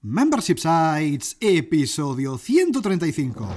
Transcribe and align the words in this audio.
Membership 0.00 0.58
Sites, 0.58 1.36
episodio 1.40 2.38
135. 2.38 3.48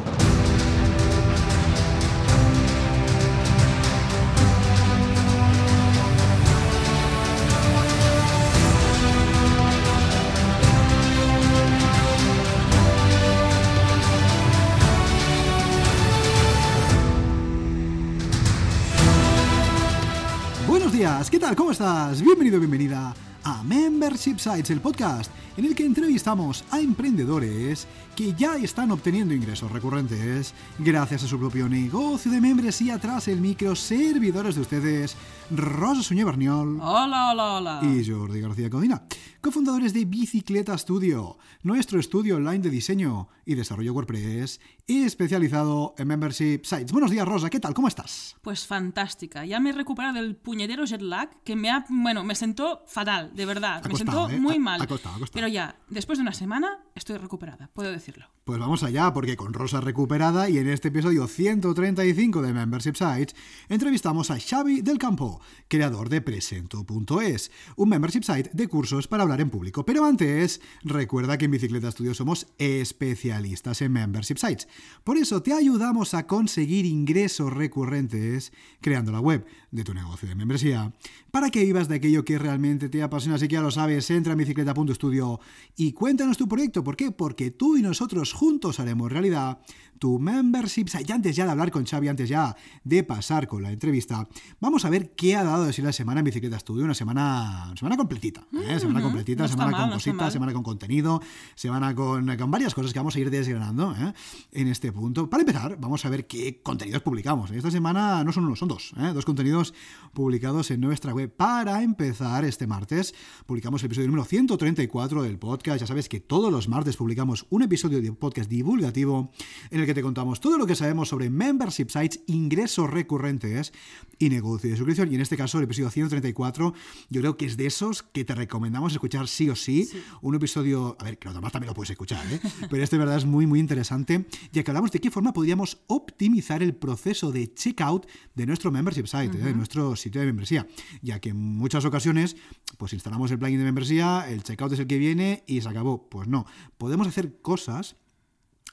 Buenos 20.67 20.91
días, 20.91 21.29
¿qué 21.29 21.37
tal? 21.37 21.55
¿Cómo 21.55 21.69
estás? 21.69 22.19
Bienvenido, 22.19 22.57
bienvenida 22.57 23.13
a 23.43 23.63
Membership 23.63 24.37
Sites, 24.37 24.69
el 24.69 24.81
podcast 24.81 25.31
en 25.57 25.65
el 25.65 25.75
que 25.75 25.85
entrevistamos 25.85 26.63
a 26.71 26.79
emprendedores 26.79 27.87
que 28.15 28.33
ya 28.33 28.55
están 28.55 28.91
obteniendo 28.91 29.33
ingresos 29.33 29.71
recurrentes 29.71 30.53
gracias 30.79 31.23
a 31.23 31.27
su 31.27 31.39
propio 31.39 31.67
negocio 31.67 32.31
de 32.31 32.41
membresía 32.41 32.97
tras 32.99 33.27
el 33.27 33.41
micro 33.41 33.75
servidores 33.75 34.55
de 34.55 34.61
ustedes, 34.61 35.15
Rosa 35.49 36.03
Suñé 36.03 36.23
Barniol. 36.23 36.79
Hola, 36.81 37.31
hola, 37.31 37.53
hola. 37.53 37.79
Y 37.83 38.07
Jordi 38.09 38.41
García 38.41 38.69
Codina, 38.69 39.01
cofundadores 39.41 39.93
de 39.93 40.05
Bicicleta 40.05 40.77
Studio, 40.77 41.37
nuestro 41.63 41.99
estudio 41.99 42.35
online 42.35 42.59
de 42.59 42.69
diseño 42.69 43.27
y 43.43 43.55
desarrollo 43.55 43.93
WordPress 43.93 44.61
especializado 44.87 45.95
en 45.97 46.07
membership 46.07 46.61
sites. 46.63 46.91
Buenos 46.91 47.09
días, 47.09 47.27
Rosa, 47.27 47.49
¿qué 47.49 47.59
tal? 47.59 47.73
¿Cómo 47.73 47.87
estás? 47.87 48.35
Pues 48.41 48.67
fantástica. 48.67 49.43
Ya 49.45 49.59
me 49.59 49.71
he 49.71 49.73
recuperado 49.73 50.13
del 50.15 50.35
puñetero 50.35 50.85
jet 50.85 51.01
lag 51.01 51.29
que 51.43 51.55
me 51.55 51.71
ha, 51.71 51.85
bueno, 51.89 52.23
me 52.23 52.35
sentó 52.35 52.83
fatal, 52.87 53.31
de 53.33 53.45
verdad. 53.45 53.83
Me 53.85 53.95
sentó 53.95 54.29
¿eh? 54.29 54.39
muy 54.39 54.59
mal. 54.59 54.81
ha 54.81 54.87
costado, 54.87 55.15
ha 55.15 55.19
costado. 55.19 55.33
Pero 55.33 55.47
ya, 55.47 55.75
después 55.89 56.19
de 56.19 56.21
una 56.23 56.33
semana, 56.33 56.79
estoy 56.93 57.17
recuperada, 57.17 57.69
puedo 57.73 57.91
decirlo. 57.91 58.27
Pues 58.43 58.57
vamos 58.57 58.81
allá, 58.81 59.13
porque 59.13 59.37
con 59.37 59.53
Rosa 59.53 59.81
recuperada 59.81 60.49
y 60.49 60.57
en 60.57 60.67
este 60.67 60.87
episodio 60.87 61.27
135 61.27 62.41
de 62.41 62.53
Membership 62.53 62.95
Sites, 62.95 63.35
entrevistamos 63.69 64.31
a 64.31 64.39
Xavi 64.39 64.81
del 64.81 64.97
Campo, 64.97 65.39
creador 65.67 66.09
de 66.09 66.21
Presento.es, 66.21 67.51
un 67.75 67.89
membership 67.89 68.23
site 68.23 68.49
de 68.51 68.67
cursos 68.67 69.07
para 69.07 69.21
hablar 69.21 69.41
en 69.41 69.51
público. 69.51 69.85
Pero 69.85 70.03
antes, 70.05 70.59
recuerda 70.83 71.37
que 71.37 71.45
en 71.45 71.51
Bicicleta 71.51 71.91
Studio 71.91 72.15
somos 72.15 72.47
especialistas 72.57 73.79
en 73.83 73.91
membership 73.91 74.37
sites. 74.37 74.67
Por 75.03 75.17
eso 75.17 75.43
te 75.43 75.53
ayudamos 75.53 76.15
a 76.15 76.25
conseguir 76.25 76.87
ingresos 76.87 77.53
recurrentes 77.53 78.53
creando 78.81 79.11
la 79.11 79.19
web 79.19 79.45
de 79.69 79.83
tu 79.83 79.93
negocio 79.93 80.27
de 80.27 80.33
membresía 80.33 80.91
para 81.29 81.51
que 81.51 81.63
vivas 81.63 81.87
de 81.87 81.95
aquello 81.95 82.25
que 82.25 82.39
realmente 82.39 82.89
te 82.89 83.03
apasiona. 83.03 83.35
Así 83.35 83.47
que 83.47 83.53
ya 83.53 83.61
lo 83.61 83.71
sabes, 83.71 84.09
entra 84.09 84.33
en 84.33 84.39
bicicleta.studio 84.39 85.39
y 85.77 85.93
cuéntanos 85.93 86.37
tu 86.37 86.47
proyecto. 86.47 86.83
¿Por 86.83 86.97
qué? 86.97 87.11
Porque 87.11 87.51
tú 87.51 87.77
y 87.77 87.83
nosotros 87.83 88.31
juntos 88.41 88.79
haremos 88.79 89.11
realidad 89.11 89.59
tu 90.01 90.17
membership. 90.17 90.87
Y 91.07 91.11
antes 91.11 91.35
ya 91.35 91.45
de 91.45 91.51
hablar 91.51 91.69
con 91.69 91.85
Xavi, 91.85 92.07
antes 92.07 92.27
ya 92.27 92.55
de 92.83 93.03
pasar 93.03 93.47
con 93.47 93.61
la 93.61 93.71
entrevista, 93.71 94.27
vamos 94.59 94.83
a 94.83 94.89
ver 94.89 95.11
qué 95.11 95.35
ha 95.35 95.43
dado 95.43 95.65
de 95.65 95.73
sí 95.73 95.83
la 95.83 95.93
semana 95.93 96.21
en 96.21 96.25
Bicicleta 96.25 96.57
Studio. 96.57 96.85
Una 96.85 96.95
semana, 96.95 97.71
semana 97.77 97.97
completita. 97.97 98.41
¿eh? 98.67 98.79
Semana 98.79 99.03
completita, 99.03 99.43
no 99.43 99.47
semana 99.47 99.69
mal, 99.69 99.81
con 99.81 99.91
cositas, 99.91 100.33
semana 100.33 100.53
con 100.53 100.63
contenido, 100.63 101.21
semana 101.53 101.93
con, 101.93 102.35
con 102.35 102.49
varias 102.49 102.73
cosas 102.73 102.93
que 102.93 102.97
vamos 102.97 103.15
a 103.15 103.19
ir 103.19 103.29
desgranando 103.29 103.95
¿eh? 103.95 104.11
en 104.53 104.69
este 104.69 104.91
punto. 104.91 105.29
Para 105.29 105.41
empezar, 105.41 105.77
vamos 105.79 106.03
a 106.03 106.09
ver 106.09 106.25
qué 106.25 106.63
contenidos 106.63 107.03
publicamos. 107.03 107.51
Esta 107.51 107.69
semana 107.69 108.23
no 108.23 108.31
son 108.31 108.45
uno, 108.45 108.55
son 108.55 108.69
dos. 108.69 108.93
¿eh? 108.97 109.11
Dos 109.13 109.23
contenidos 109.23 109.71
publicados 110.15 110.71
en 110.71 110.81
nuestra 110.81 111.13
web. 111.13 111.31
Para 111.31 111.83
empezar, 111.83 112.43
este 112.43 112.65
martes 112.65 113.13
publicamos 113.45 113.83
el 113.83 113.85
episodio 113.85 114.07
número 114.07 114.25
134 114.25 115.21
del 115.21 115.37
podcast. 115.37 115.79
Ya 115.79 115.85
sabes 115.85 116.09
que 116.09 116.19
todos 116.19 116.51
los 116.51 116.67
martes 116.67 116.97
publicamos 116.97 117.45
un 117.51 117.61
episodio 117.61 118.01
de 118.01 118.11
podcast 118.13 118.49
divulgativo 118.49 119.31
en 119.69 119.81
el 119.81 119.85
que 119.85 119.90
te 119.93 120.01
contamos 120.01 120.39
todo 120.39 120.57
lo 120.57 120.65
que 120.65 120.75
sabemos 120.75 121.09
sobre 121.09 121.29
membership 121.29 121.87
sites, 121.89 122.21
ingresos 122.27 122.89
recurrentes 122.89 123.73
y 124.17 124.29
negocio 124.29 124.69
de 124.69 124.77
suscripción. 124.77 125.11
Y 125.11 125.15
en 125.15 125.21
este 125.21 125.37
caso, 125.37 125.57
el 125.57 125.65
episodio 125.65 125.89
134, 125.89 126.73
yo 127.09 127.21
creo 127.21 127.37
que 127.37 127.45
es 127.45 127.57
de 127.57 127.65
esos 127.65 128.03
que 128.03 128.23
te 128.25 128.35
recomendamos 128.35 128.93
escuchar 128.93 129.27
sí 129.27 129.49
o 129.49 129.55
sí. 129.55 129.89
Un 130.21 130.35
episodio, 130.35 130.95
a 130.99 131.03
ver, 131.03 131.17
que 131.17 131.25
los 131.25 131.35
demás 131.35 131.51
también 131.51 131.69
lo 131.69 131.73
puedes 131.73 131.89
escuchar, 131.89 132.25
¿eh? 132.31 132.39
pero 132.69 132.83
este, 132.83 132.95
de 132.95 132.99
verdad, 132.99 133.17
es 133.17 133.25
muy, 133.25 133.47
muy 133.47 133.59
interesante, 133.59 134.25
ya 134.51 134.63
que 134.63 134.71
hablamos 134.71 134.91
de 134.91 134.99
qué 134.99 135.11
forma 135.11 135.33
podríamos 135.33 135.81
optimizar 135.87 136.61
el 136.61 136.75
proceso 136.75 137.31
de 137.31 137.53
checkout 137.53 138.07
de 138.35 138.45
nuestro 138.45 138.71
membership 138.71 139.05
site, 139.05 139.37
¿eh? 139.37 139.41
de 139.41 139.53
nuestro 139.53 139.95
sitio 139.95 140.21
de 140.21 140.27
membresía, 140.27 140.67
ya 141.01 141.19
que 141.19 141.29
en 141.29 141.37
muchas 141.37 141.85
ocasiones, 141.85 142.35
pues 142.77 142.93
instalamos 142.93 143.31
el 143.31 143.39
plugin 143.39 143.57
de 143.57 143.65
membresía, 143.65 144.25
el 144.29 144.43
checkout 144.43 144.73
es 144.73 144.79
el 144.79 144.87
que 144.87 144.97
viene 144.97 145.43
y 145.47 145.61
se 145.61 145.69
acabó. 145.69 146.09
Pues 146.09 146.27
no, 146.27 146.45
podemos 146.77 147.07
hacer 147.07 147.41
cosas 147.41 147.95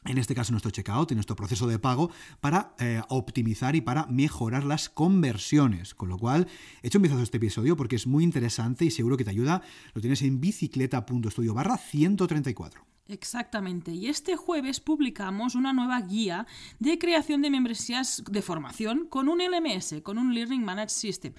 en 0.08 0.18
este 0.18 0.34
caso 0.34 0.52
nuestro 0.52 0.70
checkout, 0.70 1.12
en 1.12 1.16
nuestro 1.16 1.36
proceso 1.36 1.66
de 1.66 1.78
pago, 1.78 2.10
para 2.40 2.74
eh, 2.78 3.02
optimizar 3.08 3.76
y 3.76 3.80
para 3.80 4.06
mejorar 4.06 4.64
las 4.64 4.88
conversiones. 4.88 5.94
Con 5.94 6.08
lo 6.08 6.18
cual, 6.18 6.48
he 6.82 6.88
hecho 6.88 6.98
un 6.98 7.02
vistazo 7.02 7.20
a 7.20 7.24
este 7.24 7.36
episodio 7.36 7.76
porque 7.76 7.96
es 7.96 8.06
muy 8.06 8.24
interesante 8.24 8.84
y 8.84 8.90
seguro 8.90 9.16
que 9.16 9.24
te 9.24 9.30
ayuda. 9.30 9.62
Lo 9.94 10.00
tienes 10.00 10.22
en 10.22 10.40
bicicleta.studio 10.40 11.54
barra 11.54 11.76
134. 11.76 12.97
Exactamente. 13.08 13.90
Y 13.92 14.08
este 14.08 14.36
jueves 14.36 14.80
publicamos 14.80 15.54
una 15.54 15.72
nueva 15.72 15.98
guía 16.02 16.46
de 16.78 16.98
creación 16.98 17.40
de 17.40 17.48
membresías 17.48 18.22
de 18.30 18.42
formación 18.42 19.06
con 19.08 19.30
un 19.30 19.40
LMS, 19.40 20.02
con 20.02 20.18
un 20.18 20.34
Learning 20.34 20.62
Managed 20.62 20.90
System. 20.90 21.32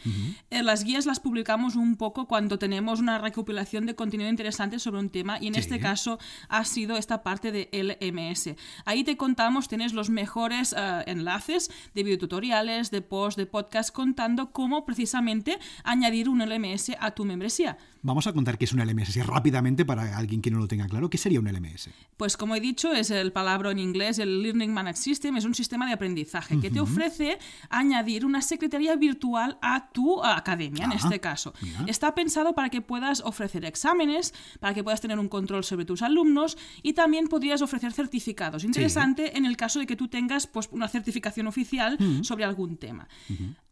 Eh, 0.49 0.63
Las 0.63 0.83
guías 0.83 1.05
las 1.05 1.19
publicamos 1.19 1.75
un 1.75 1.95
poco 1.95 2.27
cuando 2.27 2.57
tenemos 2.57 2.99
una 2.99 3.19
recopilación 3.19 3.85
de 3.85 3.95
contenido 3.95 4.29
interesante 4.31 4.79
sobre 4.79 4.99
un 4.99 5.09
tema 5.11 5.37
y 5.39 5.45
en 5.47 5.53
Sí. 5.53 5.59
este 5.59 5.79
caso 5.79 6.17
ha 6.47 6.65
sido 6.65 6.97
esta 6.97 7.21
parte 7.21 7.51
de 7.51 7.69
LMS. 7.71 8.55
Ahí 8.85 9.03
te 9.03 9.15
contamos, 9.15 9.67
tienes 9.67 9.93
los 9.93 10.09
mejores 10.09 10.73
eh, 10.75 11.03
enlaces 11.05 11.69
de 11.93 12.01
videotutoriales, 12.03 12.89
de 12.89 13.03
posts, 13.03 13.37
de 13.37 13.45
podcast 13.45 13.93
contando 13.93 14.51
cómo 14.51 14.85
precisamente 14.85 15.59
añadir 15.83 16.29
un 16.29 16.41
LMS 16.41 16.97
a 16.99 17.11
tu 17.11 17.25
membresía. 17.25 17.77
Vamos 18.01 18.27
a 18.27 18.33
contar 18.33 18.57
qué 18.57 18.65
es 18.65 18.71
un 18.73 18.79
LMS 18.79 19.09
así 19.09 19.21
rápidamente 19.21 19.83
para 19.85 20.17
alguien 20.17 20.41
que 20.41 20.49
no 20.49 20.57
lo 20.59 20.67
tenga 20.67 20.87
claro. 20.87 21.09
¿Qué 21.09 21.17
sería 21.17 21.39
un 21.39 21.47
LMS? 21.51 21.89
Pues 22.15 22.37
como 22.37 22.55
he 22.55 22.61
dicho, 22.61 22.93
es 22.93 23.11
el 23.11 23.31
palabra 23.33 23.71
en 23.71 23.79
inglés, 23.79 24.19
el 24.19 24.41
Learning 24.41 24.73
Managed 24.73 24.97
System, 25.01 25.35
es 25.37 25.45
un 25.45 25.53
sistema 25.53 25.85
de 25.85 25.93
aprendizaje 25.93 26.59
que 26.59 26.69
te 26.69 26.79
ofrece 26.79 27.37
añadir 27.69 28.25
una 28.25 28.41
secretaría 28.41 28.95
virtual 28.95 29.57
a 29.61 29.89
tu 29.91 30.23
academia, 30.23 30.85
en 30.85 30.91
Ah, 30.93 30.95
este 30.95 31.19
caso. 31.19 31.53
mira. 31.61 31.83
Está 31.87 32.15
pensado 32.15 32.53
para 32.55 32.69
que 32.69 32.81
puedas 32.81 33.21
ofrecer 33.21 33.65
exámenes, 33.65 34.33
para 34.59 34.73
que 34.73 34.83
puedas 34.83 35.01
tener 35.01 35.19
un 35.19 35.27
control 35.27 35.63
sobre 35.63 35.85
tus 35.85 36.01
alumnos 36.01 36.57
y 36.81 36.93
también 36.93 37.27
podrías 37.27 37.61
ofrecer 37.61 37.91
certificados. 37.91 38.63
Interesante 38.63 39.37
en 39.37 39.45
el 39.45 39.57
caso 39.57 39.79
de 39.79 39.85
que 39.85 39.95
tú 39.95 40.07
tengas 40.07 40.47
pues, 40.47 40.69
una 40.71 40.87
certificación 40.87 41.47
oficial 41.47 41.97
sobre 42.23 42.45
algún 42.45 42.77
tema. 42.77 43.07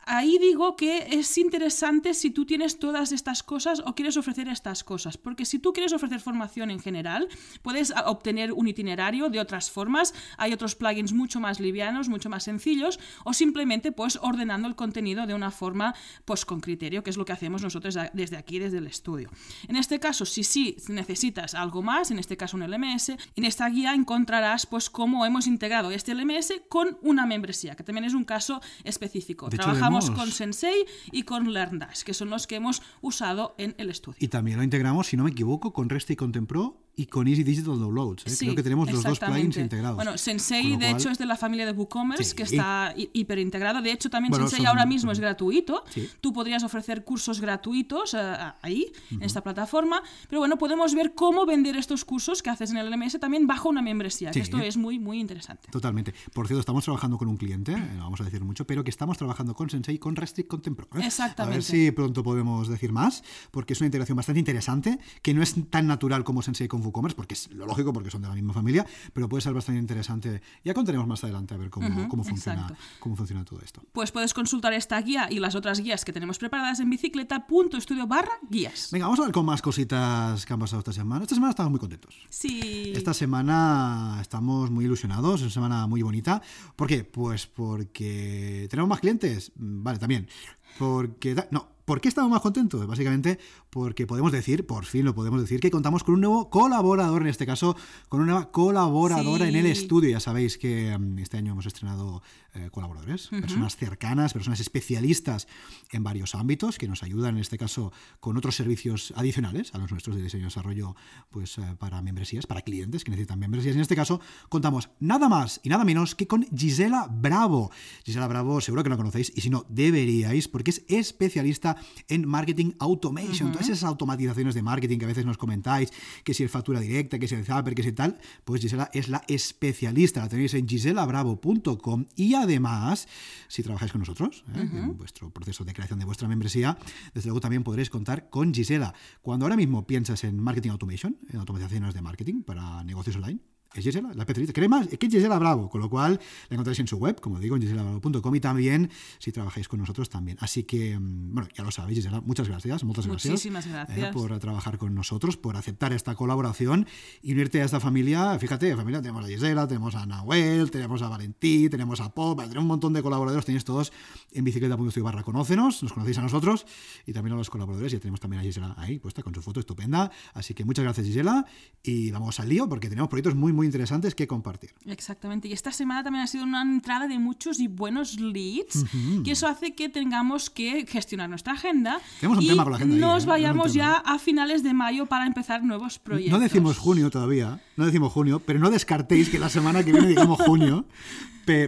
Ahí 0.10 0.38
digo 0.40 0.78
que 0.78 1.06
es 1.12 1.38
interesante 1.38 2.14
si 2.14 2.32
tú 2.32 2.46
tienes 2.46 2.80
todas 2.80 3.12
estas 3.12 3.44
cosas 3.44 3.82
o 3.86 3.94
quieres 3.94 4.16
ofrecer 4.16 4.48
estas 4.48 4.86
cosas, 4.86 5.18
porque 5.18 5.44
si 5.44 5.60
tú 5.60 5.74
quieres 5.74 5.92
ofrecer 5.92 6.22
formación 6.22 6.72
en 6.72 6.80
general, 6.80 7.28
puedes 7.62 7.94
obtener 8.06 8.54
un 8.54 8.70
itinerario 8.70 9.28
de 9.28 9.42
otras 9.42 9.70
formas, 9.70 10.14
hay 10.38 10.54
otros 10.54 10.76
plugins 10.76 11.12
mucho 11.12 11.42
más 11.42 11.60
livianos, 11.60 12.08
mucho 12.08 12.30
más 12.30 12.44
sencillos, 12.44 13.02
o 13.26 13.34
simplemente 13.34 13.92
pues 13.92 14.18
ordenando 14.22 14.70
el 14.70 14.76
contenido 14.76 15.28
de 15.28 15.34
una 15.34 15.52
forma 15.52 15.94
pues 16.24 16.46
con 16.46 16.62
criterio, 16.62 17.04
que 17.04 17.10
es 17.10 17.18
lo 17.18 17.26
que 17.26 17.34
hacemos 17.34 17.62
nosotros 17.62 17.98
desde 18.14 18.38
aquí, 18.38 18.60
desde 18.60 18.78
el 18.78 18.88
estudio. 18.88 19.30
En 19.68 19.76
este 19.76 20.00
caso, 20.00 20.26
si 20.26 20.46
sí 20.46 20.78
necesitas 20.88 21.54
algo 21.54 21.82
más, 21.82 22.12
en 22.12 22.20
este 22.20 22.38
caso 22.38 22.56
un 22.56 22.64
LMS, 22.64 23.10
en 23.10 23.44
esta 23.44 23.68
guía 23.68 23.94
encontrarás 23.94 24.68
pues 24.68 24.90
cómo 24.90 25.26
hemos 25.26 25.48
integrado 25.48 25.92
este 25.92 26.16
LMS 26.16 26.54
con 26.70 26.98
una 27.02 27.26
membresía, 27.26 27.76
que 27.76 27.84
también 27.84 28.06
es 28.06 28.14
un 28.14 28.24
caso 28.24 28.62
específico. 28.86 29.50
De 29.50 29.58
Trabajamos 29.58 29.97
con 30.12 30.32
Sensei 30.32 30.86
y 31.12 31.24
con 31.24 31.52
LearnDash, 31.52 32.04
que 32.04 32.14
son 32.14 32.30
los 32.30 32.48
que 32.48 32.56
hemos 32.56 32.82
usado 33.02 33.56
en 33.58 33.76
el 33.78 33.90
estudio. 33.90 34.18
Y 34.20 34.28
también 34.28 34.58
lo 34.58 34.64
integramos, 34.64 35.08
si 35.08 35.18
no 35.18 35.24
me 35.24 35.32
equivoco, 35.32 35.74
con 35.74 35.90
REST 35.90 36.12
y 36.12 36.16
Contempro 36.16 36.87
y 37.00 37.06
con 37.06 37.28
Easy 37.28 37.44
Digital 37.44 37.80
Downloads. 37.80 38.26
¿eh? 38.26 38.30
Sí, 38.32 38.46
Creo 38.48 38.56
que 38.56 38.64
tenemos 38.64 38.92
los 38.92 39.04
dos 39.04 39.20
plugins 39.20 39.56
integrados. 39.58 39.96
Bueno, 39.96 40.18
Sensei, 40.18 40.64
lo 40.72 40.78
de 40.80 40.88
cual- 40.88 41.00
hecho, 41.00 41.10
es 41.12 41.18
de 41.20 41.26
la 41.28 41.38
familia 41.38 41.66
de 41.68 41.72
WooCommerce, 41.72 42.24
Sí. 42.24 42.36
que 42.36 42.44
está 42.44 42.94
hi- 42.98 43.10
hiper 43.14 43.38
integrado. 43.40 43.82
De 43.82 43.92
hecho, 43.92 44.10
también 44.10 44.32
Bueno, 44.32 44.46
Sensei 44.48 44.66
son- 44.66 44.68
ahora 44.68 44.86
mismo 44.86 45.12
es 45.12 45.20
gratuito. 45.20 45.84
Sí. 45.90 46.10
Tú 46.22 46.34
podrías 46.34 46.64
ofrecer 46.64 47.04
cursos 47.04 47.40
gratuitos 47.40 48.16
eh, 48.16 48.36
ahí, 48.64 48.92
en 49.12 49.22
esta 49.22 49.42
plataforma. 49.44 50.02
Pero 50.28 50.40
bueno, 50.40 50.58
podemos 50.58 50.94
ver 50.96 51.14
cómo 51.14 51.46
vender 51.46 51.76
estos 51.78 52.04
cursos 52.04 52.42
que 52.42 52.50
haces 52.50 52.72
en 52.72 52.78
el 52.78 52.88
LMS 52.88 53.20
también 53.20 53.46
bajo 53.46 53.70
una 53.70 53.82
membresía, 53.84 54.34
Sí. 54.34 54.40
que 54.40 54.44
esto 54.44 54.58
es 54.58 54.76
muy, 54.76 54.98
muy 54.98 55.20
interesante. 55.20 55.70
Totalmente. 55.72 56.14
Por 56.34 56.48
cierto, 56.48 56.62
estamos 56.62 56.84
trabajando 56.84 57.18
con 57.20 57.28
un 57.28 57.38
cliente, 57.38 57.74
eh, 57.74 57.92
no 57.96 58.06
vamos 58.06 58.22
a 58.22 58.24
decir 58.24 58.44
mucho, 58.44 58.66
pero 58.66 58.84
que 58.84 58.90
estamos 58.90 59.18
trabajando 59.20 59.54
con 59.54 59.70
Sensei, 59.70 60.00
con 60.00 60.16
Restrict 60.16 60.50
Contempro. 60.50 60.88
¿eh? 60.96 61.06
Exactamente. 61.06 61.54
A 61.54 61.58
ver 61.58 61.64
si 61.64 61.92
pronto 61.92 62.24
podemos 62.24 62.68
decir 62.68 62.92
más, 62.92 63.24
porque 63.52 63.74
es 63.74 63.82
una 63.82 63.86
integración 63.86 64.16
bastante 64.16 64.40
interesante, 64.40 64.98
que 65.22 65.36
no 65.36 65.44
es 65.44 65.54
tan 65.70 65.86
natural 65.86 66.24
como 66.24 66.42
Sensei 66.42 66.68
con 66.68 66.82
WooCommerce, 66.88 67.16
porque 67.16 67.34
es 67.34 67.52
lo 67.52 67.66
lógico, 67.66 67.94
porque 67.94 68.12
son 68.12 68.22
de 68.22 68.28
la 68.28 68.36
misma 68.36 68.54
familia, 68.54 68.86
pero 69.14 69.30
puede 69.30 69.42
ser 69.42 69.54
bastante 69.54 69.80
interesante. 69.80 70.42
Ya 70.64 70.74
contaremos 70.74 71.08
más 71.08 71.24
adelante 71.24 71.54
a 71.54 71.58
ver 71.58 71.70
cómo, 71.70 72.08
cómo, 72.08 72.24
funciona, 72.24 72.68
cómo 73.00 73.16
funciona 73.16 73.46
todo 73.46 73.62
esto. 73.62 73.84
Pues 73.92 74.12
puedes 74.12 74.34
consultar 74.34 74.74
esta 74.74 75.00
guía 75.02 75.28
y 75.30 75.40
las 75.40 75.56
otras 75.56 75.80
guías 75.80 76.06
que 76.06 76.14
tenemos 76.14 76.38
preparadas 76.38 76.80
en 76.80 76.90
bicicleta.studio 76.90 78.08
barra 78.08 78.34
guías. 78.50 78.90
Venga, 78.92 79.06
vamos 79.06 79.20
a 79.20 79.24
ver 79.24 79.32
con 79.32 79.46
más 79.46 79.62
cositas 79.62 80.46
que 80.46 80.54
han 80.54 80.60
pasado 80.60 80.80
esta 80.80 80.94
semana. 80.94 81.24
Esta 81.24 81.36
semana 81.36 81.52
estamos 81.52 81.72
muy 81.72 81.80
contentos. 81.80 82.16
Sí. 82.30 82.94
Esta 82.96 83.14
semana 83.14 84.20
estamos 84.22 84.70
muy 84.70 84.86
ilusionados, 84.86 85.36
es 85.36 85.42
una 85.44 85.52
semana 85.52 85.88
muy 85.88 86.02
bonita. 86.02 86.42
¿Por 86.76 86.88
qué? 86.88 87.04
Pues 87.04 87.48
porque 87.48 88.68
tenemos 88.70 88.90
más 88.90 89.00
clientes. 89.00 89.52
Vale, 89.56 90.00
también. 90.00 90.28
Porque... 90.78 91.36
No, 91.52 91.68
¿Por 91.88 92.02
qué 92.02 92.10
estamos 92.10 92.30
más 92.30 92.42
contentos? 92.42 92.86
Básicamente 92.86 93.40
porque 93.70 94.06
podemos 94.06 94.34
decir, 94.34 94.66
por 94.66 94.84
fin 94.84 95.06
lo 95.06 95.16
podemos 95.16 95.40
decir, 95.40 95.62
que 95.62 95.72
contamos 95.72 96.04
con 96.04 96.16
un 96.16 96.20
nuevo 96.20 96.50
colaborador, 96.50 97.22
en 97.22 97.30
este 97.30 97.46
caso, 97.46 97.78
con 98.10 98.20
una 98.20 98.34
nueva 98.34 98.52
colaboradora 98.52 99.48
en 99.48 99.56
el 99.56 99.66
estudio. 99.68 100.10
Ya 100.10 100.20
sabéis 100.20 100.58
que 100.58 100.98
mm, 100.98 101.20
este 101.20 101.38
año 101.38 101.54
hemos 101.54 101.66
estrenado 101.66 102.22
eh, 102.56 102.68
colaboradores, 102.72 103.28
personas 103.28 103.78
cercanas, 103.78 104.34
personas 104.34 104.60
especialistas 104.60 105.48
en 105.92 106.04
varios 106.04 106.36
ámbitos 106.36 106.78
que 106.78 106.90
nos 106.90 107.04
ayudan, 107.04 107.36
en 107.36 107.42
este 107.42 107.58
caso, 107.58 107.94
con 108.20 108.36
otros 108.36 108.58
servicios 108.58 109.14
adicionales 109.16 109.74
a 109.74 109.78
los 109.78 109.90
nuestros 109.90 110.18
de 110.18 110.24
diseño 110.24 110.44
y 110.44 110.46
desarrollo 110.46 110.96
pues, 111.30 111.58
eh, 111.58 111.76
para 111.80 112.02
membresías, 112.02 112.48
para 112.48 112.64
clientes 112.64 113.06
que 113.06 113.12
necesitan 113.12 113.40
membresías. 113.40 113.76
En 113.76 113.82
este 113.82 113.96
caso, 113.96 114.20
contamos 114.50 114.90
nada 115.00 115.30
más 115.30 115.62
y 115.64 115.70
nada 115.70 115.86
menos 115.86 116.16
que 116.16 116.28
con 116.28 116.46
Gisela 116.54 117.08
Bravo. 117.10 117.72
Gisela 118.04 118.28
Bravo, 118.28 118.60
seguro 118.60 118.84
que 118.84 118.90
la 118.90 118.98
conocéis 118.98 119.32
y 119.34 119.40
si 119.40 119.50
no, 119.50 119.66
deberíais, 119.70 120.50
porque 120.50 120.67
es 120.72 120.84
especialista 120.88 121.78
en 122.08 122.28
marketing 122.28 122.74
automation. 122.80 123.52
Todas 123.52 123.70
esas 123.70 123.84
automatizaciones 123.84 124.56
de 124.56 124.62
marketing 124.62 124.98
que 124.98 125.06
a 125.06 125.08
veces 125.08 125.26
nos 125.26 125.38
comentáis, 125.38 125.92
que 126.24 126.34
si 126.34 126.44
el 126.44 126.50
factura 126.50 126.80
directa, 126.80 127.20
que 127.20 127.28
si 127.28 127.36
el 127.36 127.46
Zapper, 127.46 127.76
que 127.76 127.84
si 127.84 127.92
tal, 127.92 128.20
pues 128.44 128.62
Gisela 128.62 128.90
es 128.94 129.10
la 129.10 129.24
especialista. 129.28 130.22
La 130.22 130.30
tenéis 130.30 130.54
en 130.54 130.68
giselabravo.com 130.68 132.06
y 132.16 132.34
además, 132.36 133.08
si 133.48 133.64
trabajáis 133.64 133.92
con 133.92 134.00
nosotros, 134.00 134.44
¿eh? 134.56 134.62
en 134.62 134.98
vuestro 134.98 135.30
proceso 135.30 135.64
de 135.64 135.74
creación 135.74 136.00
de 136.00 136.06
vuestra 136.06 136.28
membresía, 136.28 136.78
desde 137.14 137.28
luego 137.28 137.42
también 137.42 137.64
podréis 137.64 137.90
contar 137.90 138.30
con 138.30 138.54
Gisela. 138.54 138.94
Cuando 139.22 139.46
ahora 139.46 139.56
mismo 139.56 139.86
piensas 139.86 140.24
en 140.24 140.40
marketing 140.40 140.72
automation, 140.72 141.18
en 141.30 141.40
automatizaciones 141.40 141.94
de 141.94 142.02
marketing 142.02 142.44
para 142.44 142.84
negocios 142.84 143.16
online, 143.16 143.40
es 143.80 143.86
Gisela, 143.86 144.12
la 144.14 144.24
especialista. 144.24 144.54
Crema, 144.54 144.82
es 144.82 144.98
que 144.98 145.06
es 145.06 145.12
Gisela 145.12 145.38
Bravo, 145.40 145.70
con 145.70 145.82
lo 145.82 145.90
cual 145.90 146.20
la 146.50 146.56
encontráis 146.56 146.80
en 146.80 146.88
su 146.88 146.98
web, 146.98 147.20
como 147.20 147.40
digo, 147.40 147.56
en 147.56 147.62
giselabravo.com 147.62 148.36
y 148.36 148.40
también 148.40 148.90
si 149.20 149.32
trabajáis 149.32 149.68
con 149.68 149.80
nosotros 149.80 150.10
también. 150.10 150.38
Así 150.42 150.64
que, 150.64 150.98
mm, 150.98 151.34
bueno, 151.34 151.50
ya 151.56 151.64
lo 151.64 151.72
sabéis, 151.72 152.00
Gisela, 152.00 152.22
muchas 152.22 152.48
gracias, 152.48 152.84
muchas 152.84 153.08
gracias, 153.08 153.32
Muchísimas 153.32 153.66
eh, 153.68 153.70
gracias. 153.70 154.14
por 154.14 154.40
trabajar 154.40 154.78
con 154.78 154.96
nosotros, 154.96 155.38
por 155.38 155.56
aceptar 155.58 155.94
esta 155.94 156.16
colaboración 156.16 156.88
y 157.22 157.34
unirte 157.34 157.62
a 157.62 157.66
esta 157.66 157.80
familia. 157.80 158.38
Fíjate, 158.40 158.76
familia, 158.76 159.02
tenemos 159.02 159.26
a 159.26 159.28
Gisela, 159.28 159.68
tenemos 159.68 159.96
a 159.96 160.06
Nahuel, 160.06 160.72
tenemos 160.72 161.02
a 161.02 161.10
Valentí, 161.10 161.70
tenemos 161.70 162.02
a 162.02 162.14
Pop, 162.14 162.40
tenemos 162.40 162.62
un 162.62 162.68
montón 162.68 162.94
de 162.94 163.02
colaboradores, 163.02 163.46
tenéis 163.46 163.64
todos 163.64 163.92
en 164.32 164.44
bicicleta.estudio 164.44 165.04
barra 165.04 165.24
conócenos, 165.24 165.84
nos 165.84 165.94
conocéis 165.94 166.18
a 166.18 166.22
nosotros 166.22 166.66
y 167.06 167.14
también 167.14 167.34
a 167.34 167.38
los 167.38 167.50
colaboradores, 167.50 167.94
y 167.94 168.00
tenemos 168.00 168.20
también 168.20 168.42
a 168.42 168.44
Gisela 168.44 168.76
ahí 168.78 169.00
puesta 169.00 169.24
con 169.24 169.34
su 169.34 169.42
foto 169.42 169.60
estupenda. 169.60 170.12
Así 170.34 170.54
que 170.54 170.66
muchas 170.66 170.84
gracias, 170.84 171.08
Gisela, 171.08 171.46
y 171.84 172.12
vamos 172.12 172.40
al 172.40 172.50
lío 172.50 172.68
porque 172.68 172.90
tenemos 172.90 173.10
proyectos 173.10 173.36
muy, 173.36 173.54
muy 173.54 173.67
interesantes 173.68 174.16
que 174.16 174.28
compartir. 174.28 174.74
Exactamente. 174.86 175.48
Y 175.48 175.54
esta 175.54 175.72
semana 175.72 176.04
también 176.04 176.24
ha 176.24 176.28
sido 176.28 176.44
una 176.44 176.62
entrada 176.62 177.08
de 177.08 177.20
muchos 177.20 177.60
y 177.60 177.68
buenos 177.68 178.20
leads, 178.20 178.86
que 179.24 179.32
eso 179.32 179.48
hace 179.48 179.76
que 179.76 179.90
tengamos 179.90 180.50
que 180.50 180.86
gestionar 180.88 181.30
nuestra 181.30 181.54
agenda. 181.54 182.00
Tenemos 182.20 182.40
un 182.40 182.44
y 182.44 182.48
tema 182.48 182.64
con 182.64 182.72
la 182.72 182.78
agenda 182.78 182.96
ahí, 182.96 183.02
Nos 183.02 183.24
¿eh? 183.24 183.28
vayamos 183.28 183.74
ya 183.74 183.94
a 183.98 184.18
finales 184.18 184.64
de 184.64 184.74
mayo 184.74 185.06
para 185.06 185.28
empezar 185.28 185.64
nuevos 185.64 186.00
proyectos. 186.00 186.38
No 186.38 186.44
decimos 186.44 186.78
junio 186.78 187.10
todavía, 187.10 187.62
no 187.76 187.86
decimos 187.86 188.12
junio, 188.12 188.40
pero 188.40 188.60
no 188.60 188.70
descartéis 188.70 189.30
que 189.30 189.40
la 189.40 189.50
semana 189.50 189.84
que 189.84 189.92
viene 189.92 190.08
digamos 190.08 190.40
junio, 190.42 190.88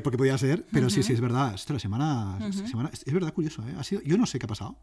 porque 0.03 0.17
podía 0.17 0.37
ser, 0.37 0.65
pero 0.71 0.89
sí, 0.89 1.03
sí, 1.03 1.13
es 1.13 1.21
verdad. 1.21 1.53
Esto, 1.53 1.73
la 1.73 1.79
semana, 1.79 2.37
es 2.49 3.13
verdad 3.13 3.33
curioso, 3.33 3.63
¿eh? 3.67 3.75
Ha 3.77 3.83
sido, 3.83 4.01
yo 4.01 4.17
no 4.17 4.25
sé 4.25 4.39
qué 4.39 4.45
ha 4.45 4.49
pasado, 4.49 4.77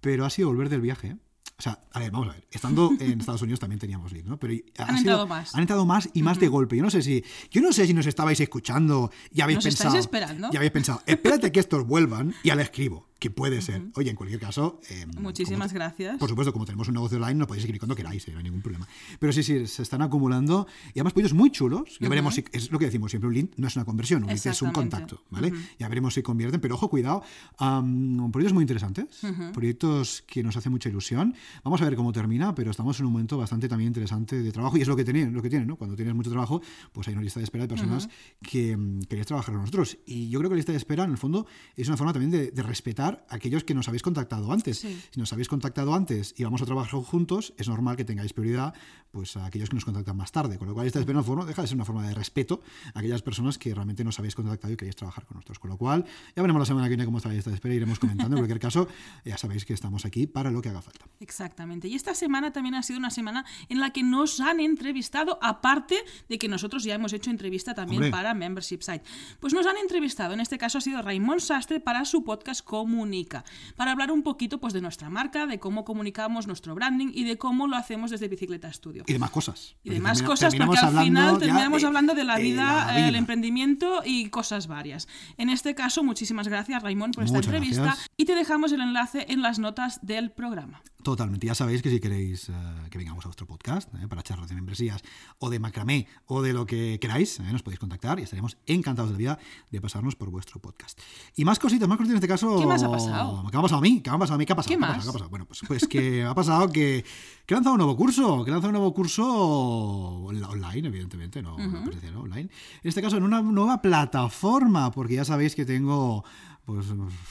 pero 0.00 0.24
ha 0.24 0.30
sido 0.30 0.48
volver 0.48 0.68
del 0.68 0.80
viaje. 0.80 1.08
¿eh? 1.08 1.16
O 1.56 1.62
sea, 1.62 1.78
a 1.92 2.00
ver, 2.00 2.10
vamos 2.10 2.28
a 2.28 2.32
ver. 2.32 2.46
Estando 2.50 2.90
en 2.98 3.20
Estados 3.20 3.40
Unidos 3.42 3.60
también 3.60 3.78
teníamos 3.78 4.10
lead, 4.12 4.24
¿no? 4.24 4.38
Pero 4.38 4.54
ha 4.78 4.82
Han 4.82 4.88
sido- 4.98 4.98
entrado 4.98 5.26
más. 5.28 5.54
Han 5.54 5.60
entrado 5.60 5.86
más 5.86 6.08
y 6.12 6.22
más 6.22 6.40
de 6.40 6.48
golpe. 6.48 6.76
Yo 6.76 6.82
no 6.82 6.90
sé 6.90 7.00
si, 7.00 7.22
yo 7.50 7.62
no 7.62 7.72
sé 7.72 7.86
si 7.86 7.94
nos 7.94 8.06
estabais 8.06 8.40
escuchando 8.40 9.12
y 9.32 9.40
habéis 9.40 9.58
¿Nos 9.58 9.66
estáis 9.66 9.92
pensado. 9.92 10.00
esperando? 10.00 10.50
Y 10.52 10.56
habéis 10.56 10.72
pensado, 10.72 11.00
espérate 11.06 11.52
que 11.52 11.60
estos 11.60 11.86
vuelvan 11.86 12.34
y 12.42 12.48
ya 12.48 12.56
le 12.56 12.62
escribo. 12.64 13.06
Que 13.18 13.30
puede 13.30 13.62
ser. 13.62 13.86
Oye, 13.94 14.10
en 14.10 14.16
cualquier 14.16 14.38
caso. 14.40 14.80
eh, 14.90 15.06
Muchísimas 15.18 15.68
como- 15.72 15.78
gracias. 15.78 16.18
Por 16.18 16.28
supuesto, 16.28 16.52
como 16.52 16.66
tenemos 16.66 16.88
un 16.88 16.94
negocio 16.94 17.16
online, 17.16 17.34
nos 17.36 17.46
podéis 17.48 17.64
escribir 17.64 17.80
cuando 17.80 17.94
queráis, 17.96 18.26
eh, 18.28 18.32
no 18.32 18.38
hay 18.38 18.44
ningún 18.44 18.60
problema. 18.60 18.86
Pero 19.18 19.32
sí, 19.32 19.42
sí, 19.42 19.66
se 19.66 19.82
están 19.82 20.02
acumulando 20.02 20.66
y 20.88 20.98
además 20.98 21.14
proyectos 21.14 21.36
muy 21.38 21.50
chulos. 21.50 21.96
Ya 22.00 22.08
veremos 22.10 22.34
si. 22.34 22.44
Es 22.52 22.70
lo 22.70 22.78
que 22.78 22.84
decimos 22.86 23.10
siempre: 23.12 23.28
un 23.28 23.34
link 23.34 23.52
no 23.56 23.66
es 23.68 23.76
una 23.76 23.84
conversión, 23.86 24.24
un 24.24 24.28
link 24.30 24.44
es 24.44 24.60
un 24.62 24.72
contacto, 24.72 25.22
¿vale? 25.30 25.52
Ya 25.78 25.88
veremos 25.88 26.12
si 26.14 26.22
convierten, 26.22 26.60
pero 26.60 26.74
ojo, 26.74 26.90
cuidado. 26.90 27.22
am, 27.58 28.30
proyectos 28.30 28.52
muy 28.52 28.62
interesantes, 28.62 29.06
proyectos 29.54 30.22
que 30.26 30.42
nos 30.42 30.56
hacen 30.56 30.72
mucha 30.72 30.88
ilusión. 30.88 31.34
Vamos 31.62 31.80
a 31.80 31.84
ver 31.84 31.96
cómo 31.96 32.12
termina, 32.12 32.54
pero 32.54 32.70
estamos 32.72 32.98
en 33.00 33.06
un 33.06 33.12
momento 33.12 33.38
bastante 33.38 33.68
también 33.68 33.88
interesante 33.88 34.42
de 34.42 34.52
trabajo 34.52 34.76
y 34.76 34.82
es 34.82 34.88
lo 34.88 34.96
que 34.96 35.04
tiene, 35.04 35.30
lo 35.30 35.40
que 35.40 35.48
tiene, 35.48 35.64
¿no? 35.66 35.76
Cuando 35.76 35.96
tienes 35.96 36.14
mucho 36.14 36.30
trabajo, 36.30 36.60
pues 36.92 37.06
hay 37.08 37.14
una 37.14 37.22
lista 37.22 37.40
de 37.40 37.44
espera 37.44 37.64
de 37.64 37.68
personas 37.68 38.08
que 38.42 38.76
mm, 38.76 39.02
queréis 39.02 39.26
trabajar 39.26 39.52
con 39.54 39.60
nosotros. 39.62 39.96
Y 40.04 40.28
yo 40.28 40.40
creo 40.40 40.50
que 40.50 40.54
la 40.54 40.58
lista 40.58 40.72
de 40.72 40.78
espera, 40.78 41.04
en 41.04 41.10
el 41.12 41.18
fondo, 41.18 41.46
es 41.76 41.86
una 41.88 41.96
forma 41.96 42.12
también 42.12 42.30
de, 42.30 42.50
de 42.50 42.62
respetar 42.62 43.03
a 43.04 43.34
aquellos 43.34 43.64
que 43.64 43.74
nos 43.74 43.88
habéis 43.88 44.02
contactado 44.02 44.50
antes. 44.52 44.78
Sí. 44.78 45.00
Si 45.10 45.20
nos 45.20 45.32
habéis 45.32 45.48
contactado 45.48 45.94
antes 45.94 46.34
y 46.36 46.44
vamos 46.44 46.62
a 46.62 46.64
trabajar 46.64 47.00
juntos, 47.00 47.54
es 47.56 47.68
normal 47.68 47.96
que 47.96 48.04
tengáis 48.04 48.32
prioridad 48.32 48.74
pues, 49.14 49.36
a 49.36 49.46
aquellos 49.46 49.68
que 49.68 49.76
nos 49.76 49.84
contactan 49.84 50.16
más 50.16 50.32
tarde. 50.32 50.58
Con 50.58 50.68
lo 50.68 50.74
cual, 50.74 50.86
esta 50.86 50.98
espera, 50.98 51.18
en 51.18 51.20
el 51.20 51.24
fondo, 51.24 51.44
deja 51.46 51.62
de 51.62 51.68
ser 51.68 51.76
una 51.76 51.84
forma 51.84 52.06
de 52.06 52.14
respeto 52.14 52.62
a 52.94 52.98
aquellas 52.98 53.22
personas 53.22 53.58
que 53.58 53.72
realmente 53.72 54.02
nos 54.04 54.18
habéis 54.18 54.34
contactado 54.34 54.72
y 54.72 54.76
queréis 54.76 54.96
trabajar 54.96 55.24
con 55.24 55.36
nosotros. 55.36 55.58
Con 55.58 55.70
lo 55.70 55.78
cual, 55.78 56.04
ya 56.34 56.42
veremos 56.42 56.60
la 56.60 56.66
semana 56.66 56.86
que 56.86 56.90
viene 56.90 57.04
cómo 57.04 57.18
está 57.18 57.28
la 57.28 57.36
lista 57.36 57.50
de 57.50 57.56
espera 57.56 57.74
y 57.74 57.76
iremos 57.76 57.98
comentando. 57.98 58.36
En 58.36 58.40
cualquier 58.40 58.58
caso, 58.58 58.88
ya 59.24 59.38
sabéis 59.38 59.64
que 59.64 59.72
estamos 59.72 60.04
aquí 60.04 60.26
para 60.26 60.50
lo 60.50 60.60
que 60.60 60.70
haga 60.70 60.82
falta. 60.82 61.06
Exactamente. 61.20 61.86
Y 61.88 61.94
esta 61.94 62.14
semana 62.14 62.52
también 62.52 62.74
ha 62.74 62.82
sido 62.82 62.98
una 62.98 63.10
semana 63.10 63.44
en 63.68 63.80
la 63.80 63.90
que 63.90 64.02
nos 64.02 64.40
han 64.40 64.60
entrevistado, 64.60 65.38
aparte 65.40 65.96
de 66.28 66.38
que 66.38 66.48
nosotros 66.48 66.82
ya 66.82 66.94
hemos 66.94 67.12
hecho 67.12 67.30
entrevista 67.30 67.74
también 67.74 68.02
Hombre. 68.02 68.10
para 68.10 68.34
Membership 68.34 68.80
Site. 68.80 69.04
Pues 69.38 69.54
nos 69.54 69.66
han 69.66 69.76
entrevistado, 69.76 70.34
en 70.34 70.40
este 70.40 70.58
caso 70.58 70.78
ha 70.78 70.80
sido 70.80 71.02
Raymond 71.02 71.40
Sastre 71.40 71.80
para 71.80 72.04
su 72.04 72.24
podcast 72.24 72.64
Comunica, 72.94 73.44
para 73.74 73.90
hablar 73.90 74.12
un 74.12 74.22
poquito 74.22 74.58
pues, 74.60 74.72
de 74.72 74.80
nuestra 74.80 75.10
marca, 75.10 75.46
de 75.46 75.58
cómo 75.58 75.84
comunicamos 75.84 76.46
nuestro 76.46 76.76
branding 76.76 77.08
y 77.12 77.24
de 77.24 77.36
cómo 77.36 77.66
lo 77.66 77.74
hacemos 77.76 78.12
desde 78.12 78.28
Bicicleta 78.28 78.72
Studio. 78.72 79.02
Y 79.08 79.12
demás 79.12 79.30
cosas. 79.30 79.74
Y 79.82 79.90
demás 79.90 80.18
termina- 80.18 80.28
cosas, 80.28 80.54
porque 80.54 80.78
al 80.78 81.04
final 81.04 81.32
ya 81.34 81.38
terminamos 81.40 81.82
hablando 81.82 82.14
de 82.14 82.22
la 82.22 82.38
vida, 82.38 82.86
la 82.86 83.00
eh, 83.00 83.08
el 83.08 83.16
emprendimiento 83.16 84.02
y 84.04 84.30
cosas 84.30 84.68
varias. 84.68 85.08
En 85.38 85.50
este 85.50 85.74
caso, 85.74 86.04
muchísimas 86.04 86.46
gracias, 86.46 86.84
Raymond, 86.84 87.16
por 87.16 87.24
esta 87.24 87.36
Muchas 87.36 87.52
entrevista. 87.52 87.82
gracias. 87.82 88.10
Y 88.16 88.26
te 88.26 88.36
dejamos 88.36 88.70
el 88.70 88.80
enlace 88.80 89.26
en 89.28 89.42
las 89.42 89.58
notas 89.58 89.98
del 90.02 90.30
programa. 90.30 90.80
Totalmente. 91.02 91.46
Ya 91.46 91.54
sabéis 91.54 91.82
que 91.82 91.90
si 91.90 92.00
queréis 92.00 92.48
eh, 92.48 92.52
que 92.90 92.96
vengamos 92.96 93.26
a 93.26 93.28
vuestro 93.28 93.46
podcast 93.46 93.92
eh, 93.96 94.08
para 94.08 94.22
charlas 94.22 94.48
de 94.48 94.54
membresías 94.54 95.02
o 95.38 95.50
de 95.50 95.58
macramé 95.58 96.06
o 96.24 96.40
de 96.40 96.54
lo 96.54 96.64
que 96.64 96.98
queráis, 96.98 97.40
eh, 97.40 97.42
nos 97.52 97.62
podéis 97.62 97.78
contactar 97.78 98.18
y 98.20 98.22
estaremos 98.22 98.56
encantados 98.66 99.10
de 99.10 99.14
la 99.14 99.18
vida 99.18 99.38
de 99.70 99.80
pasarnos 99.82 100.16
por 100.16 100.30
vuestro 100.30 100.60
podcast. 100.62 100.98
Y 101.36 101.44
más 101.44 101.58
cositas, 101.58 101.86
más 101.88 101.98
cositas 101.98 102.12
en 102.12 102.16
este 102.18 102.28
caso. 102.28 102.58
¿Qué 102.58 102.64
más 102.66 102.82
ha 102.86 102.90
pasado? 102.90 103.44
¿Qué 103.46 103.52
me 103.52 103.58
ha 103.58 103.62
pasado 103.62 103.78
a 103.78 103.82
mí? 103.82 104.00
¿Qué 104.00 104.10
me 104.10 104.16
ha 104.16 104.18
pasado 104.18 104.34
a 104.34 104.38
mí? 104.38 104.46
¿Qué 104.46 104.52
ha 104.52 104.56
pasado? 104.56 104.70
¿Qué 104.74 104.78
más? 104.78 104.90
pasado? 104.96 105.02
¿Qué 105.04 105.08
ha 105.08 105.12
pasado? 105.12 105.30
Bueno, 105.30 105.46
pues, 105.46 105.60
pues 105.66 105.86
que 105.88 106.22
ha 106.24 106.34
pasado 106.34 106.68
que, 106.70 107.04
que 107.46 107.54
he 107.54 107.56
lanzado 107.56 107.74
un 107.74 107.78
nuevo 107.78 107.96
curso, 107.96 108.44
que 108.44 108.50
he 108.50 108.52
lanzado 108.52 108.68
un 108.70 108.74
nuevo 108.78 108.94
curso 108.94 109.24
on- 109.26 110.44
online, 110.44 110.88
evidentemente, 110.88 111.42
no, 111.42 111.56
no 111.58 111.82
presencial, 111.84 112.14
¿no? 112.14 112.20
online. 112.22 112.50
En 112.82 112.88
este 112.88 113.02
caso, 113.02 113.16
en 113.16 113.22
una 113.24 113.42
nueva 113.42 113.80
plataforma, 113.82 114.90
porque 114.90 115.14
ya 115.14 115.24
sabéis 115.24 115.54
que 115.54 115.64
tengo 115.64 116.24
pues 116.64 116.86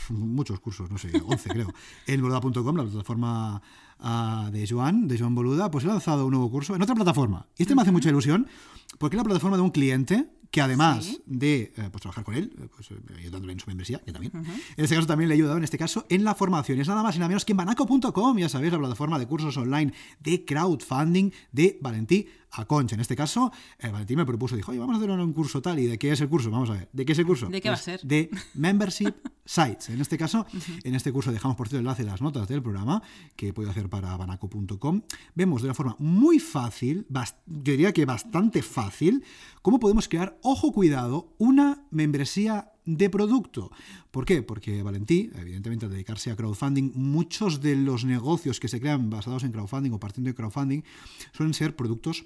muchos 0.09 0.59
cursos, 0.59 0.91
no 0.91 0.97
sé, 0.99 1.09
11 1.25 1.49
creo, 1.49 1.67
en 2.07 2.21
boluda.com, 2.21 2.75
la 2.77 2.83
plataforma 2.83 3.61
ah, 3.99 4.49
de 4.51 4.67
Joan, 4.67 5.07
de 5.07 5.17
Joan 5.17 5.33
Boluda, 5.33 5.71
pues 5.71 5.85
he 5.85 5.87
lanzado 5.87 6.25
un 6.27 6.31
nuevo 6.31 6.51
curso 6.51 6.75
en 6.75 6.81
otra 6.83 6.93
plataforma. 6.93 7.47
Y 7.57 7.63
este 7.63 7.73
me 7.73 7.81
hace 7.81 7.91
mucha 7.91 8.09
ilusión 8.09 8.47
porque 8.99 9.15
es 9.15 9.17
la 9.17 9.23
plataforma 9.23 9.57
de 9.57 9.63
un 9.63 9.71
cliente 9.71 10.29
que 10.53 10.61
además 10.61 11.03
Sí. 11.05 11.21
de 11.25 11.73
eh, 11.75 11.89
pues, 11.91 12.01
trabajar 12.03 12.23
con 12.23 12.35
él, 12.35 12.53
eh, 12.59 12.67
pues, 12.75 12.91
eh, 12.91 12.95
ayudándole 13.17 13.53
en 13.53 13.59
su 13.59 13.65
membresía, 13.67 13.97
que 14.05 14.11
también, 14.11 14.31
en 14.35 14.83
este 14.83 14.93
caso 14.95 15.07
también 15.07 15.27
le 15.27 15.33
he 15.33 15.37
ayudado, 15.37 15.57
en 15.57 15.63
este 15.63 15.79
caso, 15.79 16.05
en 16.09 16.23
la 16.23 16.35
formación. 16.35 16.79
Es 16.79 16.87
nada 16.87 17.01
más 17.01 17.15
y 17.15 17.17
nada 17.19 17.27
menos 17.27 17.43
que 17.43 17.53
en 17.53 17.57
banaco.com, 17.57 18.37
ya 18.37 18.47
sabéis, 18.49 18.71
la 18.71 18.77
plataforma 18.77 19.17
de 19.17 19.25
cursos 19.25 19.57
online 19.57 19.91
de 20.19 20.45
crowdfunding 20.45 21.31
de 21.51 21.79
Valentí 21.81 22.27
Aconcha. 22.55 22.93
En 22.93 23.01
este 23.01 23.15
caso, 23.15 23.51
eh, 23.79 23.89
Valentí 23.89 24.15
me 24.15 24.27
propuso, 24.27 24.55
dijo, 24.55 24.69
oye, 24.69 24.79
vamos 24.79 24.93
a 24.93 24.97
hacer 24.99 25.09
un 25.09 25.33
curso 25.33 25.59
tal, 25.59 25.79
¿y 25.79 25.87
de 25.87 25.97
qué 25.97 26.11
es 26.11 26.21
el 26.21 26.29
curso? 26.29 26.51
Vamos 26.51 26.69
a 26.69 26.73
ver, 26.73 26.89
¿de 26.93 27.03
qué 27.03 27.13
es 27.13 27.17
el 27.19 27.25
curso? 27.25 27.47
¿De 27.47 27.59
qué 27.59 27.69
va 27.69 27.73
a 27.73 27.77
Pues 27.77 27.83
ser? 27.85 28.01
De 28.03 28.29
Membership 28.53 29.11
Sites. 29.45 29.89
En 29.89 29.99
este 30.01 30.17
caso, 30.19 30.45
en 30.83 30.93
este 30.95 31.11
curso 31.11 31.31
dejamos 31.31 31.57
por 31.57 31.67
cierto 31.67 31.79
el 31.79 31.85
enlace 31.85 32.03
en 32.03 32.09
las 32.09 32.21
notas 32.21 32.47
del 32.47 32.61
programa 32.61 33.01
que 33.35 33.47
he 33.47 33.53
podido 33.53 33.71
hacer 33.71 33.89
para 33.89 34.15
banaco.com. 34.15 35.01
Vemos 35.33 35.61
de 35.63 35.67
una 35.67 35.73
forma 35.73 35.95
muy 35.97 36.37
fácil, 36.39 37.07
yo 37.09 37.71
diría 37.71 37.91
que 37.91 38.05
bastante 38.05 38.61
fácil, 38.61 39.23
cómo 39.63 39.79
podemos 39.79 40.07
crear, 40.07 40.37
ojo 40.43 40.71
cuidado, 40.71 41.33
una 41.37 41.85
membresía 41.89 42.71
de 42.85 43.09
producto. 43.09 43.71
¿Por 44.11 44.25
qué? 44.25 44.43
Porque 44.43 44.83
Valentí, 44.83 45.31
evidentemente, 45.39 45.85
al 45.85 45.91
dedicarse 45.91 46.31
a 46.31 46.35
crowdfunding, 46.35 46.91
muchos 46.95 47.61
de 47.61 47.75
los 47.75 48.05
negocios 48.05 48.59
que 48.59 48.67
se 48.67 48.79
crean 48.79 49.09
basados 49.09 49.43
en 49.43 49.51
crowdfunding 49.51 49.91
o 49.91 49.99
partiendo 49.99 50.29
de 50.29 50.35
crowdfunding 50.35 50.81
suelen 51.31 51.53
ser 51.53 51.75
productos 51.75 52.25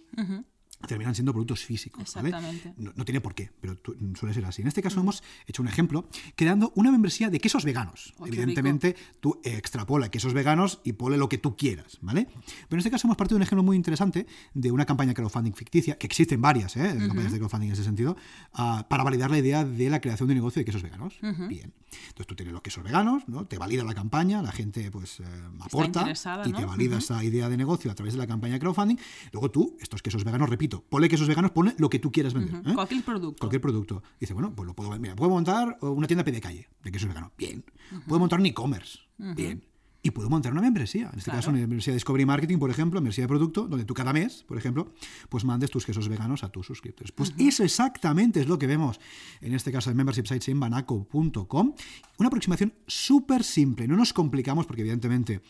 terminan 0.85 1.15
siendo 1.15 1.33
productos 1.33 1.63
físicos. 1.63 2.13
¿vale? 2.13 2.31
No, 2.77 2.93
no, 2.95 3.05
tiene 3.05 3.21
por 3.21 3.33
qué, 3.33 3.51
pero 3.59 3.77
suele 4.17 4.33
ser 4.33 4.45
así. 4.45 4.61
En 4.61 4.67
este 4.67 4.81
caso 4.81 4.99
hemos 4.99 5.23
hecho 5.47 5.61
un 5.61 5.67
ejemplo 5.67 6.07
creando 6.35 6.71
una 6.75 6.91
membresía 6.91 7.29
de 7.29 7.39
quesos 7.39 7.63
veganos. 7.63 8.13
Oh, 8.19 8.27
Evidentemente, 8.27 8.95
tú 9.19 9.39
extrapola 9.43 10.09
quesos 10.09 10.33
veganos 10.33 10.79
y 10.83 10.93
pone 10.93 11.17
lo 11.17 11.29
que 11.29 11.37
tú 11.37 11.55
quieras, 11.55 11.97
¿vale? 12.01 12.27
Pero 12.27 12.75
en 12.75 12.79
este 12.79 12.91
caso 12.91 13.07
hemos 13.07 13.17
partido 13.17 13.35
de 13.35 13.39
un 13.39 13.43
ejemplo 13.43 13.63
muy 13.63 13.75
interesante 13.75 14.27
de 14.53 14.71
una 14.71 14.85
campaña 14.85 15.13
crowdfunding 15.13 15.53
ficticia, 15.53 15.97
que 15.97 16.05
existen 16.05 16.41
varias 16.41 16.75
¿eh? 16.77 16.95
campañas 17.07 17.31
de 17.31 17.39
crowdfunding 17.39 17.67
en 17.67 17.73
ese 17.73 17.83
sentido, 17.83 18.15
uh, 18.53 18.83
para 18.87 19.03
validar 19.03 19.31
la 19.31 19.39
idea 19.39 19.65
de 19.65 19.89
la 19.89 19.99
creación 19.99 20.27
de 20.27 20.33
un 20.33 20.37
negocio 20.37 20.59
de 20.59 20.65
quesos 20.65 20.83
veganos. 20.83 21.17
Bien. 21.47 21.73
Entonces 22.09 22.27
tú 22.27 22.35
tienes 22.35 22.53
los 22.53 22.61
quesos 22.61 22.83
veganos, 22.83 23.23
¿no? 23.27 23.45
Te 23.45 23.57
valida 23.57 23.83
la 23.83 23.93
campaña, 23.93 24.41
la 24.41 24.51
gente 24.51 24.91
pues 24.91 25.19
eh, 25.19 25.23
aporta 25.61 26.05
y 26.45 26.51
te 26.51 26.65
valida 26.65 26.97
esa 26.97 27.23
idea 27.23 27.49
de 27.49 27.57
negocio 27.57 27.91
a 27.91 27.95
través 27.95 28.13
de 28.13 28.19
la 28.19 28.27
campaña 28.27 28.53
de 28.55 28.59
crowdfunding. 28.59 28.97
Luego 29.31 29.51
tú, 29.51 29.77
estos 29.79 30.01
quesos 30.01 30.23
veganos, 30.23 30.49
repito, 30.49 30.66
Ponle 30.67 31.09
quesos 31.09 31.27
veganos, 31.27 31.51
ponle 31.51 31.73
lo 31.77 31.89
que 31.89 31.99
tú 31.99 32.11
quieras 32.11 32.33
vender. 32.33 32.55
¿eh? 32.65 32.73
Cualquier 32.73 33.03
producto. 33.03 33.39
Cualquier 33.39 33.61
producto. 33.61 34.03
dice, 34.19 34.33
bueno, 34.33 34.53
pues 34.55 34.67
lo 34.67 34.73
puedo, 34.73 34.97
mira, 34.99 35.15
puedo 35.15 35.31
montar 35.31 35.77
una 35.81 36.07
tienda 36.07 36.23
de 36.23 36.41
calle 36.41 36.67
de 36.83 36.91
quesos 36.91 37.07
veganos. 37.07 37.31
Bien. 37.37 37.63
Puedo 38.07 38.19
montar 38.19 38.39
un 38.39 38.45
e-commerce. 38.45 38.99
Bien 39.17 39.63
y 40.07 40.11
puedo 40.11 40.29
montar 40.29 40.53
una 40.53 40.61
membresía. 40.61 41.09
En 41.11 41.19
este 41.19 41.31
caso, 41.31 41.49
una 41.49 41.59
membresía 41.59 41.91
de 41.91 41.97
Discovery 41.97 42.25
Marketing, 42.25 42.57
por 42.57 42.69
ejemplo, 42.69 42.99
membresía 42.99 43.25
de 43.25 43.27
producto, 43.27 43.67
donde 43.67 43.85
tú 43.85 43.93
cada 43.93 44.13
mes, 44.13 44.45
por 44.47 44.57
ejemplo, 44.57 44.93
pues 45.29 45.43
mandes 45.43 45.69
tus 45.69 45.85
quesos 45.85 46.07
veganos 46.07 46.43
a 46.43 46.49
tus 46.49 46.65
suscriptores. 46.65 47.11
Pues 47.11 47.33
eso 47.37 47.63
exactamente 47.63 48.39
es 48.39 48.47
lo 48.47 48.57
que 48.57 48.67
vemos 48.67 48.99
en 49.41 49.53
este 49.53 49.71
caso 49.71 49.89
de 49.89 49.95
Membership 49.95 50.25
Sites 50.25 50.47
en 50.47 50.59
banaco.com. 50.59 51.73
Una 52.17 52.27
aproximación 52.27 52.73
súper 52.87 53.43
simple. 53.43 53.87
No 53.87 53.95
nos 53.95 54.13
complicamos 54.13 54.65
porque, 54.65 54.81
evidentemente, 54.81 55.41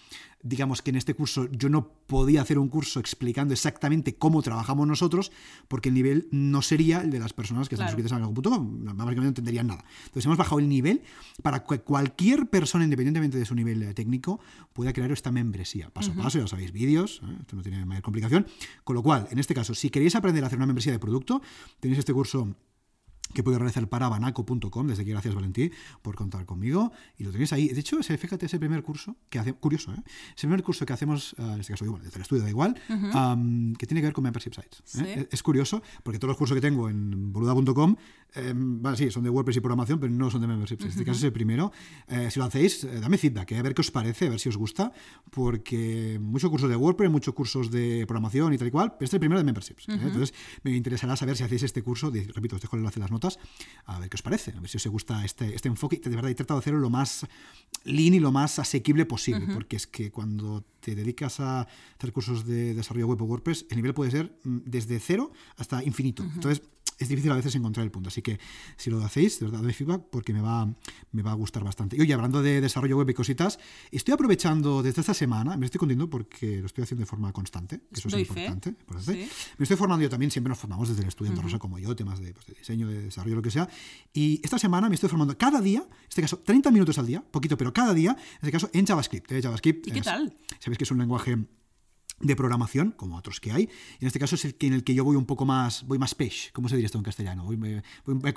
digamos 0.42 0.82
que 0.82 0.92
en 0.92 0.98
este 0.98 1.14
curso 1.14 1.50
yo 1.52 1.70
no 1.70 1.90
podía 2.08 2.42
hacer 2.42 2.60
un 2.60 2.70
curso 2.70 3.00
explicando 3.00 3.54
exactamente 3.54 4.16
cómo 4.16 4.42
trabajamos 4.42 4.88
nosotros, 4.88 5.32
porque 5.68 5.90
el 5.90 5.96
nivel 5.96 6.28
no 6.32 6.62
sería 6.62 7.02
el 7.02 7.10
de 7.10 7.20
las 7.20 7.34
personas 7.34 7.70
que 7.70 7.76
están 7.76 7.90
suscritas 7.90 8.12
a 8.12 8.20
banaco.com. 8.20 8.86
Básicamente 8.86 9.22
no 9.22 9.28
entenderían 9.28 9.68
nada. 9.68 9.84
Entonces 10.06 10.26
hemos 10.26 10.38
bajado 10.38 10.60
el 10.60 10.70
nivel 10.70 11.02
para 11.42 11.64
que 11.64 11.80
cualquier 11.80 12.50
persona, 12.50 12.84
independientemente 12.84 13.38
de 13.38 13.46
su 13.46 13.56
nivel 13.56 13.84
eh, 13.84 13.94
técnico, 13.94 14.40
pueda 14.74 14.94
crear 14.94 15.12
esta 15.12 15.32
membresía. 15.32 15.90
Paso 15.90 16.12
a 16.12 16.16
paso, 16.16 16.40
ya 16.40 16.48
sabéis, 16.48 16.72
vídeos, 16.72 17.22
¿eh? 17.24 17.38
esto 17.42 17.56
no 17.56 17.62
tiene 17.62 17.86
mayor 17.86 18.04
complicación. 18.04 18.46
Con 18.84 18.96
lo 18.96 19.04
cual, 19.04 19.28
en 19.32 19.40
este 19.40 19.54
caso, 19.54 19.74
si 19.74 19.90
queréis 19.90 20.16
aprender 20.16 20.44
a 20.44 20.48
hacer 20.48 20.58
una 20.58 20.68
membresía 20.68 20.92
de 20.92 21.00
producto, 21.00 21.42
tenéis 21.80 22.00
este 22.00 22.14
curso 22.14 22.56
que 23.34 23.44
puedo 23.44 23.58
agradecer 23.58 23.88
para 23.88 24.10
banaco.com. 24.10 24.88
Desde 24.88 25.02
aquí, 25.02 25.12
gracias 25.12 25.36
Valentí 25.36 25.72
por 26.02 26.16
contar 26.16 26.46
conmigo. 26.46 26.92
Y 27.18 27.24
lo 27.24 27.32
tenéis 27.32 27.54
ahí. 27.54 27.68
De 27.70 27.80
hecho, 27.80 28.02
fíjate, 28.02 28.46
ese 28.46 28.60
primer 28.60 28.84
curso 28.84 29.16
que 29.30 29.40
hace, 29.40 29.54
curioso, 29.54 29.94
¿eh? 29.94 30.02
Ese 30.36 30.48
primer 30.48 30.64
curso 30.64 30.86
que 30.86 30.94
hacemos, 30.94 31.36
eh, 31.38 31.44
en 31.44 31.60
este 31.60 31.74
caso, 31.74 31.86
igual, 31.86 32.02
desde 32.04 32.16
el 32.16 32.22
estudio 32.22 32.44
da 32.44 32.50
igual, 32.50 32.76
que 32.76 33.88
tiene 33.88 34.02
que 34.02 34.08
ver 34.08 34.14
con 34.14 34.24
membership 34.24 34.54
sites. 34.54 34.82
¿eh? 35.02 35.28
Es, 35.32 35.44
curioso, 35.44 35.82
porque 36.04 36.20
todos 36.20 36.30
los 36.30 36.38
cursos 36.38 36.56
que 36.56 36.62
tengo 36.62 36.90
en 36.90 37.32
boluda.com, 37.32 37.96
em, 38.34 38.82
sí, 38.96 39.12
son 39.12 39.24
de 39.24 39.30
WordPress 39.30 39.58
y 39.58 39.60
programación, 39.60 40.00
pero 40.00 40.12
no 40.12 40.30
son 40.30 40.42
de 40.42 40.48
membership 40.48 40.78
sites. 40.78 40.86
En 40.86 40.92
este 40.92 41.06
caso 41.06 41.18
es 41.18 41.24
el 41.24 41.34
primero. 41.34 41.72
Eh, 42.08 42.30
si 42.32 42.40
lo 42.40 42.46
hacéis, 42.46 42.88
dame 43.02 43.18
feedback, 43.18 43.54
a 43.54 43.62
ver 43.62 43.74
qué 43.74 43.82
os 43.82 43.92
parece, 43.92 44.28
a 44.28 44.30
ver 44.30 44.40
si 44.40 44.50
os 44.50 44.58
gusta, 44.58 44.92
porque 45.32 46.20
muchos 46.22 46.50
cursos 46.50 46.70
de 46.70 46.76
WordPress, 46.76 47.12
muchos 47.12 47.34
cursos 47.34 47.72
de 47.72 48.06
programación 48.08 48.54
y 48.54 48.58
tal 48.58 48.68
y 48.68 48.72
cual, 48.72 48.92
pero 48.94 49.06
este 49.06 49.06
es 49.06 49.14
el 49.14 49.20
primero 49.20 49.40
de 49.40 49.46
memberships. 49.46 49.88
Entonces, 49.88 50.34
me 50.64 50.76
interesará 50.76 51.16
saber 51.16 51.38
si 51.38 51.44
hacéis 51.44 51.64
este 51.64 51.82
curso, 51.82 52.12
repito, 52.12 52.56
os 52.56 52.62
dejo 52.62 52.76
el 52.76 52.82
enlace 52.82 53.00
en 53.00 53.02
las 53.02 53.12
notas 53.18 53.40
a 53.86 54.00
ver 54.00 54.10
qué 54.10 54.16
os 54.16 54.22
parece, 54.22 54.52
a 54.52 54.60
ver 54.60 54.70
si 54.70 54.78
os 54.78 54.88
gusta 54.88 55.24
este, 55.24 55.56
este 55.56 55.70
enfoque. 55.70 55.98
De 56.04 56.10
verdad, 56.10 56.30
he 56.30 56.36
tratado 56.36 56.60
de 56.60 56.64
hacerlo 56.64 56.80
lo 56.80 56.90
más 56.90 57.26
lean 57.84 58.14
y 58.14 58.20
lo 58.20 58.32
más 58.32 58.60
asequible 58.60 59.06
posible, 59.06 59.48
porque 59.54 59.78
es 59.78 59.88
que 59.88 60.12
cuando 60.12 60.64
te 60.82 60.94
dedicas 60.94 61.40
a 61.40 61.62
hacer 61.98 62.12
cursos 62.12 62.46
de 62.46 62.74
desarrollo 62.74 63.08
web 63.08 63.22
o 63.22 63.26
WordPress, 63.26 63.66
el 63.70 63.78
nivel 63.78 63.94
puede 63.94 64.12
ser 64.12 64.38
mm, 64.44 64.58
desde 64.66 65.00
cero 65.00 65.32
hasta 65.56 65.84
infinito. 65.84 66.24
Entonces, 66.24 66.62
es 66.98 67.10
difícil 67.10 67.32
a 67.32 67.36
veces 67.36 67.56
encontrar 67.56 67.84
el 67.84 67.92
punto. 67.92 68.10
Así 68.10 68.22
que 68.22 68.40
si 68.76 68.90
lo 68.90 69.04
hacéis, 69.04 69.40
de 69.40 69.46
verdad, 69.46 69.62
doy 69.62 69.74
feedback 69.74 70.04
porque 70.10 70.34
me 70.34 70.42
va, 70.42 70.68
me 71.12 71.22
va 71.22 71.32
a 71.32 71.36
gustar 71.36 71.64
bastante. 71.64 71.96
Y 71.96 72.02
oye, 72.02 72.14
hablando 72.14 72.42
de 72.42 72.62
desarrollo 72.62 72.98
web 72.98 73.10
y 73.10 73.14
cositas, 73.14 73.60
estoy 73.92 74.14
aprovechando 74.14 74.82
desde 74.82 75.02
esta 75.02 75.14
semana, 75.14 75.58
me 75.58 75.66
estoy 75.66 75.80
contento 75.80 76.10
porque 76.10 76.60
lo 76.60 76.66
estoy 76.66 76.84
haciendo 76.84 77.02
de 77.02 77.06
forma 77.06 77.32
constante, 77.32 77.82
eso 77.92 78.08
es 78.08 78.14
importante. 78.16 78.76
Me 79.58 79.64
estoy 79.64 79.78
formando 79.78 80.04
yo 80.04 80.10
también, 80.10 80.32
siempre 80.32 80.50
nos 80.50 80.60
formamos 80.60 80.90
desde 80.90 81.02
el 81.02 81.08
estudio 81.08 81.32
uh 81.32 81.42
Rosa 81.42 81.60
como 81.60 81.78
yo, 81.78 81.96
temas 81.96 82.20
de, 82.20 82.34
pues, 82.34 82.46
de, 82.48 82.54
diseño, 82.56 82.88
de 82.88 83.04
desarrollo, 83.04 83.36
lo 83.36 83.42
que 83.42 83.52
sea. 83.52 83.70
Y 84.14 84.42
esta 84.44 84.58
semana 84.58 84.90
me 84.90 84.96
estoy 84.96 85.10
formando 85.10 85.38
cada 85.38 85.62
día, 85.62 85.80
en 85.80 86.08
este 86.10 86.22
caso 86.22 86.40
30 86.40 86.72
minutos 86.72 86.98
al 86.98 87.06
día, 87.06 87.22
poquito, 87.22 87.58
pero 87.58 87.72
cada 87.74 87.94
día, 87.94 88.12
en 88.12 88.38
este 88.42 88.52
caso 88.52 88.70
en 88.74 88.86
JavaScript. 88.86 89.32
¿eh? 89.32 89.42
JavaScript 89.42 89.88
¿Y 89.88 89.92
qué 89.92 90.02
tal? 90.02 90.36
Sabéis 90.60 90.78
que 90.78 90.84
es 90.84 90.92
un 90.92 90.98
lenguaje 90.98 91.38
de 92.20 92.36
programación, 92.36 92.92
como 92.92 93.16
otros 93.16 93.40
que 93.40 93.52
hay. 93.52 93.70
En 94.00 94.08
este 94.08 94.20
caso 94.20 94.36
es 94.36 94.46
el 94.46 94.56
que, 94.56 94.68
en 94.68 94.74
el 94.74 94.84
que 94.84 94.96
yo 94.96 95.04
voy 95.04 95.16
un 95.16 95.26
poco 95.26 95.46
más, 95.46 95.86
voy 95.86 96.00
más 96.00 96.16
page, 96.16 96.52
¿cómo 96.52 96.68
se 96.68 96.76
diría 96.76 96.88
esto 96.88 96.98
en 96.98 97.04
castellano? 97.04 97.44
Voy, 97.46 97.58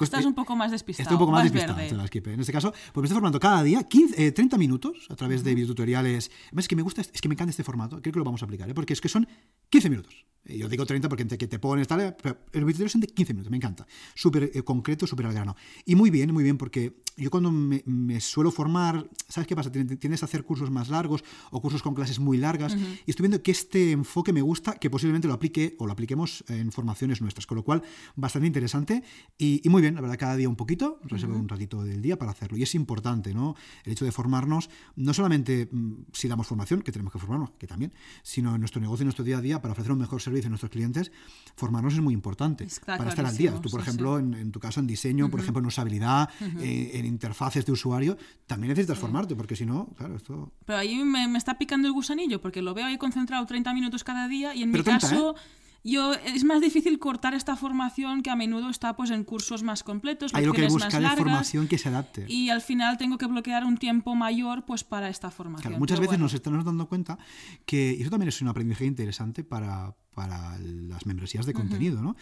Estás 0.00 0.24
un 0.24 0.34
poco 0.34 0.54
más 0.56 0.70
despistado. 0.70 1.04
Estoy 1.04 1.14
un 1.14 1.20
poco 1.20 1.32
más, 1.32 1.44
despistado. 1.44 1.80
En 1.80 2.40
este 2.40 2.52
caso, 2.52 2.72
pues 2.72 3.02
me 3.02 3.06
estoy 3.06 3.14
formando 3.14 3.40
cada 3.40 3.62
día 3.62 3.82
15, 3.82 4.32
30 4.32 4.56
eh, 4.56 4.58
minutos 4.58 5.06
a 5.08 5.16
través 5.16 5.42
de 5.44 5.54
videotutoriales. 5.54 6.30
Es 6.56 6.68
que 6.68 6.76
me 6.76 6.82
gusta, 6.82 7.00
es 7.00 7.20
que 7.20 7.28
me 7.28 7.34
encanta 7.34 7.50
este 7.50 7.64
formato, 7.64 8.00
creo 8.02 8.12
que 8.12 8.18
lo 8.18 8.24
vamos 8.24 8.42
a 8.42 8.44
aplicar, 8.44 8.68
¿eh? 8.68 8.74
porque 8.74 8.92
es 8.92 9.00
que 9.00 9.08
son 9.08 9.26
15 9.70 9.90
minutos. 9.90 10.26
Eh, 10.44 10.58
yo 10.58 10.68
digo 10.68 10.84
30 10.84 11.08
porque 11.08 11.26
que 11.26 11.46
te 11.46 11.58
pones 11.58 11.86
tal, 11.86 12.16
pero 12.22 12.38
el 12.52 12.64
video 12.64 12.88
son 12.88 13.00
de 13.00 13.06
15 13.06 13.32
minutos, 13.32 13.50
me 13.50 13.56
encanta. 13.56 13.86
Súper 14.14 14.62
concreto, 14.64 15.06
súper 15.06 15.26
al 15.26 15.32
grano. 15.32 15.56
Y 15.86 15.94
muy 15.94 16.10
bien, 16.10 16.32
muy 16.32 16.42
bien, 16.42 16.58
porque 16.58 17.00
yo 17.16 17.30
cuando 17.30 17.50
me, 17.50 18.20
suelo 18.20 18.50
formar, 18.50 19.08
¿sabes 19.28 19.46
qué 19.46 19.54
pasa? 19.54 19.70
Tienes 19.70 19.98
que 19.98 20.24
hacer 20.24 20.44
cursos 20.44 20.70
más 20.70 20.88
largos 20.88 21.22
o 21.50 21.60
cursos 21.60 21.82
con 21.82 21.94
clases 21.94 22.18
muy 22.18 22.38
largas, 22.38 22.74
y 22.74 23.10
estoy 23.10 23.24
viendo 23.24 23.42
que 23.42 23.50
este 23.50 23.69
enfoque 23.74 24.32
me 24.32 24.42
gusta, 24.42 24.74
que 24.74 24.90
posiblemente 24.90 25.28
lo 25.28 25.34
aplique 25.34 25.76
o 25.78 25.86
lo 25.86 25.92
apliquemos 25.92 26.44
en 26.48 26.72
formaciones 26.72 27.20
nuestras, 27.20 27.46
con 27.46 27.56
lo 27.56 27.64
cual 27.64 27.82
bastante 28.16 28.46
interesante 28.46 29.02
y, 29.38 29.62
muy 29.68 29.82
bien, 29.82 29.94
la 29.94 30.00
verdad, 30.00 30.18
cada 30.18 30.36
día 30.36 30.48
un 30.48 30.56
poquito, 30.56 30.98
reservo 31.04 31.36
un 31.36 31.48
ratito 31.48 31.82
del 31.82 32.02
día 32.02 32.18
para 32.18 32.32
hacerlo. 32.32 32.56
Y 32.56 32.62
es 32.62 32.74
importante, 32.74 33.34
¿no? 33.34 33.54
El 33.84 33.92
hecho 33.92 34.04
de 34.04 34.12
formarnos, 34.12 34.70
no 34.96 35.14
solamente 35.14 35.68
mm, 35.70 36.06
si 36.12 36.28
damos 36.28 36.46
formación, 36.46 36.82
que 36.82 36.92
tenemos 36.92 37.12
que 37.12 37.18
formarnos, 37.18 37.50
que 37.58 37.66
también, 37.66 37.92
sino 38.22 38.54
en 38.54 38.60
nuestro 38.60 38.80
negocio, 38.80 39.02
en 39.02 39.06
nuestro 39.06 39.24
día 39.24 39.38
a 39.38 39.40
día, 39.40 39.60
para 39.60 39.72
ofrecer 39.72 39.92
un 39.92 39.98
mejor 39.98 40.20
servicio 40.20 40.48
a 40.48 40.50
nuestros 40.50 40.70
clientes, 40.70 41.12
formarnos 41.56 41.94
es 41.94 42.00
muy 42.00 42.14
importante 42.14 42.66
para 42.84 43.08
estar 43.08 43.26
al 43.26 43.36
día. 43.36 43.52
Tú, 43.60 43.70
por 43.70 43.80
ejemplo, 43.80 44.18
En, 44.18 44.52
tu 44.52 44.60
caso 44.60 44.80
en 44.80 44.86
diseño, 44.86 45.30
por 45.30 45.40
ejemplo, 45.40 45.60
en 45.60 45.66
usabilidad, 45.66 46.28
eh, 46.60 46.92
en 46.94 47.06
interfaces 47.06 47.64
de 47.64 47.72
usuario, 47.72 48.16
también 48.46 48.70
necesitas 48.70 48.98
formarte, 48.98 49.36
porque 49.36 49.56
si 49.56 49.66
no, 49.66 49.88
claro, 49.96 50.16
esto... 50.16 50.52
Pero 50.64 50.78
ahí 50.78 51.04
me, 51.04 51.28
me, 51.28 51.38
está 51.38 51.58
picando 51.58 51.86
el 51.88 51.92
gusanillo, 51.92 52.40
porque 52.40 52.62
lo 52.62 52.74
veo 52.74 52.86
ahí 52.86 52.98
concentrado 52.98 53.44
30 53.46 53.59
minutos 53.74 54.04
cada 54.04 54.28
día 54.28 54.54
y 54.54 54.62
en 54.62 54.70
mi 54.70 54.82
caso... 54.82 55.34
¿eh? 55.36 55.40
Yo, 55.82 56.12
es 56.12 56.44
más 56.44 56.60
difícil 56.60 56.98
cortar 56.98 57.32
esta 57.32 57.56
formación 57.56 58.22
que 58.22 58.28
a 58.28 58.36
menudo 58.36 58.68
está 58.68 58.96
pues 58.96 59.10
en 59.10 59.24
cursos 59.24 59.62
más 59.62 59.82
completos, 59.82 60.34
Hay 60.34 60.44
lo 60.44 60.52
que 60.52 60.66
buscar 60.68 61.02
es 61.02 61.14
formación 61.14 61.68
que 61.68 61.78
se 61.78 61.88
adapte. 61.88 62.26
Y 62.28 62.50
al 62.50 62.60
final 62.60 62.98
tengo 62.98 63.16
que 63.16 63.24
bloquear 63.24 63.64
un 63.64 63.78
tiempo 63.78 64.14
mayor 64.14 64.66
pues 64.66 64.84
para 64.84 65.08
esta 65.08 65.30
formación. 65.30 65.78
muchas 65.78 65.98
veces 65.98 66.18
nos 66.18 66.34
estamos 66.34 66.64
dando 66.66 66.86
cuenta 66.86 67.18
que 67.64 67.92
eso 67.92 68.10
también 68.10 68.28
es 68.28 68.42
un 68.42 68.48
aprendizaje 68.48 68.84
interesante 68.84 69.42
para, 69.42 69.96
para 70.14 70.58
las 70.58 71.06
membresías 71.06 71.46
de 71.46 71.54
contenido, 71.54 72.02
¿no? 72.02 72.14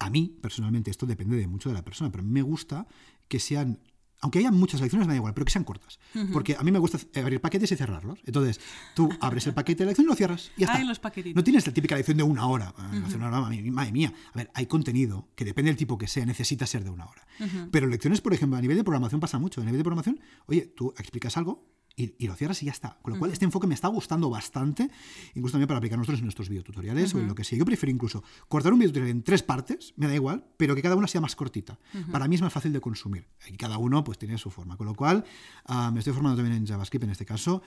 A 0.00 0.10
mí, 0.10 0.36
personalmente, 0.40 0.90
esto 0.90 1.06
depende 1.06 1.36
de 1.36 1.46
mucho 1.46 1.68
de 1.68 1.74
la 1.76 1.84
persona, 1.84 2.10
pero 2.10 2.24
me 2.24 2.42
gusta 2.42 2.86
que 3.28 3.38
sean 3.40 3.80
aunque 4.20 4.40
haya 4.40 4.50
muchas 4.50 4.80
lecciones, 4.80 5.06
me 5.06 5.14
da 5.14 5.16
igual, 5.16 5.34
pero 5.34 5.44
que 5.44 5.52
sean 5.52 5.64
cortas. 5.64 5.98
Porque 6.32 6.56
a 6.58 6.62
mí 6.62 6.72
me 6.72 6.78
gusta 6.78 6.98
abrir 7.20 7.40
paquetes 7.40 7.70
y 7.72 7.76
cerrarlos. 7.76 8.18
Entonces, 8.24 8.60
tú 8.94 9.08
abres 9.20 9.46
el 9.46 9.54
paquete 9.54 9.84
de 9.84 9.88
lección 9.88 10.06
y 10.06 10.08
lo 10.08 10.16
cierras. 10.16 10.50
Y 10.56 10.60
ya 10.62 10.66
está. 10.66 10.84
los 10.84 11.00
no 11.34 11.44
tienes 11.44 11.66
la 11.66 11.72
típica 11.72 11.96
lección 11.96 12.16
de 12.16 12.22
una 12.22 12.46
hora. 12.46 12.74
madre 13.70 13.92
mía. 13.92 14.12
A 14.32 14.38
ver, 14.38 14.50
hay 14.54 14.66
contenido 14.66 15.28
que 15.34 15.44
depende 15.44 15.70
del 15.70 15.76
tipo 15.76 15.98
que 15.98 16.06
sea, 16.06 16.26
necesita 16.26 16.66
ser 16.66 16.84
de 16.84 16.90
una 16.90 17.06
hora. 17.06 17.26
Pero 17.70 17.86
lecciones, 17.86 18.20
por 18.20 18.34
ejemplo, 18.34 18.58
a 18.58 18.60
nivel 18.60 18.76
de 18.76 18.84
programación 18.84 19.20
pasa 19.20 19.38
mucho. 19.38 19.60
A 19.60 19.64
nivel 19.64 19.78
de 19.78 19.84
programación, 19.84 20.20
oye, 20.46 20.72
tú 20.76 20.92
explicas 20.98 21.36
algo, 21.36 21.64
y, 21.98 22.26
lo 22.26 22.34
cierras 22.36 22.62
y 22.62 22.66
ya 22.66 22.72
está. 22.72 22.96
Con 23.02 23.14
lo 23.14 23.18
cual, 23.18 23.32
este 23.32 23.44
enfoque 23.44 23.66
me 23.66 23.74
está 23.74 23.88
gustando 23.88 24.30
bastante, 24.30 24.88
incluso 25.34 25.52
también 25.52 25.66
para 25.66 25.78
aplicar 25.78 25.98
nosotros 25.98 26.20
en 26.20 26.26
nuestros 26.26 26.48
videotutoriales 26.48 27.12
o 27.14 27.18
en 27.18 27.26
lo 27.26 27.34
que 27.34 27.42
sea. 27.42 27.58
Yo 27.58 27.64
prefiero 27.64 27.92
incluso 27.92 28.22
cortar 28.48 28.72
un 28.72 28.78
videotutorial 28.78 29.10
en 29.10 29.22
tres 29.22 29.42
partes, 29.42 29.94
me 29.96 30.06
da 30.06 30.14
igual, 30.14 30.44
pero 30.56 30.76
que 30.76 30.82
cada 30.82 30.94
una 30.94 31.08
sea 31.08 31.20
más 31.20 31.34
cortita. 31.34 31.78
Para 32.12 32.28
mí 32.28 32.36
es 32.36 32.42
más 32.42 32.52
fácil 32.52 32.72
de 32.72 32.80
consumir. 32.80 33.26
Y 33.48 33.56
cada 33.56 33.78
uno 33.78 34.04
pues 34.04 34.18
tiene 34.18 34.38
su 34.38 34.50
forma. 34.50 34.76
Con 34.76 34.86
lo 34.86 34.94
cual, 34.94 35.24
me 35.92 35.98
estoy 35.98 36.12
formando 36.12 36.36
también 36.36 36.56
en 36.56 36.66
JavaScript 36.66 37.04
en 37.04 37.10
este 37.10 37.24
caso. 37.24 37.62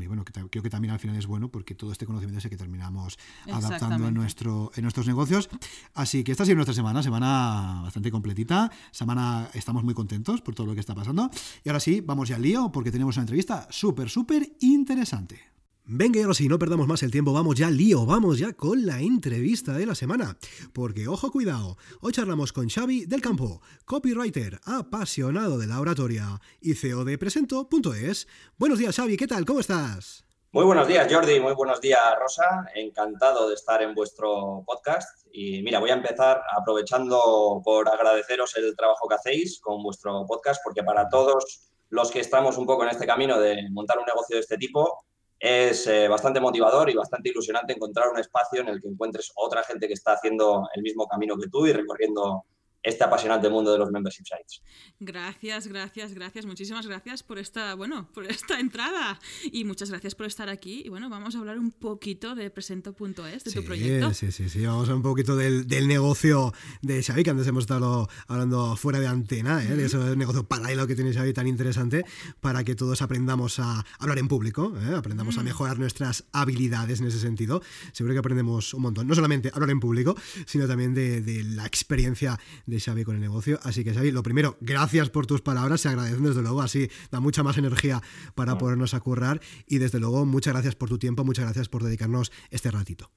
y 0.00 0.06
bueno, 0.06 0.24
creo 0.24 0.62
que 0.62 0.70
también 0.70 0.92
al 0.92 0.98
final 0.98 1.16
es 1.16 1.26
bueno 1.26 1.48
porque 1.48 1.74
todo 1.74 1.92
este 1.92 2.06
conocimiento 2.06 2.38
es 2.38 2.44
el 2.44 2.50
que 2.50 2.56
terminamos 2.56 3.18
adaptando 3.50 4.08
en, 4.08 4.14
nuestro, 4.14 4.72
en 4.74 4.82
nuestros 4.82 5.06
negocios. 5.06 5.48
Así 5.94 6.24
que 6.24 6.32
esta 6.32 6.42
ha 6.42 6.46
sido 6.46 6.56
nuestra 6.56 6.74
semana, 6.74 7.02
semana 7.02 7.82
bastante 7.82 8.10
completita. 8.10 8.72
Semana, 8.90 9.48
estamos 9.54 9.84
muy 9.84 9.94
contentos 9.94 10.40
por 10.40 10.54
todo 10.54 10.66
lo 10.66 10.74
que 10.74 10.80
está 10.80 10.94
pasando. 10.94 11.30
Y 11.62 11.68
ahora 11.68 11.80
sí, 11.80 12.00
vamos 12.00 12.28
ya 12.28 12.36
al 12.36 12.42
lío 12.42 12.72
porque 12.72 12.90
tenemos 12.90 13.16
una 13.16 13.22
entrevista 13.22 13.43
súper, 13.70 14.08
súper 14.08 14.42
interesante. 14.60 15.40
Venga, 15.86 16.18
y 16.18 16.22
ahora 16.22 16.32
sí, 16.32 16.48
no 16.48 16.58
perdamos 16.58 16.86
más 16.86 17.02
el 17.02 17.10
tiempo, 17.10 17.34
vamos 17.34 17.56
ya 17.56 17.68
lío, 17.70 18.06
vamos 18.06 18.38
ya 18.38 18.54
con 18.54 18.86
la 18.86 19.00
entrevista 19.00 19.74
de 19.74 19.84
la 19.84 19.94
semana. 19.94 20.38
Porque, 20.72 21.08
ojo, 21.08 21.30
cuidado, 21.30 21.76
hoy 22.00 22.12
charlamos 22.12 22.54
con 22.54 22.70
Xavi 22.70 23.04
del 23.04 23.20
Campo, 23.20 23.60
copywriter, 23.84 24.60
apasionado 24.64 25.58
de 25.58 25.66
la 25.66 25.80
oratoria 25.80 26.40
y 26.62 26.74
CEO 26.74 27.04
de 27.04 27.18
Presento.es. 27.18 28.28
Buenos 28.56 28.78
días, 28.78 28.96
Xavi, 28.96 29.18
¿qué 29.18 29.26
tal? 29.26 29.44
¿Cómo 29.44 29.60
estás? 29.60 30.24
Muy 30.52 30.64
buenos 30.64 30.88
días, 30.88 31.12
Jordi, 31.12 31.38
muy 31.40 31.52
buenos 31.52 31.80
días, 31.80 32.00
Rosa. 32.18 32.64
Encantado 32.76 33.48
de 33.48 33.54
estar 33.54 33.82
en 33.82 33.92
vuestro 33.92 34.62
podcast. 34.64 35.26
Y 35.32 35.62
mira, 35.62 35.80
voy 35.80 35.90
a 35.90 35.94
empezar 35.94 36.40
aprovechando 36.56 37.60
por 37.62 37.88
agradeceros 37.88 38.56
el 38.56 38.74
trabajo 38.76 39.06
que 39.08 39.16
hacéis 39.16 39.60
con 39.60 39.82
vuestro 39.82 40.24
podcast, 40.26 40.62
porque 40.62 40.82
para 40.82 41.08
todos 41.08 41.73
los 41.94 42.10
que 42.10 42.18
estamos 42.18 42.58
un 42.58 42.66
poco 42.66 42.82
en 42.82 42.88
este 42.90 43.06
camino 43.06 43.38
de 43.38 43.68
montar 43.70 43.98
un 44.00 44.04
negocio 44.04 44.34
de 44.34 44.40
este 44.40 44.58
tipo, 44.58 45.04
es 45.38 45.86
eh, 45.86 46.08
bastante 46.08 46.40
motivador 46.40 46.90
y 46.90 46.94
bastante 46.94 47.28
ilusionante 47.28 47.72
encontrar 47.72 48.08
un 48.08 48.18
espacio 48.18 48.62
en 48.62 48.68
el 48.68 48.82
que 48.82 48.88
encuentres 48.88 49.30
otra 49.36 49.62
gente 49.62 49.86
que 49.86 49.92
está 49.92 50.14
haciendo 50.14 50.68
el 50.74 50.82
mismo 50.82 51.06
camino 51.06 51.36
que 51.36 51.48
tú 51.48 51.68
y 51.68 51.72
recorriendo 51.72 52.46
este 52.84 53.02
apasionante 53.02 53.48
mundo 53.48 53.72
de 53.72 53.78
los 53.78 53.90
membership 53.90 54.24
sites. 54.24 54.62
Gracias, 55.00 55.66
gracias, 55.66 56.14
gracias, 56.14 56.44
muchísimas 56.44 56.86
gracias 56.86 57.22
por 57.22 57.38
esta, 57.38 57.74
bueno, 57.74 58.08
por 58.12 58.26
esta 58.26 58.60
entrada 58.60 59.18
y 59.50 59.64
muchas 59.64 59.90
gracias 59.90 60.14
por 60.14 60.26
estar 60.26 60.48
aquí. 60.50 60.82
Y 60.84 60.90
bueno, 60.90 61.08
vamos 61.08 61.34
a 61.34 61.38
hablar 61.38 61.58
un 61.58 61.72
poquito 61.72 62.34
de 62.34 62.50
presento.es, 62.50 63.44
de 63.44 63.52
tu 63.52 63.64
proyecto. 63.64 64.12
Sí, 64.12 64.30
sí, 64.30 64.48
sí, 64.50 64.64
vamos 64.66 64.82
a 64.88 64.92
hablar 64.92 64.96
un 64.96 65.02
poquito 65.02 65.34
del, 65.34 65.66
negocio 65.88 66.52
de 66.82 67.02
Xavi, 67.02 67.24
que 67.24 67.30
antes 67.30 67.46
hemos 67.46 67.64
estado 67.64 68.08
hablando 68.28 68.76
fuera 68.76 69.00
de 69.00 69.06
antena, 69.06 69.64
¿eh? 69.64 69.76
de 69.76 69.86
ese 69.86 69.98
negocio 70.16 70.46
paralelo 70.46 70.86
que 70.86 70.94
tiene 70.94 71.12
Xavi 71.12 71.32
tan 71.32 71.46
interesante, 71.46 72.04
para 72.40 72.64
que 72.64 72.74
todos 72.74 73.00
aprendamos 73.00 73.58
a 73.58 73.84
hablar 73.98 74.18
en 74.18 74.28
público, 74.28 74.74
¿eh? 74.78 74.94
aprendamos 74.94 75.38
a 75.38 75.42
mm. 75.42 75.44
mejorar 75.44 75.78
nuestras 75.78 76.24
habilidades 76.32 77.00
en 77.00 77.06
ese 77.06 77.18
sentido. 77.18 77.62
Seguro 77.92 78.14
que 78.14 78.20
aprendemos 78.20 78.74
un 78.74 78.82
montón, 78.82 79.06
no 79.06 79.14
solamente 79.14 79.50
hablar 79.54 79.70
en 79.70 79.80
público, 79.80 80.14
sino 80.46 80.66
también 80.66 80.92
de, 80.92 81.22
de 81.22 81.44
la 81.44 81.66
experiencia 81.66 82.38
de 82.66 82.73
de 82.74 82.80
Xavi 82.80 83.04
con 83.04 83.14
el 83.14 83.20
negocio. 83.20 83.58
Así 83.62 83.84
que 83.84 83.94
Xavi, 83.94 84.10
lo 84.10 84.22
primero, 84.22 84.56
gracias 84.60 85.10
por 85.10 85.26
tus 85.26 85.40
palabras, 85.40 85.80
se 85.80 85.88
agradecen 85.88 86.24
desde 86.24 86.42
luego, 86.42 86.60
así 86.60 86.90
da 87.10 87.20
mucha 87.20 87.42
más 87.42 87.56
energía 87.56 88.02
para 88.34 88.58
podernos 88.58 88.94
acurrar 88.94 89.40
y 89.66 89.78
desde 89.78 90.00
luego 90.00 90.26
muchas 90.26 90.52
gracias 90.52 90.74
por 90.74 90.88
tu 90.88 90.98
tiempo, 90.98 91.24
muchas 91.24 91.44
gracias 91.44 91.68
por 91.68 91.82
dedicarnos 91.82 92.32
este 92.50 92.70
ratito. 92.70 93.10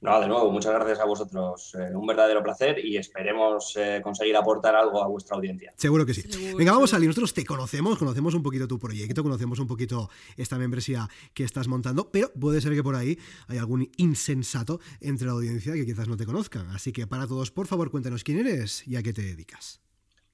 No, 0.00 0.18
de 0.18 0.28
nuevo, 0.28 0.50
muchas 0.50 0.72
gracias 0.72 0.98
a 0.98 1.04
vosotros. 1.04 1.74
Eh, 1.74 1.94
un 1.94 2.06
verdadero 2.06 2.42
placer 2.42 2.82
y 2.82 2.96
esperemos 2.96 3.76
eh, 3.76 4.00
conseguir 4.02 4.34
aportar 4.34 4.74
algo 4.74 5.02
a 5.02 5.06
vuestra 5.06 5.36
audiencia. 5.36 5.74
Seguro 5.76 6.06
que 6.06 6.14
sí. 6.14 6.22
Venga, 6.56 6.72
vamos 6.72 6.90
a 6.90 6.96
salir. 6.96 7.08
Nosotros 7.08 7.34
te 7.34 7.44
conocemos, 7.44 7.98
conocemos 7.98 8.32
un 8.34 8.42
poquito 8.42 8.66
tu 8.66 8.78
proyecto, 8.78 9.22
conocemos 9.22 9.58
un 9.58 9.66
poquito 9.66 10.08
esta 10.38 10.56
membresía 10.56 11.06
que 11.34 11.44
estás 11.44 11.68
montando, 11.68 12.10
pero 12.10 12.32
puede 12.32 12.62
ser 12.62 12.72
que 12.74 12.82
por 12.82 12.96
ahí 12.96 13.18
hay 13.48 13.58
algún 13.58 13.90
insensato 13.98 14.80
entre 15.00 15.26
la 15.26 15.34
audiencia 15.34 15.74
que 15.74 15.84
quizás 15.84 16.08
no 16.08 16.16
te 16.16 16.24
conozcan. 16.24 16.70
Así 16.70 16.92
que 16.92 17.06
para 17.06 17.26
todos, 17.26 17.50
por 17.50 17.66
favor, 17.66 17.90
cuéntanos 17.90 18.24
quién 18.24 18.38
eres 18.38 18.86
y 18.88 18.96
a 18.96 19.02
qué 19.02 19.12
te 19.12 19.20
dedicas. 19.20 19.82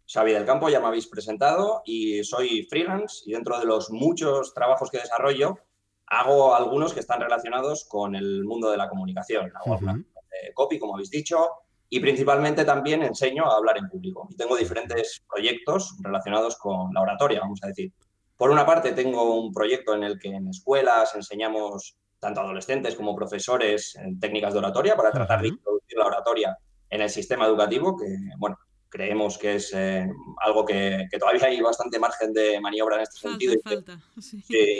Xavi 0.06 0.32
del 0.32 0.44
Campo, 0.44 0.68
ya 0.68 0.78
me 0.78 0.86
habéis 0.86 1.08
presentado 1.08 1.82
y 1.84 2.22
soy 2.22 2.64
freelance 2.70 3.24
y 3.26 3.32
dentro 3.32 3.58
de 3.58 3.66
los 3.66 3.90
muchos 3.90 4.54
trabajos 4.54 4.90
que 4.90 4.98
desarrollo, 4.98 5.58
Hago 6.08 6.54
algunos 6.54 6.94
que 6.94 7.00
están 7.00 7.20
relacionados 7.20 7.84
con 7.88 8.14
el 8.14 8.44
mundo 8.44 8.70
de 8.70 8.76
la 8.76 8.88
comunicación. 8.88 9.52
Hago 9.54 9.78
de 9.78 10.52
copy, 10.54 10.78
como 10.78 10.94
habéis 10.94 11.10
dicho, 11.10 11.48
y 11.88 12.00
principalmente 12.00 12.64
también 12.64 13.02
enseño 13.02 13.46
a 13.46 13.56
hablar 13.56 13.78
en 13.78 13.88
público. 13.88 14.28
Y 14.30 14.36
tengo 14.36 14.56
diferentes 14.56 15.24
proyectos 15.28 15.96
relacionados 16.00 16.56
con 16.56 16.92
la 16.92 17.02
oratoria, 17.02 17.40
vamos 17.40 17.60
a 17.62 17.68
decir. 17.68 17.92
Por 18.36 18.50
una 18.50 18.66
parte, 18.66 18.92
tengo 18.92 19.40
un 19.40 19.52
proyecto 19.52 19.94
en 19.94 20.02
el 20.04 20.18
que 20.18 20.28
en 20.28 20.48
escuelas 20.48 21.14
enseñamos 21.14 21.96
tanto 22.18 22.40
adolescentes 22.40 22.94
como 22.94 23.14
profesores 23.14 23.94
en 23.96 24.18
técnicas 24.18 24.52
de 24.52 24.58
oratoria 24.58 24.96
para 24.96 25.10
tratar 25.10 25.42
de 25.42 25.48
introducir 25.48 25.98
la 25.98 26.06
oratoria 26.06 26.58
en 26.90 27.00
el 27.00 27.10
sistema 27.10 27.46
educativo, 27.46 27.96
que, 27.96 28.06
bueno, 28.38 28.58
creemos 28.96 29.36
que 29.36 29.56
es 29.56 29.74
eh, 29.74 30.08
algo 30.40 30.64
que, 30.64 31.06
todavía 31.20 31.48
hay 31.48 31.60
bastante 31.60 31.98
margen 31.98 32.32
de 32.32 32.58
maniobra 32.60 32.96
en 32.96 33.02
este 33.02 33.18
sentido. 33.18 33.54
Falta, 33.62 34.00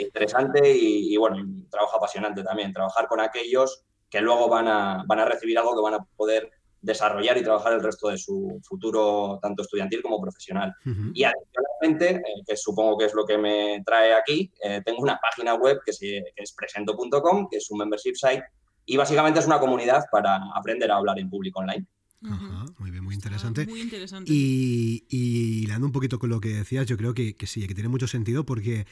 interesante 0.01 0.59
y, 0.75 1.15
bueno, 1.17 1.37
un 1.37 1.69
trabajo 1.69 1.97
apasionante 1.97 2.43
también, 2.43 2.73
trabajar 2.73 3.07
con 3.07 3.19
aquellos 3.19 3.83
que 4.09 4.21
luego 4.21 4.49
van 4.49 4.67
a, 4.67 5.03
van 5.05 5.19
a 5.19 5.25
recibir 5.25 5.59
algo 5.59 5.75
que 5.75 5.81
van 5.81 5.93
a 5.93 6.03
poder 6.15 6.49
desarrollar 6.81 7.37
y 7.37 7.43
trabajar 7.43 7.73
el 7.73 7.83
resto 7.83 8.09
de 8.09 8.17
su 8.17 8.59
futuro, 8.63 9.37
tanto 9.39 9.61
estudiantil 9.61 10.01
como 10.01 10.19
profesional. 10.19 10.73
Y 11.13 11.23
adicionalmente, 11.23 12.15
eh, 12.15 12.43
que 12.47 12.57
supongo 12.57 12.97
que 12.97 13.05
es 13.05 13.13
lo 13.13 13.23
que 13.23 13.37
me 13.37 13.83
trae 13.85 14.13
aquí, 14.13 14.51
eh, 14.63 14.81
tengo 14.83 15.01
una 15.01 15.19
página 15.19 15.53
web 15.53 15.79
que, 15.85 15.91
que 15.99 16.23
es 16.43 16.53
presento.com, 16.53 17.49
que 17.51 17.57
es 17.57 17.69
un 17.69 17.77
membership 17.77 18.15
site, 18.15 18.43
y 18.85 18.97
básicamente 18.97 19.39
es 19.39 19.45
una 19.45 19.59
comunidad 19.59 20.05
para 20.11 20.39
aprender 20.55 20.89
a 20.89 20.95
hablar 20.95 21.19
en 21.19 21.29
público 21.29 21.59
online. 21.59 21.85
Ajá, 22.23 22.65
muy 22.79 22.91
bien, 22.91 23.03
muy 23.03 23.15
interesante. 23.15 23.65
muy 23.67 23.81
interesante. 23.81 24.31
Y, 24.33 25.05
y 25.09 25.67
un 25.83 25.91
poquito 25.91 26.17
con 26.19 26.29
lo 26.29 26.39
que 26.39 26.49
decías, 26.49 26.87
yo 26.87 26.97
creo 26.97 27.13
que, 27.13 27.35
que 27.35 27.47
sí, 27.47 27.67
que 27.67 27.75
tiene 27.75 27.89
mucho 27.89 28.07
sentido 28.07 28.45
porque 28.45 28.87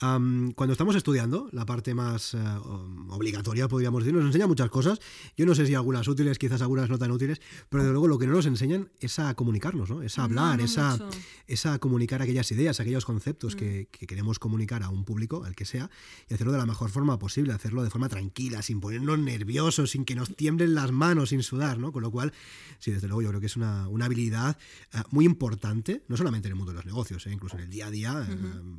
cuando 0.00 0.72
estamos 0.72 0.96
estudiando, 0.96 1.50
la 1.52 1.66
parte 1.66 1.94
más 1.94 2.32
eh, 2.32 2.38
obligatoria, 3.10 3.68
podríamos 3.68 4.02
decir, 4.02 4.14
nos 4.14 4.24
enseña 4.24 4.46
muchas 4.46 4.70
cosas. 4.70 4.98
Yo 5.36 5.44
no 5.44 5.54
sé 5.54 5.66
si 5.66 5.74
algunas 5.74 6.08
útiles, 6.08 6.38
quizás 6.38 6.62
algunas 6.62 6.88
no 6.88 6.98
tan 6.98 7.10
útiles, 7.10 7.40
pero 7.68 7.82
desde 7.82 7.92
luego 7.92 8.08
lo 8.08 8.18
que 8.18 8.26
no 8.26 8.32
nos 8.32 8.46
enseñan 8.46 8.88
es 8.98 9.18
a 9.18 9.34
comunicarnos, 9.34 9.90
¿no? 9.90 10.02
Es 10.02 10.18
a 10.18 10.24
hablar, 10.24 10.60
es, 10.62 10.78
a, 11.66 11.78
comunicar 11.78 12.22
aquellas 12.22 12.50
ideas, 12.50 12.80
aquellos 12.80 13.04
conceptos 13.04 13.54
que, 13.54 13.88
mm. 13.88 13.98
que, 13.98 14.06
queremos 14.06 14.38
comunicar 14.38 14.82
a 14.82 14.88
un 14.88 15.04
público, 15.04 15.44
al 15.44 15.54
que 15.54 15.66
sea, 15.66 15.90
y 16.28 16.34
hacerlo 16.34 16.52
de 16.52 16.58
la 16.58 16.66
mejor 16.66 16.88
forma 16.88 17.18
posible, 17.18 17.52
hacerlo 17.52 17.82
de 17.82 17.90
forma 17.90 18.08
tranquila, 18.08 18.62
sin 18.62 18.80
ponernos 18.80 19.18
nerviosos, 19.18 19.90
sin 19.90 20.06
que 20.06 20.14
nos 20.14 20.34
tiemblen 20.34 20.74
las 20.74 20.92
manos, 20.92 21.28
sin 21.28 21.42
sudar, 21.42 21.78
¿no? 21.78 21.92
Con 21.92 22.02
lo 22.02 22.10
cual, 22.10 22.32
sí, 22.78 22.90
desde 22.90 23.06
luego 23.06 23.20
yo 23.20 23.28
creo 23.28 23.40
que 23.40 23.46
es 23.46 23.56
una, 23.56 23.86
una 23.88 24.06
habilidad 24.06 24.56
eh, 24.94 24.98
muy 25.10 25.26
importante, 25.26 26.04
no 26.08 26.16
solamente 26.16 26.48
en 26.48 26.52
el 26.52 26.56
mundo 26.56 26.72
de 26.72 26.76
los 26.76 26.86
negocios, 26.86 27.26
¿eh? 27.26 27.32
incluso 27.32 27.56
en 27.56 27.64
el 27.64 27.70
día 27.70 27.88
a 27.88 27.90
día, 27.90 28.26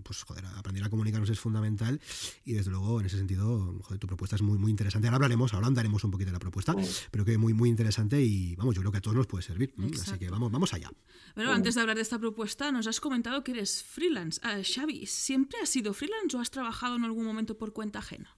pues 0.03 0.23
joder, 0.23 0.45
aprender 0.57 0.83
a 0.83 0.89
comunicar 0.89 1.10
es 1.29 1.39
fundamental 1.39 1.99
y 2.45 2.53
desde 2.53 2.71
luego 2.71 2.99
en 2.99 3.05
ese 3.05 3.17
sentido, 3.17 3.75
joder, 3.81 3.99
tu 3.99 4.07
propuesta 4.07 4.35
es 4.35 4.41
muy, 4.41 4.57
muy 4.57 4.71
interesante. 4.71 5.07
Ahora 5.07 5.17
hablaremos, 5.17 5.53
ahora 5.53 5.67
andaremos 5.67 6.03
un 6.03 6.11
poquito 6.11 6.29
de 6.29 6.33
la 6.33 6.39
propuesta, 6.39 6.75
pero 7.11 7.25
que 7.25 7.37
muy, 7.37 7.53
muy 7.53 7.69
interesante 7.69 8.21
y 8.21 8.55
vamos, 8.55 8.75
yo 8.75 8.81
creo 8.81 8.91
que 8.91 8.97
a 8.99 9.01
todos 9.01 9.15
nos 9.15 9.27
puede 9.27 9.43
servir. 9.43 9.73
Así 10.01 10.17
que 10.17 10.29
vamos, 10.29 10.51
vamos 10.51 10.73
allá. 10.73 10.91
Pero 11.35 11.51
antes 11.51 11.75
de 11.75 11.81
hablar 11.81 11.95
de 11.95 12.01
esta 12.01 12.19
propuesta, 12.19 12.71
nos 12.71 12.87
has 12.87 12.99
comentado 12.99 13.43
que 13.43 13.51
eres 13.51 13.83
freelance. 13.83 14.41
Uh, 14.43 14.63
Xavi, 14.63 15.05
¿siempre 15.05 15.59
has 15.61 15.69
sido 15.69 15.93
freelance 15.93 16.35
o 16.35 16.39
has 16.39 16.51
trabajado 16.51 16.95
en 16.95 17.05
algún 17.05 17.25
momento 17.25 17.57
por 17.57 17.73
cuenta 17.73 17.99
ajena? 17.99 18.35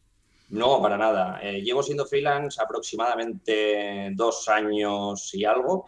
No, 0.50 0.80
para 0.82 0.98
nada. 0.98 1.40
Eh, 1.42 1.62
llevo 1.64 1.82
siendo 1.82 2.06
freelance 2.06 2.62
aproximadamente 2.62 4.12
dos 4.14 4.48
años 4.50 5.34
y 5.34 5.46
algo. 5.46 5.86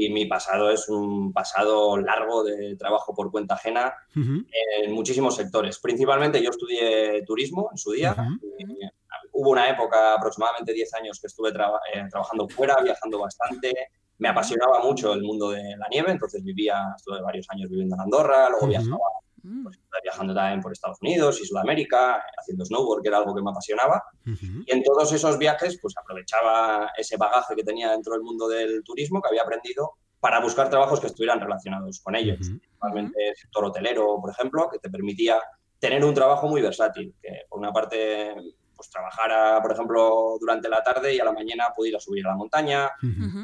Y 0.00 0.10
mi 0.10 0.26
pasado 0.26 0.70
es 0.70 0.88
un 0.88 1.32
pasado 1.32 1.96
largo 1.96 2.44
de 2.44 2.76
trabajo 2.76 3.12
por 3.12 3.32
cuenta 3.32 3.54
ajena 3.54 3.92
en 4.14 4.92
muchísimos 4.92 5.34
sectores. 5.34 5.80
Principalmente 5.80 6.40
yo 6.40 6.50
estudié 6.50 7.24
turismo 7.24 7.68
en 7.72 7.78
su 7.78 7.90
día. 7.90 8.14
Eh, 8.58 8.90
hubo 9.32 9.50
una 9.50 9.68
época, 9.68 10.14
aproximadamente 10.14 10.72
10 10.72 10.94
años, 10.94 11.18
que 11.20 11.26
estuve 11.26 11.48
eh, 11.48 12.06
trabajando 12.08 12.48
fuera, 12.48 12.76
viajando 12.80 13.18
bastante. 13.18 13.72
Me 14.18 14.28
apasionaba 14.28 14.84
mucho 14.84 15.12
el 15.12 15.22
mundo 15.22 15.50
de 15.50 15.76
la 15.76 15.88
nieve, 15.90 16.12
entonces 16.12 16.44
vivía, 16.44 16.94
estuve 16.96 17.20
varios 17.20 17.46
años 17.50 17.68
viviendo 17.68 17.96
en 17.96 18.02
Andorra, 18.02 18.48
luego 18.50 18.68
viajaba 18.68 18.98
Mm. 19.42 19.64
Pues, 19.64 19.78
viajando 20.02 20.34
también 20.34 20.60
por 20.60 20.72
Estados 20.72 20.98
Unidos 21.00 21.40
y 21.40 21.46
Sudamérica, 21.46 22.22
haciendo 22.36 22.64
snowboard, 22.64 23.02
que 23.02 23.08
era 23.08 23.18
algo 23.18 23.34
que 23.34 23.42
me 23.42 23.50
apasionaba. 23.50 24.02
Y 24.24 24.72
en 24.72 24.82
todos 24.82 25.12
esos 25.12 25.38
viajes, 25.38 25.78
pues 25.80 25.94
aprovechaba 25.96 26.90
ese 26.96 27.16
bagaje 27.16 27.54
que 27.54 27.64
tenía 27.64 27.90
dentro 27.90 28.12
del 28.12 28.22
mundo 28.22 28.48
del 28.48 28.82
turismo, 28.84 29.20
que 29.20 29.28
había 29.28 29.42
aprendido, 29.42 29.92
para 30.20 30.40
buscar 30.40 30.68
trabajos 30.68 31.00
que 31.00 31.06
estuvieran 31.06 31.40
relacionados 31.40 32.00
con 32.00 32.16
ellos. 32.16 32.38
Principalmente 32.38 33.28
el 33.28 33.36
sector 33.36 33.64
hotelero, 33.64 34.18
por 34.20 34.30
ejemplo, 34.30 34.68
que 34.70 34.78
te 34.78 34.90
permitía 34.90 35.40
tener 35.78 36.04
un 36.04 36.14
trabajo 36.14 36.48
muy 36.48 36.60
versátil, 36.60 37.14
que 37.22 37.42
por 37.48 37.60
una 37.60 37.72
parte 37.72 38.34
pues 38.78 38.90
trabajara, 38.90 39.60
por 39.60 39.72
ejemplo, 39.72 40.36
durante 40.40 40.68
la 40.68 40.82
tarde 40.84 41.12
y 41.12 41.18
a 41.18 41.24
la 41.24 41.32
mañana 41.32 41.66
pudiera 41.74 41.98
subir 41.98 42.24
a 42.24 42.30
la 42.30 42.36
montaña. 42.36 42.88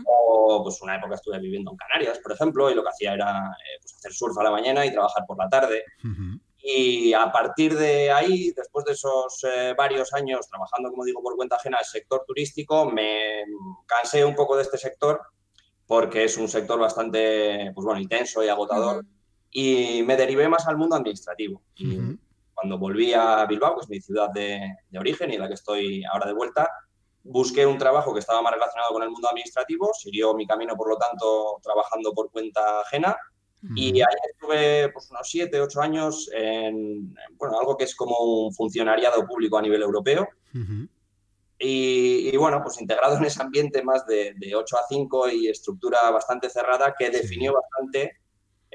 O 0.06 0.62
pues 0.62 0.80
una 0.80 0.94
época 0.94 1.16
estuve 1.16 1.40
viviendo 1.40 1.72
en 1.72 1.76
Canarias, 1.76 2.20
por 2.20 2.32
ejemplo, 2.32 2.70
y 2.70 2.74
lo 2.74 2.84
que 2.84 2.90
hacía 2.90 3.14
era 3.14 3.48
eh, 3.48 3.78
pues, 3.82 3.94
hacer 3.94 4.12
surf 4.12 4.38
a 4.38 4.44
la 4.44 4.52
mañana 4.52 4.86
y 4.86 4.92
trabajar 4.92 5.24
por 5.26 5.36
la 5.36 5.48
tarde. 5.48 5.82
Y 6.62 7.12
a 7.12 7.30
partir 7.32 7.76
de 7.76 8.12
ahí, 8.12 8.52
después 8.52 8.86
de 8.86 8.92
esos 8.92 9.44
eh, 9.44 9.74
varios 9.76 10.14
años 10.14 10.48
trabajando, 10.48 10.90
como 10.90 11.04
digo, 11.04 11.20
por 11.20 11.34
cuenta 11.34 11.56
ajena 11.56 11.78
al 11.78 11.84
sector 11.84 12.24
turístico, 12.24 12.88
me 12.88 13.42
cansé 13.86 14.24
un 14.24 14.36
poco 14.36 14.56
de 14.56 14.62
este 14.62 14.78
sector 14.78 15.20
porque 15.86 16.24
es 16.24 16.38
un 16.38 16.48
sector 16.48 16.78
bastante 16.78 17.72
pues, 17.74 17.84
bueno, 17.84 18.00
intenso 18.00 18.42
y 18.44 18.48
agotador. 18.48 19.04
Y 19.50 20.02
me 20.04 20.16
derivé 20.16 20.48
más 20.48 20.66
al 20.68 20.76
mundo 20.76 20.96
administrativo 20.96 21.60
cuando 22.64 22.78
volví 22.78 23.12
a 23.12 23.44
Bilbao, 23.44 23.74
que 23.74 23.82
es 23.82 23.90
mi 23.90 24.00
ciudad 24.00 24.30
de, 24.30 24.58
origen 24.98 25.30
y 25.30 25.34
en 25.34 25.42
la 25.42 25.48
que 25.48 25.54
estoy 25.54 26.02
ahora 26.10 26.26
de 26.26 26.32
vuelta, 26.32 26.66
busqué 27.22 27.66
un 27.66 27.76
trabajo 27.76 28.14
que 28.14 28.20
estaba 28.20 28.40
más 28.40 28.54
relacionado 28.54 28.90
con 28.94 29.02
el 29.02 29.10
mundo 29.10 29.28
administrativo, 29.28 29.90
siguió 29.92 30.32
mi 30.32 30.46
camino, 30.46 30.74
por 30.74 30.88
lo 30.88 30.96
tanto, 30.96 31.60
trabajando 31.62 32.14
por 32.14 32.30
cuenta 32.30 32.80
ajena. 32.80 33.14
Y 33.76 34.00
ahí 34.00 34.16
estuve 34.30 34.90
pues, 34.92 35.10
unos 35.10 35.28
siete, 35.28 35.60
ocho 35.60 35.82
años 35.82 36.30
en 36.34 37.14
bueno, 37.36 37.58
algo 37.60 37.76
que 37.76 37.84
es 37.84 37.94
como 37.94 38.16
un 38.18 38.54
funcionariado 38.54 39.26
público 39.26 39.58
a 39.58 39.62
nivel 39.62 39.82
europeo. 39.82 40.26
y, 41.58 42.34
bueno, 42.38 42.62
pues 42.62 42.80
integrado 42.80 43.18
en 43.18 43.26
ese 43.26 43.42
ambiente 43.42 43.82
más 43.82 44.06
de, 44.06 44.34
de 44.36 44.54
8 44.54 44.76
a 44.76 44.86
5 44.88 45.28
y 45.30 45.48
estructura 45.48 46.10
bastante 46.10 46.48
cerrada 46.48 46.94
que 46.98 47.10
definió 47.10 47.52
bastante 47.54 48.18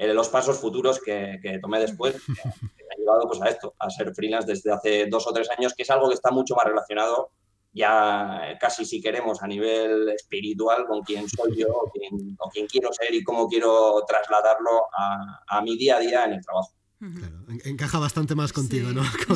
eh, 0.00 0.14
los 0.14 0.30
pasos 0.30 0.58
futuros 0.58 0.98
que, 0.98 1.58
tomé 1.60 1.78
después, 1.78 2.14
que, 2.14 2.22
llevado 3.00 3.26
pues, 3.26 3.42
a 3.42 3.48
esto, 3.48 3.74
a 3.78 3.90
ser 3.90 4.14
freelance 4.14 4.46
desde 4.46 4.72
hace 4.72 5.06
dos 5.06 5.26
o 5.26 5.32
tres 5.32 5.50
años, 5.50 5.74
que 5.74 5.82
es 5.82 5.90
algo 5.90 6.08
que 6.08 6.14
está 6.14 6.30
mucho 6.30 6.54
más 6.54 6.64
relacionado 6.64 7.32
ya 7.72 8.56
casi 8.60 8.84
si 8.84 9.00
queremos 9.00 9.42
a 9.42 9.46
nivel 9.46 10.08
espiritual 10.10 10.86
con 10.86 11.02
quién 11.02 11.28
soy 11.28 11.56
yo 11.58 11.68
o 11.68 12.50
quién, 12.50 12.66
quiero 12.66 12.92
ser 12.92 13.14
y 13.14 13.22
cómo 13.22 13.48
quiero 13.48 14.02
trasladarlo 14.06 14.88
a, 14.92 15.60
mi 15.62 15.76
día 15.76 15.96
a 15.96 16.00
día 16.00 16.24
en 16.24 16.32
el 16.34 16.44
trabajo. 16.44 16.72
Claro, 17.00 17.46
encaja 17.64 17.98
bastante 17.98 18.34
más 18.34 18.52
contigo, 18.52 18.92
¿no? 18.92 19.02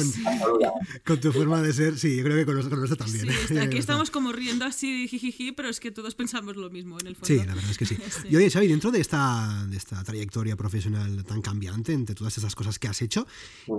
Con, 1.06 1.18
tu 1.18 1.32
forma 1.32 1.62
de 1.62 1.72
ser, 1.72 1.98
sí, 1.98 2.16
yo 2.16 2.22
creo 2.22 2.36
que 2.36 2.44
con 2.44 2.56
nosotros 2.56 2.94
también. 2.98 3.26
Sí, 3.48 3.56
aquí 3.56 3.78
estamos 3.78 4.10
como 4.10 4.32
riendo 4.32 4.66
así, 4.66 5.08
jijiji, 5.08 5.52
pero 5.52 5.70
es 5.70 5.80
que 5.80 5.90
todos 5.90 6.14
pensamos 6.14 6.56
lo 6.56 6.68
mismo 6.68 7.00
en 7.00 7.06
el 7.06 7.14
fondo. 7.14 7.26
Sí, 7.26 7.36
la 7.38 7.54
verdad 7.54 7.70
es 7.70 7.78
que 7.78 7.86
sí. 7.86 7.96
Y 8.28 8.36
oye, 8.36 8.50
Xavi, 8.50 8.68
dentro 8.68 8.90
de 8.90 9.00
esta, 9.00 9.66
de 9.66 9.78
esta 9.78 10.04
trayectoria 10.04 10.56
profesional 10.56 11.24
tan 11.24 11.40
cambiante, 11.40 11.94
entre 11.94 12.14
todas 12.14 12.36
esas 12.36 12.54
cosas 12.54 12.78
que 12.78 12.88
has 12.88 13.00
hecho, 13.00 13.26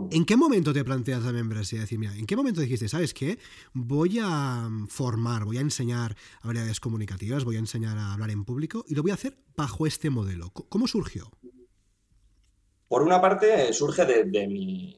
¿en 0.09 0.25
qué 0.25 0.35
momento 0.35 0.73
te 0.73 0.83
planteas 0.83 1.23
la 1.23 1.31
membresía? 1.31 1.81
Decir, 1.81 1.99
mira, 1.99 2.15
¿en 2.17 2.25
qué 2.25 2.35
momento 2.35 2.61
dijiste, 2.61 2.89
sabes 2.89 3.13
qué? 3.13 3.37
Voy 3.73 4.17
a 4.19 4.67
formar, 4.87 5.45
voy 5.45 5.57
a 5.57 5.61
enseñar 5.61 6.17
habilidades 6.41 6.79
comunicativas, 6.79 7.43
voy 7.43 7.57
a 7.57 7.59
enseñar 7.59 7.99
a 7.99 8.13
hablar 8.13 8.31
en 8.31 8.45
público 8.45 8.83
y 8.87 8.95
lo 8.95 9.03
voy 9.03 9.11
a 9.11 9.15
hacer 9.15 9.37
bajo 9.55 9.85
este 9.85 10.09
modelo. 10.09 10.49
¿Cómo 10.49 10.87
surgió? 10.87 11.29
Por 12.95 13.03
una 13.03 13.19
parte, 13.19 13.73
surge 13.73 14.05
de, 14.05 14.47
mi, 14.47 14.95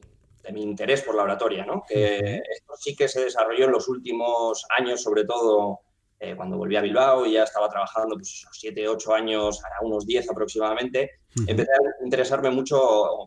interés 0.54 1.02
por 1.02 1.16
la 1.16 1.24
oratoria, 1.24 1.66
¿no? 1.66 1.82
que 1.84 2.36
esto 2.48 2.74
sí 2.78 2.94
que 2.94 3.08
se 3.08 3.24
desarrolló 3.24 3.64
en 3.64 3.72
los 3.72 3.88
últimos 3.88 4.64
años, 4.78 5.02
sobre 5.02 5.24
todo 5.24 5.80
eh, 6.20 6.36
cuando 6.36 6.56
volví 6.56 6.76
a 6.76 6.80
Bilbao 6.80 7.26
y 7.26 7.32
ya 7.32 7.42
estaba 7.42 7.68
trabajando 7.68 8.14
pues, 8.14 8.46
siete, 8.52 8.86
ocho 8.86 9.12
años, 9.12 9.60
ahora 9.64 9.78
unos 9.82 10.06
diez 10.06 10.30
aproximadamente, 10.30 11.22
empecé 11.44 11.72
a 11.72 12.04
interesarme 12.04 12.50
mucho 12.50 12.78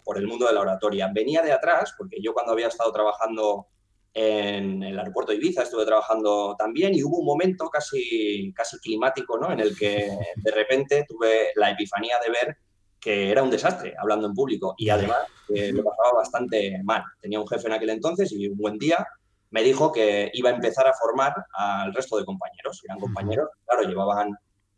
por 0.05 0.17
el 0.17 0.25
mundo 0.25 0.47
de 0.47 0.53
la 0.53 0.61
oratoria. 0.61 1.11
Venía 1.13 1.41
de 1.41 1.51
atrás, 1.51 1.93
porque 1.97 2.21
yo 2.21 2.33
cuando 2.33 2.53
había 2.53 2.69
estado 2.69 2.93
trabajando 2.93 3.67
en 4.13 4.83
el 4.83 4.97
aeropuerto 4.97 5.33
de 5.33 5.39
Ibiza 5.39 5.63
estuve 5.63 5.85
trabajando 5.85 6.55
también 6.57 6.95
y 6.95 7.03
hubo 7.03 7.17
un 7.17 7.25
momento 7.25 7.67
casi, 7.67 8.53
casi 8.55 8.79
climático 8.79 9.37
¿no? 9.37 9.51
en 9.51 9.59
el 9.59 9.77
que 9.77 10.17
de 10.37 10.51
repente 10.51 11.05
tuve 11.05 11.51
la 11.55 11.71
epifanía 11.71 12.15
de 12.25 12.31
ver 12.31 12.57
que 13.01 13.31
era 13.31 13.41
un 13.41 13.49
desastre 13.49 13.95
hablando 13.97 14.27
en 14.27 14.35
público 14.35 14.75
y 14.77 14.89
además 14.89 15.17
eh, 15.49 15.71
lo 15.73 15.83
pasaba 15.83 16.19
bastante 16.19 16.79
mal. 16.83 17.03
Tenía 17.19 17.39
un 17.39 17.47
jefe 17.47 17.67
en 17.67 17.73
aquel 17.73 17.89
entonces 17.89 18.31
y 18.31 18.47
un 18.47 18.57
buen 18.57 18.77
día 18.77 19.05
me 19.49 19.63
dijo 19.63 19.91
que 19.91 20.29
iba 20.33 20.49
a 20.49 20.53
empezar 20.53 20.87
a 20.87 20.93
formar 20.93 21.33
al 21.53 21.93
resto 21.93 22.17
de 22.17 22.25
compañeros. 22.25 22.81
Eran 22.85 22.99
compañeros, 22.99 23.49
claro, 23.65 23.83
llevaban 23.83 24.37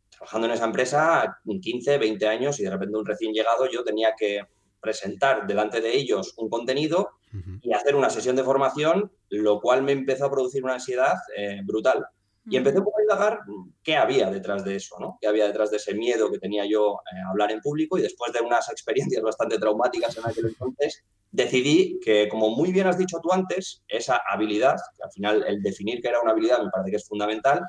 trabajando 0.10 0.48
en 0.48 0.54
esa 0.54 0.66
empresa 0.66 1.38
15, 1.46 1.98
20 1.98 2.28
años 2.28 2.60
y 2.60 2.64
de 2.64 2.70
repente 2.70 2.98
un 2.98 3.06
recién 3.06 3.34
llegado 3.34 3.70
yo 3.70 3.84
tenía 3.84 4.14
que 4.18 4.42
presentar 4.80 5.46
delante 5.46 5.82
de 5.82 5.96
ellos 5.96 6.34
un 6.38 6.50
contenido 6.50 7.12
y 7.62 7.74
hacer 7.74 7.96
una 7.96 8.12
sesión 8.12 8.36
de 8.36 8.44
formación, 8.44 9.12
lo 9.30 9.60
cual 9.60 9.82
me 9.82 9.92
empezó 9.92 10.26
a 10.26 10.32
producir 10.32 10.64
una 10.64 10.76
ansiedad 10.76 11.16
eh, 11.36 11.62
brutal. 11.64 12.06
Y 12.46 12.58
empecé 12.58 12.78
a 12.78 13.02
indagar 13.02 13.40
qué 13.84 13.96
había 13.96 14.30
detrás 14.30 14.66
de 14.66 14.76
eso, 14.76 14.98
¿no? 15.00 15.18
qué 15.22 15.28
había 15.28 15.48
detrás 15.48 15.72
de 15.72 15.78
ese 15.78 15.94
miedo 15.94 16.30
que 16.30 16.40
tenía 16.40 16.66
yo 16.66 16.98
a 16.98 17.30
hablar 17.30 17.52
en 17.52 17.62
público. 17.62 17.98
Y 17.98 18.02
después 18.02 18.34
de 18.34 18.42
unas 18.42 18.70
experiencias 18.70 19.24
bastante 19.24 19.58
traumáticas 19.58 20.18
en 20.18 20.26
aquel 20.26 20.48
entonces, 20.48 21.04
decidí 21.32 22.00
que, 22.04 22.28
como 22.28 22.50
muy 22.50 22.74
bien 22.74 22.88
has 22.88 22.98
dicho 22.98 23.20
tú 23.22 23.32
antes, 23.32 23.84
esa 23.88 24.22
habilidad, 24.30 24.76
que 24.98 25.04
al 25.04 25.12
final 25.12 25.46
el 25.48 25.62
definir 25.62 26.02
que 26.02 26.10
era 26.10 26.20
una 26.22 26.32
habilidad 26.32 26.62
me 26.62 26.70
parece 26.70 26.92
que 26.92 26.98
es 26.98 27.08
fundamental, 27.08 27.62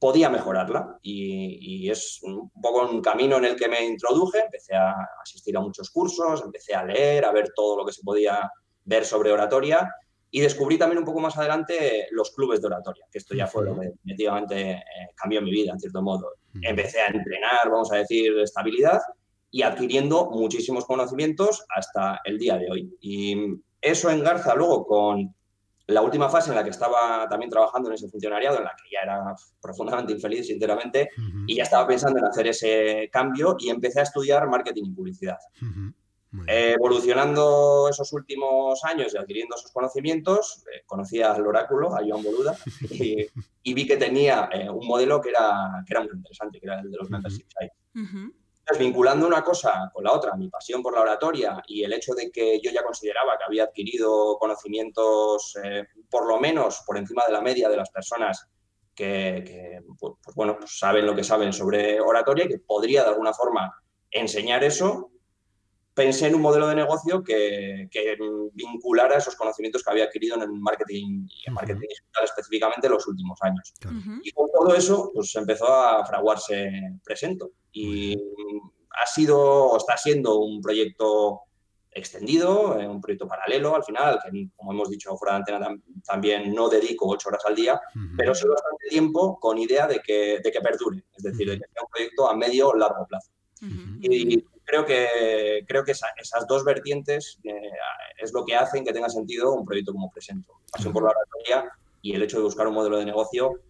podía 0.00 0.30
mejorarla. 0.30 0.98
Y, 1.02 1.84
y, 1.84 1.90
es 1.90 2.18
un 2.22 2.50
poco 2.60 2.88
un 2.88 3.00
camino 3.00 3.36
en 3.36 3.44
el 3.44 3.56
que 3.56 3.68
me 3.68 3.84
introduje, 3.84 4.40
empecé 4.40 4.74
a 4.74 4.94
asistir 5.22 5.56
a 5.56 5.60
muchos 5.60 5.90
cursos, 5.90 6.42
empecé 6.44 6.74
a 6.74 6.84
leer, 6.84 7.24
a 7.24 7.30
ver 7.30 7.52
todo 7.54 7.76
lo 7.76 7.86
que 7.86 7.92
se 7.92 8.02
podía 8.02 8.50
ver 8.84 9.04
sobre 9.04 9.32
oratoria 9.32 9.88
y 10.36 10.40
descubrí 10.40 10.76
también 10.76 10.98
un 10.98 11.06
poco 11.06 11.18
más 11.18 11.38
adelante 11.38 12.08
los 12.10 12.30
clubes 12.32 12.60
de 12.60 12.66
oratoria, 12.66 13.06
que 13.10 13.16
esto 13.16 13.34
ya 13.34 13.46
fue 13.46 13.64
lo 13.64 13.80
que 13.80 13.86
definitivamente 13.86 14.72
eh, 14.72 14.82
cambió 15.14 15.40
mi 15.40 15.50
vida, 15.50 15.72
en 15.72 15.80
cierto 15.80 16.02
modo. 16.02 16.34
Empecé 16.60 17.00
a 17.00 17.06
entrenar, 17.06 17.70
vamos 17.70 17.90
a 17.90 17.96
decir, 17.96 18.38
estabilidad 18.40 19.00
y 19.50 19.62
adquiriendo 19.62 20.28
muchísimos 20.30 20.84
conocimientos 20.84 21.64
hasta 21.74 22.20
el 22.22 22.36
día 22.36 22.58
de 22.58 22.70
hoy. 22.70 22.94
Y 23.00 23.34
eso 23.80 24.10
engarza 24.10 24.54
luego 24.54 24.86
con 24.86 25.34
la 25.86 26.02
última 26.02 26.28
fase 26.28 26.50
en 26.50 26.56
la 26.56 26.64
que 26.64 26.68
estaba 26.68 27.26
también 27.30 27.48
trabajando 27.48 27.88
en 27.88 27.94
ese 27.94 28.10
funcionariado, 28.10 28.58
en 28.58 28.64
la 28.64 28.76
que 28.76 28.90
ya 28.92 29.00
era 29.04 29.34
profundamente 29.62 30.12
infeliz, 30.12 30.48
sinceramente, 30.48 31.08
y 31.46 31.56
ya 31.56 31.62
estaba 31.62 31.86
pensando 31.86 32.18
en 32.18 32.26
hacer 32.26 32.46
ese 32.48 33.08
cambio 33.10 33.56
y 33.58 33.70
empecé 33.70 34.00
a 34.00 34.02
estudiar 34.02 34.46
marketing 34.50 34.84
y 34.84 34.90
publicidad. 34.90 35.38
Eh, 36.48 36.74
evolucionando 36.74 37.88
esos 37.88 38.12
últimos 38.12 38.84
años 38.84 39.14
y 39.14 39.16
adquiriendo 39.16 39.56
esos 39.56 39.72
conocimientos, 39.72 40.64
eh, 40.72 40.82
conocí 40.84 41.22
al 41.22 41.46
oráculo, 41.46 41.94
a 41.94 42.00
Joan 42.06 42.22
Boluda, 42.22 42.56
y, 43.62 43.74
vi 43.74 43.86
que 43.86 43.96
tenía 43.96 44.48
eh, 44.52 44.68
un 44.68 44.86
modelo 44.86 45.20
que 45.20 45.30
era, 45.30 45.82
que 45.86 45.94
era 45.94 46.02
muy 46.02 46.12
interesante, 46.12 46.60
que 46.60 46.66
era 46.66 46.80
el 46.80 46.90
de 46.90 46.96
los 46.98 47.08
sites. 47.32 47.70
Entonces, 47.94 48.84
vinculando 48.84 49.26
una 49.26 49.42
cosa 49.42 49.90
con 49.94 50.02
la 50.04 50.12
otra, 50.12 50.34
mi 50.34 50.48
pasión 50.48 50.82
por 50.82 50.92
la 50.92 51.02
oratoria 51.02 51.62
y 51.68 51.84
el 51.84 51.92
hecho 51.92 52.14
de 52.14 52.30
que 52.32 52.60
yo 52.60 52.72
ya 52.72 52.82
consideraba 52.82 53.38
que 53.38 53.44
había 53.44 53.64
adquirido 53.64 54.36
conocimientos, 54.38 55.54
por 56.10 56.26
lo 56.26 56.40
menos 56.40 56.82
por 56.84 56.98
encima 56.98 57.22
de 57.26 57.32
la 57.32 57.40
media 57.40 57.68
de 57.68 57.76
las 57.76 57.90
personas 57.90 58.48
que, 58.96 59.80
pues, 60.00 60.14
pues, 60.20 60.34
bueno, 60.34 60.56
pues 60.58 60.76
saben 60.78 61.06
lo 61.06 61.14
que 61.14 61.22
saben 61.22 61.52
sobre 61.52 62.00
oratoria 62.00 62.46
y 62.46 62.48
que 62.48 62.58
podría 62.58 63.04
de 63.04 63.10
alguna 63.10 63.32
forma 63.32 63.72
enseñar 64.10 64.64
eso, 64.64 65.12
pensé 65.96 66.26
en 66.26 66.34
un 66.34 66.42
modelo 66.42 66.68
de 66.68 66.74
negocio 66.74 67.24
que, 67.24 67.88
vinculara 68.52 69.16
esos 69.16 69.34
conocimientos 69.34 69.82
que 69.82 69.90
había 69.90 70.04
adquirido 70.04 70.36
en 70.36 70.42
el 70.42 70.52
marketing 70.52 71.26
y 71.26 71.48
en 71.48 71.54
marketing 71.54 71.88
digital 71.88 72.24
específicamente 72.24 72.86
en 72.86 72.92
los 72.92 73.06
últimos 73.08 73.38
años. 73.40 73.72
Y 74.22 74.30
con 74.32 74.46
todo 74.52 74.74
eso, 74.74 75.10
pues 75.14 75.34
empezó 75.34 75.66
a 75.66 76.04
fraguarse 76.04 76.70
Presento. 77.02 77.50
Y 77.72 78.14
ha 78.14 79.06
sido, 79.06 79.38
o 79.38 79.76
está 79.78 79.96
siendo 79.96 80.38
un 80.38 80.60
proyecto 80.60 81.40
extendido, 81.90 82.78
eh, 82.78 82.86
un 82.86 83.00
proyecto 83.00 83.26
paralelo 83.26 83.74
al 83.74 83.82
final, 83.82 84.18
que 84.22 84.48
como 84.54 84.72
hemos 84.72 84.90
dicho 84.90 85.16
fuera 85.16 85.32
de 85.32 85.38
antena 85.38 85.74
también 86.06 86.54
no 86.54 86.68
dedico 86.68 87.08
ocho 87.08 87.30
horas 87.30 87.42
al 87.46 87.54
día, 87.54 87.80
pero 88.18 88.34
sí 88.34 88.46
bastante 88.46 88.86
tiempo 88.90 89.40
con 89.40 89.56
idea 89.56 89.86
de 89.86 90.00
que, 90.00 90.40
de 90.44 90.52
que 90.52 90.60
perdure, 90.60 91.04
es 91.16 91.22
decir, 91.22 91.48
de 91.48 91.58
que 91.58 91.64
sea 91.72 91.82
un 91.82 91.88
proyecto 91.90 92.28
a 92.28 92.36
medio 92.36 92.68
o 92.68 92.74
largo 92.74 93.06
plazo. 93.06 93.30
Y 94.02 94.44
creo 94.66 94.84
que, 94.84 95.64
creo 95.66 95.84
que 95.84 95.92
esas 95.92 96.46
dos 96.46 96.64
vertientes 96.64 97.38
eh, 97.44 97.70
es 98.18 98.32
lo 98.32 98.44
que 98.44 98.56
hacen 98.56 98.84
que 98.84 98.92
tenga 98.92 99.08
sentido 99.08 99.54
un 99.54 99.64
proyecto 99.64 99.92
como 99.92 100.10
Presento. 100.10 100.60
Pasión 100.70 100.92
por 100.92 101.04
la 101.04 101.10
oratoria 101.10 101.72
y 102.02 102.14
el 102.14 102.22
hecho 102.22 102.38
de 102.38 102.42
buscar 102.42 102.66
un 102.66 102.74
modelo 102.74 102.98
de 102.98 103.06
negocio 103.06 103.60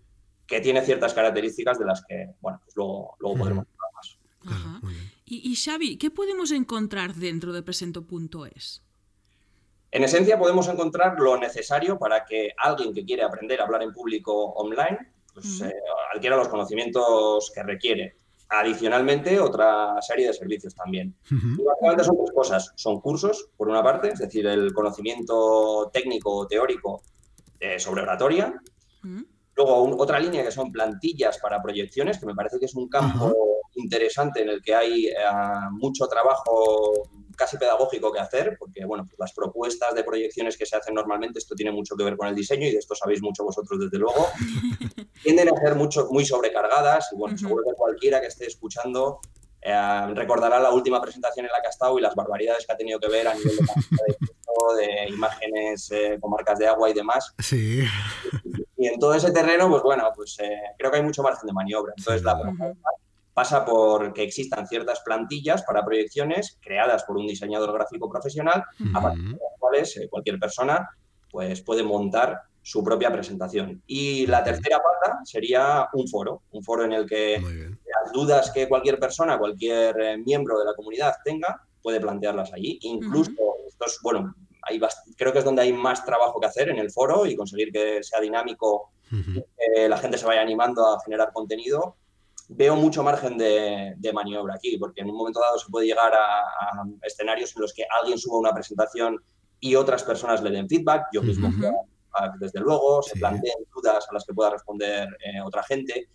que 0.46 0.60
tiene 0.60 0.82
ciertas 0.82 1.12
características 1.12 1.78
de 1.78 1.84
las 1.84 2.04
que, 2.04 2.34
bueno, 2.40 2.60
pues 2.64 2.76
luego, 2.76 3.16
luego 3.20 3.38
podremos 3.38 3.66
hablar 3.66 3.92
más. 3.94 4.16
Y, 5.24 5.50
y, 5.50 5.56
Xavi, 5.56 5.98
¿qué 5.98 6.10
podemos 6.10 6.50
encontrar 6.52 7.14
dentro 7.14 7.52
de 7.52 7.62
Presento.es? 7.62 8.82
En 9.90 10.04
esencia 10.04 10.38
podemos 10.38 10.68
encontrar 10.68 11.18
lo 11.18 11.36
necesario 11.36 11.98
para 11.98 12.24
que 12.24 12.52
alguien 12.56 12.94
que 12.94 13.04
quiere 13.04 13.22
aprender 13.22 13.60
a 13.60 13.64
hablar 13.64 13.82
en 13.82 13.92
público 13.92 14.52
online 14.52 14.98
pues, 15.32 15.60
eh, 15.60 15.74
adquiera 16.14 16.36
los 16.36 16.48
conocimientos 16.48 17.50
que 17.54 17.62
requiere 17.62 18.16
Adicionalmente, 18.48 19.40
otra 19.40 20.00
serie 20.00 20.28
de 20.28 20.34
servicios 20.34 20.74
también. 20.74 21.14
básicamente 21.30 22.04
son 22.04 22.16
dos 22.16 22.30
cosas. 22.32 22.72
Son 22.76 23.00
cursos, 23.00 23.48
por 23.56 23.68
una 23.68 23.82
parte, 23.82 24.08
es 24.12 24.20
decir, 24.20 24.46
el 24.46 24.72
conocimiento 24.72 25.90
técnico 25.92 26.36
o 26.36 26.46
teórico 26.46 27.02
eh, 27.58 27.78
sobre 27.78 28.02
oratoria. 28.02 28.54
Luego, 29.56 29.96
otra 29.98 30.18
línea 30.18 30.44
que 30.44 30.50
son 30.50 30.70
plantillas 30.70 31.38
para 31.38 31.62
proyecciones, 31.62 32.18
que 32.18 32.26
me 32.26 32.34
parece 32.34 32.58
que 32.58 32.66
es 32.66 32.74
un 32.74 32.88
campo 32.88 33.34
interesante 33.74 34.42
en 34.42 34.50
el 34.50 34.62
que 34.62 34.74
hay 34.74 35.06
eh, 35.06 35.14
mucho 35.72 36.06
trabajo 36.06 37.08
casi 37.36 37.58
pedagógico 37.58 38.12
que 38.12 38.20
hacer, 38.20 38.56
porque 38.58 38.84
bueno, 38.84 39.04
pues 39.04 39.18
las 39.18 39.32
propuestas 39.32 39.94
de 39.94 40.04
proyecciones 40.04 40.56
que 40.56 40.66
se 40.66 40.76
hacen 40.76 40.94
normalmente, 40.94 41.38
esto 41.38 41.54
tiene 41.54 41.70
mucho 41.70 41.96
que 41.96 42.04
ver 42.04 42.16
con 42.16 42.28
el 42.28 42.34
diseño 42.34 42.66
y 42.66 42.72
de 42.72 42.78
esto 42.78 42.94
sabéis 42.94 43.22
mucho 43.22 43.44
vosotros 43.44 43.78
desde 43.78 43.98
luego, 43.98 44.28
tienden 45.22 45.48
a 45.48 45.56
ser 45.60 45.74
mucho, 45.74 46.08
muy 46.10 46.24
sobrecargadas 46.24 47.10
y 47.12 47.16
bueno, 47.16 47.36
seguro 47.38 47.64
que 47.64 47.74
cualquiera 47.74 48.20
que 48.20 48.26
esté 48.26 48.46
escuchando 48.46 49.20
eh, 49.60 50.14
recordará 50.14 50.60
la 50.60 50.70
última 50.70 51.00
presentación 51.00 51.46
en 51.46 51.52
la 51.52 51.60
que 51.60 51.66
ha 51.66 51.70
estado 51.70 51.98
y 51.98 52.02
las 52.02 52.14
barbaridades 52.14 52.64
que 52.64 52.72
ha 52.72 52.76
tenido 52.76 53.00
que 53.00 53.08
ver 53.08 53.26
a 53.26 53.34
nivel 53.34 53.56
de, 53.56 54.16
de 54.74 55.08
imágenes 55.08 55.90
eh, 55.90 56.18
con 56.20 56.30
marcas 56.30 56.58
de 56.58 56.68
agua 56.68 56.88
y 56.88 56.94
demás. 56.94 57.34
Sí. 57.38 57.82
Y 58.76 58.86
en 58.86 58.98
todo 58.98 59.14
ese 59.14 59.32
terreno, 59.32 59.68
pues 59.68 59.82
bueno, 59.82 60.10
pues 60.14 60.38
eh, 60.40 60.60
creo 60.78 60.90
que 60.90 60.98
hay 60.98 61.02
mucho 61.02 61.22
margen 61.22 61.46
de 61.46 61.52
maniobra. 61.52 61.92
Entonces, 61.96 62.22
la 62.22 62.40
propuesta 62.40 62.90
pasa 63.36 63.66
por 63.66 64.14
que 64.14 64.22
existan 64.22 64.66
ciertas 64.66 65.00
plantillas 65.00 65.62
para 65.62 65.84
proyecciones 65.84 66.58
creadas 66.62 67.04
por 67.04 67.18
un 67.18 67.26
diseñador 67.26 67.70
gráfico 67.70 68.08
profesional, 68.08 68.64
a 68.94 69.02
partir 69.02 69.24
de 69.24 69.32
las 69.32 69.60
cuales 69.60 69.94
eh, 69.98 70.08
cualquier 70.08 70.38
persona 70.38 70.88
pues, 71.30 71.60
puede 71.60 71.82
montar 71.82 72.40
su 72.62 72.82
propia 72.82 73.12
presentación. 73.12 73.82
Y 73.86 74.26
la 74.26 74.42
tercera 74.42 74.78
pata 74.78 75.18
sería 75.24 75.86
un 75.92 76.08
foro, 76.08 76.44
un 76.52 76.64
foro 76.64 76.84
en 76.84 76.94
el 76.94 77.04
que 77.04 77.38
las 77.38 78.10
dudas 78.10 78.50
que 78.52 78.70
cualquier 78.70 78.98
persona, 78.98 79.38
cualquier 79.38 80.00
eh, 80.00 80.16
miembro 80.16 80.58
de 80.58 80.64
la 80.64 80.74
comunidad 80.74 81.12
tenga, 81.22 81.60
puede 81.82 82.00
plantearlas 82.00 82.54
allí. 82.54 82.78
Incluso, 82.84 83.32
bueno, 84.02 84.34
creo 85.18 85.32
que 85.34 85.40
es 85.40 85.44
donde 85.44 85.60
hay 85.60 85.74
más 85.74 86.06
trabajo 86.06 86.40
que 86.40 86.46
hacer 86.46 86.70
en 86.70 86.78
el 86.78 86.90
foro 86.90 87.26
y 87.26 87.36
conseguir 87.36 87.70
que 87.70 88.02
sea 88.02 88.18
dinámico, 88.18 88.92
que 89.10 89.90
la 89.90 89.98
gente 89.98 90.16
se 90.16 90.24
vaya 90.24 90.40
animando 90.40 90.86
a 90.86 90.98
generar 91.02 91.34
contenido. 91.34 91.96
Veo 92.48 92.76
mucho 92.76 93.02
margen 93.02 93.36
de, 93.36 94.12
maniobra 94.14 94.54
aquí, 94.54 94.78
porque 94.78 95.00
en 95.00 95.10
un 95.10 95.16
momento 95.16 95.40
dado 95.40 95.58
se 95.58 95.70
puede 95.70 95.86
llegar 95.86 96.12
a, 96.14 96.84
escenarios 97.02 97.54
en 97.56 97.62
los 97.62 97.72
que 97.72 97.84
alguien 98.00 98.18
suba 98.18 98.38
una 98.38 98.52
presentación 98.52 99.18
y 99.58 99.74
otras 99.74 100.04
personas 100.04 100.42
le 100.42 100.50
den 100.50 100.68
feedback. 100.68 101.06
Yo 101.12 101.22
mismo 101.22 101.50
desde 102.38 102.60
luego, 102.60 103.02
se 103.02 103.18
planteen 103.18 103.66
dudas 103.74 104.06
a 104.08 104.14
las 104.14 104.24
que 104.24 104.34
pueda 104.34 104.50
responder 104.50 105.08
eh, 105.24 105.40
otra 105.44 105.62
gente. 105.62 106.08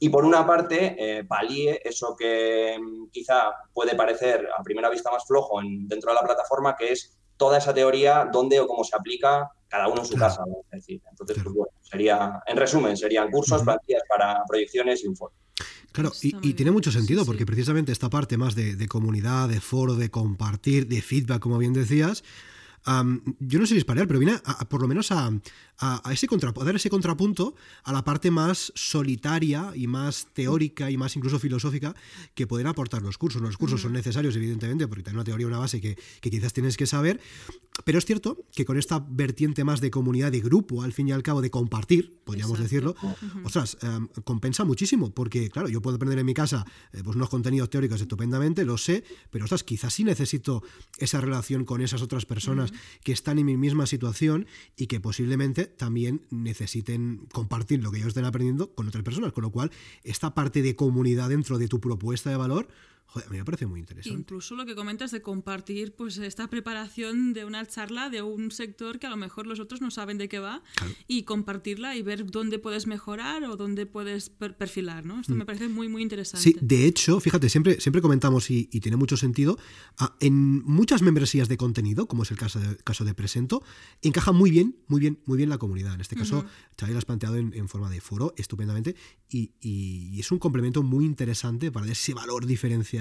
Y 0.00 0.08
por 0.08 0.24
una 0.24 0.46
parte, 0.46 0.96
eh, 0.98 1.24
palíe 1.24 1.80
eso 1.84 2.16
que 2.16 2.78
mm, 2.78 3.10
quizá 3.10 3.52
puede 3.72 3.94
parecer 3.94 4.48
a 4.56 4.62
primera 4.62 4.90
vista 4.90 5.10
más 5.10 5.26
flojo 5.26 5.60
en, 5.60 5.86
dentro 5.86 6.10
de 6.10 6.16
la 6.16 6.22
plataforma, 6.22 6.76
que 6.76 6.92
es 6.92 7.16
toda 7.36 7.58
esa 7.58 7.74
teoría, 7.74 8.28
dónde 8.32 8.60
o 8.60 8.66
cómo 8.66 8.84
se 8.84 8.96
aplica 8.96 9.50
cada 9.68 9.88
uno 9.88 10.00
en 10.00 10.06
su 10.06 10.16
casa. 10.16 10.42
decir. 10.70 11.02
Entonces, 11.10 11.38
pues 11.42 11.54
bueno, 11.54 11.72
sería, 11.82 12.42
en 12.46 12.56
resumen, 12.56 12.96
serían 12.96 13.30
cursos, 13.30 13.62
plantillas 13.62 14.02
para 14.08 14.42
proyecciones 14.46 15.02
y 15.04 15.08
un 15.08 15.16
foro. 15.16 15.34
Claro, 15.94 16.12
y, 16.22 16.54
tiene 16.54 16.72
mucho 16.72 16.90
sentido, 16.90 17.24
porque 17.24 17.46
precisamente 17.46 17.92
esta 17.92 18.10
parte 18.10 18.36
más 18.36 18.56
de, 18.56 18.88
comunidad, 18.88 19.48
de 19.48 19.60
foro, 19.60 19.94
de 19.94 20.10
compartir, 20.10 20.88
de 20.88 21.00
feedback, 21.00 21.38
como 21.38 21.56
bien 21.56 21.72
decías, 21.72 22.24
yo 23.40 23.58
no 23.58 23.66
sé 23.66 23.74
disparar, 23.74 24.06
pero 24.06 24.18
viene 24.18 24.40
por 24.68 24.82
lo 24.82 24.88
menos 24.88 25.10
a, 25.10 25.30
a, 25.78 26.12
ese 26.12 26.26
dar 26.64 26.76
ese 26.76 26.90
contrapunto 26.90 27.54
a 27.84 27.92
la 27.92 28.04
parte 28.04 28.30
más 28.30 28.72
solitaria 28.74 29.72
y 29.74 29.86
más 29.86 30.28
teórica 30.32 30.90
y 30.90 30.96
más 30.96 31.16
incluso 31.16 31.38
filosófica 31.38 31.94
que 32.34 32.46
pueden 32.46 32.66
aportar 32.66 33.02
los 33.02 33.16
cursos. 33.16 33.40
Los 33.40 33.56
cursos 33.56 33.80
son 33.80 33.92
necesarios, 33.92 34.36
evidentemente, 34.36 34.86
porque 34.86 35.02
tienen 35.02 35.16
una 35.16 35.24
teoría, 35.24 35.46
una 35.46 35.58
base 35.58 35.80
que, 35.80 35.96
quizás 36.20 36.52
tienes 36.52 36.76
que 36.76 36.86
saber, 36.86 37.20
pero 37.84 37.98
es 37.98 38.04
cierto 38.04 38.44
que 38.54 38.64
con 38.64 38.78
esta 38.78 39.04
vertiente 39.08 39.64
más 39.64 39.80
de 39.80 39.90
comunidad, 39.90 40.30
de 40.30 40.40
grupo, 40.40 40.82
al 40.82 40.92
fin 40.92 41.08
y 41.08 41.12
al 41.12 41.22
cabo, 41.22 41.40
de 41.40 41.50
compartir, 41.50 42.20
podríamos 42.24 42.58
decirlo, 42.58 42.94
ostras, 43.44 43.78
em, 43.82 44.08
compensa 44.24 44.64
muchísimo, 44.64 45.10
porque 45.12 45.48
claro, 45.50 45.68
yo 45.68 45.80
puedo 45.80 45.96
aprender 45.96 46.18
en 46.18 46.26
mi 46.26 46.34
casa 46.34 46.64
eh, 46.92 47.00
pues 47.02 47.16
unos 47.16 47.28
contenidos 47.28 47.70
teóricos 47.70 48.00
estupendamente, 48.00 48.64
lo 48.64 48.78
sé, 48.78 49.04
pero 49.30 49.44
ostras, 49.44 49.64
quizás 49.64 49.92
sí 49.94 50.04
necesito 50.04 50.62
esa 50.98 51.20
relación 51.20 51.64
con 51.64 51.80
esas 51.80 52.02
otras 52.02 52.26
personas 52.26 52.73
que 53.02 53.12
están 53.12 53.38
en 53.38 53.46
mi 53.46 53.56
misma 53.56 53.86
situación 53.86 54.46
y 54.76 54.86
que 54.86 55.00
posiblemente 55.00 55.66
también 55.66 56.22
necesiten 56.30 57.26
compartir 57.32 57.82
lo 57.82 57.90
que 57.90 57.98
ellos 57.98 58.08
estén 58.08 58.24
aprendiendo 58.24 58.74
con 58.74 58.88
otras 58.88 59.04
personas. 59.04 59.32
Con 59.32 59.42
lo 59.42 59.50
cual, 59.50 59.70
esta 60.02 60.34
parte 60.34 60.62
de 60.62 60.76
comunidad 60.76 61.28
dentro 61.28 61.58
de 61.58 61.68
tu 61.68 61.80
propuesta 61.80 62.30
de 62.30 62.36
valor 62.36 62.68
Joder, 63.06 63.28
a 63.28 63.30
mí 63.30 63.38
me 63.38 63.44
parece 63.44 63.66
muy 63.66 63.80
interesante. 63.80 64.18
Incluso 64.18 64.56
lo 64.56 64.66
que 64.66 64.74
comentas 64.74 65.10
de 65.12 65.22
compartir 65.22 65.94
pues 65.94 66.18
esta 66.18 66.48
preparación 66.48 67.32
de 67.32 67.44
una 67.44 67.64
charla 67.66 68.10
de 68.10 68.22
un 68.22 68.50
sector 68.50 68.98
que 68.98 69.06
a 69.06 69.10
lo 69.10 69.16
mejor 69.16 69.46
los 69.46 69.60
otros 69.60 69.80
no 69.80 69.90
saben 69.90 70.18
de 70.18 70.28
qué 70.28 70.40
va 70.40 70.62
y 71.06 71.22
compartirla 71.22 71.94
y 71.96 72.02
ver 72.02 72.26
dónde 72.30 72.58
puedes 72.58 72.86
mejorar 72.86 73.44
o 73.44 73.56
dónde 73.56 73.86
puedes 73.86 74.30
perfilar, 74.30 75.04
¿no? 75.04 75.20
Esto 75.20 75.34
mm. 75.34 75.38
me 75.38 75.46
parece 75.46 75.68
muy, 75.68 75.88
muy 75.88 76.02
interesante. 76.02 76.42
Sí, 76.42 76.56
de 76.60 76.86
hecho, 76.86 77.20
fíjate, 77.20 77.48
siempre, 77.48 77.80
siempre 77.80 78.02
comentamos 78.02 78.50
y, 78.50 78.66
tiene 78.84 78.96
mucho 78.96 79.16
sentido, 79.16 79.58
ah, 79.98 80.16
en 80.20 80.62
muchas 80.64 81.00
membresías 81.00 81.48
de 81.48 81.56
contenido, 81.56 82.06
como 82.06 82.24
es 82.24 82.30
el 82.30 82.36
caso 82.36 82.58
de, 82.58 82.76
caso 82.78 83.04
de 83.04 83.14
Presento, 83.14 83.62
encaja 84.02 84.32
muy 84.32 84.50
bien, 84.50 84.76
muy 84.88 85.00
bien, 85.00 85.20
muy 85.24 85.38
bien 85.38 85.48
la 85.48 85.58
comunidad. 85.58 85.94
En 85.94 86.00
este 86.00 86.16
caso, 86.16 86.40
uh 86.40 86.44
lo 86.94 86.98
has 86.98 87.06
planteado 87.06 87.36
en, 87.36 87.68
forma 87.68 87.90
de 87.90 88.00
foro 88.00 88.34
estupendamente 88.36 88.94
y, 89.28 89.52
y 89.60 90.20
es 90.20 90.30
un 90.30 90.38
complemento 90.38 90.82
muy 90.82 91.04
interesante 91.04 91.72
para 91.72 91.90
ese 91.90 92.14
valor 92.14 92.46
diferencial 92.46 92.93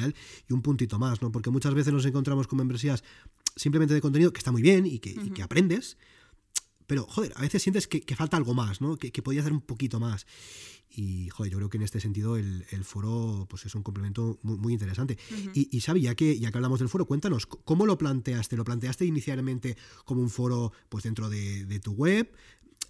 y 0.48 0.54
un 0.54 0.62
puntito 0.62 1.00
más, 1.00 1.22
¿no? 1.22 1.32
Porque 1.32 1.50
muchas 1.50 1.74
veces 1.74 1.94
nos 1.94 2.06
encontramos 2.06 2.48
con 2.48 2.58
membresías 2.58 3.04
simplemente 3.56 3.94
de 3.94 4.02
contenido 4.02 4.34
que 4.34 4.40
está 4.40 4.52
muy 4.52 4.62
bien 4.62 4.86
y 4.86 5.00
que, 5.00 5.42
aprendes, 5.42 5.98
pero, 6.88 7.06
joder, 7.06 7.34
a 7.36 7.42
veces 7.42 7.62
sientes 7.62 7.88
que, 7.88 8.16
falta 8.16 8.38
algo 8.38 8.54
más, 8.54 8.82
¿no? 8.82 8.98
Que, 8.98 9.12
que 9.12 9.22
podía 9.22 9.42
hacer 9.42 9.54
un 9.54 9.62
poquito 9.62 10.00
más. 10.00 10.26
Y, 10.96 11.30
joder, 11.30 11.52
yo 11.52 11.58
creo 11.58 11.70
que 11.70 11.78
en 11.78 11.84
este 11.84 12.00
sentido 12.00 12.38
el, 12.38 12.64
foro 12.84 13.48
pues 13.50 13.66
es 13.66 13.74
un 13.74 13.82
complemento 13.82 14.40
muy, 14.44 14.74
interesante. 14.74 15.18
y, 15.54 15.76
y 15.76 15.82
Xavi, 15.82 16.02
ya 16.02 16.16
que, 16.16 16.38
ya 16.40 16.52
que 16.52 16.58
hablamos 16.58 16.80
del 16.80 16.90
foro, 16.90 17.06
cuéntanos, 17.06 17.48
¿cómo 17.48 17.86
lo 17.86 17.98
planteaste? 17.98 18.56
¿Lo 18.56 18.64
planteaste 18.64 19.06
inicialmente 19.06 19.76
como 20.06 20.22
un 20.22 20.30
foro 20.30 20.72
pues 20.90 21.04
dentro 21.04 21.30
de, 21.30 21.80
tu 21.82 21.94
web? 21.94 22.32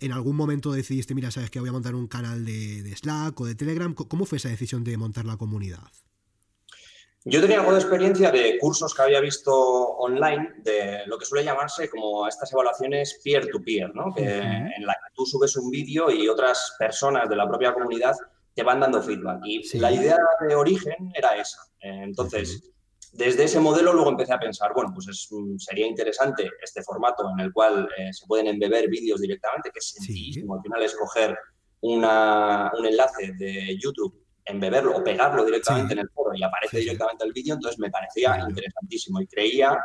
¿En 0.01 0.11
algún 0.11 0.35
momento 0.35 0.73
decidiste, 0.73 1.15
mira, 1.15 1.31
sabes 1.31 1.49
que 1.49 1.61
voy 1.61 1.69
a 1.69 1.71
montar 1.71 1.95
un 1.95 2.07
canal 2.07 2.43
de, 2.43 2.83
de 2.83 2.95
Slack 2.95 3.39
o 3.39 3.45
de 3.45 3.55
Telegram? 3.55 3.93
¿Cómo 3.93 4.25
fue 4.25 4.37
esa 4.37 4.49
decisión 4.49 4.83
de 4.83 4.97
montar 4.97 5.23
la 5.23 5.37
comunidad? 5.37 5.89
Yo 7.25 7.39
tenía 7.39 7.59
algo 7.59 7.71
de 7.71 7.79
experiencia 7.79 8.31
de 8.31 8.57
cursos 8.59 8.93
que 8.93 9.01
había 9.01 9.21
visto 9.21 9.53
online 9.53 10.55
de 10.57 11.03
lo 11.05 11.17
que 11.17 11.25
suele 11.25 11.45
llamarse 11.45 11.89
como 11.89 12.27
estas 12.27 12.51
evaluaciones 12.51 13.21
peer-to-peer, 13.23 13.95
¿no? 13.95 14.13
en 14.17 14.85
la 14.85 14.93
que 14.93 15.13
tú 15.13 15.25
subes 15.25 15.55
un 15.55 15.69
vídeo 15.69 16.11
y 16.11 16.27
otras 16.27 16.75
personas 16.77 17.29
de 17.29 17.37
la 17.37 17.47
propia 17.47 17.73
comunidad 17.73 18.13
te 18.53 18.61
van 18.61 18.81
dando 18.81 19.01
feedback. 19.01 19.39
Y 19.45 19.77
la 19.79 19.91
idea 19.91 20.17
de 20.47 20.55
origen 20.55 21.11
era 21.15 21.37
esa. 21.37 21.59
Entonces, 21.79 22.61
desde 23.13 23.45
ese 23.45 23.59
modelo 23.59 23.93
luego 23.93 24.09
empecé 24.09 24.33
a 24.33 24.39
pensar, 24.39 24.73
bueno, 24.73 24.91
pues 24.93 25.29
sería 25.59 25.87
interesante 25.87 26.49
este 26.61 26.83
formato 26.83 27.29
en 27.29 27.39
el 27.39 27.53
cual 27.53 27.87
eh, 27.97 28.11
se 28.11 28.25
pueden 28.27 28.47
embeber 28.47 28.89
vídeos 28.89 29.21
directamente, 29.21 29.69
que 29.71 29.79
es 29.79 29.91
sencillísimo. 29.91 30.55
Al 30.55 30.61
final 30.61 30.83
escoger 30.83 31.37
una, 31.81 32.71
un 32.77 32.85
enlace 32.85 33.31
de 33.37 33.77
YouTube 33.81 34.22
embeberlo 34.45 34.97
o 34.97 35.03
pegarlo 35.03 35.45
directamente 35.45 35.93
en 35.93 35.99
el 35.99 36.09
foro 36.09 36.35
y 36.35 36.43
aparece 36.43 36.79
directamente 36.79 37.25
el 37.25 37.33
vídeo, 37.33 37.55
entonces 37.55 37.79
me 37.79 37.89
parecía 37.89 38.37
interesantísimo 38.47 39.21
y 39.21 39.27
creía 39.27 39.77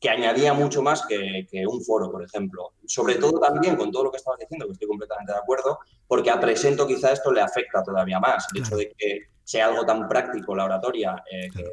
que 0.00 0.08
añadía 0.08 0.54
mucho 0.54 0.80
más 0.80 1.04
que, 1.06 1.46
un 1.66 1.84
foro, 1.84 2.10
por 2.10 2.24
ejemplo. 2.24 2.72
Sobre 2.86 3.16
todo 3.16 3.38
también 3.38 3.76
con 3.76 3.92
todo 3.92 4.04
lo 4.04 4.10
que 4.10 4.16
estabas 4.16 4.40
diciendo, 4.40 4.66
que 4.66 4.72
estoy 4.72 4.88
completamente 4.88 5.32
de 5.32 5.38
acuerdo, 5.38 5.78
porque 6.06 6.30
a 6.30 6.40
Presento 6.40 6.86
quizá 6.86 7.12
esto 7.12 7.30
le 7.30 7.42
afecta 7.42 7.82
todavía 7.82 8.18
más. 8.18 8.46
El 8.54 8.62
hecho 8.62 8.76
de 8.76 8.94
que 8.96 9.18
sea 9.44 9.66
algo 9.66 9.84
tan 9.84 10.08
práctico 10.08 10.56
la 10.56 10.64
oratoria, 10.64 11.22
eh, 11.30 11.50
que 11.54 11.64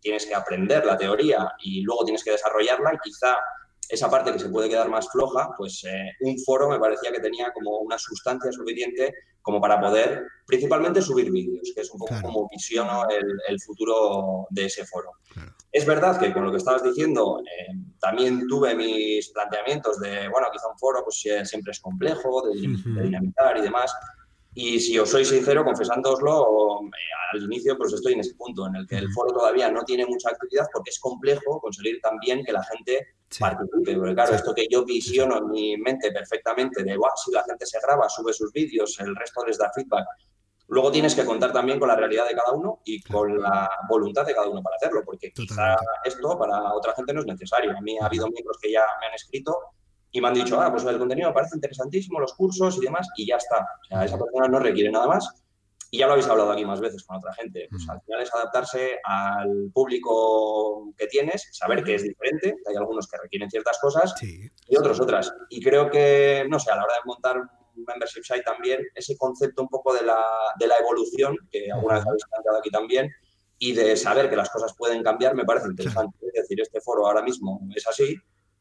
tienes 0.00 0.24
que 0.24 0.34
aprender 0.34 0.86
la 0.86 0.96
teoría 0.96 1.52
y 1.60 1.82
luego 1.82 2.04
tienes 2.04 2.24
que 2.24 2.30
desarrollarla 2.30 2.94
y 2.94 2.98
quizá 3.02 3.36
esa 3.88 4.10
parte 4.10 4.32
que 4.32 4.38
se 4.38 4.48
puede 4.48 4.68
quedar 4.68 4.88
más 4.88 5.08
floja, 5.10 5.50
pues 5.56 5.84
eh, 5.84 6.12
un 6.20 6.38
foro 6.38 6.68
me 6.68 6.78
parecía 6.78 7.12
que 7.12 7.20
tenía 7.20 7.52
como 7.52 7.78
una 7.78 7.98
sustancia 7.98 8.50
suficiente 8.52 9.12
como 9.42 9.60
para 9.60 9.80
poder 9.80 10.22
principalmente 10.46 11.02
subir 11.02 11.30
vídeos, 11.30 11.72
que 11.74 11.82
es 11.82 11.90
un 11.90 11.98
poco 11.98 12.14
como 12.22 12.48
visiono 12.48 13.06
el, 13.10 13.60
futuro 13.60 14.46
de 14.50 14.66
ese 14.66 14.86
foro. 14.86 15.10
Es 15.70 15.84
verdad 15.84 16.18
que 16.18 16.32
con 16.32 16.44
lo 16.44 16.50
que 16.50 16.56
estabas 16.56 16.82
diciendo, 16.82 17.40
eh, 17.40 17.74
también 18.00 18.46
tuve 18.48 18.74
mis 18.74 19.30
planteamientos 19.30 19.98
de, 20.00 20.28
bueno, 20.28 20.48
quizá 20.50 20.68
un 20.68 20.78
foro 20.78 21.02
pues 21.04 21.22
siempre 21.48 21.72
es 21.72 21.80
complejo 21.80 22.42
de, 22.48 22.60
dinamizar 23.02 23.56
y 23.58 23.62
demás, 23.62 23.94
y 24.54 24.78
si 24.78 24.98
os 24.98 25.10
soy 25.10 25.24
sincero, 25.24 25.64
confesándoslo, 25.64 26.80
al 27.32 27.42
inicio 27.42 27.76
pues 27.76 27.92
estoy 27.92 28.12
en 28.12 28.20
ese 28.20 28.34
punto 28.34 28.66
en 28.68 28.76
el 28.76 28.86
que 28.86 28.96
el 28.96 29.12
foro 29.12 29.32
todavía 29.32 29.70
no 29.70 29.82
tiene 29.82 30.06
mucha 30.06 30.30
actividad 30.30 30.66
porque 30.72 30.90
es 30.90 31.00
complejo 31.00 31.60
conseguir 31.60 32.00
también 32.00 32.44
que 32.44 32.52
la 32.52 32.62
gente 32.62 33.16
participe. 33.38 33.96
Porque 33.96 34.14
claro, 34.14 34.34
esto 34.34 34.54
que 34.54 34.68
yo 34.70 34.84
visiono 34.84 35.38
en 35.38 35.50
mi 35.50 35.76
mente 35.76 36.12
perfectamente 36.12 36.84
de, 36.84 36.96
wow, 36.96 37.10
si 37.24 37.32
la 37.32 37.42
gente 37.42 37.66
se 37.66 37.80
graba, 37.80 38.08
sube 38.08 38.32
sus 38.32 38.52
vídeos, 38.52 38.98
el 39.00 39.16
resto 39.16 39.44
les 39.44 39.58
da 39.58 39.72
feedback. 39.74 40.06
Luego 40.68 40.92
tienes 40.92 41.14
que 41.14 41.24
contar 41.24 41.52
también 41.52 41.78
con 41.78 41.88
la 41.88 41.96
realidad 41.96 42.26
de 42.26 42.34
cada 42.34 42.52
uno 42.52 42.80
y 42.84 43.02
con 43.02 43.40
la 43.42 43.68
voluntad 43.88 44.24
de 44.24 44.34
cada 44.34 44.48
uno 44.48 44.62
para 44.62 44.76
hacerlo, 44.76 45.02
porque 45.04 45.32
quizá 45.32 45.76
esto 46.04 46.38
para 46.38 46.72
otra 46.72 46.94
gente 46.94 47.12
no 47.12 47.20
es 47.20 47.26
necesario. 47.26 47.76
A 47.76 47.80
mí 47.80 47.98
ha 48.00 48.06
habido 48.06 48.28
miembros 48.28 48.56
que 48.62 48.70
ya 48.70 48.84
me 49.00 49.06
han 49.06 49.14
escrito 49.14 49.58
y 50.14 50.20
me 50.20 50.28
han 50.28 50.34
dicho, 50.34 50.60
ah, 50.60 50.70
pues 50.70 50.84
el 50.84 50.96
contenido 50.96 51.28
me 51.28 51.34
parece 51.34 51.56
interesantísimo, 51.56 52.20
los 52.20 52.34
cursos 52.34 52.78
y 52.78 52.82
demás, 52.82 53.08
y 53.16 53.26
ya 53.26 53.34
está. 53.34 53.58
O 53.58 53.86
sea, 53.88 54.04
esa 54.04 54.16
persona 54.16 54.46
no 54.46 54.60
requiere 54.60 54.88
nada 54.88 55.08
más. 55.08 55.28
Y 55.90 55.98
ya 55.98 56.06
lo 56.06 56.12
habéis 56.12 56.28
hablado 56.28 56.52
aquí 56.52 56.64
más 56.64 56.80
veces 56.80 57.02
con 57.02 57.16
otra 57.16 57.34
gente. 57.34 57.66
Pues 57.68 57.88
al 57.88 58.00
final 58.00 58.22
es 58.22 58.32
adaptarse 58.32 59.00
al 59.02 59.72
público 59.74 60.92
que 60.96 61.08
tienes, 61.08 61.48
saber 61.50 61.82
que 61.82 61.96
es 61.96 62.04
diferente, 62.04 62.54
hay 62.64 62.76
algunos 62.76 63.08
que 63.08 63.16
requieren 63.18 63.50
ciertas 63.50 63.76
cosas 63.80 64.14
y 64.22 64.76
otros 64.76 65.00
otras. 65.00 65.34
Y 65.50 65.60
creo 65.60 65.90
que, 65.90 66.46
no 66.48 66.60
sé, 66.60 66.70
a 66.70 66.76
la 66.76 66.84
hora 66.84 66.94
de 66.94 67.06
montar 67.06 67.36
un 67.38 67.84
membership 67.84 68.22
site 68.22 68.42
también, 68.42 68.82
ese 68.94 69.16
concepto 69.16 69.62
un 69.62 69.68
poco 69.68 69.92
de 69.94 70.02
la, 70.02 70.24
de 70.60 70.68
la 70.68 70.76
evolución, 70.76 71.36
que 71.50 71.72
alguna 71.72 71.96
vez 71.96 72.06
habéis 72.06 72.24
planteado 72.30 72.58
aquí 72.58 72.70
también, 72.70 73.10
y 73.58 73.72
de 73.72 73.96
saber 73.96 74.30
que 74.30 74.36
las 74.36 74.50
cosas 74.50 74.74
pueden 74.78 75.02
cambiar, 75.02 75.34
me 75.34 75.44
parece 75.44 75.66
interesante. 75.66 76.16
Es 76.32 76.42
decir, 76.42 76.60
este 76.60 76.80
foro 76.80 77.04
ahora 77.04 77.22
mismo 77.22 77.60
es 77.74 77.84
así, 77.88 78.16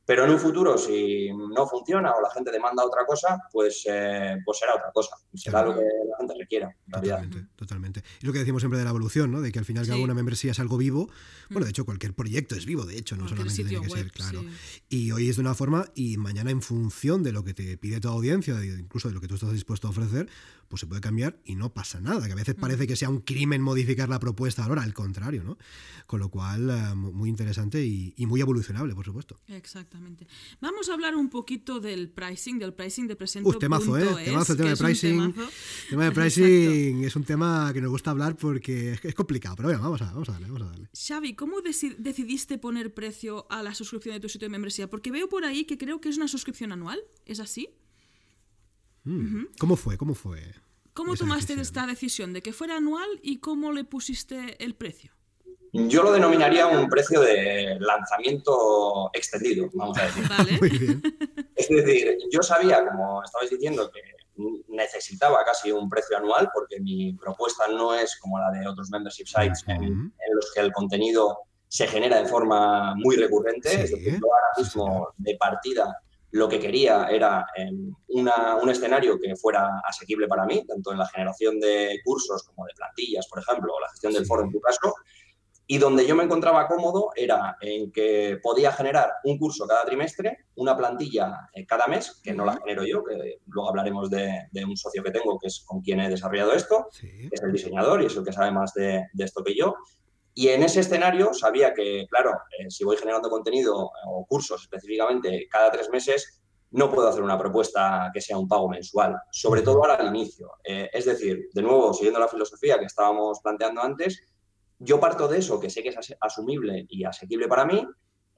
Pero 0.06 0.26
en 0.26 0.32
un 0.32 0.40
futuro, 0.40 0.78
si 0.78 1.30
no 1.32 1.66
funciona 1.66 2.12
o 2.12 2.22
la 2.22 2.30
gente 2.30 2.52
demanda 2.52 2.86
otra 2.86 3.06
cosa, 3.06 3.40
pues, 3.52 3.86
eh, 3.90 4.38
pues 4.44 4.60
será 4.60 4.76
otra 4.76 4.92
cosa. 4.94 5.16
Será 5.34 5.64
lo 5.64 5.76
que 5.76 5.82
la 5.82 6.18
gente 6.18 6.34
requiera. 6.38 6.76
totalmente, 6.92 7.46
totalmente. 7.56 8.04
Y 8.22 8.26
lo 8.26 8.34
que 8.34 8.40
decimos 8.40 8.62
siempre 8.62 8.80
de 8.80 8.84
la 8.84 8.90
evolución, 8.90 9.32
¿no? 9.32 9.40
De 9.40 9.52
que 9.52 9.60
al 9.60 9.66
final 9.66 9.86
que 9.86 9.94
una 9.94 10.14
membresía 10.14 10.52
es 10.52 10.60
algo 10.60 10.78
vivo. 10.78 11.10
Bueno, 11.50 11.66
de 11.66 11.70
hecho, 11.70 11.86
cualquier 11.86 12.14
proyecto 12.14 12.56
es 12.56 12.66
vivo, 12.66 12.86
de 12.86 12.98
hecho, 12.98 13.16
no 13.16 13.28
solamente 13.28 13.64
tiene 13.64 13.82
que 13.82 13.90
ser, 13.90 14.12
claro. 14.12 14.44
Y 14.90 15.12
hoy 15.12 15.30
es 15.30 15.38
de 15.38 15.42
una 15.42 15.56
forma 15.56 15.86
y 15.96 16.18
mañana 16.18 16.52
en 16.52 16.62
función 16.62 17.24
de 17.24 17.32
lo 17.32 17.44
que 17.44 17.54
te 17.54 17.78
pide 17.78 18.02
tu 18.02 18.10
audiencia, 18.10 18.56
incluso 18.64 19.08
de 19.08 19.14
lo 19.14 19.22
que 19.22 19.28
tú 19.28 19.36
estás 19.36 19.54
dispuesto 19.54 19.88
a 19.88 19.92
ofrecer, 19.92 20.28
pues 20.74 20.80
se 20.80 20.88
puede 20.88 21.02
cambiar 21.02 21.40
y 21.46 21.54
no 21.54 21.72
pasa 21.72 22.02
nada. 22.02 22.26
Que 22.26 22.32
a 22.32 22.36
veces 22.36 22.56
parece 22.56 22.88
que 22.88 22.96
sea 22.96 23.08
un 23.08 23.20
crimen 23.20 23.62
modificar 23.62 24.10
la 24.10 24.18
propuesta 24.18 24.64
ahora, 24.64 24.82
al 24.82 24.92
contrario, 24.96 25.44
¿no? 25.44 25.60
Con 26.08 26.20
lo 26.20 26.30
cual, 26.30 26.68
eh, 26.68 26.96
muy 26.96 27.30
interesante 27.30 27.86
y, 27.86 28.16
y 28.18 28.26
muy 28.26 28.42
evolucionable, 28.42 28.96
por 28.96 29.06
supuesto. 29.06 29.40
Exacto. 29.50 30.00
Vamos 30.62 30.90
a 30.90 30.96
hablar 30.96 31.16
un 31.16 31.30
poquito 31.30 31.80
del 31.80 32.10
pricing, 32.10 32.58
del 32.58 32.74
pricing 32.74 33.08
de 33.08 33.16
presento. 33.16 33.48
Uh, 33.48 33.54
temazo, 33.54 34.00
¿eh? 34.00 34.26
Temazo, 34.26 34.54
el 34.54 34.58
tema 34.58 34.70
de 34.72 34.78
pricing. 34.78 35.22
El 35.22 35.90
tema 35.92 36.06
de 36.06 36.12
pricing 36.12 37.04
es 37.04 37.16
un 37.16 37.24
tema 37.24 37.70
que 37.72 37.80
nos 37.80 37.92
gusta 37.92 38.10
hablar 38.10 38.36
porque 38.36 38.94
es, 39.04 39.14
complicado, 39.14 39.56
pero 39.56 39.70
bueno, 39.70 39.84
vamos 39.84 40.02
a, 40.02 40.06
vamos 40.06 40.30
a 40.30 40.32
darle, 40.32 40.48
vamos 40.48 40.64
a 40.64 40.66
darle. 40.72 40.90
Xavi, 40.92 41.36
¿cómo 41.36 41.58
decidiste 41.62 42.58
poner 42.58 42.96
precio 42.96 43.46
a 43.52 43.62
la 43.62 43.76
suscripción 43.76 44.16
de 44.16 44.22
tu 44.22 44.28
sitio 44.28 44.48
de 44.48 44.52
membresía? 44.54 44.90
Porque 44.90 45.12
veo 45.12 45.30
por 45.30 45.46
ahí 45.46 45.66
que 45.66 45.78
creo 45.78 46.02
que 46.02 46.10
es 46.10 46.18
una 46.18 46.28
suscripción 46.28 46.72
anual, 46.72 47.00
¿es 47.28 47.40
así? 47.40 47.70
Mm, 49.04 49.46
¿Cómo 49.60 49.76
fue? 49.76 49.98
¿Cómo 49.98 50.16
fue? 50.16 50.40
¿Cómo 50.94 51.16
tomaste 51.16 51.54
esta 51.54 51.88
decisión 51.88 52.34
de 52.34 52.42
que 52.42 52.54
fuera 52.54 52.78
anual 52.78 53.08
y 53.22 53.40
cómo 53.40 53.72
le 53.72 53.84
pusiste 53.84 54.64
el 54.64 54.76
precio? 54.76 55.12
Yo 55.72 56.04
lo 56.04 56.12
denominaría 56.12 56.68
un 56.68 56.88
precio 56.88 57.20
de 57.22 57.78
lanzamiento 57.80 59.10
extendido, 59.14 59.70
vamos 59.74 59.98
a 59.98 60.06
decir. 60.06 60.24
Es 61.56 61.70
decir, 61.70 62.18
yo 62.32 62.44
sabía, 62.44 62.86
como 62.86 63.24
estabais 63.24 63.50
diciendo, 63.50 63.90
que 63.92 64.02
necesitaba 64.68 65.44
casi 65.46 65.72
un 65.72 65.90
precio 65.90 66.18
anual 66.18 66.50
porque 66.54 66.80
mi 66.80 67.14
propuesta 67.14 67.68
no 67.68 67.96
es 67.96 68.20
como 68.20 68.38
la 68.38 68.52
de 68.52 68.68
otros 68.68 68.90
membership 68.92 69.26
sites 69.26 69.64
en, 69.68 70.14
los 70.34 70.52
que 70.54 70.62
el 70.62 70.72
contenido 70.72 71.40
se 71.68 71.88
genera 71.88 72.22
de 72.22 72.28
forma 72.28 72.94
muy 72.96 73.16
recurrente. 73.16 73.84
Es 73.84 73.92
decir, 73.92 74.20
yo 74.20 74.28
ahora 74.32 74.48
mismo 74.58 75.14
de 75.18 75.36
partida 75.38 75.96
lo 76.34 76.50
que 76.50 76.60
quería 76.60 77.08
era 77.12 77.46
em, 77.56 77.94
un 78.08 78.70
escenario 78.70 79.20
que 79.20 79.36
fuera 79.36 79.82
asequible 79.88 80.28
para 80.28 80.46
mí, 80.46 80.66
tanto 80.66 80.92
en 80.92 80.98
la 80.98 81.08
generación 81.08 81.60
de 81.60 82.00
cursos 82.04 82.44
como 82.44 82.66
de 82.66 82.74
plantillas, 82.76 83.28
por 83.28 83.40
ejemplo, 83.40 83.74
o 83.74 83.80
la 83.80 83.90
gestión 83.90 84.14
del 84.14 84.26
foro 84.26 84.44
en 84.44 84.52
tu 84.52 84.60
caso, 84.60 84.96
y 85.68 85.78
donde 85.78 86.08
yo 86.08 86.16
me 86.16 86.24
encontraba 86.24 86.68
cómodo 86.68 87.12
era 87.16 87.56
en 87.62 87.92
que 87.92 88.40
podía 88.42 88.72
generar 88.72 89.12
un 89.26 89.38
curso 89.38 89.68
cada 89.68 89.86
trimestre, 89.86 90.46
una 90.56 90.76
plantilla 90.76 91.50
eh, 91.54 91.68
cada 91.68 91.86
mes, 91.86 92.20
que 92.24 92.34
no 92.34 92.46
la 92.46 92.58
genero 92.58 92.84
yo, 92.84 93.04
que 93.04 93.40
luego 93.46 93.70
hablaremos 93.70 94.10
de, 94.10 94.50
un 94.68 94.76
socio 94.76 95.04
que 95.04 95.12
tengo, 95.12 95.38
que 95.38 95.48
es 95.48 95.64
con 95.64 95.82
quien 95.82 96.00
he 96.00 96.10
desarrollado 96.10 96.54
esto, 96.54 96.88
que 97.00 97.30
es 97.32 97.44
el 97.44 97.52
diseñador 97.52 98.02
y 98.02 98.08
es 98.08 98.18
el 98.18 98.26
que 98.26 98.34
sabe 98.34 98.52
más 98.52 98.74
de, 98.74 99.06
esto 99.20 99.44
que 99.44 99.56
yo. 99.56 99.76
Y 100.36 100.50
en 100.50 100.64
ese 100.64 100.80
escenario 100.80 101.34
sabía 101.34 101.74
que, 101.74 102.08
claro, 102.10 102.32
eh, 102.58 102.70
si 102.70 102.84
voy 102.84 102.98
generando 102.98 103.30
contenido 103.30 103.92
o 104.08 104.26
cursos 104.26 104.62
específicamente 104.64 105.48
cada 105.50 105.72
tres 105.72 105.90
meses, 105.90 106.42
no 106.72 106.90
puedo 106.90 107.08
hacer 107.08 107.22
una 107.22 107.38
propuesta 107.38 108.10
que 108.12 108.20
sea 108.20 108.38
un 108.38 108.48
pago 108.48 108.68
mensual, 108.68 109.16
sobre 109.32 109.62
todo 109.62 109.78
ahora 109.78 109.94
al 109.94 110.08
inicio. 110.08 110.54
Eh, 110.64 110.90
es 110.92 111.06
decir, 111.06 111.50
de 111.54 111.62
nuevo, 111.62 111.94
siguiendo 111.94 112.20
la 112.20 112.28
filosofía 112.28 112.80
que 112.80 112.86
estábamos 112.86 113.40
planteando 113.42 113.82
antes, 113.82 114.24
yo 114.80 115.00
parto 115.00 115.28
de 115.28 115.38
eso, 115.38 115.60
que 115.60 115.70
sé 115.70 115.84
que 115.84 115.90
es 115.90 116.16
asumible 116.20 116.86
y 116.90 117.04
asequible 117.04 117.48
para 117.48 117.66
mí, 117.66 117.86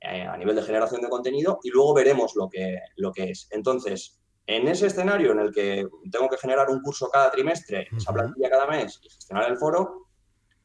eh, 0.02 0.22
a 0.24 0.36
nivel 0.36 0.56
de 0.56 0.64
generación 0.64 1.02
de 1.02 1.10
contenido, 1.10 1.60
y 1.64 1.70
luego 1.70 1.94
veremos 1.94 2.36
lo 2.36 2.50
que, 2.50 2.78
lo 2.98 3.14
que 3.14 3.32
es. 3.32 3.48
Entonces, 3.52 4.20
en 4.46 4.68
ese 4.68 4.88
escenario 4.88 5.32
en 5.32 5.40
el 5.40 5.54
que 5.54 5.88
tengo 6.12 6.28
que 6.30 6.38
generar 6.38 6.70
un 6.70 6.82
curso 6.82 7.10
cada 7.10 7.32
trimestre, 7.32 7.88
esa 7.96 8.14
plantilla 8.14 8.50
cada 8.50 8.68
mes 8.68 9.00
y 9.02 9.10
gestionar 9.10 9.50
el 9.50 9.58
foro, 9.58 10.05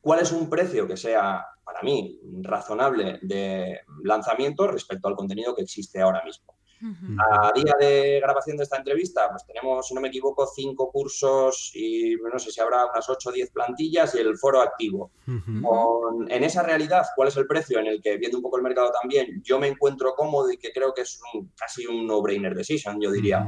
¿cuál 0.01 0.21
es 0.21 0.33
un 0.33 0.49
precio 0.49 0.87
que 0.87 0.97
sea 0.97 1.47
para 1.65 1.83
mí 1.83 2.21
razonable 2.43 3.19
de 3.23 3.81
lanzamiento 4.03 4.67
respecto 4.67 5.09
al 5.09 5.17
contenido 5.17 5.55
que 5.55 5.63
existe 5.63 6.01
ahora 6.01 6.23
mismo? 6.25 6.55
A 7.19 7.53
día 7.55 7.75
de 7.79 8.21
grabación 8.21 8.57
de 8.57 8.63
esta 8.63 8.79
entrevista, 8.79 9.29
pues 9.29 9.45
tenemos, 9.45 9.87
si 9.87 9.95
no 9.95 10.01
me 10.01 10.09
equivoco, 10.09 10.47
cinco 10.47 10.91
cursos 10.91 11.73
y 11.75 12.17
no 12.17 12.39
sé 12.39 12.51
si 12.51 12.61
habrá 12.61 12.87
unas 12.87 13.07
8 13.07 13.29
o 13.29 13.33
10 13.33 13.51
plantillas 13.51 14.15
y 14.15 14.19
el 14.19 14.39
foro 14.39 14.63
activo. 14.63 15.11
en 15.27 16.45
esa 16.45 16.63
realidad, 16.63 17.05
¿cuál 17.15 17.29
es 17.29 17.37
el 17.37 17.47
precio 17.47 17.79
en 17.79 17.87
el 17.87 18.01
que, 18.01 18.17
viendo 18.17 18.39
un 18.39 18.43
poco 18.43 18.57
el 18.57 18.63
mercado 18.63 18.91
también, 18.99 19.43
yo 19.45 19.59
me 19.59 19.69
encuentro 19.69 20.15
cómodo 20.15 20.51
y 20.51 20.57
que 20.57 20.73
creo 20.73 20.95
que 20.95 21.03
es 21.03 21.21
casi 21.55 21.87
un 21.87 22.07
no-brainer 22.07 22.55
decision, 22.55 22.99
yo 22.99 23.11
diría? 23.11 23.47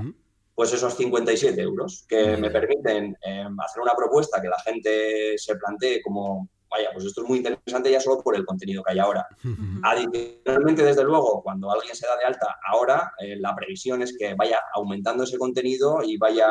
Pues 0.55 0.73
esos 0.73 0.95
57 0.95 1.61
euros 1.61 2.05
que 2.09 2.37
me 2.37 2.51
permiten 2.51 3.17
em, 3.23 3.61
hacer 3.61 3.83
una 3.83 3.95
propuesta 3.95 4.41
que 4.41 4.49
la 4.49 4.59
gente 4.61 5.39
se 5.39 5.57
plantee 5.57 6.03
como 6.03 6.49
vaya, 6.73 6.91
pues 6.93 7.05
esto 7.05 7.23
es 7.23 7.29
muy 7.29 7.39
interesante 7.39 7.91
ya 7.91 8.01
solo 8.01 8.23
por 8.23 8.35
el 8.35 8.47
contenido 8.47 8.83
que 8.83 8.93
hay 8.93 8.99
ahora. 8.99 9.27
Adicionalmente, 9.83 10.83
desde 10.83 11.05
luego, 11.05 11.43
cuando 11.43 11.71
alguien 11.71 11.95
se 11.95 12.07
da 12.07 12.17
de 12.17 12.25
alta 12.25 12.59
ahora, 12.67 13.13
eh, 13.19 13.37
la 13.37 13.55
previsión 13.55 14.03
es 14.03 14.17
que 14.17 14.35
vaya 14.35 14.59
aumentando 14.75 15.25
ese 15.25 15.39
contenido 15.39 16.03
y 16.03 16.17
vaya, 16.17 16.51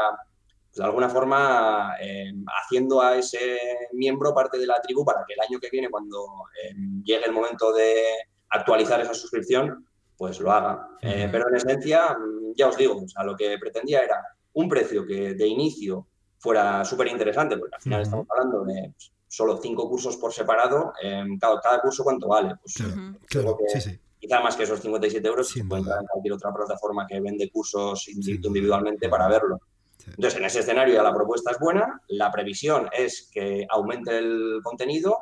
pues, 0.68 0.76
de 0.76 0.84
alguna 0.84 1.10
forma, 1.10 1.96
eh, 2.00 2.32
haciendo 2.64 3.02
a 3.02 3.18
ese 3.18 3.58
miembro 3.94 4.34
parte 4.34 4.60
de 4.60 4.68
la 4.68 4.80
tribu 4.82 5.04
para 5.04 5.24
que 5.28 5.34
el 5.34 5.42
año 5.42 5.60
que 5.60 5.70
viene, 5.72 5.90
cuando 5.90 6.24
eh, 6.64 6.76
llegue 7.04 7.26
el 7.26 7.34
momento 7.34 7.74
de 7.74 8.04
actualizar 8.50 9.02
esa 9.02 9.14
suscripción, 9.14 9.88
pues 10.22 10.40
lo 10.40 10.52
haga. 10.52 10.88
pero 11.02 11.50
en 11.50 11.56
esencia, 11.56 12.16
mm, 12.16 12.54
ya 12.56 12.68
os 12.68 12.78
digo, 12.78 13.02
o 13.02 13.08
sea, 13.08 13.24
lo 13.24 13.36
que 13.36 13.58
pretendía 13.58 14.04
era 14.04 14.24
un 14.54 14.70
precio 14.70 15.04
que 15.04 15.34
de 15.34 15.48
inicio 15.48 16.06
fuera 16.38 16.86
súper 16.86 17.08
interesante, 17.08 17.58
porque 17.58 17.76
al 17.76 17.82
final 17.82 18.02
estamos 18.04 18.28
hablando 18.30 18.64
de 18.64 18.92
pues, 18.94 19.12
solo 19.28 19.58
cinco 19.58 19.90
cursos 19.90 20.18
por 20.18 20.32
separado, 20.32 20.94
cada, 21.42 21.82
curso 21.82 22.04
cuánto 22.04 22.28
vale. 22.28 22.54
Pues 22.62 22.88
claro, 23.28 23.58
sí, 23.68 24.00
Quizá 24.20 24.40
más 24.42 24.56
que 24.56 24.62
esos 24.62 24.80
57 24.80 25.28
euros, 25.28 25.50
se 25.50 25.62
entrar 25.62 26.02
en 26.02 26.06
cualquier 26.06 26.34
otra 26.36 26.54
plataforma 26.54 27.08
que 27.08 27.20
vende 27.20 27.50
cursos 27.50 28.08
individualmente 28.08 29.10
para 29.10 29.28
verlo. 29.28 29.60
Entonces, 30.06 30.38
en 30.38 30.46
ese 30.46 30.60
escenario 30.60 30.94
ya 30.94 31.02
la 31.02 31.16
propuesta 31.16 31.50
es 31.50 31.58
buena, 31.58 32.00
la 32.10 32.30
previsión 32.30 32.90
es 32.96 33.28
que 33.34 33.66
aumente 33.68 34.20
el 34.20 34.60
contenido 34.62 35.18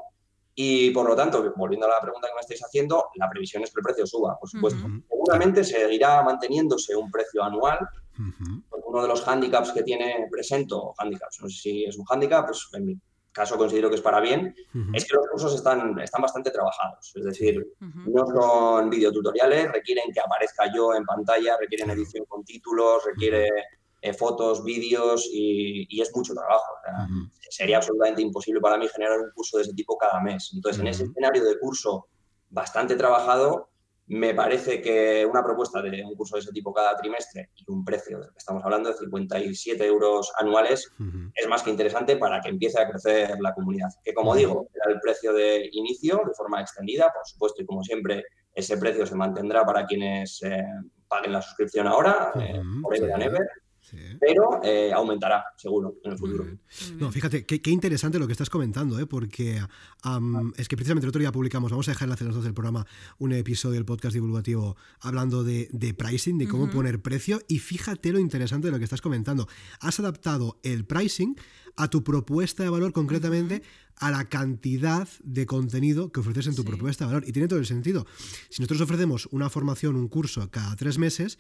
y, 0.62 0.91
por 0.91 1.08
lo 1.08 1.15
tanto, 1.15 1.54
volviendo 1.56 1.86
a 1.86 1.89
la 1.89 2.02
pregunta 2.02 2.28
que 2.28 2.34
me 2.34 2.41
estáis 2.41 2.62
haciendo, 2.62 3.12
la 3.15 3.30
previsión 3.30 3.63
es 3.63 3.72
que 3.72 3.80
el 3.80 3.84
precio 3.86 4.06
suba, 4.06 4.38
por 4.38 4.50
supuesto. 4.50 4.86
Seguramente 5.08 5.63
seguirá 5.63 6.22
manteniéndose 6.22 6.98
un 6.98 7.10
precio 7.10 7.41
anual, 7.41 7.80
uno 8.86 9.02
de 9.02 9.08
los 9.08 9.26
handicaps 9.26 9.72
que 9.72 9.84
tiene 9.84 10.28
Presento, 10.30 10.93
handicaps, 10.98 11.39
no 11.41 11.48
sé 11.48 11.62
si 11.62 11.86
es 11.86 11.98
un 11.98 12.04
handicap, 12.10 12.45
pues 12.45 12.67
en 12.74 12.86
mi 12.88 13.00
caso 13.32 13.58
considero 13.58 13.88
que 13.89 13.95
es 13.95 14.02
para 14.02 14.19
bien, 14.19 14.54
es 14.93 15.06
que 15.06 15.15
los 15.15 15.28
cursos 15.32 15.56
están, 15.56 15.98
están 15.98 16.24
bastante 16.24 16.52
trabajados. 16.52 17.13
Es 17.15 17.24
decir, 17.24 17.65
no 17.80 18.26
son 18.28 18.89
videotutoriales, 18.89 19.72
requieren 19.72 20.12
que 20.13 20.19
aparezca 20.19 20.65
yo 20.76 20.93
en 20.93 21.06
pantalla, 21.06 21.56
requieren 21.58 21.89
edición 21.91 22.26
con 22.26 22.43
títulos, 22.43 23.06
requiere 23.06 23.48
eh, 24.01 24.13
fotos, 24.13 24.63
vídeos 24.63 25.29
y, 25.31 26.01
es 26.01 26.15
mucho 26.15 26.33
trabajo. 26.33 26.73
Sería 27.49 27.77
absolutamente 27.77 28.21
imposible 28.21 28.62
para 28.62 28.77
mí 28.77 28.88
generar 28.88 29.19
un 29.19 29.31
curso 29.31 29.57
de 29.57 29.63
ese 29.63 29.73
tipo 29.73 29.97
cada 29.97 30.21
mes. 30.21 30.51
Entonces, 30.53 30.79
en 30.81 30.88
ese 30.88 31.03
escenario 31.03 31.43
de 31.43 31.59
curso 31.59 32.07
bastante 32.49 32.95
trabajado, 32.95 33.69
me 34.09 34.33
parece 34.33 34.81
que 34.81 35.23
una 35.23 35.43
propuesta 35.43 35.81
de 35.83 36.03
un 36.03 36.15
curso 36.15 36.35
de 36.35 36.41
ese 36.41 36.51
tipo 36.51 36.73
cada 36.73 36.95
trimestre 36.97 37.51
y 37.55 37.71
un 37.71 37.85
precio 37.85 38.19
del 38.19 38.29
que 38.29 38.39
estamos 38.39 38.63
hablando 38.63 38.89
de 38.89 38.97
57 38.97 39.85
euros 39.85 40.31
anuales 40.39 40.89
es 41.35 41.47
más 41.47 41.62
que 41.62 41.69
interesante 41.69 42.17
para 42.17 42.41
que 42.41 42.49
empiece 42.49 42.81
a 42.81 42.89
crecer 42.89 43.38
la 43.39 43.53
comunidad. 43.53 43.89
Que 44.03 44.13
como 44.13 44.33
digo, 44.35 44.67
era 44.73 44.91
el 44.91 44.99
precio 44.99 45.31
de 45.31 45.69
inicio 45.73 46.23
de 46.25 46.33
forma 46.33 46.59
extendida, 46.59 47.13
por 47.13 47.25
supuesto, 47.27 47.62
y 47.62 47.65
como 47.67 47.83
siempre, 47.83 48.23
ese 48.53 48.77
precio 48.77 49.05
se 49.05 49.15
mantendrá 49.15 49.63
para 49.63 49.85
quienes 49.85 50.41
eh, 50.41 50.65
paguen 51.07 51.33
la 51.33 51.41
suscripción 51.43 51.85
ahora, 51.85 52.31
eh, 52.35 52.62
por 52.81 52.95
Ever 52.95 53.47
Pero 54.19 54.62
eh, 54.63 54.91
aumentará, 54.93 55.45
seguro, 55.58 55.95
en 56.04 56.12
el 56.12 56.17
futuro. 56.17 56.45
No, 56.97 57.12
fíjate, 57.12 57.45
qué, 57.45 57.69
interesante 57.69 58.19
lo 58.19 58.28
que 58.28 58.34
estás 58.34 58.49
comentando, 58.49 58.99
¿eh? 58.99 59.06
porque 59.06 59.62
es 60.58 60.67
que 60.67 60.75
precisamente 60.75 61.06
el 61.06 61.10
otro 61.10 61.19
día 61.19 61.32
publicamos, 61.32 61.71
vamos 61.71 61.88
a 61.88 61.91
dejar 61.91 62.08
en 62.08 62.28
las 62.28 62.36
dos 62.36 62.43
del 62.43 62.54
programa, 62.54 62.86
un 63.17 63.32
episodio 63.34 63.75
del 63.75 63.86
podcast 63.86 64.13
divulgativo 64.13 64.75
hablando 65.02 65.43
de, 65.43 65.95
pricing, 65.97 66.38
de 66.38 66.47
cómo 66.47 66.69
poner 66.69 67.02
precio, 67.02 67.41
y 67.47 67.60
fíjate 67.60 68.12
lo 68.12 68.19
interesante 68.19 68.67
de 68.67 68.71
lo 68.71 68.78
que 68.78 68.84
estás 68.84 69.02
comentando. 69.02 69.47
Has 69.80 69.99
adaptado 69.99 70.60
el 70.63 70.86
pricing 70.86 71.36
a 71.75 71.89
tu 71.89 72.04
propuesta 72.04 72.63
de 72.63 72.69
valor 72.69 72.91
concretamente 72.91 73.63
a 73.95 74.12
la 74.12 74.25
cantidad 74.25 75.08
de 75.23 75.45
contenido 75.45 76.12
que 76.12 76.19
ofreces 76.19 76.47
en 76.47 76.56
tu 76.56 76.63
propuesta 76.63 77.06
de 77.06 77.13
valor. 77.13 77.28
Y 77.28 77.32
tiene 77.32 77.47
todo 77.47 77.60
el 77.60 77.65
sentido. 77.65 78.06
Si 78.49 78.62
nosotros 78.62 78.82
ofrecemos 78.82 79.28
una 79.32 79.49
formación, 79.49 79.95
un 79.95 80.08
curso 80.08 80.49
cada 80.52 80.75
tres 80.75 80.97
meses, 80.97 81.38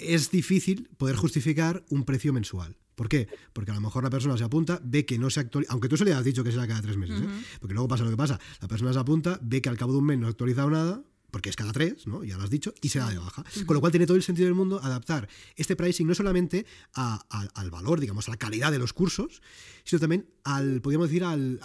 es 0.00 0.30
difícil 0.30 0.88
poder 0.96 1.16
justificar 1.16 1.84
un 1.90 2.04
precio 2.04 2.32
mensual. 2.32 2.76
¿Por 2.94 3.08
qué? 3.08 3.28
Porque 3.52 3.70
a 3.70 3.74
lo 3.74 3.80
mejor 3.80 4.04
la 4.04 4.10
persona 4.10 4.36
se 4.36 4.44
apunta, 4.44 4.80
ve 4.84 5.06
que 5.06 5.18
no 5.18 5.30
se 5.30 5.40
actualiza, 5.40 5.72
aunque 5.72 5.88
tú 5.88 5.96
se 5.96 6.04
le 6.04 6.12
has 6.12 6.24
dicho 6.24 6.44
que 6.44 6.52
será 6.52 6.66
cada 6.66 6.82
tres 6.82 6.98
meses, 6.98 7.20
¿eh? 7.20 7.26
porque 7.58 7.72
luego 7.72 7.88
pasa 7.88 8.04
lo 8.04 8.10
que 8.10 8.16
pasa, 8.16 8.38
la 8.60 8.68
persona 8.68 8.92
se 8.92 8.98
apunta, 8.98 9.38
ve 9.42 9.62
que 9.62 9.70
al 9.70 9.78
cabo 9.78 9.92
de 9.92 9.98
un 9.98 10.04
mes 10.04 10.18
no 10.18 10.26
ha 10.26 10.30
actualizado 10.30 10.68
nada, 10.68 11.02
porque 11.30 11.48
es 11.48 11.56
cada 11.56 11.72
tres, 11.72 12.06
¿no? 12.06 12.24
Ya 12.24 12.36
lo 12.36 12.42
has 12.42 12.50
dicho, 12.50 12.74
y 12.82 12.88
se 12.88 12.98
da 12.98 13.08
de 13.08 13.18
baja. 13.18 13.44
Con 13.64 13.74
lo 13.74 13.80
cual 13.80 13.92
tiene 13.92 14.06
todo 14.06 14.16
el 14.16 14.22
sentido 14.22 14.46
del 14.46 14.54
mundo 14.54 14.80
adaptar 14.82 15.28
este 15.56 15.76
pricing 15.76 16.06
no 16.06 16.14
solamente 16.14 16.66
al 16.92 17.70
valor, 17.70 18.00
digamos, 18.00 18.28
a 18.28 18.32
la 18.32 18.36
calidad 18.36 18.70
de 18.72 18.78
los 18.78 18.92
cursos, 18.92 19.40
sino 19.84 20.00
también 20.00 20.28
al, 20.44 20.80
podríamos 20.82 21.08
decir, 21.08 21.24
al, 21.24 21.58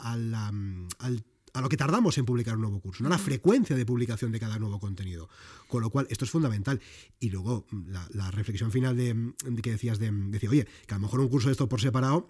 a 1.56 1.62
lo 1.62 1.70
que 1.70 1.78
tardamos 1.78 2.18
en 2.18 2.26
publicar 2.26 2.56
un 2.56 2.62
nuevo 2.62 2.80
curso, 2.82 3.02
¿no? 3.02 3.10
la 3.10 3.18
frecuencia 3.18 3.76
de 3.76 3.86
publicación 3.86 4.32
de 4.32 4.40
cada 4.40 4.60
nuevo 4.60 4.80
contenido. 4.80 5.30
Con 5.68 5.82
lo 5.82 5.90
cual, 5.90 6.06
esto 6.10 6.26
es 6.26 6.32
fundamental. 6.32 6.82
Y 7.20 7.30
luego, 7.30 7.66
la, 8.12 8.32
reflexión 8.32 8.72
final 8.72 8.98
de, 8.98 9.34
que 9.64 9.72
decías 9.72 9.98
de, 9.98 10.12
de 10.12 10.32
decir, 10.32 10.50
oye, 10.50 10.68
que 10.86 10.94
a 10.94 10.98
lo 10.98 11.04
mejor 11.04 11.22
un 11.22 11.30
curso 11.30 11.48
de 11.48 11.54
esto 11.54 11.70
por 11.70 11.80
separado 11.80 12.28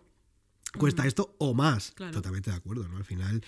cuesta 0.75 1.05
esto 1.05 1.35
o 1.39 1.53
más. 1.53 1.93
Totalmente 1.95 2.51
de 2.51 2.57
acuerdo, 2.57 2.87
¿no? 2.87 2.97
Al 2.97 3.05
final, 3.05 3.43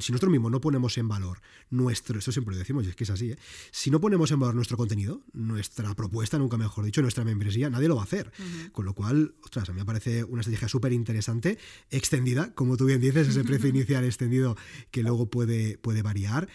si 0.00 0.12
nosotros 0.12 0.30
mismos 0.30 0.50
no 0.50 0.60
ponemos 0.60 0.96
en 0.98 1.08
valor 1.08 1.40
nuestro, 1.70 2.18
esto 2.18 2.32
siempre 2.32 2.54
lo 2.54 2.58
decimos 2.58 2.84
y 2.84 2.90
es 2.90 2.96
que 2.96 3.04
es 3.04 3.10
así, 3.10 3.32
¿eh? 3.32 3.38
si 3.70 3.90
no 3.90 4.00
ponemos 4.00 4.30
en 4.30 4.40
valor 4.40 4.54
nuestro 4.54 4.76
contenido, 4.76 5.22
nuestra 5.32 5.94
propuesta, 5.94 6.38
nunca 6.38 6.56
mejor 6.56 6.84
dicho, 6.84 7.02
nuestra 7.02 7.24
membresía, 7.24 7.70
nadie 7.70 7.88
lo 7.88 7.96
va 7.96 8.02
a 8.02 8.04
hacer. 8.04 8.32
Con 8.72 8.84
lo 8.84 8.94
cual, 8.94 9.34
ostras, 9.42 9.68
a 9.68 9.72
mí 9.72 9.78
me 9.78 9.84
parece 9.84 10.24
una 10.24 10.40
estrategia 10.40 10.68
súper 10.68 10.92
interesante, 10.92 11.58
extendida, 11.90 12.54
como 12.54 12.76
tú 12.76 12.86
bien 12.86 13.00
dices, 13.00 13.28
ese 13.28 13.44
precio 13.44 13.68
inicial 13.70 14.04
extendido 14.04 14.56
que 14.90 15.02
luego 15.02 15.26
puede, 15.26 15.78
puede 15.78 16.02
variar, 16.02 16.48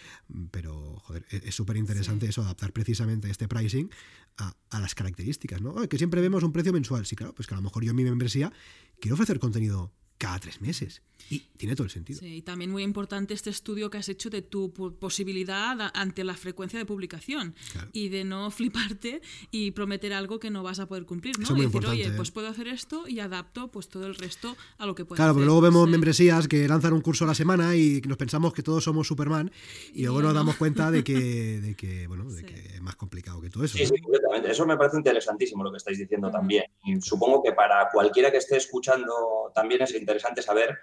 pero, 0.52 1.00
joder, 1.00 1.26
e-, 1.30 1.42
es 1.46 1.56
súper 1.56 1.78
interesante 1.78 2.28
eso, 2.28 2.42
adaptar 2.42 2.74
precisamente 2.74 3.30
este 3.30 3.48
pricing 3.48 3.90
a, 4.38 4.54
a, 4.70 4.80
las 4.80 4.96
características, 4.96 5.62
¿no? 5.62 5.76
Que 5.88 5.98
siempre 5.98 6.22
vemos 6.22 6.44
un 6.44 6.52
precio 6.52 6.74
mensual, 6.74 7.06
sí, 7.06 7.16
claro, 7.16 7.34
pues 7.34 7.48
que 7.48 7.54
a 7.54 7.58
lo 7.58 7.64
mejor 7.64 7.84
yo 7.84 7.92
en 7.92 7.96
mi 7.96 8.04
membresía 8.04 8.52
quiero 9.00 9.16
ofrecer 9.16 9.40
contenido 9.40 9.92
cada 10.18 10.40
tres 10.40 10.62
meses. 10.62 11.02
Y 11.30 11.40
tiene 11.58 11.76
todo 11.76 11.84
el 11.84 11.90
sentido. 11.90 12.20
Sí, 12.20 12.38
y 12.38 12.42
también 12.42 12.72
muy 12.72 12.84
importante 12.84 13.34
este 13.34 13.50
estudio 13.50 13.90
que 13.90 13.98
has 13.98 14.08
hecho 14.08 14.30
de 14.30 14.42
tu 14.42 14.72
posibilidad 14.72 15.92
ante 15.94 16.24
la 16.24 16.36
frecuencia 16.36 16.80
de 16.80 16.86
publicación 16.86 17.54
y 17.92 18.10
de 18.10 18.24
no 18.24 18.50
fliparte 18.52 19.22
y 19.52 19.72
prometer 19.72 20.14
algo 20.14 20.40
que 20.40 20.50
no 20.50 20.64
vas 20.64 20.80
a 20.80 20.88
poder 20.88 21.06
cumplir, 21.06 21.38
¿no? 21.40 21.58
y 21.58 21.66
decir, 21.66 21.86
oye, 21.86 22.12
pues 22.12 22.30
¿eh? 22.30 22.32
puedo 22.32 22.48
hacer 22.48 22.68
esto 22.68 23.08
y 23.08 23.20
adapto 23.20 23.70
pues 23.70 23.90
todo 23.90 24.06
el 24.06 24.16
resto 24.16 24.56
a 24.78 24.86
lo 24.86 24.96
que 24.96 25.04
puedo 25.04 25.18
Claro, 25.18 25.34
porque 25.34 25.46
luego 25.46 25.60
vemos 25.60 25.90
membresías 25.90 26.48
que 26.48 26.68
lanzan 26.68 26.94
un 26.94 27.02
curso 27.02 27.26
a 27.26 27.28
la 27.28 27.36
semana 27.36 27.76
y 27.76 28.02
nos 28.08 28.18
pensamos 28.18 28.54
que 28.54 28.64
todos 28.64 28.84
somos 28.86 29.08
Superman 29.08 29.52
y, 29.94 30.04
luego 30.04 30.22
nos 30.22 30.34
damos 30.34 30.56
cuenta 30.56 30.92
de 30.92 31.04
que, 31.04 31.14
de 31.62 31.76
que 31.76 32.08
bueno, 32.08 32.30
de 32.32 32.46
que 32.46 32.76
es 32.76 32.82
más 32.82 32.96
complicado 32.96 33.42
que 33.42 33.50
todo 33.50 33.66
eso. 33.66 33.78
Sí, 33.78 33.86
sí, 33.86 34.00
completamente. 34.00 34.52
Eso 34.52 34.66
me 34.66 34.78
parece 34.78 34.98
interesantísimo 34.98 35.64
lo 35.64 35.72
que 35.72 35.78
estáis 35.78 35.98
diciendo 35.98 36.32
también. 36.32 36.64
Y 36.86 37.02
supongo 37.02 37.44
que 37.44 37.52
para 37.52 37.90
cualquiera 37.92 38.32
que 38.32 38.38
esté 38.38 38.56
escuchando 38.56 39.52
también 39.54 39.82
es 39.82 39.94
interesante 40.08 40.42
saber 40.42 40.78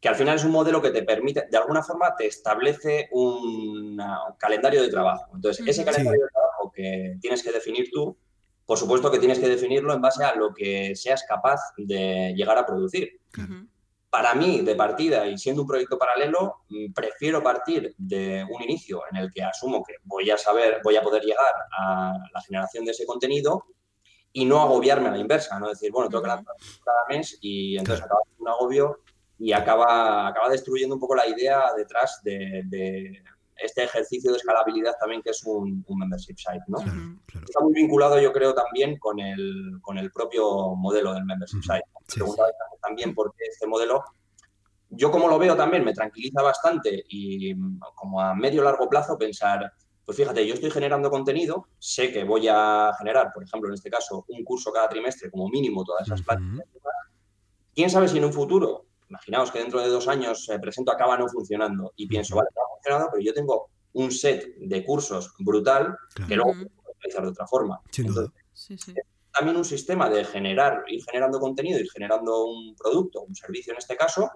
que 0.00 0.08
al 0.08 0.14
final 0.14 0.36
es 0.36 0.44
un 0.44 0.52
modelo 0.52 0.80
que 0.80 0.90
te 0.90 1.02
permite, 1.02 1.46
de 1.50 1.56
alguna 1.56 1.82
forma, 1.82 2.14
te 2.16 2.26
establece 2.26 3.08
un 3.12 4.00
calendario 4.38 4.82
de 4.82 4.88
trabajo. 4.88 5.30
Entonces, 5.34 5.66
ese 5.66 5.84
calendario 5.84 6.22
de 6.22 6.28
trabajo 6.28 6.72
que 6.72 7.16
tienes 7.20 7.42
que 7.42 7.52
definir 7.52 7.88
tú, 7.92 8.16
por 8.66 8.78
supuesto 8.78 9.10
que 9.10 9.18
tienes 9.18 9.38
que 9.38 9.48
definirlo 9.48 9.92
en 9.92 10.00
base 10.00 10.24
a 10.24 10.34
lo 10.34 10.54
que 10.54 10.94
seas 10.96 11.24
capaz 11.28 11.60
de 11.76 12.34
llegar 12.36 12.58
a 12.58 12.66
producir. 12.66 13.20
Para 14.10 14.34
mí, 14.34 14.60
de 14.60 14.74
partida 14.74 15.26
y 15.26 15.38
siendo 15.38 15.62
un 15.62 15.68
proyecto 15.68 15.96
paralelo, 15.96 16.56
mm, 16.68 16.92
prefiero 16.92 17.42
partir 17.42 17.94
de 17.96 18.44
un 18.50 18.62
inicio 18.62 19.02
en 19.10 19.16
el 19.16 19.32
que 19.32 19.42
asumo 19.42 19.82
que 19.82 19.94
voy 20.02 20.30
a 20.30 20.36
saber, 20.36 20.80
voy 20.84 20.96
a 20.96 21.02
poder 21.02 21.22
llegar 21.22 21.54
a 21.78 22.18
la 22.32 22.40
generación 22.42 22.84
de 22.84 22.90
ese 22.90 23.06
contenido 23.06 23.64
y 24.32 24.44
no 24.44 24.60
agobiarme 24.60 25.08
a 25.08 25.12
la 25.12 25.18
inversa, 25.18 25.58
no 25.58 25.68
decir, 25.68 25.90
bueno, 25.92 26.08
tengo 26.08 26.22
que 26.22 26.28
lanzar 26.28 26.54
cada 26.84 27.04
mes 27.08 27.38
y 27.40 27.76
entonces 27.76 28.04
acaba 28.04 28.20
un 28.38 28.48
agobio 28.48 29.00
y 29.38 29.52
acaba, 29.52 30.28
acaba 30.28 30.48
destruyendo 30.48 30.94
un 30.94 31.00
poco 31.00 31.14
la 31.14 31.26
idea 31.26 31.72
detrás 31.76 32.20
de, 32.22 33.22
este 33.56 33.84
ejercicio 33.84 34.32
de 34.32 34.38
escalabilidad 34.38 34.94
también 34.98 35.22
que 35.22 35.30
es 35.30 35.42
un, 35.44 35.84
membership 35.88 36.36
site. 36.36 36.64
¿no? 36.68 36.78
Está 36.78 37.60
muy 37.60 37.74
vinculado, 37.74 38.20
yo 38.20 38.32
creo, 38.32 38.54
también 38.54 38.98
con 38.98 39.20
el, 39.20 39.78
con 39.82 39.98
el 39.98 40.10
propio 40.10 40.74
modelo 40.74 41.12
del 41.12 41.24
membership 41.24 41.62
site. 41.62 41.84
Me 42.16 42.24
también 42.80 43.14
por 43.14 43.34
qué 43.36 43.44
este 43.44 43.66
modelo. 43.66 44.02
Yo 44.90 45.10
como 45.10 45.28
lo 45.28 45.38
veo 45.38 45.56
también 45.56 45.84
me 45.84 45.94
tranquiliza 45.94 46.42
bastante 46.42 47.04
y 47.08 47.54
como 47.94 48.20
a 48.20 48.34
medio 48.34 48.62
largo 48.62 48.88
plazo 48.88 49.16
pensar, 49.16 49.72
pues 50.04 50.16
fíjate, 50.16 50.46
yo 50.46 50.54
estoy 50.54 50.70
generando 50.70 51.10
contenido, 51.10 51.68
sé 51.78 52.12
que 52.12 52.24
voy 52.24 52.48
a 52.48 52.92
generar, 52.98 53.32
por 53.32 53.44
ejemplo, 53.44 53.68
en 53.68 53.74
este 53.74 53.90
caso, 53.90 54.24
un 54.28 54.42
curso 54.44 54.72
cada 54.72 54.88
trimestre 54.88 55.30
como 55.30 55.48
mínimo 55.48 55.84
todas 55.84 56.06
esas 56.06 56.20
uh 56.20 56.60
¿Quién 57.74 57.88
sabe 57.88 58.06
si 58.06 58.18
en 58.18 58.26
un 58.26 58.32
futuro 58.34 58.84
imaginaos 59.08 59.50
que 59.50 59.58
dentro 59.58 59.80
de 59.80 59.88
dos 59.88 60.08
años 60.08 60.48
el 60.48 60.60
presento 60.60 60.92
acaba 60.92 61.16
no 61.16 61.28
funcionando 61.28 61.92
y 61.96 62.06
pienso, 62.06 62.36
vale, 62.36 62.48
no 62.54 62.62
ha 62.62 62.74
funcionado, 62.74 63.08
pero 63.10 63.22
yo 63.22 63.34
tengo 63.34 63.70
un 63.92 64.10
set 64.10 64.56
de 64.58 64.84
cursos 64.84 65.34
brutal 65.38 65.96
que 66.26 66.36
luego 66.36 66.52
puedo 66.52 66.96
utilizar 66.96 67.22
de 67.22 67.28
otra 67.28 67.46
forma. 67.46 67.80
También 69.32 69.56
un 69.56 69.64
sistema 69.64 70.08
de 70.08 70.24
generar, 70.24 70.84
ir 70.88 71.02
generando 71.04 71.40
contenido, 71.40 71.78
ir 71.78 71.90
generando 71.90 72.44
un 72.44 72.74
producto, 72.74 73.22
un 73.22 73.34
servicio 73.34 73.72
en 73.72 73.78
este 73.78 73.96
caso, 73.96 74.30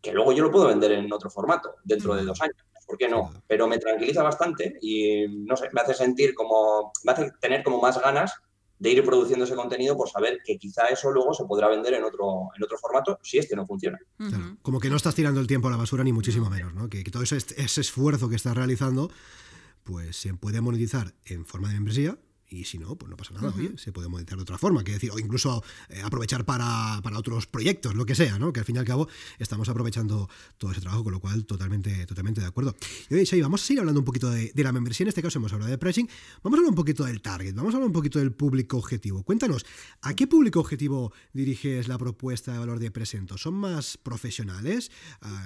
que 0.00 0.12
luego 0.12 0.32
yo 0.32 0.44
lo 0.44 0.50
puedo 0.50 0.66
vender 0.66 0.92
en 0.92 1.12
otro 1.12 1.30
formato 1.30 1.76
dentro 1.84 2.14
de 2.14 2.24
dos 2.24 2.40
años. 2.40 2.56
¿Por 2.92 2.98
qué 2.98 3.08
no? 3.08 3.32
Pero 3.48 3.66
me 3.66 3.78
tranquiliza 3.78 4.22
bastante 4.22 4.76
y 4.82 5.26
no 5.26 5.56
sé, 5.56 5.70
me 5.72 5.80
hace 5.80 5.94
sentir 5.94 6.34
como, 6.34 6.92
me 7.04 7.12
hace 7.12 7.30
tener 7.40 7.62
como 7.62 7.80
más 7.80 7.98
ganas 7.98 8.34
de 8.78 8.90
ir 8.90 9.02
produciendo 9.02 9.46
ese 9.46 9.54
contenido 9.54 9.96
por 9.96 10.10
saber 10.10 10.40
que 10.44 10.58
quizá 10.58 10.88
eso 10.88 11.10
luego 11.10 11.32
se 11.32 11.46
podrá 11.46 11.70
vender 11.70 11.94
en 11.94 12.04
otro, 12.04 12.50
en 12.54 12.62
otro 12.62 12.76
formato 12.76 13.18
si 13.22 13.38
este 13.38 13.56
no 13.56 13.66
funciona. 13.66 13.98
Como 14.60 14.78
que 14.78 14.90
no 14.90 14.96
estás 14.96 15.14
tirando 15.14 15.40
el 15.40 15.46
tiempo 15.46 15.68
a 15.68 15.70
la 15.70 15.78
basura 15.78 16.04
ni 16.04 16.12
muchísimo 16.12 16.50
menos, 16.50 16.74
¿no? 16.74 16.90
Que, 16.90 17.02
todo 17.04 17.22
ese, 17.22 17.38
ese 17.38 17.80
esfuerzo 17.80 18.28
que 18.28 18.36
estás 18.36 18.54
realizando 18.54 19.10
pues 19.82 20.14
se 20.14 20.34
puede 20.34 20.60
monetizar 20.60 21.14
en 21.24 21.46
forma 21.46 21.68
de 21.68 21.74
membresía 21.76 22.18
y 22.52 22.64
si 22.64 22.78
no, 22.78 22.96
pues 22.96 23.08
no 23.08 23.16
pasa 23.16 23.32
nada, 23.32 23.52
oye, 23.56 23.72
se 23.78 23.92
puede 23.92 24.08
monetizar 24.08 24.36
de 24.36 24.42
otra 24.42 24.58
forma, 24.58 24.84
que 24.84 24.92
decir, 24.92 25.10
o 25.10 25.18
incluso 25.18 25.64
eh, 25.88 26.02
aprovechar 26.02 26.44
para, 26.44 27.00
otros 27.16 27.46
proyectos, 27.46 27.94
lo 27.94 28.04
que 28.04 28.14
sea, 28.14 28.38
¿no? 28.38 28.52
Que 28.52 28.60
al 28.60 28.66
fin 28.66 28.76
y 28.76 28.78
al 28.78 28.84
cabo 28.84 29.08
estamos 29.38 29.68
aprovechando 29.68 30.28
todo 30.58 30.72
ese 30.72 30.80
trabajo, 30.80 31.04
con 31.04 31.12
lo 31.12 31.20
cual 31.20 31.46
totalmente, 31.46 32.06
totalmente 32.06 32.40
de 32.40 32.46
acuerdo. 32.46 32.76
Y 33.08 33.14
oye, 33.14 33.26
Xavi, 33.26 33.42
vamos 33.42 33.62
a 33.62 33.66
seguir 33.66 33.80
hablando 33.80 34.00
un 34.00 34.04
poquito 34.04 34.30
de, 34.30 34.52
la 34.54 34.72
membresía, 34.72 35.04
en 35.04 35.08
este 35.08 35.22
caso 35.22 35.38
hemos 35.38 35.52
hablado 35.52 35.70
de 35.70 35.78
pricing, 35.78 36.08
vamos 36.42 36.58
a 36.58 36.60
hablar 36.60 36.70
un 36.70 36.76
poquito 36.76 37.04
del 37.04 37.20
target, 37.22 37.54
vamos 37.54 37.74
a 37.74 37.76
hablar 37.78 37.86
un 37.86 37.92
poquito 37.92 38.18
del 38.18 38.32
público 38.32 38.76
objetivo. 38.76 39.22
Cuéntanos, 39.22 39.64
¿a 40.02 40.14
qué 40.14 40.26
público 40.26 40.60
objetivo 40.60 41.12
diriges 41.32 41.88
la 41.88 41.98
propuesta 41.98 42.52
de 42.52 42.58
valor 42.58 42.78
de 42.78 42.90
Presento? 42.90 43.38
¿Son 43.38 43.54
más 43.54 43.96
profesionales, 43.96 44.90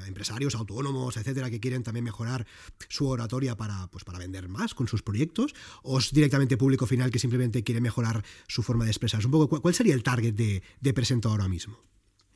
empresarios, 0.06 0.54
autónomos, 0.54 1.16
etcétera, 1.16 1.50
que 1.50 1.60
quieren 1.60 1.82
también 1.82 2.04
mejorar 2.04 2.46
su 2.88 3.06
oratoria 3.06 3.56
para, 3.56 3.86
pues, 3.88 4.04
para 4.04 4.18
vender 4.18 4.48
más 4.48 4.74
con 4.74 4.88
sus 4.88 5.02
proyectos? 5.02 5.54
¿O 5.82 5.98
es 5.98 6.12
directamente 6.12 6.56
público 6.56 6.86
final 6.86 6.95
que 7.10 7.18
simplemente 7.18 7.62
quiere 7.62 7.80
mejorar 7.80 8.22
su 8.46 8.62
forma 8.62 8.84
de 8.84 8.90
expresarse. 8.90 9.26
Un 9.26 9.32
poco, 9.32 9.60
¿cuál 9.60 9.74
sería 9.74 9.94
el 9.94 10.02
target 10.02 10.34
de, 10.34 10.62
de 10.80 10.94
Presento 10.94 11.28
ahora 11.28 11.48
mismo? 11.48 11.78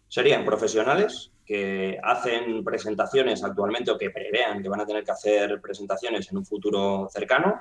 Serían 0.09 0.45
profesionales 0.45 1.31
que 1.47 1.99
hacen 2.03 2.63
presentaciones 2.63 3.43
actualmente 3.43 3.91
o 3.91 3.99
que 3.99 4.11
prevean 4.11 4.63
que 4.63 4.69
van 4.69 4.81
a 4.81 4.87
tener 4.87 5.03
que 5.03 5.11
hacer 5.11 5.61
presentaciones 5.61 6.31
en 6.31 6.39
un 6.39 6.47
futuro 6.47 7.09
cercano. 7.13 7.61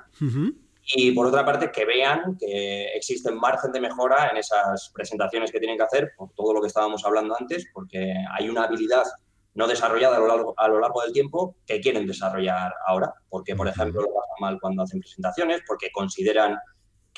Y 0.96 1.12
por 1.12 1.28
otra 1.28 1.46
parte, 1.46 1.72
que 1.72 1.86
vean 1.86 2.38
que 2.40 2.86
existe 2.96 3.32
margen 3.32 3.72
de 3.72 3.82
mejora 3.82 4.30
en 4.30 4.38
esas 4.38 4.92
presentaciones 4.94 5.52
que 5.52 5.60
tienen 5.60 5.78
que 5.78 5.84
hacer, 5.84 6.12
por 6.18 6.32
todo 6.34 6.54
lo 6.54 6.62
que 6.62 6.68
estábamos 6.68 7.06
hablando 7.06 7.36
antes, 7.40 7.66
porque 7.74 8.14
hay 8.32 8.50
una 8.50 8.64
habilidad 8.64 9.04
no 9.56 9.68
desarrollada 9.68 10.18
a 10.18 10.20
lo 10.20 10.28
largo, 10.28 10.54
a 10.58 10.68
lo 10.68 10.80
largo 10.80 11.02
del 11.02 11.12
tiempo 11.12 11.56
que 11.66 11.80
quieren 11.80 12.08
desarrollar 12.08 12.74
ahora, 12.88 13.14
porque, 13.30 13.56
por 13.56 13.68
ejemplo, 13.68 14.02
lo 14.02 14.08
pasan 14.08 14.36
mal 14.40 14.60
cuando 14.62 14.84
hacen 14.84 15.00
presentaciones, 15.00 15.62
porque 15.68 15.92
consideran 15.92 16.58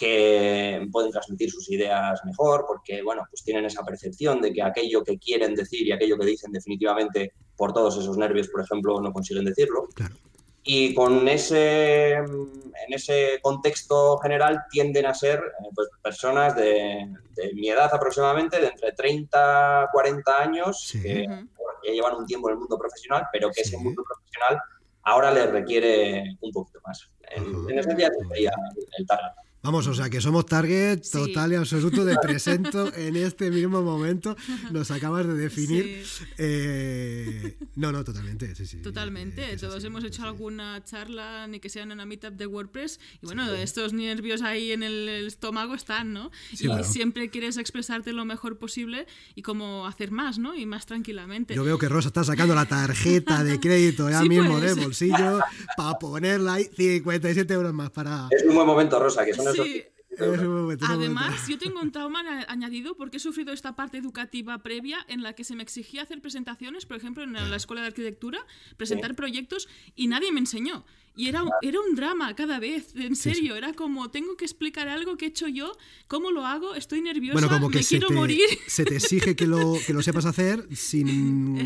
que 0.02 0.88
pueden 0.92 1.12
transmitir 1.12 1.52
sus 1.52 1.70
ideas 1.70 2.20
mejor, 2.26 2.66
porque 2.68 3.04
bueno, 3.04 3.22
pues 3.30 3.44
tienen 3.44 3.66
esa 3.66 3.84
percepción 3.84 4.42
de 4.42 4.52
que 4.52 4.64
aquello 4.64 5.04
que 5.04 5.20
quieren 5.20 5.54
decir 5.54 5.86
y 5.86 5.92
aquello 5.92 6.18
que 6.18 6.26
dicen 6.26 6.52
definitivamente 6.52 7.34
por 7.56 7.72
todos 7.72 8.00
esos 8.00 8.18
nervios, 8.18 8.48
por 8.48 8.62
ejemplo, 8.62 9.00
no 9.00 9.14
consiguen 9.14 9.46
decirlo. 9.46 9.88
Y 10.64 10.96
con 10.96 11.28
ese, 11.28 12.14
en 12.14 12.90
ese 12.90 13.38
contexto 13.44 14.18
general 14.18 14.64
tienden 14.72 15.06
a 15.06 15.14
ser 15.14 15.38
eh, 15.38 15.70
pues, 15.76 15.88
personas 16.02 16.56
de, 16.56 17.08
mi 17.54 17.70
edad 17.70 17.94
aproximadamente, 17.94 18.60
de 18.60 18.70
entre 18.70 18.94
30 18.94 19.90
40 19.94 20.42
años, 20.42 20.94
que 21.00 21.28
ya 21.28 21.92
llevan 21.94 22.16
un 22.16 22.26
tiempo 22.26 22.50
en 22.50 22.54
el 22.54 22.60
mundo 22.60 22.80
profesional, 22.80 23.28
pero 23.32 23.52
que 23.52 23.62
ese 23.62 23.78
mundo 23.78 24.02
profesional 24.04 24.60
ahora 25.04 25.30
les 25.30 25.48
requiere 25.52 26.24
un 26.42 26.52
poquito 26.52 26.80
más. 26.88 27.08
En, 27.36 27.70
en 27.70 27.78
esencia, 27.78 28.10
sería 28.28 28.52
el 28.98 29.06
target. 29.06 29.51
Vamos, 29.64 29.86
o 29.86 29.94
sea 29.94 30.10
que 30.10 30.20
somos 30.22 30.48
target 30.48 31.02
total 31.12 31.54
y 31.54 31.56
absoluto 31.56 32.04
de 32.04 32.16
presento 32.20 32.92
en 32.96 33.16
este 33.16 33.52
mismo 33.52 33.84
momento. 33.84 34.36
Nos 34.72 34.90
acabas 34.90 35.28
de 35.28 35.36
definir. 35.36 36.04
Eh, 36.40 37.58
no, 37.76 37.92
no, 37.92 38.04
totalmente. 38.04 38.56
Sí, 38.56 38.66
sí, 38.66 38.78
totalmente. 38.78 39.56
Todos 39.58 39.84
hemos 39.84 40.04
hecho 40.04 40.24
alguna 40.24 40.84
charla, 40.84 41.46
ni 41.48 41.60
que 41.60 41.70
sea 41.70 41.84
en 41.84 41.92
una 41.92 42.08
meetup 42.08 42.34
de 42.34 42.48
WordPress. 42.48 43.00
Y 43.22 43.28
bueno, 43.28 43.52
estos 43.54 43.94
nervios 43.94 44.42
ahí 44.42 44.72
en 44.72 44.82
el 44.82 45.08
estómago 45.28 45.76
están, 45.76 46.12
¿no? 46.12 46.32
y 46.52 46.68
siempre 46.84 47.30
quieres 47.30 47.58
expresarte 47.58 48.14
lo 48.14 48.26
mejor 48.26 48.58
posible 48.58 49.06
y 49.36 49.44
cómo 49.44 49.86
hacer 49.86 50.10
más, 50.10 50.40
¿no? 50.40 50.56
Y 50.56 50.66
más 50.66 50.88
tranquilamente. 50.88 51.54
Yo 51.54 51.64
veo 51.64 51.78
que 51.78 51.88
Rosa 51.88 52.08
está 52.08 52.24
sacando 52.24 52.56
la 52.56 52.66
tarjeta 52.66 53.44
de 53.44 53.60
crédito 53.60 54.10
ya 54.10 54.24
mismo 54.24 54.60
de 54.60 54.74
pues. 54.74 54.84
bolsillo 54.84 55.40
para 55.78 56.00
ponerla 56.00 56.54
ahí 56.56 56.68
57 56.76 57.54
euros 57.54 57.74
más 57.74 57.92
para. 57.92 58.28
Es 58.32 58.44
un 58.44 58.56
buen 58.56 58.66
momento, 58.66 59.00
Rosa, 59.00 59.24
que 59.24 59.34
son 59.34 59.51
sí. 59.54 59.84
Además, 60.82 61.48
yo 61.48 61.58
tengo 61.58 61.80
un 61.80 61.92
trauma 61.92 62.22
añadido 62.48 62.96
porque 62.96 63.18
he 63.18 63.20
sufrido 63.20 63.54
esta 63.54 63.76
parte 63.76 63.98
educativa 63.98 64.58
previa 64.62 64.98
en 65.08 65.24
la 65.24 65.34
que 65.34 65.44
se 65.44 65.56
me 65.56 65.64
exigía 65.64 66.04
hacer 66.04 66.22
presentaciones, 66.22 66.86
por 66.86 66.98
ejemplo, 66.98 67.24
en 67.24 67.34
la 67.34 67.56
escuela 67.56 67.82
de 67.82 67.88
arquitectura, 67.88 68.46
presentar 68.78 69.16
proyectos 69.16 69.70
y 69.96 70.08
nadie 70.08 70.32
me 70.32 70.40
enseñó. 70.40 70.86
Y 71.16 71.28
era, 71.28 71.44
era 71.62 71.80
un 71.80 71.96
drama 71.96 72.34
cada 72.36 72.60
vez, 72.60 72.96
en 72.96 73.16
serio. 73.16 73.56
Era 73.56 73.74
como, 73.74 74.10
tengo 74.10 74.38
que 74.38 74.46
explicar 74.46 74.88
algo 74.88 75.18
que 75.18 75.26
he 75.26 75.28
hecho 75.28 75.48
yo, 75.48 75.74
cómo 76.08 76.32
lo 76.32 76.46
hago, 76.46 76.74
estoy 76.74 77.02
nerviosa, 77.02 77.34
bueno, 77.34 77.50
como 77.50 77.70
que 77.70 77.80
me 77.80 77.84
quiero 77.84 78.10
morir. 78.12 78.48
Se 78.68 78.86
te 78.86 78.96
exige 78.96 79.36
que 79.36 79.46
lo, 79.46 79.76
que 79.86 79.94
lo 79.94 80.02
sepas 80.02 80.26
hacer 80.26 80.68
sin, 80.76 81.58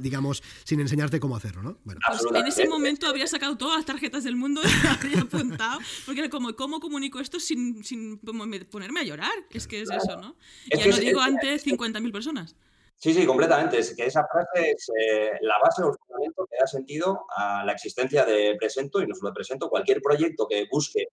digamos, 0.00 0.42
sin 0.64 0.80
enseñarte 0.80 1.18
cómo 1.18 1.36
hacerlo, 1.36 1.62
¿no? 1.62 1.78
Bueno. 1.84 2.00
Pues 2.06 2.22
en 2.32 2.46
ese 2.46 2.68
momento 2.68 3.08
habría 3.08 3.26
sacado 3.26 3.56
todas 3.56 3.78
las 3.78 3.86
tarjetas 3.86 4.22
del 4.22 4.36
mundo 4.36 4.60
y 4.62 4.86
habría 4.86 5.22
apuntado, 5.22 5.80
porque 6.06 6.20
era 6.20 6.30
como, 6.30 6.54
¿cómo 6.54 6.78
comunico 6.78 7.18
esto 7.20 7.40
sin, 7.40 7.82
sin 7.82 8.18
ponerme 8.18 9.00
a 9.00 9.04
llorar? 9.04 9.34
Es 9.50 9.66
que 9.66 9.82
es 9.82 9.90
eso, 9.90 10.20
¿no? 10.20 10.36
Ya 10.70 10.86
lo 10.86 10.96
digo 10.96 11.20
ante 11.20 11.56
50.000 11.56 12.12
personas. 12.12 12.54
Sí, 12.96 13.12
sí, 13.12 13.26
completamente. 13.26 13.78
Es 13.78 13.94
que 13.94 14.06
esa 14.06 14.26
frase 14.26 14.70
es 14.70 14.88
eh, 14.98 15.32
la 15.42 15.56
base 15.62 15.82
o 15.82 15.90
el 15.90 15.98
fundamento 15.98 16.46
que 16.50 16.56
da 16.58 16.66
sentido 16.66 17.26
a 17.36 17.64
la 17.64 17.72
existencia 17.72 18.24
de 18.24 18.56
Presento 18.58 19.02
y 19.02 19.06
no 19.06 19.14
solo 19.14 19.30
de 19.30 19.34
Presento. 19.34 19.68
Cualquier 19.68 20.00
proyecto 20.00 20.46
que 20.48 20.66
busque 20.70 21.08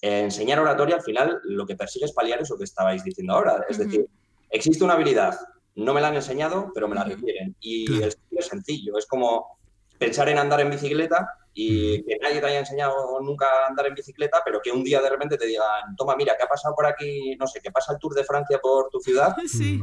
enseñar 0.00 0.60
oratoria, 0.60 0.96
al 0.96 1.02
final 1.02 1.40
lo 1.44 1.66
que 1.66 1.74
persigue 1.74 2.04
es 2.04 2.12
paliar 2.12 2.40
eso 2.40 2.56
que 2.56 2.64
estabais 2.64 3.02
diciendo 3.02 3.34
ahora. 3.34 3.64
Es 3.68 3.78
decir, 3.78 4.06
existe 4.50 4.84
una 4.84 4.94
habilidad, 4.94 5.38
no 5.74 5.94
me 5.94 6.00
la 6.00 6.08
han 6.08 6.16
enseñado, 6.16 6.70
pero 6.74 6.88
me 6.88 6.94
la 6.94 7.04
requieren. 7.04 7.56
Y 7.60 8.02
el 8.02 8.14
es 8.30 8.46
sencillo. 8.46 8.96
Es 8.96 9.06
como 9.06 9.58
pensar 9.98 10.28
en 10.28 10.38
andar 10.38 10.60
en 10.60 10.70
bicicleta 10.70 11.28
y 11.58 12.02
que 12.04 12.18
nadie 12.18 12.38
te 12.38 12.46
haya 12.48 12.58
enseñado 12.58 13.18
nunca 13.22 13.46
a 13.46 13.68
andar 13.68 13.86
en 13.86 13.94
bicicleta, 13.94 14.42
pero 14.44 14.60
que 14.60 14.70
un 14.70 14.84
día 14.84 15.00
de 15.00 15.08
repente 15.08 15.38
te 15.38 15.46
digan, 15.46 15.96
toma, 15.96 16.14
mira, 16.14 16.36
¿qué 16.36 16.44
ha 16.44 16.48
pasado 16.48 16.74
por 16.74 16.84
aquí? 16.84 17.34
No 17.36 17.46
sé, 17.46 17.60
que 17.60 17.70
pasa 17.70 17.94
el 17.94 17.98
Tour 17.98 18.12
de 18.12 18.24
Francia 18.24 18.58
por 18.58 18.90
tu 18.90 19.00
ciudad, 19.00 19.34
sí. 19.48 19.80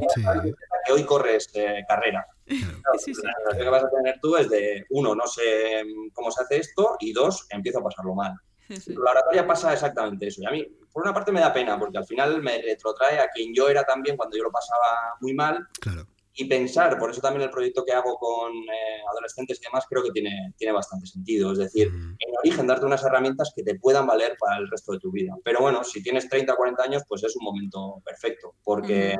que 0.86 0.91
hoy 0.91 1.03
corres 1.03 1.49
eh, 1.55 1.84
carrera. 1.88 2.28
la 2.45 2.99
sensación 2.99 3.34
que 3.57 3.69
vas 3.69 3.86
a 3.86 3.89
tener 3.89 4.19
tú 4.21 4.38
es 4.38 4.51
de, 4.51 4.86
uno, 4.91 5.15
no 5.15 5.26
sé 5.26 5.84
cómo 6.13 6.30
se 6.30 6.43
hace 6.43 6.57
esto, 6.57 6.95
y 6.99 7.11
dos, 7.11 7.47
empiezo 7.49 7.80
a 7.80 7.86
pasarlo 7.86 8.13
mal. 8.13 8.36
La 8.69 9.11
oratoria 9.11 9.47
pasa 9.47 9.74
exactamente 9.74 10.28
eso. 10.28 10.43
Y 10.43 10.45
a 10.45 10.51
mí, 10.51 10.63
por 10.91 11.01
una 11.01 11.13
parte, 11.13 11.32
me 11.32 11.39
da 11.39 11.51
pena, 11.51 11.80
porque 11.80 11.97
al 11.97 12.05
final 12.05 12.39
me 12.43 12.61
retrotrae 12.61 13.19
a 13.19 13.30
quien 13.30 13.51
yo 13.51 13.67
era 13.67 13.84
también 13.84 14.15
cuando 14.15 14.38
yo 14.38 14.43
lo 14.43 14.51
pasaba 14.51 15.15
muy 15.21 15.34
mal. 15.34 15.67
Claro 15.82 16.05
y 16.36 16.45
pensar, 16.45 16.97
por 16.97 17.11
eso 17.11 17.21
también 17.21 17.43
el 17.43 17.51
proyecto 17.51 17.86
que 17.86 17.93
hago 17.93 18.17
con 18.17 18.51
eh, 18.53 19.01
adolescentes 19.11 19.59
y 19.59 19.65
demás 19.65 19.86
creo 19.88 20.03
que 20.03 20.11
tiene, 20.11 20.53
tiene 20.57 20.73
bastante 20.73 21.05
sentido. 21.05 21.51
Es 21.51 21.59
decir, 21.59 21.88
en 21.88 22.38
origen 22.39 22.65
darte 22.65 22.86
unas 22.86 23.03
herramientas 23.03 23.53
que 23.55 23.63
te 23.63 23.75
puedan 23.75 24.07
valer 24.07 24.36
para 24.39 24.57
el 24.57 24.69
resto 24.69 24.93
de 24.93 24.99
tu 24.99 25.11
vida. 25.11 25.36
Pero 25.43 25.59
bueno, 25.59 25.84
si 25.84 26.01
tienes 26.01 26.27
30 26.27 26.53
o 26.53 26.55
40 26.55 26.84
años, 26.84 27.03
pues 27.07 27.23
es 27.23 27.36
un 27.36 27.45
momento 27.45 28.01
perfecto, 28.03 28.55
porque 28.63 29.15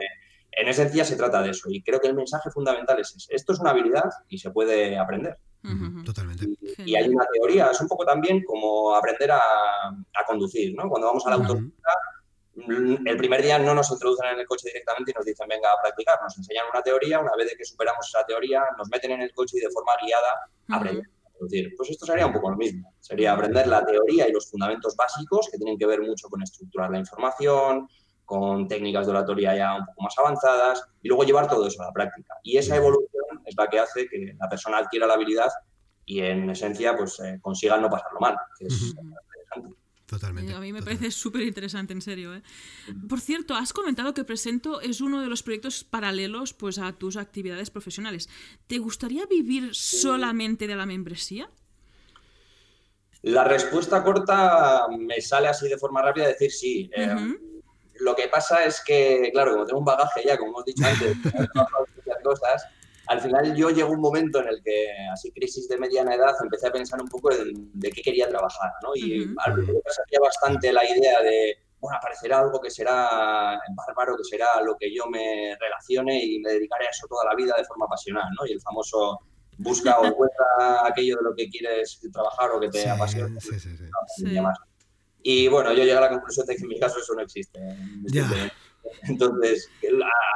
en 0.52 0.68
esencia 0.68 1.06
se 1.06 1.16
trata 1.16 1.44
de 1.44 1.52
eso. 1.52 1.70
Y 1.70 1.84
creo 1.84 2.00
que 2.00 2.08
el 2.08 2.16
mensaje 2.16 2.50
fundamental 2.50 3.00
es 3.00 3.16
ese. 3.16 3.36
Esto 3.36 3.54
es 3.54 3.60
una 3.60 3.70
habilidad 3.70 4.10
y 4.28 4.40
se 4.40 4.50
puede 4.50 4.98
aprender. 4.98 5.38
Totalmente. 6.04 6.48
Y, 6.80 6.96
hay 6.96 7.08
una 7.08 7.26
teoría, 7.32 7.70
es 7.72 7.80
un 7.80 7.88
poco 7.88 8.06
también 8.06 8.44
como 8.44 8.96
aprender 8.96 9.32
a, 9.32 9.38
a 9.38 10.26
conducir, 10.28 10.76
¿no? 10.76 10.90
Cuando 10.90 11.08
vamos 11.08 11.26
a 11.26 11.30
la 11.30 11.36
autopista 11.38 11.90
el 12.56 13.18
primer 13.18 13.42
día 13.42 13.58
no 13.58 13.74
nos 13.74 13.90
introducen 13.92 14.28
en 14.34 14.40
el 14.40 14.46
coche 14.46 14.70
directamente 14.70 15.12
y 15.12 15.14
nos 15.16 15.26
dicen 15.26 15.48
venga 15.48 15.72
a 15.72 15.82
practicar, 15.82 16.20
nos 16.22 16.38
enseñan 16.38 16.66
una 16.72 16.84
teoría, 16.84 17.20
una 17.20 17.32
vez 17.36 17.56
que 17.58 17.66
superamos 17.66 18.08
esa 18.08 18.24
teoría 18.26 18.64
nos 18.78 18.90
meten 18.90 19.12
en 19.12 19.22
el 19.22 19.34
coche 19.34 19.58
y 19.58 19.62
de 19.62 19.72
forma 19.72 19.94
guiada 20.02 20.78
aprenden. 20.78 21.10
pues 21.40 21.90
esto 21.90 22.06
sería 22.06 22.28
un 22.28 22.34
poco 22.34 22.52
lo 22.52 22.58
mismo, 22.58 22.94
sería 23.00 23.34
aprender 23.34 23.68
la 23.68 23.84
teoría 23.84 24.28
y 24.28 24.32
los 24.32 24.50
fundamentos 24.50 24.96
básicos 24.96 25.50
que 25.52 25.58
tienen 25.58 25.78
que 25.78 25.88
ver 25.88 26.02
mucho 26.02 26.30
con 26.30 26.44
estructurar 26.44 26.92
la 26.92 27.00
información, 27.00 27.88
con 28.24 28.68
técnicas 28.68 29.06
de 29.08 29.12
oratoria 29.12 29.56
ya 29.56 29.76
un 29.76 29.86
poco 29.86 30.04
más 30.04 30.18
avanzadas 30.18 30.84
y 31.02 31.08
luego 31.08 31.24
llevar 31.24 31.48
todo 31.48 31.68
eso 31.68 31.82
a 31.82 31.88
la 31.88 31.92
práctica. 31.92 32.36
Y 32.44 32.58
esa 32.58 32.76
evolución 32.76 33.42
es 33.46 33.56
la 33.58 33.68
que 33.68 33.80
hace 33.80 34.08
que 34.08 34.36
la 34.40 34.48
persona 34.48 34.78
adquiera 34.78 35.08
la 35.08 35.16
habilidad 35.16 35.52
y 36.06 36.22
en 36.22 36.50
esencia 36.50 36.96
pues 36.96 37.20
eh, 37.20 37.40
consiga 37.42 37.78
no 37.78 37.90
pasarlo 37.90 38.20
mal, 38.20 38.38
que 38.58 38.68
es 38.68 38.94
interesante. 38.96 39.83
Totalmente. 40.14 40.54
A 40.54 40.60
mí 40.60 40.72
me 40.72 40.84
parece 40.84 41.10
súper 41.10 41.42
interesante, 41.42 41.92
en 41.92 42.02
serio. 42.02 42.36
¿eh? 42.36 42.44
Por 43.10 43.20
cierto, 43.20 43.56
has 43.56 43.74
comentado 43.74 44.14
que 44.14 44.24
Presento 44.24 44.80
es 44.80 45.02
uno 45.02 45.22
de 45.22 45.28
los 45.28 45.42
proyectos 45.42 45.84
paralelos 45.84 46.54
pues, 46.54 46.78
a 46.78 46.94
tus 46.94 47.18
actividades 47.18 47.72
profesionales. 47.72 48.30
¿Te 48.68 48.78
gustaría 48.78 49.26
vivir 49.26 49.74
solamente 49.74 50.68
de 50.68 50.76
la 50.76 50.86
membresía? 50.86 51.50
La 53.24 53.44
respuesta 53.44 54.04
corta 54.04 54.86
me 54.96 55.20
sale 55.20 55.48
así 55.48 55.68
de 55.68 55.80
forma 55.80 56.04
rápida 56.04 56.28
decir 56.28 56.52
sí. 56.52 56.92
Eh, 56.96 57.16
lo 58.02 58.16
que 58.16 58.28
pasa 58.28 58.66
es 58.66 58.84
que, 58.86 59.32
claro, 59.34 59.54
como 59.54 59.66
tengo 59.66 59.80
un 59.80 59.86
bagaje 59.86 60.22
ya, 60.26 60.38
como 60.38 60.52
hemos 60.52 60.66
dicho 60.66 60.86
antes, 60.86 61.18
cosas, 62.24 62.68
al 63.08 63.22
final 63.22 63.56
yo 63.56 63.70
llegó 63.70 63.92
un 63.92 64.02
momento 64.02 64.42
en 64.42 64.48
el 64.48 64.64
que, 64.64 64.88
así 65.12 65.32
crisis 65.32 65.68
de 65.68 65.78
mediana 65.78 66.16
edad, 66.16 66.34
empecé 66.42 66.68
a 66.68 66.72
pensar 66.72 67.02
un 67.02 67.08
poco 67.08 67.30
de, 67.30 67.92
qué 67.92 68.02
quería 68.02 68.28
trabajar, 68.30 68.72
¿no? 68.82 68.96
Y 68.96 69.34
al 69.46 69.54
principio 69.54 69.82
me 70.12 70.20
bastante 70.20 70.72
la 70.72 70.86
idea 70.86 71.22
de, 71.22 71.58
bueno, 71.80 71.98
aparecerá 71.98 72.40
algo 72.40 72.62
que 72.62 72.70
será 72.70 73.60
bárbaro, 73.76 74.16
que 74.16 74.24
será 74.24 74.62
lo 74.64 74.78
que 74.78 74.94
yo 74.94 75.08
me 75.08 75.56
relacione 75.60 76.24
y 76.24 76.40
me 76.40 76.54
dedicaré 76.54 76.88
a 76.88 76.90
eso 76.90 77.08
toda 77.08 77.26
la 77.26 77.36
vida 77.36 77.56
de 77.58 77.66
forma 77.66 77.88
pasional, 77.88 78.30
¿no? 78.40 78.46
Y 78.48 78.54
el 78.54 78.62
famoso 78.62 79.20
busca 79.58 80.00
o 80.00 80.06
encuentra 80.06 80.86
aquello 80.86 81.18
de 81.18 81.24
lo 81.24 81.36
que 81.36 81.50
quieres 81.50 82.00
trabajar 82.12 82.52
o 82.52 82.60
que 82.60 82.70
te 82.70 82.90
apasiona. 82.90 83.40
Sí, 83.40 83.60
sí, 83.60 83.76
sí. 83.78 83.86
Y 85.26 85.48
bueno, 85.48 85.72
yo 85.72 85.84
llegué 85.84 85.94
a 85.94 86.02
la 86.02 86.10
conclusión 86.10 86.46
de 86.46 86.56
que 86.56 86.62
en 86.62 86.68
mi 86.68 86.80
caso 86.80 87.00
eso 87.00 87.14
no 87.16 87.22
existe. 87.22 87.60
Ya. 88.06 88.30
Entonces, 89.04 89.70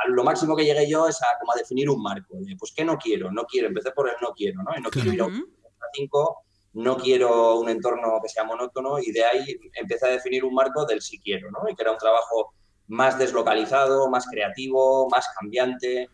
lo 0.07 0.23
máximo 0.23 0.55
que 0.55 0.65
llegué 0.65 0.89
yo 0.89 1.07
es 1.07 1.21
a, 1.21 1.37
como 1.39 1.53
a 1.53 1.57
definir 1.57 1.89
un 1.89 2.01
marco. 2.01 2.37
pues, 2.57 2.73
¿qué 2.75 2.83
no 2.85 2.97
quiero? 2.97 3.31
No 3.31 3.45
quiero, 3.45 3.67
empecé 3.67 3.91
por 3.91 4.07
el 4.07 4.15
no 4.21 4.33
quiero, 4.33 4.63
¿no? 4.63 4.71
Y 4.77 4.81
no 4.81 4.89
quiero 4.89 5.13
ir 5.13 5.21
a 5.21 5.25
un 5.25 5.45
5, 5.93 6.37
no 6.73 6.97
quiero 6.97 7.59
un 7.59 7.69
entorno 7.69 8.19
que 8.21 8.29
sea 8.29 8.43
monótono 8.43 8.99
y 8.99 9.11
de 9.11 9.23
ahí 9.23 9.59
empecé 9.73 10.07
a 10.07 10.11
definir 10.11 10.43
un 10.43 10.53
marco 10.53 10.85
del 10.85 11.01
sí 11.01 11.19
quiero, 11.19 11.49
¿no? 11.51 11.69
Y 11.69 11.75
que 11.75 11.81
era 11.81 11.91
un 11.91 11.97
trabajo 11.97 12.53
más 12.87 13.17
deslocalizado, 13.17 14.09
más 14.09 14.27
creativo, 14.27 15.09
más 15.09 15.27
cambiante. 15.39 16.09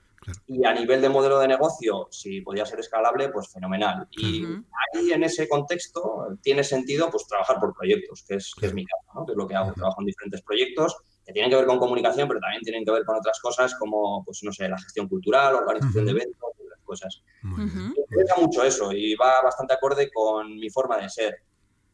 Y 0.47 0.65
a 0.65 0.73
nivel 0.73 1.01
de 1.01 1.09
modelo 1.09 1.37
de 1.39 1.49
negocio, 1.49 2.07
si 2.09 2.39
podía 2.39 2.65
ser 2.65 2.79
escalable, 2.79 3.27
pues 3.27 3.51
fenomenal. 3.51 4.07
Y 4.11 4.45
ahí 4.45 5.11
en 5.11 5.23
ese 5.23 5.49
contexto 5.49 6.37
tiene 6.41 6.63
sentido 6.63 7.11
pues 7.11 7.27
trabajar 7.27 7.59
por 7.59 7.73
proyectos, 7.75 8.23
que 8.25 8.35
es, 8.35 8.53
que 8.57 8.67
es 8.67 8.73
mi 8.73 8.85
caso, 8.85 9.19
¿no? 9.19 9.25
que 9.25 9.33
es 9.33 9.37
lo 9.37 9.45
que 9.45 9.55
hago. 9.55 9.73
Trabajo 9.73 9.99
en 9.99 10.05
diferentes 10.05 10.41
proyectos 10.43 10.95
que 11.25 11.33
tienen 11.33 11.49
que 11.49 11.57
ver 11.57 11.65
con 11.65 11.79
comunicación, 11.79 12.27
pero 12.27 12.39
también 12.39 12.61
tienen 12.63 12.83
que 12.83 12.91
ver 12.91 13.05
con 13.05 13.15
otras 13.15 13.39
cosas 13.39 13.75
como, 13.75 14.23
pues 14.25 14.43
no 14.43 14.51
sé, 14.51 14.67
la 14.67 14.77
gestión 14.77 15.07
cultural, 15.07 15.55
organización 15.55 16.05
de 16.05 16.11
eventos, 16.11 16.49
otras 16.59 16.79
cosas. 16.83 17.23
Me 17.43 17.63
interesa 17.63 18.35
mucho 18.39 18.63
eso 18.63 18.91
y 18.91 19.15
va 19.15 19.41
bastante 19.41 19.73
acorde 19.73 20.11
con 20.11 20.55
mi 20.55 20.69
forma 20.69 20.97
de 20.97 21.09
ser. 21.09 21.37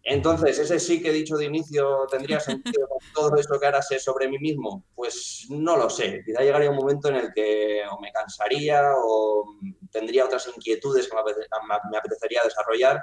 Entonces, 0.04 0.58
ese 0.58 0.80
sí 0.80 1.02
que 1.02 1.10
he 1.10 1.14
dicho 1.14 1.38
de 1.38 1.46
inicio 1.46 2.08
tendría 2.10 2.40
sentido 2.40 2.88
con 2.88 3.00
todo 3.14 3.36
eso 3.38 3.60
que 3.60 3.66
ahora 3.66 3.82
sé 3.82 4.00
sobre 4.00 4.28
mí 4.28 4.40
mismo. 4.40 4.84
Pues 4.96 5.46
no 5.50 5.78
lo 5.78 5.90
sé. 5.90 6.24
Quizá 6.26 6.42
llegaría 6.42 6.72
un 6.72 6.78
momento 6.78 7.10
en 7.10 7.16
el 7.16 7.34
que 7.34 7.84
o 7.92 8.00
me 8.00 8.12
cansaría 8.12 8.94
o 8.98 9.56
tendría 9.92 10.26
otras 10.26 10.50
inquietudes 10.56 11.08
que 11.08 11.16
me, 11.16 11.98
apetecería 11.98 12.42
desarrollar. 12.44 13.02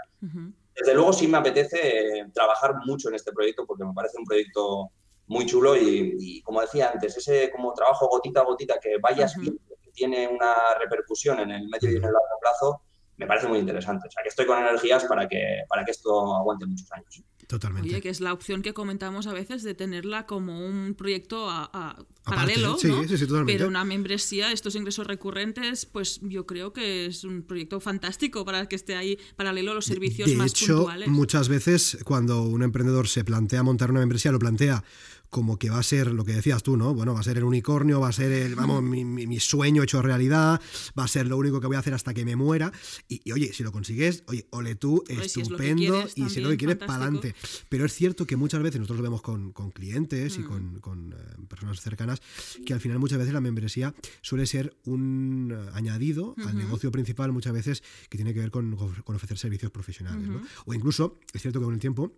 Desde 0.74 0.94
luego 0.94 1.12
sí 1.12 1.28
me 1.28 1.38
apetece 1.38 2.26
trabajar 2.34 2.74
mucho 2.84 3.08
en 3.08 3.14
este 3.14 3.32
proyecto 3.32 3.66
porque 3.66 3.84
me 3.84 3.94
parece 3.94 4.18
un 4.18 4.24
proyecto 4.24 4.90
muy 5.26 5.46
chulo 5.46 5.76
y, 5.76 6.40
como 6.42 6.60
decía 6.60 6.90
antes, 6.92 7.16
ese 7.16 7.50
como 7.50 7.72
trabajo 7.72 8.08
gotita 8.08 8.40
a 8.40 8.44
gotita 8.44 8.78
que 8.80 8.98
vayas 8.98 9.36
viendo 9.36 9.60
que 9.82 9.90
tiene 9.92 10.28
una 10.28 10.74
repercusión 10.78 11.40
en 11.40 11.50
el 11.50 11.68
medio 11.68 11.90
y 11.90 11.96
en 11.96 12.04
el 12.04 12.12
largo 12.12 12.40
plazo, 12.40 12.82
me 13.16 13.26
parece 13.26 13.48
muy 13.48 13.58
interesante. 13.58 14.08
O 14.08 14.10
sea, 14.10 14.22
que 14.22 14.28
estoy 14.28 14.46
con 14.46 14.58
energías 14.58 15.04
para 15.04 15.26
que, 15.28 15.62
para 15.68 15.84
que 15.84 15.90
esto 15.90 16.34
aguante 16.34 16.66
muchos 16.66 16.90
años. 16.92 17.22
Totalmente. 17.48 17.88
Oye, 17.88 18.02
que 18.02 18.08
es 18.08 18.20
la 18.20 18.32
opción 18.32 18.62
que 18.62 18.74
comentamos 18.74 19.26
a 19.26 19.32
veces 19.32 19.62
de 19.62 19.74
tenerla 19.74 20.26
como 20.26 20.66
un 20.66 20.94
proyecto 20.94 21.48
a, 21.48 21.96
paralelo, 22.34 22.76
sí, 22.78 22.88
¿no? 22.88 23.02
sí, 23.08 23.16
sí, 23.18 23.26
totalmente. 23.26 23.52
Pero 23.54 23.68
una 23.68 23.84
membresía, 23.84 24.52
estos 24.52 24.74
ingresos 24.74 25.06
recurrentes, 25.06 25.86
pues 25.86 26.20
yo 26.22 26.44
creo 26.46 26.72
que 26.72 27.06
es 27.06 27.24
un 27.24 27.42
proyecto 27.42 27.80
fantástico 27.80 28.44
para 28.44 28.66
que 28.68 28.76
esté 28.76 28.96
ahí 28.96 29.18
paralelo 29.36 29.72
a 29.72 29.74
los 29.74 29.84
servicios 29.86 30.28
de 30.28 30.36
más 30.36 30.50
hecho, 30.52 30.76
puntuales. 30.76 31.08
muchas 31.08 31.48
veces 31.48 31.98
cuando 32.04 32.42
un 32.42 32.62
emprendedor 32.62 33.08
se 33.08 33.24
plantea 33.24 33.62
montar 33.62 33.90
una 33.90 34.00
membresía, 34.00 34.32
lo 34.32 34.38
plantea 34.38 34.84
como 35.28 35.58
que 35.58 35.70
va 35.70 35.80
a 35.80 35.82
ser 35.82 36.12
lo 36.12 36.24
que 36.24 36.32
decías 36.32 36.62
tú, 36.62 36.76
¿no? 36.76 36.94
Bueno, 36.94 37.12
va 37.12 37.18
a 37.20 37.22
ser 37.24 37.36
el 37.36 37.42
unicornio, 37.44 37.98
va 38.00 38.08
a 38.08 38.12
ser 38.12 38.30
el, 38.30 38.54
vamos, 38.54 38.80
mi, 38.82 39.04
mi- 39.04 39.26
mi 39.26 39.40
sueño 39.40 39.82
hecho 39.82 40.00
realidad, 40.00 40.60
va 40.98 41.04
a 41.04 41.08
ser 41.08 41.26
lo 41.26 41.36
único 41.36 41.60
que 41.60 41.66
voy 41.66 41.74
a 41.74 41.80
hacer 41.80 41.94
hasta 41.94 42.14
que 42.14 42.24
me 42.24 42.36
muera. 42.36 42.72
Y, 43.08 43.20
y, 43.24 43.32
oye, 43.32 43.52
si 43.52 43.64
lo 43.64 43.72
consigues, 43.72 44.22
oye, 44.28 44.46
ole 44.50 44.76
tú, 44.76 45.02
Oye, 45.10 45.28
si 45.28 45.40
es 45.40 45.50
lo 45.50 45.58
que 45.58 45.64
estupendo, 45.70 45.92
quieres, 45.94 46.12
y 46.16 46.30
si 46.30 46.40
no 46.40 46.48
lo 46.50 46.56
quieres, 46.56 46.76
para 46.76 46.94
adelante. 46.94 47.34
Pero 47.68 47.84
es 47.86 47.92
cierto 47.92 48.24
que 48.24 48.36
muchas 48.36 48.62
veces 48.62 48.78
nosotros 48.80 48.98
lo 48.98 49.02
vemos 49.02 49.20
con, 49.20 49.52
con 49.52 49.72
clientes 49.72 50.36
y 50.36 50.42
Mm. 50.42 50.44
con, 50.46 50.80
con, 50.80 51.12
eh, 51.12 51.16
personas 51.48 51.80
cercanas, 51.80 52.15
que 52.64 52.74
al 52.74 52.80
final 52.80 52.98
muchas 52.98 53.18
veces 53.18 53.32
la 53.32 53.40
membresía 53.40 53.94
suele 54.20 54.46
ser 54.46 54.76
un 54.84 55.56
añadido 55.72 56.34
al 56.46 56.56
negocio 56.56 56.90
principal, 56.90 57.32
muchas 57.32 57.52
veces 57.52 57.82
que 58.08 58.18
tiene 58.18 58.34
que 58.34 58.40
ver 58.40 58.50
con, 58.50 58.76
con 58.76 59.16
ofrecer 59.16 59.38
servicios 59.38 59.70
profesionales. 59.70 60.28
O 60.64 60.74
incluso, 60.74 61.18
es 61.32 61.42
cierto 61.42 61.60
que 61.60 61.64
con 61.64 61.74
el 61.74 61.80
tiempo 61.80 62.12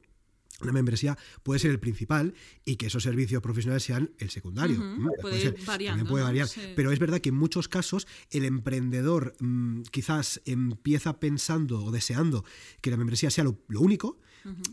una 0.60 0.72
membresía 0.72 1.16
puede 1.42 1.60
ser 1.60 1.70
el 1.70 1.78
principal 1.78 2.34
y 2.64 2.76
que 2.76 2.86
esos 2.86 3.02
servicios 3.02 3.40
profesionales 3.42 3.84
sean 3.84 4.10
el 4.18 4.30
secundario. 4.30 4.80
Mm, 4.80 5.08
puede 6.08 6.24
variar. 6.24 6.48
Sí. 6.48 6.60
Pero 6.74 6.90
es 6.90 6.98
verdad 6.98 7.20
que 7.20 7.28
en 7.28 7.36
muchos 7.36 7.68
casos 7.68 8.06
el 8.30 8.44
emprendedor 8.44 9.36
mm, 9.38 9.82
quizás 9.90 10.40
empieza 10.46 11.20
pensando 11.20 11.84
o 11.84 11.90
deseando 11.92 12.44
que 12.80 12.90
la 12.90 12.96
membresía 12.96 13.30
sea 13.30 13.44
lo, 13.44 13.58
lo 13.68 13.80
único, 13.80 14.18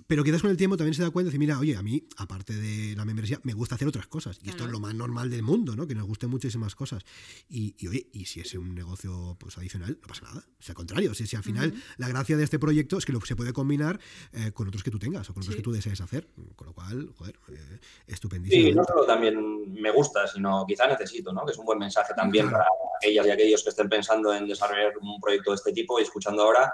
Pero 0.07 0.24
quizás 0.24 0.41
con 0.41 0.51
el 0.51 0.57
tiempo 0.57 0.78
también 0.78 0.93
se 0.93 1.01
da 1.01 1.09
cuenta 1.09 1.28
y 1.28 1.32
dice, 1.32 1.39
mira, 1.39 1.59
oye, 1.59 1.76
a 1.76 1.82
mí, 1.82 2.07
aparte 2.18 2.53
de 2.53 2.95
la 2.95 3.05
membresía, 3.05 3.39
me 3.43 3.53
gusta 3.53 3.76
hacer 3.76 3.88
otras 3.88 4.07
cosas. 4.07 4.39
Y 4.43 4.49
esto 4.49 4.66
es 4.66 4.72
lo 4.72 4.80
más 4.80 4.93
normal 4.93 5.30
del 5.30 5.43
mundo, 5.43 5.76
¿no? 5.76 5.88
Que 5.88 5.95
nos 5.95 6.05
gusten 6.05 6.30
muchísimas 6.30 6.76
cosas. 6.76 7.03
Y, 7.49 7.76
y, 7.78 7.88
oye, 7.88 8.07
y 8.13 8.26
si 8.26 8.39
es 8.41 8.53
un 8.55 8.74
negocio 8.76 9.36
pues, 9.39 9.57
adicional, 9.57 9.97
no 10.01 10.07
pasa 10.07 10.24
nada. 10.26 10.43
O 10.59 10.61
sea, 10.63 10.74
al 10.74 10.76
contrario, 10.78 11.13
si, 11.13 11.28
si 11.28 11.36
al 11.36 11.43
final 11.43 11.74
la 11.97 12.07
gracia 12.07 12.38
de 12.38 12.43
este 12.43 12.59
proyecto 12.59 12.97
es 12.97 13.05
que 13.05 13.13
lo, 13.13 13.22
se 13.22 13.36
puede 13.36 13.53
combinar 13.53 13.99
eh, 14.34 14.51
con 14.51 14.68
otros 14.68 14.84
que 14.84 14.91
tú 14.91 14.99
tengas 14.99 15.30
o 15.30 15.34
con 15.34 15.41
otros 15.41 15.53
Sí. 15.53 15.57
que 15.57 15.63
tú 15.63 15.72
desees 15.72 16.01
hacer. 16.01 16.28
Con 16.55 16.68
lo 16.68 16.74
cual, 16.74 17.11
joder, 17.18 17.38
eh, 17.49 17.80
estupendísimo. 18.07 18.68
Sí, 18.70 18.74
no 18.74 18.84
solo 18.84 19.05
también 19.05 19.74
me 19.74 19.91
gusta, 19.91 20.28
sino 20.28 20.66
quizá 20.68 20.88
necesito, 20.88 21.32
¿no? 21.34 21.45
Que 21.45 21.51
es 21.51 21.57
un 21.57 21.66
buen 21.66 21.80
mensaje 21.80 22.13
también 22.16 22.47
Claro. 22.47 22.63
para 22.63 22.70
aquellas 22.99 23.28
y 23.28 23.30
aquellos 23.32 23.63
que 23.63 23.70
estén 23.70 23.89
pensando 23.89 24.34
en 24.34 24.47
desarrollar 24.47 24.93
un 25.01 25.20
proyecto 25.20 25.51
de 25.51 25.55
este 25.55 25.74
tipo 25.74 25.99
y 25.99 26.03
escuchando 26.03 26.43
ahora 26.43 26.74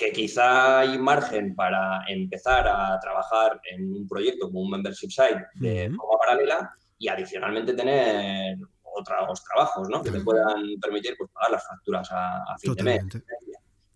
que 0.00 0.12
quizá 0.12 0.78
hay 0.80 0.96
margen 0.98 1.54
para 1.54 2.02
empezar 2.08 2.66
a 2.66 2.98
trabajar 3.00 3.60
en 3.70 3.92
un 3.92 4.08
proyecto 4.08 4.46
como 4.46 4.60
un 4.62 4.70
membership 4.70 5.10
site 5.10 5.44
de 5.56 5.90
forma 5.94 6.18
paralela 6.18 6.70
y 6.98 7.08
adicionalmente 7.08 7.74
tener 7.74 8.56
otros 8.82 9.44
trabajos, 9.44 9.90
¿no? 9.90 10.02
Que 10.02 10.10
te 10.10 10.20
puedan 10.20 10.62
permitir 10.80 11.16
pues, 11.18 11.30
pagar 11.30 11.50
las 11.50 11.66
facturas 11.66 12.10
a, 12.12 12.38
a 12.38 12.56
fin 12.58 12.74
de 12.74 12.82
mes. 12.82 13.04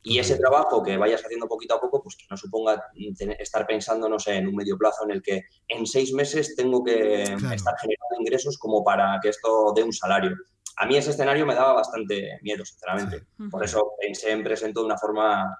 Y 0.02 0.18
ese 0.18 0.36
trabajo 0.36 0.82
que 0.82 0.98
vayas 0.98 1.24
haciendo 1.24 1.48
poquito 1.48 1.76
a 1.76 1.80
poco, 1.80 2.02
pues 2.02 2.16
que 2.16 2.26
no 2.30 2.36
suponga 2.36 2.84
tener- 3.16 3.40
estar 3.40 3.66
pensando, 3.66 4.06
no 4.06 4.18
sé, 4.18 4.34
en 4.36 4.48
un 4.48 4.54
medio 4.56 4.76
plazo 4.76 5.04
en 5.04 5.12
el 5.12 5.22
que 5.22 5.44
en 5.68 5.86
seis 5.86 6.12
meses 6.12 6.54
tengo 6.54 6.84
que 6.84 7.34
Claro. 7.38 7.54
estar 7.54 7.74
generando 7.80 8.20
ingresos 8.20 8.58
como 8.58 8.84
para 8.84 9.18
que 9.22 9.30
esto 9.30 9.72
dé 9.74 9.82
un 9.82 9.94
salario. 9.94 10.36
A 10.76 10.84
mí 10.86 10.96
ese 10.98 11.10
escenario 11.10 11.46
me 11.46 11.54
daba 11.54 11.72
bastante 11.72 12.38
miedo, 12.42 12.62
sinceramente. 12.66 13.22
Por 13.50 13.64
eso 13.64 13.92
pensé 13.98 14.32
en 14.32 14.42
Presento 14.44 14.80
de 14.80 14.86
una 14.86 14.98
forma 14.98 15.56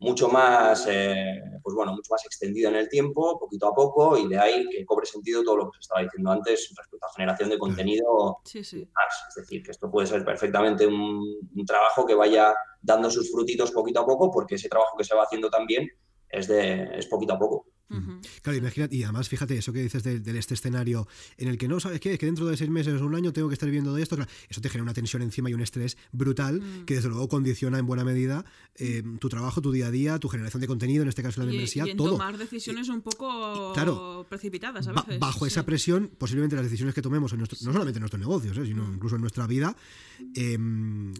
mucho 0.00 0.28
más, 0.28 0.86
eh, 0.88 1.40
pues 1.62 1.74
bueno, 1.74 1.92
mucho 1.92 2.12
más 2.12 2.24
extendida 2.24 2.68
en 2.68 2.76
el 2.76 2.88
tiempo, 2.88 3.38
poquito 3.38 3.66
a 3.68 3.74
poco, 3.74 4.16
y 4.16 4.28
de 4.28 4.38
ahí 4.38 4.68
que 4.70 4.84
cobre 4.84 5.06
sentido 5.06 5.42
todo 5.42 5.56
lo 5.56 5.64
que 5.70 5.76
se 5.76 5.80
estaba 5.80 6.02
diciendo 6.02 6.30
antes 6.30 6.72
respecto 6.76 7.06
a 7.06 7.12
generación 7.14 7.48
de 7.50 7.58
contenido 7.58 8.38
Sí, 8.44 8.62
sí. 8.62 8.88
más. 8.94 9.14
Es 9.28 9.34
decir, 9.34 9.62
que 9.62 9.72
esto 9.72 9.90
puede 9.90 10.06
ser 10.06 10.24
perfectamente 10.24 10.86
un, 10.86 11.24
un 11.54 11.66
trabajo 11.66 12.06
que 12.06 12.14
vaya 12.14 12.54
dando 12.80 13.10
sus 13.10 13.30
frutitos 13.32 13.72
poquito 13.72 14.00
a 14.00 14.06
poco, 14.06 14.30
porque 14.30 14.54
ese 14.54 14.68
trabajo 14.68 14.96
que 14.96 15.04
se 15.04 15.14
va 15.14 15.24
haciendo 15.24 15.50
también 15.50 15.88
es, 16.28 16.46
de, 16.46 16.88
es 16.98 17.06
poquito 17.06 17.34
a 17.34 17.38
poco. 17.38 17.66
Claro, 18.42 18.58
imagínate, 18.58 18.94
y 18.96 19.02
además 19.02 19.28
fíjate 19.28 19.56
eso 19.56 19.72
que 19.72 19.82
dices 19.82 20.02
de, 20.02 20.20
de 20.20 20.38
este 20.38 20.54
escenario 20.54 21.08
en 21.38 21.48
el 21.48 21.56
que 21.56 21.68
no 21.68 21.80
sabes 21.80 22.00
qué, 22.00 22.12
es 22.12 22.18
que 22.18 22.26
dentro 22.26 22.46
de 22.46 22.56
seis 22.56 22.68
meses 22.70 23.00
o 23.00 23.06
un 23.06 23.14
año 23.14 23.32
tengo 23.32 23.48
que 23.48 23.54
estar 23.54 23.66
viviendo 23.66 23.94
de 23.94 24.02
esto, 24.02 24.16
claro, 24.16 24.30
eso 24.48 24.60
te 24.60 24.68
genera 24.68 24.82
una 24.84 24.94
tensión 24.94 25.22
encima 25.22 25.48
y 25.50 25.54
un 25.54 25.62
estrés 25.62 25.96
brutal 26.12 26.60
Mm. 26.60 26.84
que 26.84 26.94
desde 26.96 27.08
luego 27.08 27.28
condiciona 27.28 27.78
en 27.78 27.86
buena 27.86 28.04
medida 28.04 28.44
eh, 28.76 29.02
tu 29.18 29.28
trabajo, 29.28 29.60
tu 29.62 29.72
día 29.72 29.86
a 29.88 29.90
día, 29.90 30.18
tu 30.18 30.28
generación 30.28 30.60
de 30.60 30.66
contenido, 30.66 31.02
en 31.02 31.08
este 31.08 31.22
caso 31.22 31.40
la 31.40 31.46
Y, 31.46 31.48
membresía, 31.50 31.86
y 31.86 31.90
en 31.90 31.96
todo. 31.96 32.12
tomar 32.12 32.36
decisiones 32.38 32.88
un 32.88 33.00
poco 33.00 33.72
claro, 33.74 34.26
precipitadas 34.28 34.86
a 34.88 34.92
veces. 34.92 35.18
bajo 35.18 35.40
sí. 35.46 35.46
esa 35.52 35.64
presión, 35.64 36.10
posiblemente 36.18 36.56
las 36.56 36.64
decisiones 36.64 36.94
que 36.94 37.02
tomemos, 37.02 37.32
en 37.32 37.38
nuestro- 37.38 37.58
no 37.62 37.72
solamente 37.72 37.98
en 37.98 38.02
nuestros 38.02 38.20
negocios, 38.20 38.56
eh, 38.58 38.66
sino 38.66 38.84
Mm. 38.86 38.94
incluso 38.94 39.14
en 39.16 39.20
nuestra 39.22 39.46
vida, 39.46 39.74
eh, 40.34 40.58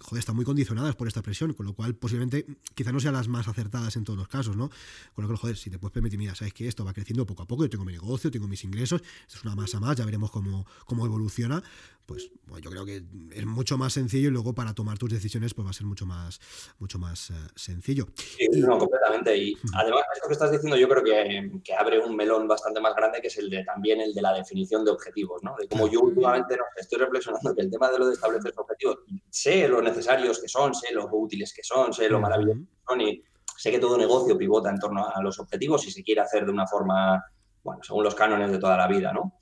joder, 0.02 0.18
están 0.20 0.36
muy 0.36 0.44
condicionadas 0.44 0.96
por 0.96 1.08
esta 1.08 1.22
presión, 1.22 1.52
con 1.54 1.66
lo 1.66 1.72
cual 1.74 1.94
posiblemente 1.94 2.46
quizá 2.74 2.92
no 2.92 3.00
sean 3.00 3.14
las 3.14 3.28
más 3.28 3.48
acertadas 3.48 3.96
en 3.96 4.04
todos 4.04 4.18
los 4.18 4.28
casos, 4.28 4.56
¿no? 4.56 4.70
Con 5.14 5.22
lo 5.22 5.28
cual, 5.28 5.38
joder, 5.38 5.56
si 5.56 5.70
te 5.70 5.78
puedes 5.78 5.92
permitir, 5.92 6.18
mira, 6.18 6.34
sabes 6.34 6.52
que 6.58 6.66
esto 6.66 6.84
va 6.84 6.92
creciendo 6.92 7.24
poco 7.24 7.44
a 7.44 7.46
poco, 7.46 7.62
yo 7.62 7.70
tengo 7.70 7.84
mi 7.84 7.92
negocio, 7.92 8.30
tengo 8.30 8.48
mis 8.48 8.64
ingresos, 8.64 9.00
esto 9.00 9.38
es 9.38 9.44
una 9.44 9.54
masa 9.54 9.78
más, 9.78 9.96
ya 9.96 10.04
veremos 10.04 10.30
cómo, 10.32 10.66
cómo 10.84 11.06
evoluciona, 11.06 11.62
pues 12.08 12.30
bueno, 12.46 12.64
yo 12.64 12.70
creo 12.70 12.86
que 12.86 13.02
es 13.32 13.46
mucho 13.46 13.76
más 13.76 13.92
sencillo 13.92 14.28
y 14.28 14.32
luego 14.32 14.54
para 14.54 14.74
tomar 14.74 14.96
tus 14.96 15.12
decisiones 15.12 15.52
pues 15.52 15.66
va 15.66 15.70
a 15.70 15.74
ser 15.74 15.86
mucho 15.86 16.06
más, 16.06 16.40
mucho 16.78 16.98
más 16.98 17.30
eh, 17.30 17.34
sencillo. 17.54 18.06
Sí, 18.16 18.48
no, 18.54 18.78
completamente. 18.78 19.36
Y 19.36 19.58
además, 19.74 20.00
esto 20.14 20.26
que 20.26 20.32
estás 20.32 20.50
diciendo 20.50 20.78
yo 20.78 20.88
creo 20.88 21.04
que, 21.04 21.60
que 21.62 21.74
abre 21.74 22.00
un 22.00 22.16
melón 22.16 22.48
bastante 22.48 22.80
más 22.80 22.96
grande, 22.96 23.20
que 23.20 23.28
es 23.28 23.36
el 23.36 23.50
de 23.50 23.62
también 23.62 24.00
el 24.00 24.14
de 24.14 24.22
la 24.22 24.32
definición 24.32 24.86
de 24.86 24.90
objetivos, 24.90 25.42
¿no? 25.42 25.54
De 25.60 25.68
como 25.68 25.86
yo 25.86 26.00
últimamente 26.00 26.56
no, 26.56 26.64
estoy 26.76 26.98
reflexionando 26.98 27.54
que 27.54 27.60
el 27.60 27.70
tema 27.70 27.90
de 27.90 27.98
lo 27.98 28.06
de 28.06 28.14
establecer 28.14 28.54
objetivos, 28.56 29.00
sé 29.28 29.68
lo 29.68 29.82
necesarios 29.82 30.40
que 30.40 30.48
son, 30.48 30.74
sé 30.74 30.94
lo 30.94 31.06
útiles 31.12 31.52
que 31.52 31.62
son, 31.62 31.92
sé 31.92 32.08
lo 32.08 32.20
maravillosos 32.20 32.64
que 32.64 32.84
son 32.88 33.00
y 33.02 33.22
sé 33.58 33.70
que 33.72 33.78
todo 33.78 33.98
negocio 33.98 34.38
pivota 34.38 34.70
en 34.70 34.78
torno 34.78 35.06
a 35.06 35.20
los 35.22 35.38
objetivos 35.40 35.86
y 35.86 35.90
se 35.90 36.02
quiere 36.04 36.20
hacer 36.20 36.46
de 36.46 36.52
una 36.52 36.66
forma, 36.66 37.22
bueno, 37.64 37.82
según 37.82 38.04
los 38.04 38.14
cánones 38.14 38.50
de 38.52 38.58
toda 38.58 38.76
la 38.76 38.86
vida, 38.86 39.12
¿no? 39.12 39.34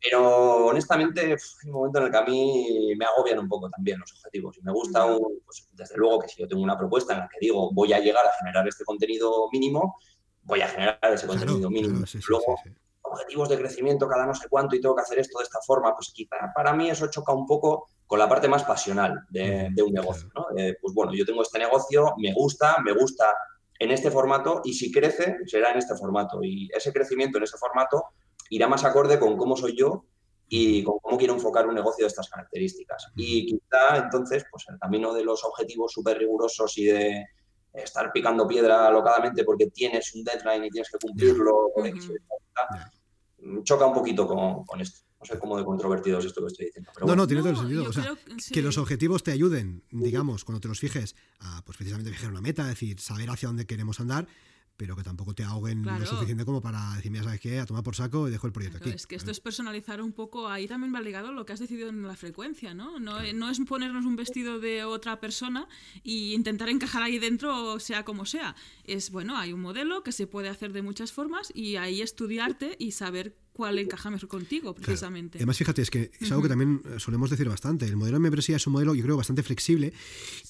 Pero 0.00 0.66
honestamente, 0.66 1.20
hay 1.20 1.32
un 1.66 1.72
momento 1.72 1.98
en 1.98 2.04
el 2.06 2.10
que 2.10 2.16
a 2.18 2.24
mí 2.24 2.94
me 2.96 3.04
agobian 3.06 3.38
un 3.38 3.48
poco 3.48 3.70
también 3.70 3.98
los 3.98 4.12
objetivos. 4.12 4.56
Y 4.58 4.62
me 4.62 4.72
gusta, 4.72 5.06
un- 5.06 5.40
pues, 5.44 5.66
desde 5.72 5.96
luego, 5.96 6.18
que 6.20 6.28
si 6.28 6.40
yo 6.42 6.48
tengo 6.48 6.62
una 6.62 6.76
propuesta 6.76 7.14
en 7.14 7.20
la 7.20 7.28
que 7.28 7.38
digo 7.40 7.70
voy 7.72 7.92
a 7.92 8.00
llegar 8.00 8.24
a 8.26 8.32
generar 8.38 8.66
este 8.68 8.84
contenido 8.84 9.48
mínimo, 9.52 9.96
voy 10.42 10.60
a 10.60 10.68
generar 10.68 10.98
ese 11.02 11.26
Claro, 11.26 11.40
contenido 11.40 11.70
mínimo. 11.70 11.94
claro, 11.94 12.06
sí, 12.06 12.18
sí, 12.18 12.24
Luego, 12.28 12.56
sí, 12.62 12.70
sí. 12.70 12.74
Objetivos 13.14 13.48
de 13.48 13.58
crecimiento 13.58 14.08
cada 14.08 14.26
no 14.26 14.34
sé 14.34 14.48
cuánto 14.48 14.76
y 14.76 14.80
tengo 14.80 14.94
que 14.94 15.02
hacer 15.02 15.18
esto 15.18 15.38
de 15.38 15.44
esta 15.44 15.60
forma, 15.66 15.94
pues 15.94 16.12
quizá 16.12 16.52
para 16.54 16.72
mí 16.72 16.90
eso 16.90 17.08
choca 17.08 17.32
un 17.32 17.46
poco 17.46 17.88
con 18.06 18.18
la 18.18 18.28
parte 18.28 18.48
más 18.48 18.64
pasional 18.64 19.24
de, 19.30 19.70
de 19.72 19.82
un 19.82 19.92
negocio. 19.92 20.28
¿no? 20.34 20.46
Eh, 20.56 20.76
pues 20.80 20.94
bueno, 20.94 21.12
yo 21.14 21.24
tengo 21.24 21.42
este 21.42 21.58
negocio, 21.58 22.14
me 22.18 22.32
gusta, 22.34 22.76
me 22.84 22.92
gusta 22.92 23.34
en 23.78 23.90
este 23.90 24.10
formato 24.10 24.60
y 24.64 24.74
si 24.74 24.92
crece, 24.92 25.36
será 25.46 25.72
en 25.72 25.78
este 25.78 25.94
formato. 25.96 26.40
Y 26.42 26.68
ese 26.74 26.92
crecimiento 26.92 27.38
en 27.38 27.44
ese 27.44 27.56
formato 27.56 28.04
irá 28.50 28.68
más 28.68 28.84
acorde 28.84 29.18
con 29.18 29.36
cómo 29.36 29.56
soy 29.56 29.76
yo 29.76 30.04
y 30.48 30.84
con 30.84 30.98
cómo 31.00 31.16
quiero 31.18 31.34
enfocar 31.34 31.66
un 31.66 31.74
negocio 31.74 32.04
de 32.04 32.08
estas 32.08 32.28
características. 32.28 33.08
Y 33.16 33.46
quizá 33.46 33.96
entonces, 33.96 34.44
pues 34.50 34.64
el 34.68 34.78
camino 34.78 35.12
de 35.14 35.24
los 35.24 35.44
objetivos 35.44 35.92
súper 35.92 36.18
rigurosos 36.18 36.76
y 36.78 36.84
de 36.84 37.24
estar 37.72 38.12
picando 38.12 38.46
piedra 38.46 38.86
alocadamente 38.86 39.44
porque 39.44 39.66
tienes 39.66 40.14
un 40.14 40.22
deadline 40.22 40.64
y 40.64 40.70
tienes 40.70 40.90
que 40.90 40.98
cumplirlo, 40.98 41.72
choca 43.62 43.86
un 43.86 43.94
poquito 43.94 44.26
con, 44.26 44.64
con 44.64 44.80
esto. 44.80 45.00
No 45.20 45.26
sé 45.26 45.38
cómo 45.38 45.56
de 45.56 45.64
controvertido 45.64 46.18
es 46.18 46.26
esto 46.26 46.42
que 46.42 46.48
estoy 46.48 46.66
diciendo. 46.66 46.90
Pero 46.94 47.06
No, 47.06 47.12
bueno. 47.12 47.22
no, 47.22 47.26
tiene 47.26 47.42
todo 47.42 47.52
el 47.52 47.56
sentido. 47.58 47.88
O 47.88 47.92
sea, 47.92 48.02
creo 48.02 48.16
que 48.16 48.42
sí. 48.42 48.52
que 48.52 48.60
los 48.62 48.76
objetivos 48.76 49.22
te 49.22 49.32
ayuden, 49.32 49.82
digamos, 49.90 50.44
cuando 50.44 50.60
te 50.60 50.68
los 50.68 50.78
fijes, 50.80 51.16
a 51.40 51.62
pues 51.64 51.78
precisamente 51.78 52.10
fijar 52.12 52.30
una 52.30 52.42
meta, 52.42 52.62
es 52.64 52.68
decir, 52.68 53.00
saber 53.00 53.30
hacia 53.30 53.48
dónde 53.48 53.66
queremos 53.66 54.00
andar, 54.00 54.26
pero 54.76 54.96
que 54.96 55.02
tampoco 55.02 55.34
te 55.34 55.44
ahoguen 55.44 55.82
Claro. 55.82 56.00
lo 56.00 56.06
suficiente 56.06 56.44
como 56.44 56.60
para 56.60 56.94
decir, 56.96 57.10
mira, 57.10 57.24
¿sabes 57.24 57.40
qué? 57.40 57.60
A 57.60 57.66
tomar 57.66 57.82
por 57.82 57.94
saco 57.94 58.26
y 58.28 58.30
dejo 58.30 58.46
el 58.46 58.52
proyecto 58.52 58.78
Claro, 58.78 58.90
aquí. 58.90 58.96
es 58.96 59.06
que 59.06 59.14
esto 59.16 59.30
es 59.30 59.40
personalizar 59.40 60.02
un 60.02 60.12
poco, 60.12 60.48
ahí 60.48 60.66
también 60.66 60.94
va 60.94 61.00
ligado 61.00 61.32
lo 61.32 61.46
que 61.46 61.52
has 61.52 61.60
decidido 61.60 61.88
en 61.90 62.02
la 62.02 62.16
frecuencia, 62.16 62.74
¿no? 62.74 62.98
No, 62.98 63.20
no 63.34 63.50
es 63.50 63.60
ponernos 63.60 64.04
un 64.04 64.16
vestido 64.16 64.58
de 64.58 64.84
otra 64.84 65.20
persona 65.20 65.68
y 66.02 66.34
intentar 66.34 66.68
encajar 66.68 67.02
ahí 67.02 67.18
dentro, 67.18 67.78
sea 67.80 68.04
como 68.04 68.26
sea. 68.26 68.56
Es, 68.84 69.10
bueno, 69.10 69.36
hay 69.36 69.52
un 69.52 69.60
modelo 69.60 70.02
que 70.02 70.12
se 70.12 70.26
puede 70.26 70.48
hacer 70.48 70.72
de 70.72 70.82
muchas 70.82 71.12
formas 71.12 71.52
y 71.54 71.76
ahí 71.76 72.02
estudiarte 72.02 72.76
y 72.78 72.92
saber 72.92 73.36
cuál 73.54 73.78
encaja 73.78 74.10
mejor 74.10 74.28
contigo, 74.28 74.74
Claro. 74.74 74.84
precisamente. 74.84 75.38
Además, 75.38 75.56
fíjate, 75.56 75.80
es 75.80 75.90
que 75.90 76.10
es 76.20 76.30
algo 76.30 76.42
que 76.42 76.48
también 76.48 76.82
eh, 76.84 76.98
solemos 76.98 77.30
decir 77.30 77.48
bastante. 77.48 77.86
El 77.86 77.96
modelo 77.96 78.16
de 78.16 78.20
membresía 78.20 78.56
es 78.56 78.66
un 78.66 78.72
modelo, 78.72 78.94
yo 78.96 79.04
creo, 79.04 79.16
bastante 79.16 79.42
flexible 79.44 79.92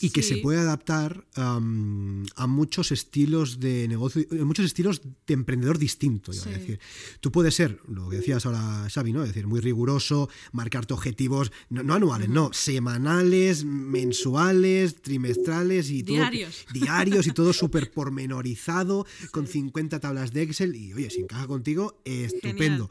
y 0.01 0.11
que 0.11 0.23
se 0.23 0.39
puede 0.39 0.59
adaptar 0.59 1.27
am, 1.35 2.25
a 2.35 2.47
muchos 2.47 2.93
estilos 2.93 3.61
de 3.61 3.87
negocio, 3.89 4.25
a 4.33 4.45
muchos 4.45 4.65
estilos 4.65 5.03
de 5.27 5.35
emprendedor 5.35 5.79
distinto. 5.79 6.33
Sí. 6.33 6.49
decir. 6.49 6.81
Tú 7.21 7.31
puedes 7.31 7.55
ser, 7.55 7.79
lo 7.89 8.09
que 8.09 8.17
decías 8.17 8.47
ahora, 8.47 8.89
Xavi, 8.89 9.13
¿no? 9.13 9.23
Es 9.23 9.29
decir, 9.29 9.47
muy 9.47 9.61
riguroso, 9.61 10.31
marcarte 10.53 10.95
objetivos, 10.95 11.53
no, 11.69 11.83
no 11.83 11.95
anuales, 11.95 12.31
no, 12.31 12.53
semanales, 12.53 13.65
mensuales, 13.65 15.03
trimestrales 15.03 15.91
y 15.91 16.03
todo. 16.05 16.17
Diarios. 16.17 16.65
Diarios 16.73 17.27
y 17.27 17.33
todo 17.33 17.53
súper 17.53 17.91
pormenorizado, 17.91 19.07
con 19.31 19.47
50 19.47 20.01
tablas 20.01 20.33
de 20.33 20.43
Excel. 20.43 20.75
Y 20.75 20.95
oye, 20.95 21.11
si 21.11 21.21
encaja 21.21 21.47
contigo, 21.47 22.01
estupendo. 22.05 22.91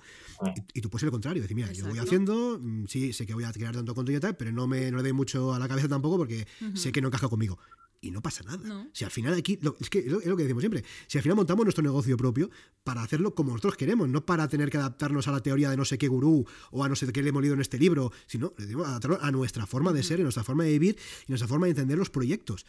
Y, 0.73 0.81
tú 0.81 0.89
puedes 0.89 1.01
ser 1.01 1.07
lo 1.07 1.11
contrario, 1.11 1.41
decir, 1.41 1.55
mira, 1.55 1.71
yo 1.71 1.88
voy 1.88 1.99
haciendo, 1.99 2.59
mm, 2.61 2.86
sí, 2.88 3.13
sé 3.13 3.25
que 3.25 3.34
voy 3.34 3.43
a 3.43 3.51
crear 3.51 3.75
tanto 3.75 3.93
contenido 3.95 4.19
y 4.19 4.21
tal, 4.21 4.36
pero 4.36 4.51
no 4.51 4.67
me 4.67 4.91
no 4.91 4.97
le 4.97 5.03
doy 5.03 5.13
mucho 5.13 5.53
a 5.53 5.59
la 5.59 5.67
cabeza 5.67 5.88
tampoco 5.88 6.17
porque 6.17 6.47
sé 6.73 6.91
que 6.91 7.01
no 7.01 7.07
encaja 7.07 7.27
conmigo 7.27 7.57
y 8.03 8.11
no 8.11 8.21
pasa 8.21 8.43
nada. 8.43 8.88
Si 8.91 9.05
al 9.05 9.11
final 9.11 9.34
aquí, 9.34 9.57
es 9.79 9.89
que 9.89 9.99
es 9.99 10.07
lo, 10.07 10.36
que 10.36 10.43
decimos 10.43 10.61
siempre, 10.61 10.84
si 11.07 11.17
al 11.17 11.21
final 11.21 11.38
montamos 11.38 11.65
nuestro 11.65 11.81
negocio 11.81 12.17
propio 12.17 12.49
para 12.84 13.01
hacerlo 13.01 13.34
como 13.34 13.51
nosotros 13.51 13.77
queremos, 13.77 14.09
no 14.09 14.25
para 14.25 14.47
tener 14.49 14.69
que 14.69 14.77
adaptarnos 14.77 15.27
a 15.29 15.31
la 15.31 15.39
teoría 15.39 15.69
de 15.69 15.77
no 15.77 15.86
sé 15.86 15.97
qué 15.97 16.09
gurú 16.09 16.45
o 16.71 16.84
a 16.84 16.89
no 16.89 16.95
sé 16.95 17.11
qué 17.13 17.23
le 17.23 17.29
hemos 17.29 17.41
leído 17.41 17.55
en 17.55 17.61
este 17.61 17.79
libro, 17.79 18.11
sino 18.27 18.53
adaptarlo 18.86 19.19
a 19.21 19.31
nuestra 19.31 19.65
forma 19.65 19.93
de 19.93 20.03
ser, 20.03 20.19
a 20.19 20.23
nuestra 20.23 20.43
forma 20.43 20.65
de 20.65 20.71
vivir 20.71 20.97
y 21.27 21.31
nuestra 21.31 21.47
forma 21.47 21.67
de 21.67 21.71
entender 21.71 21.97
los 21.97 22.09
proyectos. 22.09 22.65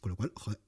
Con 0.00 0.10
lo 0.10 0.16
cual, 0.16 0.32
joder, 0.34 0.58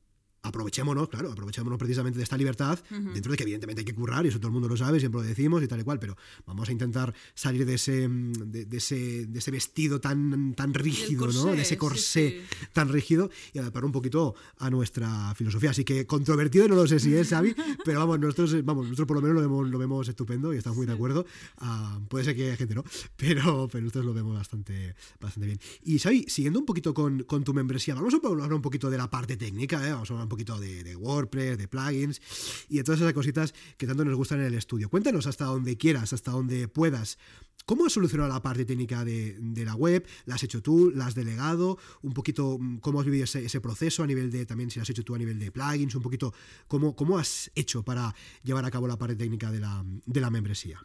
aprovechémonos, 0.43 1.09
claro, 1.09 1.33
aprovechémonos 1.33 1.79
precisamente 1.79 2.19
de 2.19 2.25
esta 2.25 2.37
libertad, 2.37 2.79
dentro 2.91 3.33
de 3.33 3.37
que 3.37 3.43
evidentemente 3.43 3.81
hay 3.81 3.85
que 3.85 3.95
currar, 3.95 4.25
y 4.25 4.29
eso 4.29 4.39
todo 4.39 4.49
el 4.49 4.53
mundo 4.53 4.69
lo 4.69 4.77
sabe, 4.77 5.01
siempre 5.01 5.21
lo 5.21 5.27
decimos 5.27 5.63
y 5.63 5.69
tal 5.69 5.81
y 5.81 5.85
cual, 5.85 5.99
pero 5.99 6.17
vamos 6.47 6.69
a 6.69 6.73
intentar 6.73 7.15
salir 7.35 7.67
de 7.67 7.75
ese, 7.75 8.09
de, 8.09 8.77
ese, 8.77 9.27
de 9.27 9.39
ese 9.39 9.51
vestido 9.51 10.01
tan, 10.01 10.55
tan 10.55 10.75
rígido, 10.75 11.27
¿no? 11.29 11.47
De 11.47 11.63
ese 11.63 11.77
corsé 11.77 12.43
tan 12.73 12.89
rígido 12.89 13.31
y 13.53 13.59
adaptar 13.59 13.85
un 13.85 13.93
poquito 13.93 14.35
a 14.59 14.71
nuestra 14.71 15.35
filosofía. 15.35 15.71
Así 15.71 15.85
que 15.85 16.07
controvertido 16.07 16.69
no 16.69 16.77
lo 16.77 16.87
sé 16.87 17.01
si 17.01 17.15
es, 17.15 17.29
Xavi, 17.29 17.55
pero 17.85 18.01
vamos, 18.01 18.21
nosotros, 18.21 18.65
vamos, 18.65 18.85
nosotros 18.85 19.07
por 19.07 19.17
lo 19.17 19.23
menos 19.23 19.37
lo 19.37 19.43
vemos, 19.43 19.69
lo 19.69 19.79
vemos 19.79 20.09
estupendo 20.09 20.55
y 20.55 20.59
estamos 20.59 20.77
muy 20.77 20.87
de 20.87 20.93
acuerdo. 20.93 21.27
Ah, 21.59 21.99
puede 22.09 22.25
ser 22.25 22.37
que 22.37 22.51
hay 22.51 22.57
gente 22.57 22.75
no, 22.75 22.85
pero, 23.17 23.69
pero 23.71 23.83
nosotros 23.83 24.05
lo 24.05 24.15
vemos 24.15 24.37
bastante, 24.37 24.95
bastante 25.21 25.47
bien. 25.47 25.61
Y 25.83 25.99
Xavi, 25.99 26.27
siguiendo 26.29 26.59
un 26.59 26.67
poquito 26.67 26.95
con, 26.95 27.25
con 27.25 27.45
tu 27.45 27.53
membresía, 27.53 27.95
vamos 27.95 28.15
a 28.15 28.27
hablar 28.27 28.53
un 28.53 28.63
poquito 28.63 28.91
de 28.91 28.99
la 28.99 29.11
parte 29.11 29.37
técnica, 29.37 29.87
¿eh? 29.87 29.93
vamos 29.93 30.11
a 30.11 30.15
hablar 30.15 30.26
un 30.27 30.29
poquito 30.29 30.59
de, 30.59 30.97
WordPress, 30.97 31.57
de 31.57 31.69
plugins 31.69 32.21
y 32.69 32.77
de 32.77 32.85
todas 32.85 33.01
esas 33.01 33.13
cositas 33.13 33.55
que 33.77 33.87
tanto 33.87 34.05
nos 34.05 34.17
gustan 34.17 34.41
en 34.41 34.47
el 34.47 34.55
estudio. 34.55 34.91
Cuéntanos 34.91 35.27
hasta 35.27 35.45
donde 35.47 35.77
quieras, 35.77 36.13
hasta 36.13 36.33
donde 36.33 36.69
puedas. 36.69 37.19
¿Cómo 37.65 37.87
has 37.87 37.93
solucionado 37.93 38.33
la 38.33 38.43
parte 38.43 38.65
técnica 38.65 39.05
de, 39.05 39.63
la 39.65 39.75
web? 39.75 40.07
¿La 40.25 40.37
has 40.37 40.43
hecho 40.43 40.63
tú? 40.63 40.93
¿La 40.95 41.07
has 41.07 41.15
delegado? 41.15 41.79
Un 42.03 42.13
poquito 42.13 42.59
mm, 42.59 42.79
cómo 42.79 43.01
has 43.01 43.07
vivido 43.07 43.25
ese, 43.25 43.61
proceso 43.61 44.03
a 44.03 44.07
nivel 44.07 44.31
de, 44.31 44.47
también 44.47 44.71
si 44.71 44.79
lo 44.79 44.83
has 44.83 44.91
hecho 44.91 45.05
tú 45.05 45.15
a 45.15 45.19
nivel 45.19 45.39
de 45.39 45.51
plugins, 45.51 45.95
un 45.95 46.03
poquito 46.03 46.33
cómo, 46.69 46.95
cómo 46.95 47.19
has 47.19 47.51
hecho 47.55 47.83
para 47.83 48.15
llevar 48.45 48.65
a 48.65 48.71
cabo 48.71 48.87
la 48.87 48.99
parte 48.99 49.17
técnica 49.17 49.51
de 49.51 49.61
la, 49.61 49.85
de 49.85 50.21
la 50.21 50.31
membresía. 50.31 50.81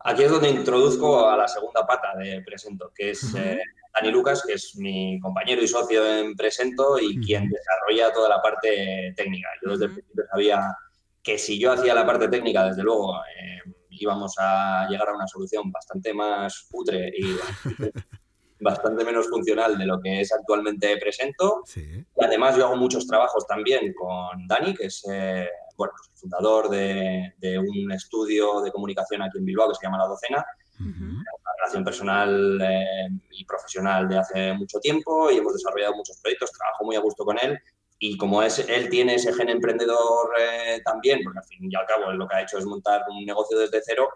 Aquí 0.00 0.22
es 0.22 0.30
donde 0.30 0.50
introduzco 0.50 1.28
a 1.28 1.36
la 1.36 1.48
segunda 1.48 1.86
pata 1.86 2.16
de 2.16 2.40
Presento, 2.42 2.92
que 2.94 3.10
es 3.10 3.32
Dani 3.32 4.10
Lucas, 4.12 4.44
que 4.46 4.54
es 4.54 4.76
mi 4.76 5.18
compañero 5.20 5.62
y 5.62 5.68
socio 5.68 6.06
en 6.06 6.36
Presento 6.36 6.98
y 7.00 7.18
quien 7.20 7.48
desarrolla 7.48 8.12
toda 8.12 8.28
la 8.28 8.40
parte 8.40 9.12
técnica. 9.16 9.48
Yo 9.62 9.72
desde 9.72 9.86
el 9.86 9.92
principio 9.92 10.24
sabía 10.30 10.76
que 11.22 11.36
si 11.36 11.58
yo 11.58 11.72
hacía 11.72 11.94
la 11.94 12.06
parte 12.06 12.28
técnica, 12.28 12.64
desde 12.64 12.82
luego, 12.82 13.16
eh, 13.16 13.60
íbamos 13.90 14.34
a 14.38 14.86
llegar 14.88 15.08
a 15.08 15.14
una 15.14 15.26
solución 15.26 15.70
bastante 15.72 16.14
más 16.14 16.68
putre 16.70 17.12
y 17.16 17.36
bastante 18.60 19.04
menos 19.04 19.28
funcional 19.28 19.78
de 19.78 19.86
lo 19.86 20.00
que 20.00 20.20
es 20.20 20.32
actualmente 20.32 20.96
Presento. 20.98 21.62
Y 21.76 22.24
además 22.24 22.56
yo 22.56 22.66
hago 22.66 22.76
muchos 22.76 23.06
trabajos 23.06 23.46
también 23.46 23.92
con 23.94 24.46
Dani, 24.46 24.74
que 24.74 24.86
es 24.86 25.04
eh, 25.10 25.48
bueno, 25.76 25.92
pues 25.96 26.10
el 26.12 26.18
fundador 26.18 26.68
de, 26.68 27.34
de, 27.38 27.58
un 27.58 27.92
estudio 27.92 28.60
de 28.62 28.72
comunicación 28.72 29.22
aquí 29.22 29.38
en 29.38 29.44
Bilbao 29.44 29.68
que 29.68 29.76
se 29.76 29.86
llama 29.86 29.98
La 29.98 30.06
Docena. 30.06 30.44
Una 30.80 31.24
relación 31.58 31.84
personal 31.84 32.60
eh, 32.62 33.08
y 33.32 33.44
profesional 33.44 34.08
de 34.08 34.18
hace 34.18 34.52
mucho 34.54 34.78
tiempo 34.78 35.30
y 35.30 35.38
hemos 35.38 35.52
desarrollado 35.54 35.94
muchos 35.96 36.20
proyectos, 36.20 36.52
trabajo 36.52 36.84
muy 36.84 36.96
a 36.96 37.00
gusto 37.00 37.24
con 37.24 37.36
él. 37.38 37.58
Y 38.00 38.16
como 38.16 38.42
es, 38.42 38.60
él 38.60 38.88
tiene 38.88 39.16
ese 39.16 39.32
gen 39.32 39.48
emprendedor 39.48 40.30
eh, 40.38 40.80
también, 40.84 41.20
porque 41.24 41.40
al 41.40 41.44
fin 41.44 41.68
y 41.70 41.74
al 41.74 41.86
cabo 41.86 42.12
lo 42.12 42.28
que 42.28 42.36
ha 42.36 42.42
hecho 42.42 42.58
es 42.58 42.64
montar 42.64 43.02
un 43.10 43.24
negocio 43.24 43.58
desde 43.58 43.82
cero, 43.84 44.08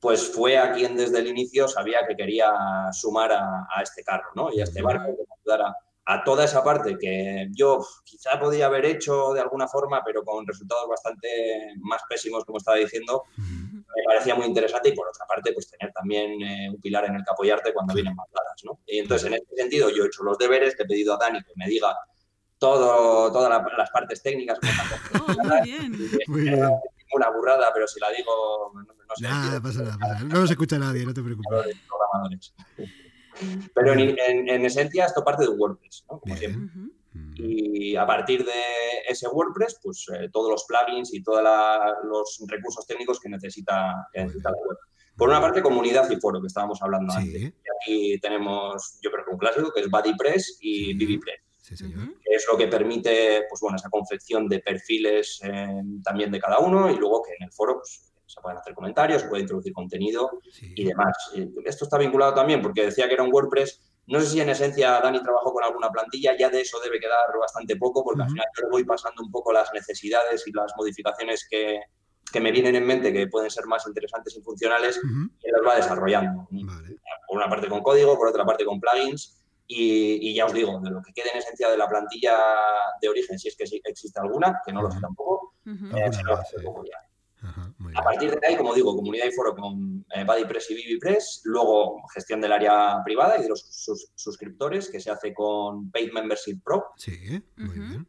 pues 0.00 0.30
fue 0.30 0.58
a 0.58 0.72
quien 0.72 0.96
desde 0.96 1.18
el 1.18 1.28
inicio 1.28 1.68
sabía 1.68 2.06
que 2.06 2.16
quería 2.16 2.52
sumar 2.92 3.32
a, 3.32 3.82
este 3.82 4.02
carro 4.02 4.28
¿no? 4.34 4.52
y 4.52 4.60
a 4.60 4.64
este 4.64 4.82
barco 4.82 5.16
que 5.16 5.24
ayudara 5.40 5.74
a 6.08 6.22
toda 6.22 6.44
esa 6.44 6.62
parte 6.62 6.96
que 6.98 7.48
yo 7.50 7.84
quizá 8.04 8.38
podía 8.38 8.66
haber 8.66 8.84
hecho 8.84 9.32
de 9.34 9.40
alguna 9.40 9.66
forma, 9.66 10.02
pero 10.04 10.22
con 10.22 10.46
resultados 10.46 10.88
bastante 10.88 11.74
más 11.80 12.00
pésimos, 12.08 12.44
como 12.44 12.58
estaba 12.58 12.76
diciendo, 12.76 13.24
me 13.36 14.02
parecía 14.06 14.36
muy 14.36 14.46
interesante 14.46 14.90
y 14.90 14.92
por 14.92 15.08
otra 15.08 15.26
parte, 15.26 15.52
pues 15.52 15.68
tener 15.68 15.92
también 15.92 16.40
eh, 16.42 16.70
un 16.70 16.80
pilar 16.80 17.06
en 17.06 17.16
el 17.16 17.24
que 17.24 17.32
apoyarte 17.32 17.72
cuando 17.72 17.92
vienen 17.92 18.14
más 18.14 18.28
¿no? 18.62 18.78
Y 18.86 19.00
entonces, 19.00 19.26
en 19.26 19.34
este 19.34 19.56
sentido, 19.56 19.90
yo 19.90 20.04
he 20.04 20.06
hecho 20.06 20.22
los 20.22 20.38
deberes, 20.38 20.76
le 20.78 20.84
he 20.84 20.86
pedido 20.86 21.14
a 21.14 21.18
Dani 21.18 21.42
que 21.42 21.52
me 21.56 21.66
diga 21.66 21.96
todo, 22.58 23.32
todas 23.32 23.62
las 23.76 23.90
partes 23.90 24.22
técnicas. 24.22 24.58
Como 24.60 25.24
oh, 25.26 25.44
muy 25.44 25.60
bien. 25.62 25.92
muy 26.28 26.40
bien. 26.42 26.70
Una 27.12 27.30
burrada, 27.30 27.70
pero 27.74 27.86
si 27.88 27.98
la 28.00 28.10
digo, 28.10 28.72
no, 28.74 28.94
sé. 29.14 29.22
Nada, 29.22 29.60
pasa 29.60 29.82
nada, 29.82 29.98
pasa 29.98 30.14
nada. 30.14 30.24
No 30.24 30.40
nos 30.40 30.50
escucha 30.50 30.78
nadie, 30.78 31.04
no 31.06 31.14
te 31.14 31.22
preocupes. 31.22 31.76
Pero 33.74 33.92
en, 33.92 34.16
en, 34.18 34.64
esencia 34.64 35.06
esto 35.06 35.22
parte 35.22 35.44
de 35.44 35.50
WordPress, 35.50 36.06
¿no? 36.10 36.20
Como 36.20 36.36
siempre. 36.36 36.70
Y 37.34 37.96
a 37.96 38.06
partir 38.06 38.44
de 38.44 38.52
ese 39.08 39.28
WordPress, 39.28 39.78
pues 39.82 40.06
eh, 40.12 40.28
todos 40.32 40.50
los 40.50 40.64
plugins 40.64 41.12
y 41.14 41.22
todos 41.22 41.42
los 42.04 42.42
recursos 42.46 42.86
técnicos 42.86 43.20
que 43.20 43.28
necesita, 43.28 44.08
la 44.14 44.24
web. 44.24 44.78
Por 45.16 45.28
una 45.30 45.40
parte, 45.40 45.62
comunidad 45.62 46.10
y 46.10 46.16
foro, 46.16 46.40
que 46.40 46.46
estábamos 46.46 46.82
hablando 46.82 47.12
antes. 47.12 47.42
Y 47.42 47.54
aquí 47.80 48.20
tenemos, 48.20 48.98
yo 49.02 49.10
creo 49.10 49.24
que 49.24 49.30
un 49.30 49.38
clásico, 49.38 49.72
que 49.72 49.80
es 49.80 49.88
BuddyPress 49.88 50.58
y 50.60 50.94
BBPress. 50.94 51.40
Que 51.68 52.34
es 52.34 52.46
lo 52.50 52.56
que 52.56 52.68
permite, 52.68 53.44
pues 53.48 53.60
bueno, 53.60 53.76
esa 53.76 53.90
confección 53.90 54.46
de 54.48 54.60
perfiles 54.60 55.40
eh, 55.42 55.82
también 56.04 56.30
de 56.30 56.38
cada 56.38 56.58
uno 56.58 56.90
y 56.90 56.96
luego 56.96 57.22
que 57.22 57.32
en 57.38 57.44
el 57.44 57.52
foro 57.52 57.78
pues, 57.78 58.12
se 58.26 58.40
pueden 58.40 58.58
hacer 58.58 58.74
comentarios, 58.74 59.22
se 59.22 59.28
puede 59.28 59.42
introducir 59.42 59.72
contenido 59.72 60.40
y 60.60 60.84
demás. 60.84 61.16
Esto 61.64 61.84
está 61.84 61.96
vinculado 61.96 62.34
también 62.34 62.60
porque 62.60 62.86
decía 62.86 63.06
que 63.06 63.14
era 63.14 63.22
un 63.22 63.32
WordPress. 63.32 63.80
No 64.08 64.20
sé 64.20 64.26
si 64.26 64.40
en 64.40 64.48
esencia 64.48 65.00
Dani 65.00 65.22
trabajó 65.22 65.52
con 65.52 65.64
alguna 65.64 65.90
plantilla, 65.90 66.36
ya 66.36 66.48
de 66.48 66.60
eso 66.60 66.78
debe 66.80 67.00
quedar 67.00 67.26
bastante 67.40 67.76
poco, 67.76 68.04
porque 68.04 68.22
al 68.22 68.28
final 68.28 68.46
yo 68.60 68.68
voy 68.70 68.84
pasando 68.84 69.22
un 69.22 69.30
poco 69.30 69.52
las 69.52 69.72
necesidades 69.72 70.46
y 70.46 70.52
las 70.52 70.72
modificaciones 70.76 71.46
que, 71.50 71.80
que 72.32 72.40
me 72.40 72.52
vienen 72.52 72.76
en 72.76 72.86
mente 72.86 73.12
que 73.12 73.26
pueden 73.28 73.50
ser 73.50 73.66
más 73.66 73.86
interesantes 73.86 74.36
y 74.36 74.42
funcionales 74.42 75.00
y 75.02 75.50
las 75.50 75.62
va 75.66 75.76
desarrollando. 75.76 76.48
Por 77.28 77.36
una 77.36 77.48
parte 77.48 77.68
con 77.68 77.82
código, 77.82 78.16
por 78.16 78.28
otra 78.28 78.44
parte 78.44 78.64
con 78.64 78.80
plugins. 78.80 79.42
Y, 79.68 80.32
ya 80.32 80.46
os 80.46 80.52
digo, 80.52 80.78
de 80.80 80.90
lo 80.90 81.02
que 81.02 81.12
quede 81.12 81.30
en 81.32 81.38
esencia 81.38 81.68
de 81.68 81.76
la 81.76 81.88
plantilla 81.88 82.38
de 83.00 83.08
origen, 83.08 83.36
si 83.36 83.48
es 83.48 83.56
que 83.56 83.64
existe 83.82 84.20
alguna, 84.20 84.60
que 84.64 84.72
no 84.72 84.80
lo 84.80 84.92
sé 84.92 85.00
tampoco, 85.00 85.54
eh, 85.64 86.12
se 86.12 86.22
lo 86.22 86.84
ya 86.84 87.05
a 87.94 88.02
partir 88.02 88.30
de 88.30 88.46
ahí, 88.46 88.56
como 88.56 88.74
digo, 88.74 88.94
comunidad 88.96 89.26
y 89.26 89.32
foro 89.32 89.54
con 89.54 90.04
eh, 90.14 90.24
BuddyPress 90.24 90.70
y 90.70 90.96
BBPress, 90.96 91.42
luego 91.44 92.02
gestión 92.14 92.40
del 92.40 92.52
área 92.52 93.02
privada 93.04 93.38
y 93.38 93.42
de 93.42 93.48
los 93.48 93.64
suscriptores, 94.14 94.90
que 94.90 95.00
se 95.00 95.10
hace 95.10 95.32
con 95.32 95.90
Paid 95.90 96.12
Membership 96.12 96.60
Pro. 96.64 96.84
Sí, 96.96 97.42
muy 97.56 97.78
bien. 97.78 98.06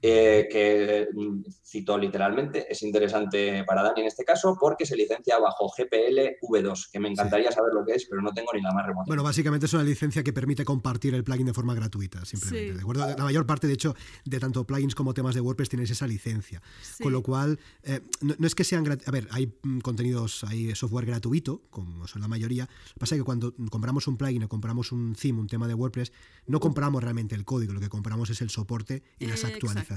Eh, 0.00 0.46
que 0.48 1.08
mm, 1.12 1.42
cito 1.64 1.98
literalmente, 1.98 2.70
es 2.70 2.82
interesante 2.82 3.64
para 3.64 3.82
Dani 3.82 4.02
en 4.02 4.06
este 4.06 4.24
caso 4.24 4.56
porque 4.58 4.86
se 4.86 4.96
licencia 4.96 5.40
bajo 5.40 5.68
GPL 5.76 6.38
V2, 6.40 6.90
que 6.92 7.00
me 7.00 7.08
encantaría 7.08 7.50
saber 7.50 7.72
lo 7.74 7.84
que 7.84 7.94
es, 7.94 8.06
pero 8.08 8.22
no 8.22 8.32
tengo 8.32 8.52
ni 8.54 8.62
la 8.62 8.72
más 8.72 8.86
remota. 8.86 9.06
Bueno, 9.08 9.24
básicamente 9.24 9.66
es 9.66 9.74
una 9.74 9.82
licencia 9.82 10.22
que 10.22 10.32
permite 10.32 10.64
compartir 10.64 11.14
el 11.16 11.24
plugin 11.24 11.46
de 11.46 11.52
forma 11.52 11.74
gratuita, 11.74 12.24
simplemente. 12.24 12.74
¿de 12.74 12.80
acuerdo? 12.80 13.08
La 13.08 13.24
mayor 13.24 13.44
parte, 13.44 13.66
de 13.66 13.72
hecho, 13.72 13.96
de 14.24 14.38
tanto 14.38 14.64
plugins 14.64 14.94
como 14.94 15.14
temas 15.14 15.34
de 15.34 15.40
WordPress 15.40 15.68
tienes 15.68 15.90
esa 15.90 16.06
licencia. 16.06 16.62
Con 17.02 17.12
lo 17.12 17.24
cual, 17.24 17.58
eh, 17.82 18.00
no, 18.20 18.46
es 18.46 18.54
que 18.54 18.62
sean. 18.62 18.86
A 19.04 19.10
ver, 19.10 19.26
hay 19.32 19.52
mm, 19.62 19.80
contenidos, 19.80 20.44
hay 20.44 20.76
software 20.76 21.06
gratuito, 21.06 21.62
como 21.70 22.06
son 22.06 22.22
la 22.22 22.28
mayoría. 22.28 22.64
Lo 22.64 22.94
que 22.94 23.00
pasa 23.00 23.16
es 23.16 23.20
que 23.20 23.24
cuando 23.24 23.52
compramos 23.68 24.06
un 24.06 24.16
plugin 24.16 24.44
o 24.44 24.48
compramos 24.48 24.92
un 24.92 25.16
theme, 25.16 25.40
un 25.40 25.48
tema 25.48 25.66
de 25.66 25.74
WordPress, 25.74 26.12
no 26.46 26.60
compramos 26.60 27.02
realmente 27.02 27.34
el 27.34 27.44
código, 27.44 27.72
lo 27.72 27.80
que 27.80 27.88
compramos 27.88 28.30
es 28.30 28.40
el 28.42 28.50
soporte 28.50 29.02
y 29.18 29.26
las 29.26 29.44
actualizaciones 29.44 29.87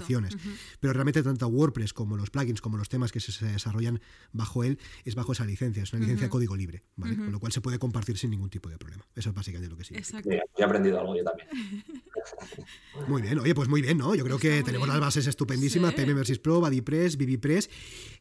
pero 0.79 0.93
realmente 0.93 1.21
tanto 1.23 1.47
WordPress 1.47 1.93
como 1.93 2.17
los 2.17 2.29
plugins, 2.29 2.61
como 2.61 2.77
los 2.77 2.89
temas 2.89 3.11
que 3.11 3.19
se 3.19 3.45
desarrollan 3.45 3.99
bajo 4.31 4.63
él, 4.63 4.79
es 5.05 5.15
bajo 5.15 5.31
esa 5.33 5.45
licencia, 5.45 5.83
es 5.83 5.93
una 5.93 6.01
licencia 6.01 6.27
de 6.27 6.29
código 6.29 6.55
libre, 6.55 6.83
Con 6.97 7.31
lo 7.31 7.39
cual 7.39 7.51
se 7.51 7.61
puede 7.61 7.79
compartir 7.79 8.17
sin 8.17 8.31
ningún 8.31 8.49
tipo 8.49 8.69
de 8.69 8.77
problema. 8.77 9.05
Eso 9.15 9.29
es 9.29 9.35
básicamente 9.35 9.69
lo 9.69 9.77
que 9.77 9.83
sí. 9.83 9.95
he 9.95 10.63
aprendido 10.63 10.99
algo 10.99 11.15
yo 11.15 11.23
también. 11.23 11.47
muy 13.07 13.21
bien, 13.21 13.39
oye, 13.39 13.55
pues 13.55 13.67
muy 13.67 13.81
bien, 13.81 13.97
¿no? 13.97 14.15
Yo 14.15 14.23
creo 14.23 14.37
que 14.37 14.63
tenemos 14.63 14.87
las 14.87 14.99
bases 14.99 15.27
estupendísimas, 15.27 15.91
sí. 15.91 15.95
PM 15.97 16.21
Pro, 16.41 16.61
BuddyPress, 16.61 17.17
BBPress, 17.17 17.69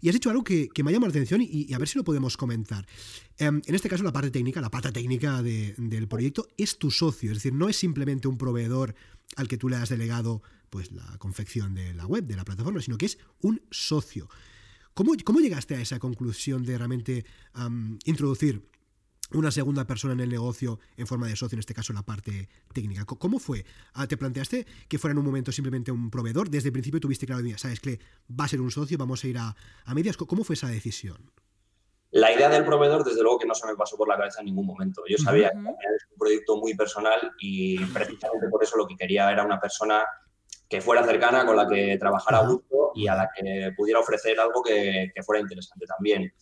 y 0.00 0.08
has 0.08 0.14
hecho 0.16 0.30
algo 0.30 0.44
que, 0.44 0.68
me 0.82 0.92
llama 0.92 1.06
la 1.06 1.10
atención 1.10 1.40
y, 1.42 1.72
a 1.72 1.78
ver 1.78 1.88
si 1.88 1.98
lo 1.98 2.04
podemos 2.04 2.36
comentar. 2.36 2.86
Em, 3.38 3.60
en 3.66 3.74
este 3.74 3.88
caso, 3.88 4.02
la 4.02 4.12
parte 4.12 4.30
técnica, 4.30 4.60
la 4.60 4.70
pata 4.70 4.92
técnica 4.92 5.42
del 5.42 6.08
proyecto 6.08 6.48
es 6.56 6.78
tu 6.78 6.90
socio, 6.90 7.30
es 7.30 7.38
decir, 7.38 7.52
no 7.52 7.68
es 7.68 7.76
simplemente 7.76 8.28
un 8.28 8.38
proveedor 8.38 8.94
al 9.36 9.48
que 9.48 9.56
tú 9.56 9.68
le 9.68 9.76
has 9.76 9.88
delegado 9.88 10.42
pues 10.70 10.92
la 10.92 11.18
confección 11.18 11.74
de 11.74 11.94
la 11.94 12.06
web, 12.06 12.24
de 12.24 12.36
la 12.36 12.44
plataforma, 12.44 12.80
sino 12.80 12.98
que 12.98 13.06
es 13.06 13.18
un 13.40 13.62
socio. 13.70 14.28
¿Cómo, 14.94 15.12
cómo 15.24 15.40
llegaste 15.40 15.74
a 15.74 15.80
esa 15.80 15.98
conclusión 15.98 16.62
de 16.62 16.78
realmente 16.78 17.24
introducir 18.04 18.68
una 19.32 19.50
segunda 19.50 19.86
persona 19.86 20.14
en 20.14 20.20
el 20.20 20.28
negocio 20.28 20.80
en 20.96 21.06
forma 21.06 21.28
de 21.28 21.36
socio, 21.36 21.56
en 21.56 21.60
este 21.60 21.74
caso 21.74 21.92
la 21.92 22.02
parte 22.02 22.48
técnica. 22.72 23.04
¿Cómo 23.04 23.38
fue? 23.38 23.64
Ah, 23.92 24.06
¿Te 24.06 24.16
planteaste 24.16 24.66
que 24.88 24.98
fuera 24.98 25.12
en 25.12 25.18
un 25.18 25.24
momento 25.24 25.52
simplemente 25.52 25.92
un 25.92 26.10
proveedor? 26.10 26.50
Desde 26.50 26.68
el 26.68 26.72
principio 26.72 27.00
tuviste 27.00 27.26
claro, 27.26 27.46
sabes 27.56 27.80
que 27.80 28.00
va 28.28 28.44
a 28.44 28.48
ser 28.48 28.60
un 28.60 28.70
socio, 28.70 28.98
vamos 28.98 29.22
a 29.22 29.28
ir 29.28 29.38
a, 29.38 29.54
a 29.84 29.94
medias. 29.94 30.16
¿Cómo 30.16 30.44
fue 30.44 30.54
esa 30.54 30.68
decisión? 30.68 31.30
La 32.12 32.32
idea 32.32 32.48
del 32.48 32.64
proveedor, 32.64 33.04
desde 33.04 33.22
luego 33.22 33.38
que 33.38 33.46
no 33.46 33.54
se 33.54 33.66
me 33.66 33.76
pasó 33.76 33.96
por 33.96 34.08
la 34.08 34.16
cabeza 34.16 34.40
en 34.40 34.46
ningún 34.46 34.66
momento. 34.66 35.02
Yo 35.08 35.16
sabía 35.16 35.50
que 35.50 35.58
es 35.58 36.06
un 36.10 36.18
proyecto 36.18 36.56
muy 36.56 36.74
personal 36.74 37.32
y 37.38 37.84
precisamente 37.86 38.48
por 38.50 38.64
eso 38.64 38.76
lo 38.76 38.86
que 38.86 38.96
quería 38.96 39.30
era 39.30 39.44
una 39.44 39.60
persona 39.60 40.04
que 40.70 40.80
fuera 40.80 41.04
cercana, 41.04 41.44
con 41.44 41.56
la 41.56 41.66
que 41.66 41.98
trabajara 41.98 42.38
a 42.38 42.46
gusto 42.46 42.92
y 42.94 43.08
a 43.08 43.16
la 43.16 43.28
que 43.34 43.72
pudiera 43.76 43.98
ofrecer 43.98 44.38
algo 44.38 44.62
que, 44.62 45.10
fuera 45.24 45.40
interesante 45.40 45.84
también. 45.84 46.32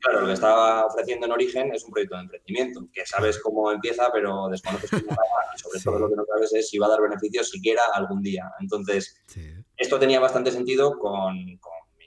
Claro, 0.00 0.22
lo 0.22 0.26
que 0.28 0.32
estaba 0.32 0.86
ofreciendo 0.86 1.26
en 1.26 1.32
origen 1.32 1.74
es 1.74 1.84
un 1.84 1.90
proyecto 1.90 2.16
de 2.16 2.22
emprendimiento, 2.22 2.88
que 2.90 3.04
sabes 3.04 3.38
cómo 3.38 3.70
empieza, 3.70 4.10
pero 4.12 4.48
desconoces 4.48 4.90
cómo 4.90 5.08
va 5.10 5.54
y 5.54 5.58
sobre 5.58 5.80
todo 5.80 5.98
lo 5.98 6.08
que 6.08 6.16
no 6.16 6.24
sabes 6.24 6.54
es 6.54 6.70
si 6.70 6.78
va 6.78 6.86
a 6.86 6.90
dar 6.90 7.02
beneficios 7.02 7.50
siquiera 7.50 7.82
algún 7.92 8.22
día. 8.22 8.50
Entonces, 8.60 9.22
esto 9.76 9.98
tenía 9.98 10.20
bastante 10.20 10.52
sentido 10.52 10.98
con, 10.98 11.58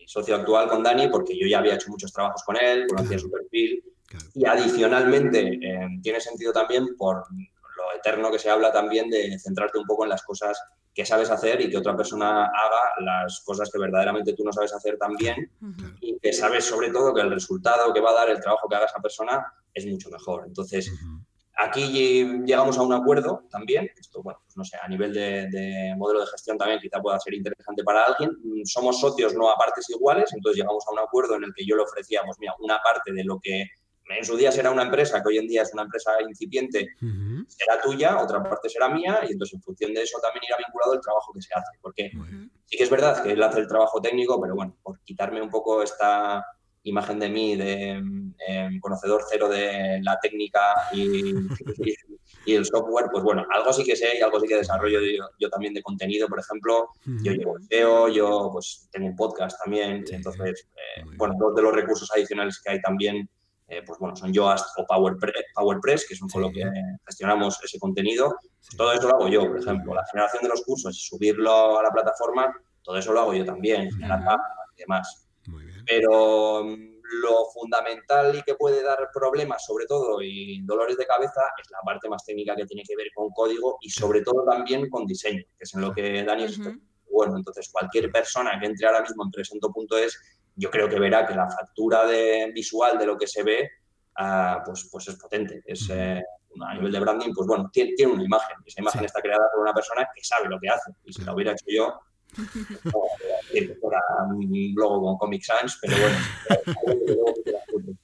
socio 0.10 0.36
actual, 0.36 0.68
con 0.68 0.82
Dani, 0.82 1.08
porque 1.08 1.38
yo 1.38 1.46
ya 1.46 1.60
había 1.60 1.76
hecho 1.76 1.92
muchos 1.92 2.12
trabajos 2.12 2.42
con 2.44 2.58
él, 2.60 2.88
conocía 2.88 3.20
su 3.20 3.30
perfil. 3.30 3.84
Y 4.34 4.44
adicionalmente 4.44 5.60
eh, 5.62 5.88
tiene 6.02 6.20
sentido 6.20 6.52
también 6.52 6.98
por 6.98 7.28
lo 7.30 7.96
eterno 7.96 8.32
que 8.32 8.40
se 8.40 8.50
habla 8.50 8.72
también 8.72 9.08
de 9.12 9.38
centrarte 9.38 9.78
un 9.78 9.86
poco 9.86 10.06
en 10.06 10.10
las 10.10 10.24
cosas 10.24 10.60
que 10.96 11.06
sabes 11.06 11.30
hacer 11.30 11.62
y 11.62 11.70
que 11.70 11.78
otra 11.78 11.96
persona 11.96 12.46
haga 12.46 12.82
las 13.02 13.42
cosas 13.42 13.70
que 13.72 13.78
verdaderamente 13.78 14.34
tú 14.34 14.44
no 14.44 14.52
sabes 14.52 14.74
hacer 14.74 14.98
también 14.98 15.52
y 16.02 16.18
que 16.18 16.34
sabes 16.34 16.66
sobre 16.66 16.90
todo 16.90 17.14
que 17.14 17.22
el 17.22 17.30
resultado 17.30 17.94
que 17.94 18.02
va 18.02 18.10
a 18.10 18.16
dar 18.16 18.30
el 18.32 18.42
trabajo 18.42 18.68
que 18.68 18.78
haga 18.78 18.88
esa 18.88 19.00
persona 19.00 19.46
es 19.72 19.86
mucho 19.86 20.10
mejor. 20.10 20.46
Entonces, 20.48 20.92
aquí 21.60 22.44
llegamos 22.46 22.78
a 22.78 22.82
un 22.82 22.94
acuerdo 22.94 23.44
también, 23.50 23.90
esto, 24.00 24.24
bueno, 24.24 24.40
pues 24.44 24.56
no 24.56 24.64
sé, 24.64 24.78
a 24.82 24.88
nivel 24.88 25.14
de, 25.14 25.94
modelo 25.98 26.22
de 26.22 26.28
gestión 26.28 26.58
también 26.58 26.80
quizá 26.80 27.02
pueda 27.02 27.20
ser 27.20 27.34
interesante 27.34 27.84
para 27.84 28.04
alguien. 28.04 28.32
Somos 28.66 29.00
socios 29.00 29.34
no 29.34 29.50
a 29.50 29.56
partes 29.56 29.90
iguales, 29.90 30.32
entonces 30.34 30.58
llegamos 30.58 30.84
a 30.88 30.92
un 30.92 31.00
acuerdo 31.00 31.36
en 31.36 31.44
el 31.44 31.54
que 31.54 31.66
yo 31.66 31.76
le 31.76 31.84
ofrecía, 31.84 32.22
pues 32.26 32.38
mira, 32.40 32.54
una 32.60 32.80
parte 32.82 33.12
de 33.12 33.24
lo 33.24 33.40
que 33.42 33.66
en 34.10 34.26
su 34.26 34.36
día 34.36 34.52
será 34.52 34.72
una 34.72 34.84
empresa, 34.84 35.22
que 35.22 35.30
hoy 35.30 35.38
en 35.38 35.48
día 35.48 35.62
es 35.62 35.74
una 35.74 35.84
empresa 35.84 36.12
incipiente, 36.28 36.88
será 37.48 37.80
tuya, 37.82 38.20
otra 38.20 38.42
parte 38.42 38.68
será 38.70 38.90
mía, 38.90 39.20
y 39.28 39.34
entonces 39.34 39.54
en 39.54 39.62
función 39.62 39.94
de 39.94 40.02
eso 40.02 40.18
también 40.20 40.46
irá 40.48 40.58
vinculado 40.58 40.94
el 40.94 41.02
trabajo 41.02 41.32
que 41.34 41.42
se 41.42 41.54
hace. 41.54 41.78
Porque 41.82 42.12
sí 42.66 42.78
que 42.78 42.84
es 42.84 42.90
verdad 42.90 43.22
que 43.22 43.34
él 43.34 43.44
hace 43.44 43.60
el 43.60 43.68
trabajo 43.68 44.02
técnico, 44.02 44.42
pero 44.42 44.56
bueno, 44.56 44.76
por 44.82 45.00
quitarme 45.04 45.42
un 45.42 45.50
poco 45.50 45.84
esta 45.84 46.44
imagen 46.84 47.20
de 47.20 47.30
mí 47.30 47.56
de 47.56 47.92
em, 48.48 48.80
conocedor 48.80 49.24
cero 49.30 49.50
de 49.50 50.00
la 50.02 50.18
técnica 50.20 50.60
y, 50.94 51.34
el 52.48 52.66
software, 52.66 53.08
pues 53.12 53.24
bueno, 53.24 53.46
algo 53.54 53.72
sí 53.72 53.84
que 53.84 53.96
sé 53.96 54.18
y 54.18 54.22
algo 54.22 54.40
sí 54.40 54.48
que 54.48 54.56
desarrollo 54.56 55.00
yo, 55.38 55.50
también 55.50 55.74
de 55.74 55.84
contenido, 55.84 56.28
por 56.28 56.40
ejemplo, 56.40 56.90
yo 57.22 57.32
llevo 57.32 57.60
SEO, 57.60 58.08
yo 58.08 58.50
pues 58.52 58.88
tengo 58.92 59.08
un 59.08 59.16
podcast 59.16 59.60
también, 59.64 60.04
entonces, 60.10 60.68
eh, 60.76 61.04
bueno, 61.18 61.36
dos 61.38 61.54
de 61.56 61.62
los 61.62 61.76
recursos 61.76 62.10
adicionales 62.12 62.60
que 62.60 62.72
hay 62.72 62.82
también 62.82 63.30
eh, 63.70 63.84
pues 63.86 64.00
bueno, 64.00 64.16
son 64.16 64.34
Yoast 64.34 64.66
o 64.80 64.86
PowerPress, 64.86 65.46
PowerPress 65.54 66.08
que 66.08 66.16
son 66.16 66.28
con 66.28 66.42
lo 66.42 66.52
que 66.52 66.64
gestionamos 67.06 67.60
ese 67.64 67.78
contenido. 67.78 68.36
Todo 68.76 68.92
eso 68.94 69.08
lo 69.08 69.16
hago 69.16 69.28
yo, 69.28 69.48
por 69.48 69.60
ejemplo, 69.60 69.94
la 69.94 70.04
generación 70.12 70.42
de 70.42 70.50
los 70.50 70.64
cursos 70.64 70.98
y 70.98 71.00
subirlo 71.00 71.80
a 71.80 71.84
la 71.84 71.92
plataforma, 71.92 72.52
todo 72.82 72.98
eso 72.98 73.14
lo 73.14 73.22
hago 73.22 73.34
yo 73.36 73.46
también, 73.46 73.92
generar 73.92 74.40
y 74.76 74.82
demás. 74.82 75.29
Pero 75.90 76.64
mm, 76.64 77.00
lo 77.22 77.46
fundamental 77.54 78.36
y 78.36 78.44
que 78.44 78.56
puede 78.56 78.84
dar 78.84 79.10
problemas, 79.14 79.66
sobre 79.66 79.86
todo, 79.86 80.22
y 80.22 80.62
dolores 80.62 80.98
de 80.98 81.08
cabeza, 81.08 81.42
es 81.62 81.70
la 81.72 81.80
parte 81.84 82.08
más 82.08 82.24
técnica 82.24 82.56
que 82.56 82.66
tiene 82.66 82.84
que 82.88 82.96
ver 82.96 83.08
con 83.16 83.30
código 83.32 83.78
y 83.82 83.90
sobre 83.90 84.22
todo 84.22 84.46
también 84.46 84.90
con 84.90 85.06
diseño, 85.06 85.44
que 85.58 85.64
es 85.64 85.74
en 85.74 85.82
lo 85.82 85.94
que 85.94 86.24
Dani 86.24 86.44
es 86.44 86.60
bueno. 87.10 87.38
Entonces, 87.38 87.70
cualquier 87.72 88.12
persona 88.12 88.60
que 88.60 88.68
entre 88.68 88.88
ahora 88.88 89.02
mismo 89.02 89.24
en 89.24 89.32
presento.es 89.32 90.20
yo 90.56 90.70
creo 90.70 90.90
que 90.90 91.00
verá 91.00 91.26
que 91.26 91.34
la 91.34 91.50
factura 91.50 92.06
de, 92.06 92.52
visual 92.54 92.98
de 92.98 93.06
lo 93.06 93.18
que 93.18 93.28
se 93.28 93.44
ve, 93.44 93.70
ah, 94.18 94.62
pues, 94.66 94.90
pues 94.92 95.08
es 95.08 95.16
potente. 95.16 95.64
Es, 95.66 95.90
eh, 95.90 96.22
a 96.62 96.74
nivel 96.74 96.92
de 96.92 97.00
branding, 97.00 97.34
pues 97.34 97.48
bueno, 97.48 97.70
tiene, 97.72 97.94
tiene 97.94 98.14
una 98.14 98.24
imagen. 98.24 98.58
Esa 98.66 98.82
imagen 98.82 99.06
está 99.06 99.22
creada 99.22 99.46
por 99.54 99.62
una 99.62 99.74
persona 99.74 100.08
que 100.14 100.24
sabe 100.24 100.50
lo 100.50 100.60
que 100.60 100.70
hace. 100.70 100.92
Y 101.06 101.14
si 101.14 101.24
la 101.24 101.34
hubiera 101.34 101.54
hecho 101.54 101.66
yo, 101.68 102.00
un 104.34 104.74
logo 104.76 105.02
con 105.02 105.18
Comic 105.18 105.44
Sans, 105.44 105.78
pero 105.82 105.98
bueno. 105.98 106.18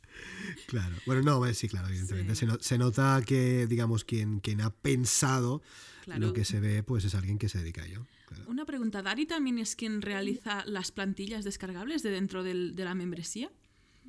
Claro, 0.67 0.95
bueno, 1.05 1.21
no, 1.21 1.53
sí, 1.53 1.67
claro, 1.69 1.88
evidentemente. 1.88 2.34
Se, 2.34 2.47
se, 2.59 2.78
nota 2.80 3.21
que, 3.26 3.67
digamos, 3.67 4.03
quien, 4.03 4.39
quien 4.39 4.61
ha 4.61 4.71
pensado 4.71 5.61
lo 6.07 6.34
que 6.34 6.43
se 6.43 6.59
ve, 6.59 6.82
pues 6.82 7.05
es 7.05 7.13
alguien 7.13 7.38
que 7.38 7.49
se 7.49 7.59
dedica 7.59 7.84
a 7.84 7.86
ello. 7.86 8.05
Una 8.47 8.65
pregunta, 8.65 9.01
¿Dari 9.01 9.28
también 9.28 9.59
es 9.59 9.76
quien 9.76 10.01
realiza 10.01 10.63
las 10.65 10.91
plantillas 10.91 11.43
descargables 11.43 12.01
de 12.03 12.09
dentro 12.09 12.43
de 12.43 12.73
la 12.76 12.95
membresía? 12.95 13.51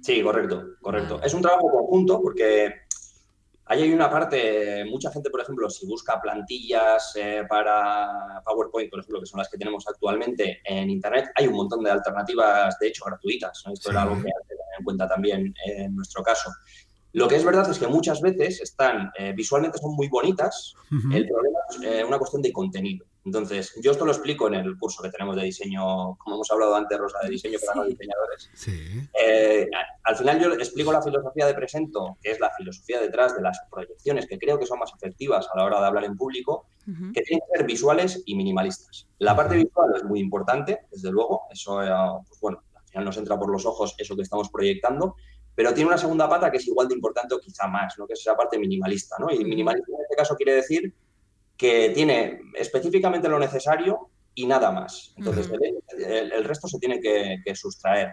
Sí, 0.00 0.22
correcto, 0.22 0.76
correcto. 0.80 1.20
Es 1.22 1.34
un 1.34 1.42
trabajo 1.42 1.70
conjunto 1.70 2.20
porque 2.20 2.86
ahí 3.66 3.82
hay 3.82 3.92
una 3.92 4.10
parte, 4.10 4.84
mucha 4.84 5.10
gente, 5.10 5.30
por 5.30 5.40
ejemplo, 5.40 5.68
si 5.68 5.86
busca 5.86 6.20
plantillas 6.20 7.12
eh, 7.16 7.44
para 7.48 8.40
PowerPoint, 8.44 8.90
por 8.90 9.00
ejemplo, 9.00 9.20
que 9.20 9.26
son 9.26 9.38
las 9.38 9.48
que 9.48 9.58
tenemos 9.58 9.86
actualmente 9.88 10.60
en 10.64 10.90
Internet, 10.90 11.30
hay 11.34 11.46
un 11.48 11.54
montón 11.54 11.82
de 11.82 11.90
alternativas, 11.90 12.78
de 12.78 12.88
hecho, 12.88 13.04
gratuitas. 13.04 13.62
Esto 13.72 13.90
era 13.90 14.02
algo 14.02 14.14
que 14.14 14.28
hay 14.28 14.42
que 14.42 14.48
tener 14.48 14.64
en 14.78 14.84
cuenta 14.84 15.08
también 15.08 15.54
en 15.66 15.94
nuestro 15.94 16.22
caso. 16.22 16.50
Lo 17.16 17.26
que 17.28 17.36
es 17.36 17.44
verdad 17.44 17.68
es 17.70 17.78
que 17.78 17.86
muchas 17.86 18.20
veces 18.20 18.60
están, 18.60 19.10
eh, 19.18 19.32
visualmente 19.34 19.78
son 19.78 19.94
muy 19.94 20.06
bonitas, 20.08 20.74
el 20.90 21.26
problema 21.26 21.58
es 21.70 21.82
eh, 21.82 22.04
una 22.04 22.18
cuestión 22.18 22.42
de 22.42 22.52
contenido. 22.52 23.06
Entonces, 23.27 23.74
yo 23.83 23.91
esto 23.91 24.05
lo 24.05 24.12
explico 24.12 24.47
en 24.47 24.55
el 24.55 24.79
curso 24.79 25.03
que 25.03 25.11
tenemos 25.11 25.35
de 25.35 25.43
diseño, 25.43 26.16
como 26.16 26.37
hemos 26.37 26.51
hablado 26.53 26.77
antes, 26.77 26.97
Rosa, 26.97 27.18
de 27.24 27.31
diseño 27.31 27.59
para 27.66 27.81
los 27.81 27.89
diseñadores. 27.89 28.51
Eh, 29.20 29.68
al 30.05 30.16
final 30.16 30.41
yo 30.41 30.53
explico 30.53 30.93
la 30.93 31.03
filosofía 31.03 31.47
de 31.47 31.55
Presento, 31.55 32.16
que 32.22 32.31
es 32.31 32.39
la 32.39 32.53
filosofía 32.57 33.01
detrás 33.01 33.35
de 33.35 33.43
las 33.43 33.59
proyecciones, 33.68 34.27
que 34.29 34.39
creo 34.39 34.61
que 34.61 34.66
son 34.66 34.79
más 34.79 34.93
efectivas 34.95 35.49
a 35.53 35.57
la 35.59 35.64
hora 35.64 35.81
de 35.81 35.87
hablar 35.87 36.05
en 36.05 36.16
público, 36.16 36.68
que 36.87 37.22
tienen 37.22 37.41
que 37.51 37.59
ser 37.59 37.66
visuales 37.66 38.22
y 38.27 38.37
minimalistas. 38.37 39.09
La 39.18 39.35
parte 39.35 39.57
visual 39.57 39.93
es 39.97 40.05
muy 40.05 40.20
importante, 40.20 40.87
desde 40.93 41.11
luego, 41.11 41.43
eso, 41.51 41.81
pues 42.29 42.41
bueno, 42.41 42.62
al 42.77 42.85
final 42.87 43.05
nos 43.07 43.16
entra 43.16 43.37
por 43.37 43.51
los 43.51 43.66
ojos 43.66 43.97
eso 43.99 44.14
que 44.14 44.22
estamos 44.22 44.51
proyectando, 44.51 45.16
pero 45.57 45.74
tiene 45.74 45.89
una 45.89 45.99
segunda 45.99 46.29
pata 46.29 46.49
que 46.49 46.59
es 46.59 46.68
igual 46.68 46.87
de 46.87 46.95
importante 46.95 47.35
o 47.35 47.41
quizá 47.41 47.66
más, 47.66 47.99
¿no? 47.99 48.07
que 48.07 48.12
es 48.12 48.20
esa 48.20 48.37
parte 48.37 48.57
minimalista. 48.57 49.16
¿no? 49.18 49.33
Y 49.33 49.43
minimalista 49.43 49.91
en 49.91 50.03
este 50.03 50.14
caso 50.14 50.37
quiere 50.37 50.53
decir 50.53 50.95
que 51.57 51.90
tiene 51.90 52.40
específicamente 52.54 53.28
lo 53.28 53.38
necesario 53.38 54.11
y 54.34 54.46
nada 54.46 54.70
más. 54.70 55.14
Entonces, 55.16 55.50
el, 55.98 56.44
resto 56.44 56.68
se 56.68 56.78
tiene 56.78 57.00
que, 57.00 57.54
sustraer. 57.54 58.12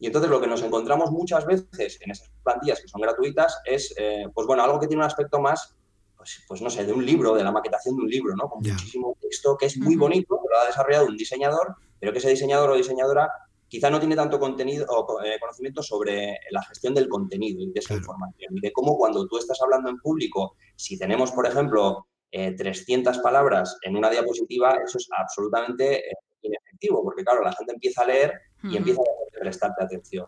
Y 0.00 0.06
entonces 0.06 0.30
lo 0.30 0.40
que 0.40 0.46
nos 0.46 0.62
encontramos 0.62 1.10
muchas 1.10 1.44
veces 1.44 1.98
en 2.00 2.12
esas 2.12 2.30
plantillas 2.42 2.80
que 2.80 2.88
son 2.88 3.00
gratuitas 3.00 3.60
es, 3.64 3.92
eh, 3.98 4.26
pues 4.32 4.46
bueno, 4.46 4.62
algo 4.62 4.78
que 4.78 4.86
tiene 4.86 5.02
un 5.02 5.06
aspecto 5.06 5.40
más, 5.40 5.76
pues, 6.16 6.44
pues, 6.46 6.62
no 6.62 6.70
sé, 6.70 6.84
de 6.84 6.92
un 6.92 7.04
libro, 7.04 7.34
de 7.34 7.44
la 7.44 7.52
maquetación 7.52 7.96
de 7.96 8.02
un 8.02 8.08
libro, 8.08 8.34
¿no? 8.36 8.48
Con 8.48 8.60
muchísimo 8.62 9.16
texto 9.20 9.56
que 9.56 9.66
es 9.66 9.76
muy 9.76 9.96
bonito, 9.96 10.36
que 10.36 10.48
lo 10.50 10.60
ha 10.60 10.66
desarrollado 10.66 11.06
un 11.06 11.16
diseñador, 11.16 11.76
pero 11.98 12.12
que 12.12 12.18
ese 12.18 12.30
diseñador 12.30 12.70
o 12.70 12.76
diseñadora 12.76 13.28
quizá 13.68 13.90
no 13.90 14.00
tiene 14.00 14.16
tanto 14.16 14.40
contenido 14.40 14.86
o 14.88 15.22
eh, 15.22 15.38
conocimiento 15.38 15.82
sobre 15.82 16.38
la 16.50 16.62
gestión 16.62 16.94
del 16.94 17.08
contenido 17.08 17.60
y 17.62 17.70
de 17.70 17.78
esa 17.78 17.94
información 17.94 18.56
y 18.56 18.60
de 18.60 18.72
cómo 18.72 18.96
cuando 18.96 19.26
tú 19.28 19.36
estás 19.36 19.60
hablando 19.60 19.90
en 19.90 19.98
público, 19.98 20.56
si 20.74 20.98
tenemos, 20.98 21.32
por 21.32 21.46
ejemplo, 21.46 22.07
300 22.30 23.16
eh, 23.16 23.20
palabras 23.22 23.78
en 23.82 23.96
una 23.96 24.10
diapositiva, 24.10 24.78
eso 24.84 24.98
es 24.98 25.08
absolutamente 25.16 26.10
eh, 26.10 26.14
inefectivo, 26.42 27.02
porque 27.02 27.24
claro, 27.24 27.42
la 27.42 27.52
gente 27.52 27.72
empieza 27.72 28.02
a 28.02 28.06
leer 28.06 28.32
y 28.62 28.76
empieza 28.76 29.00
a 29.00 29.40
prestarte 29.40 29.84
atención. 29.84 30.26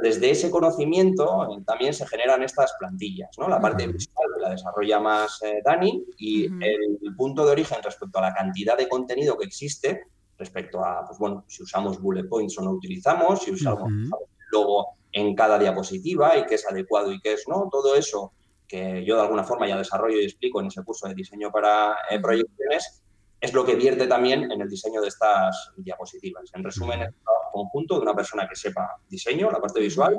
Desde 0.00 0.30
ese 0.30 0.48
conocimiento 0.48 1.48
también 1.66 1.92
se 1.92 2.06
generan 2.06 2.44
estas 2.44 2.72
plantillas, 2.78 3.30
¿no? 3.36 3.48
La 3.48 3.60
parte 3.60 3.88
visual 3.88 4.28
la 4.40 4.50
desarrolla 4.50 5.00
más 5.00 5.40
Dani 5.64 6.04
y 6.18 6.44
el 6.44 7.16
punto 7.16 7.44
de 7.44 7.50
origen 7.50 7.78
respecto 7.82 8.20
a 8.20 8.22
la 8.22 8.34
cantidad 8.34 8.78
de 8.78 8.88
contenido 8.88 9.36
que 9.36 9.46
existe 9.46 10.04
respecto 10.38 10.84
a, 10.84 11.04
pues 11.06 11.18
bueno, 11.18 11.44
si 11.48 11.62
usamos 11.62 12.00
bullet 12.00 12.28
points 12.28 12.58
o 12.58 12.62
no 12.62 12.72
utilizamos, 12.72 13.42
si 13.42 13.50
usamos, 13.50 13.90
el 13.90 14.10
logo 14.52 14.86
en 15.12 15.34
cada 15.34 15.58
diapositiva 15.58 16.36
y 16.36 16.46
qué 16.46 16.56
es 16.56 16.66
adecuado 16.66 17.12
y 17.12 17.20
qué 17.20 17.34
es 17.34 17.44
no, 17.48 17.68
todo 17.70 17.94
eso 17.94 18.32
que 18.74 19.04
yo 19.04 19.14
de 19.14 19.22
alguna 19.22 19.44
forma 19.44 19.68
ya 19.68 19.76
desarrollo 19.76 20.18
y 20.18 20.24
explico 20.24 20.60
en 20.60 20.66
ese 20.66 20.82
curso 20.82 21.06
de 21.06 21.14
diseño 21.14 21.52
para 21.52 21.96
eh, 22.10 22.18
proyecciones, 22.18 23.04
es 23.40 23.52
lo 23.52 23.64
que 23.64 23.76
vierte 23.76 24.08
también 24.08 24.50
en 24.50 24.60
el 24.60 24.68
diseño 24.68 25.00
de 25.00 25.06
estas 25.06 25.70
diapositivas. 25.76 26.50
En 26.54 26.64
resumen, 26.64 27.02
es 27.02 27.08
un 27.10 27.22
trabajo 27.22 27.50
conjunto 27.52 27.94
de 27.94 28.00
una 28.00 28.14
persona 28.14 28.48
que 28.48 28.56
sepa 28.56 28.96
diseño, 29.08 29.48
la 29.52 29.60
parte 29.60 29.78
visual, 29.78 30.18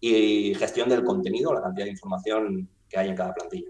y 0.00 0.54
gestión 0.54 0.88
del 0.88 1.04
contenido, 1.04 1.52
la 1.52 1.60
cantidad 1.60 1.84
de 1.84 1.90
información 1.90 2.70
que 2.88 2.98
hay 2.98 3.10
en 3.10 3.16
cada 3.16 3.34
plantilla. 3.34 3.68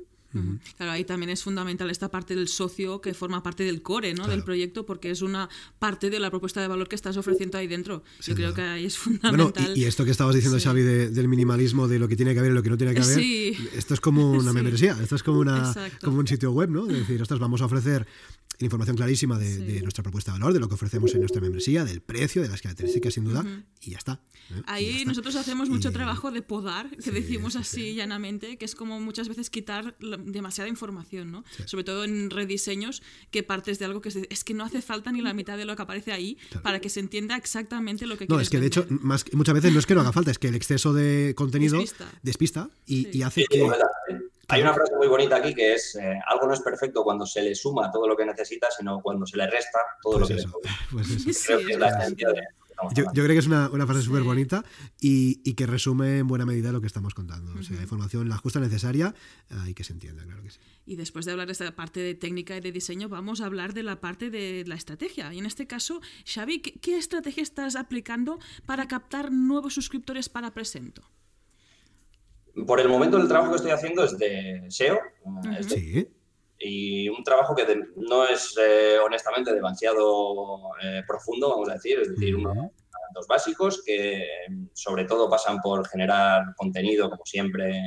Claro, 0.77 0.93
ahí 0.93 1.05
también 1.05 1.31
es 1.31 1.43
fundamental 1.43 1.91
esta 1.91 2.09
parte 2.09 2.37
del 2.37 2.47
socio 2.47 3.01
que 3.01 3.15
forma 3.15 3.43
parte 3.43 3.65
del 3.65 3.83
core 3.83 4.15
¿no? 4.15 4.29
del 4.29 4.45
proyecto 4.45 4.87
porque 4.87 5.11
es 5.11 5.23
una 5.23 5.49
parte 5.79 6.09
de 6.09 6.21
la 6.21 6.31
propuesta 6.31 6.61
de 6.61 6.69
valor 6.69 6.89
que 6.89 6.95
estás 6.95 7.17
ofreciendo 7.17 7.59
ahí 7.59 7.67
dentro. 7.67 8.05
Yo 8.23 8.35
creo 8.35 8.55
que 8.55 8.63
ahí 8.63 8.87
es 8.87 8.97
fundamental. 8.97 9.77
y, 9.77 9.85
esto 9.85 10.05
que 10.05 10.13
estabas 10.13 10.35
diciendo, 10.35 10.59
Xavi, 10.61 10.83
del 10.83 11.29
minimalismo, 11.29 11.89
de 11.89 11.99
lo 11.99 12.07
que 12.07 12.17
tiene 12.17 12.33
que 12.33 12.41
haber 12.41 12.53
y 12.53 12.55
lo 12.55 12.63
que 12.63 12.71
no 12.71 12.77
tiene 12.77 12.95
que 12.95 13.01
haber, 13.01 13.19
esto 13.75 13.95
es 13.95 14.01
como 14.01 14.33
una 14.33 14.53
membresía, 14.53 14.97
esto 15.03 15.17
es 15.17 15.23
como, 15.23 15.41
una, 15.41 15.75
como 16.03 16.19
un 16.19 16.27
sitio 16.27 16.53
web, 16.53 16.71
¿no? 16.71 16.87
Es 16.87 16.99
decir, 16.99 17.21
ostras, 17.21 17.41
vamos 17.41 17.61
a 17.63 17.65
ofrecer 17.65 18.07
información 18.59 18.97
clarísima 18.97 19.39
de, 19.39 19.81
nuestra 19.83 20.03
propuesta 20.03 20.33
de 20.33 20.39
valor, 20.39 20.53
de 20.53 20.61
lo 20.61 20.69
que 20.69 20.75
ofrecemos 20.75 21.15
en 21.15 21.21
nuestra 21.21 21.41
membresía, 21.41 21.85
del 21.85 22.01
precio, 22.03 22.43
de 22.43 22.49
las 22.49 22.61
características, 22.61 23.15
sin 23.15 23.25
duda, 23.25 23.45
y 23.81 23.93
ya 23.93 23.99
está. 23.99 24.21
¿eh? 24.51 24.63
Ahí 24.67 25.05
nosotros 25.07 25.37
hacemos 25.37 25.69
mucho 25.69 25.93
trabajo 25.93 26.31
de 26.31 26.43
podar, 26.43 26.91
que 26.97 27.11
decimos 27.11 27.57
así 27.57 27.95
llanamente, 27.95 28.59
que 28.59 28.65
es 28.65 28.75
como 28.75 29.01
muchas 29.01 29.29
veces 29.29 29.51
quitar 29.51 29.97
demasiada 29.99 30.69
información, 30.69 31.31
¿no? 31.31 31.45
Sobre 31.65 31.85
todo 31.85 32.05
en 32.05 32.31
rediseños, 32.31 33.03
que 33.31 33.43
partes 33.43 33.79
de 33.79 33.87
algo 33.87 34.01
que 34.01 34.27
es, 34.29 34.45
que 34.45 34.55
no 34.55 34.65
hace 34.65 34.83
falta 34.83 35.13
ni 35.13 35.21
la 35.23 35.33
mitad 35.33 35.57
de 35.57 35.65
lo 35.65 35.77
que 35.77 35.83
aparece 35.83 36.13
ahí 36.13 36.37
para 36.63 36.81
que 36.81 36.89
se 36.89 37.01
entienda 37.01 37.37
exactamente 37.37 38.07
lo 38.07 38.17
que 38.17 38.27
No, 38.29 38.41
es 38.41 38.51
que 38.51 38.61
de 38.61 38.67
hecho, 38.67 38.87
más, 38.91 39.25
muchas 39.33 39.55
veces 39.55 39.73
no 39.73 39.79
es 39.79 39.87
que 39.87 39.95
no 39.95 40.01
haga 40.01 40.13
falta, 40.13 40.31
es 40.31 40.39
que 40.39 40.49
el 40.49 40.55
exceso 40.55 40.93
de 40.93 41.35
contenido 41.37 41.83
despista, 42.23 42.71
y, 42.87 43.23
hace 43.23 43.45
que... 43.49 43.69
Hay 44.51 44.63
una 44.63 44.75
frase 44.75 44.95
muy 44.97 45.09
bonita 45.09 45.37
aquí 45.37 45.55
que 45.55 45.75
es, 45.75 45.95
eh, 45.97 46.21
algo 46.27 46.47
no 46.47 46.55
es 46.55 46.61
perfecto 46.61 47.03
cuando 47.03 47.27
se 47.27 47.43
le 47.43 47.55
suma 47.55 47.91
todo 47.91 48.09
lo 48.09 48.17
que 48.17 48.25
necesita, 48.25 48.69
sino 48.71 49.01
cuando 49.01 49.27
se 49.27 49.37
le 49.37 49.49
resta 49.49 49.79
todo 50.03 50.21
lo 50.21 50.27
que 50.27 50.35
le 50.35 50.45
pues 50.93 51.45
Creo 51.47 51.59
que 51.67 51.73
es 51.73 51.79
la 51.79 51.89
esencia 51.89 52.29
de... 52.31 52.43
Yo, 52.95 53.05
creo 53.13 53.29
que 53.29 53.39
es 53.39 53.47
una, 53.47 53.69
frase 53.87 54.03
súper 54.03 54.23
bonita 54.23 54.65
y, 55.01 55.55
que 55.55 55.67
resume 55.67 56.19
en 56.19 56.27
buena 56.27 56.47
medida 56.47 56.73
lo 56.73 56.81
que 56.81 56.87
estamos 56.87 57.13
contando. 57.13 57.53
O 57.59 57.63
sea, 57.63 57.81
información 57.81 58.29
la 58.29 58.39
justa 58.39 58.59
necesaria 58.59 59.15
y 59.67 59.75
que 59.75 59.85
se 59.85 59.93
entienda, 59.93 60.25
claro 60.25 60.43
que 60.43 60.51
sí. 60.51 60.61
Y 60.87 60.97
después 60.97 61.25
de 61.25 61.33
hablar 61.33 61.47
de 61.47 61.53
esta 61.53 61.71
parte 61.77 62.01
de 62.01 62.15
técnica 62.15 62.57
y 62.57 62.61
de 62.61 62.73
diseño, 62.73 63.09
vamos 63.09 63.41
a 63.41 63.47
hablar 63.47 63.75
de 63.75 63.83
la 63.83 64.01
parte 64.01 64.31
de 64.31 64.65
la 64.67 64.75
estrategia. 64.75 65.33
Y 65.33 65.39
en 65.39 65.47
este 65.47 65.67
caso, 65.67 66.01
Xavi, 66.27 66.61
¿qué, 66.61 66.97
estrategia 66.97 67.43
estás 67.43 67.77
aplicando 67.77 68.39
para 68.67 68.89
captar 68.89 69.31
nuevos 69.31 69.75
suscriptores 69.75 70.29
para 70.29 70.53
Presento? 70.53 71.03
Por 72.67 72.81
el 72.81 72.89
momento 72.89 73.17
el 73.17 73.29
trabajo 73.29 73.51
que 73.51 73.57
estoy 73.57 73.73
haciendo 73.73 74.05
es 74.05 74.19
de 74.19 74.65
SEO. 74.69 74.99
sí. 75.69 76.09
Y 76.63 77.09
un 77.09 77.25
trabajo 77.25 77.55
que 77.55 77.65
no 77.97 78.27
es 78.27 78.55
eh, 78.61 78.99
honestamente 79.03 79.55
demasiado 79.55 80.59
eh, 80.83 81.03
profundo, 81.09 81.49
vamos 81.49 81.71
a 81.71 81.75
decir, 81.75 81.99
es 82.01 82.11
decir, 82.11 82.37
unos 82.37 82.55
dos 83.15 83.27
básicos 83.27 83.83
que 83.83 84.29
sobre 84.75 85.07
todo 85.07 85.31
pasan 85.31 85.59
por 85.61 85.89
generar 85.89 86.55
contenido, 86.57 87.09
como 87.09 87.25
siempre, 87.25 87.81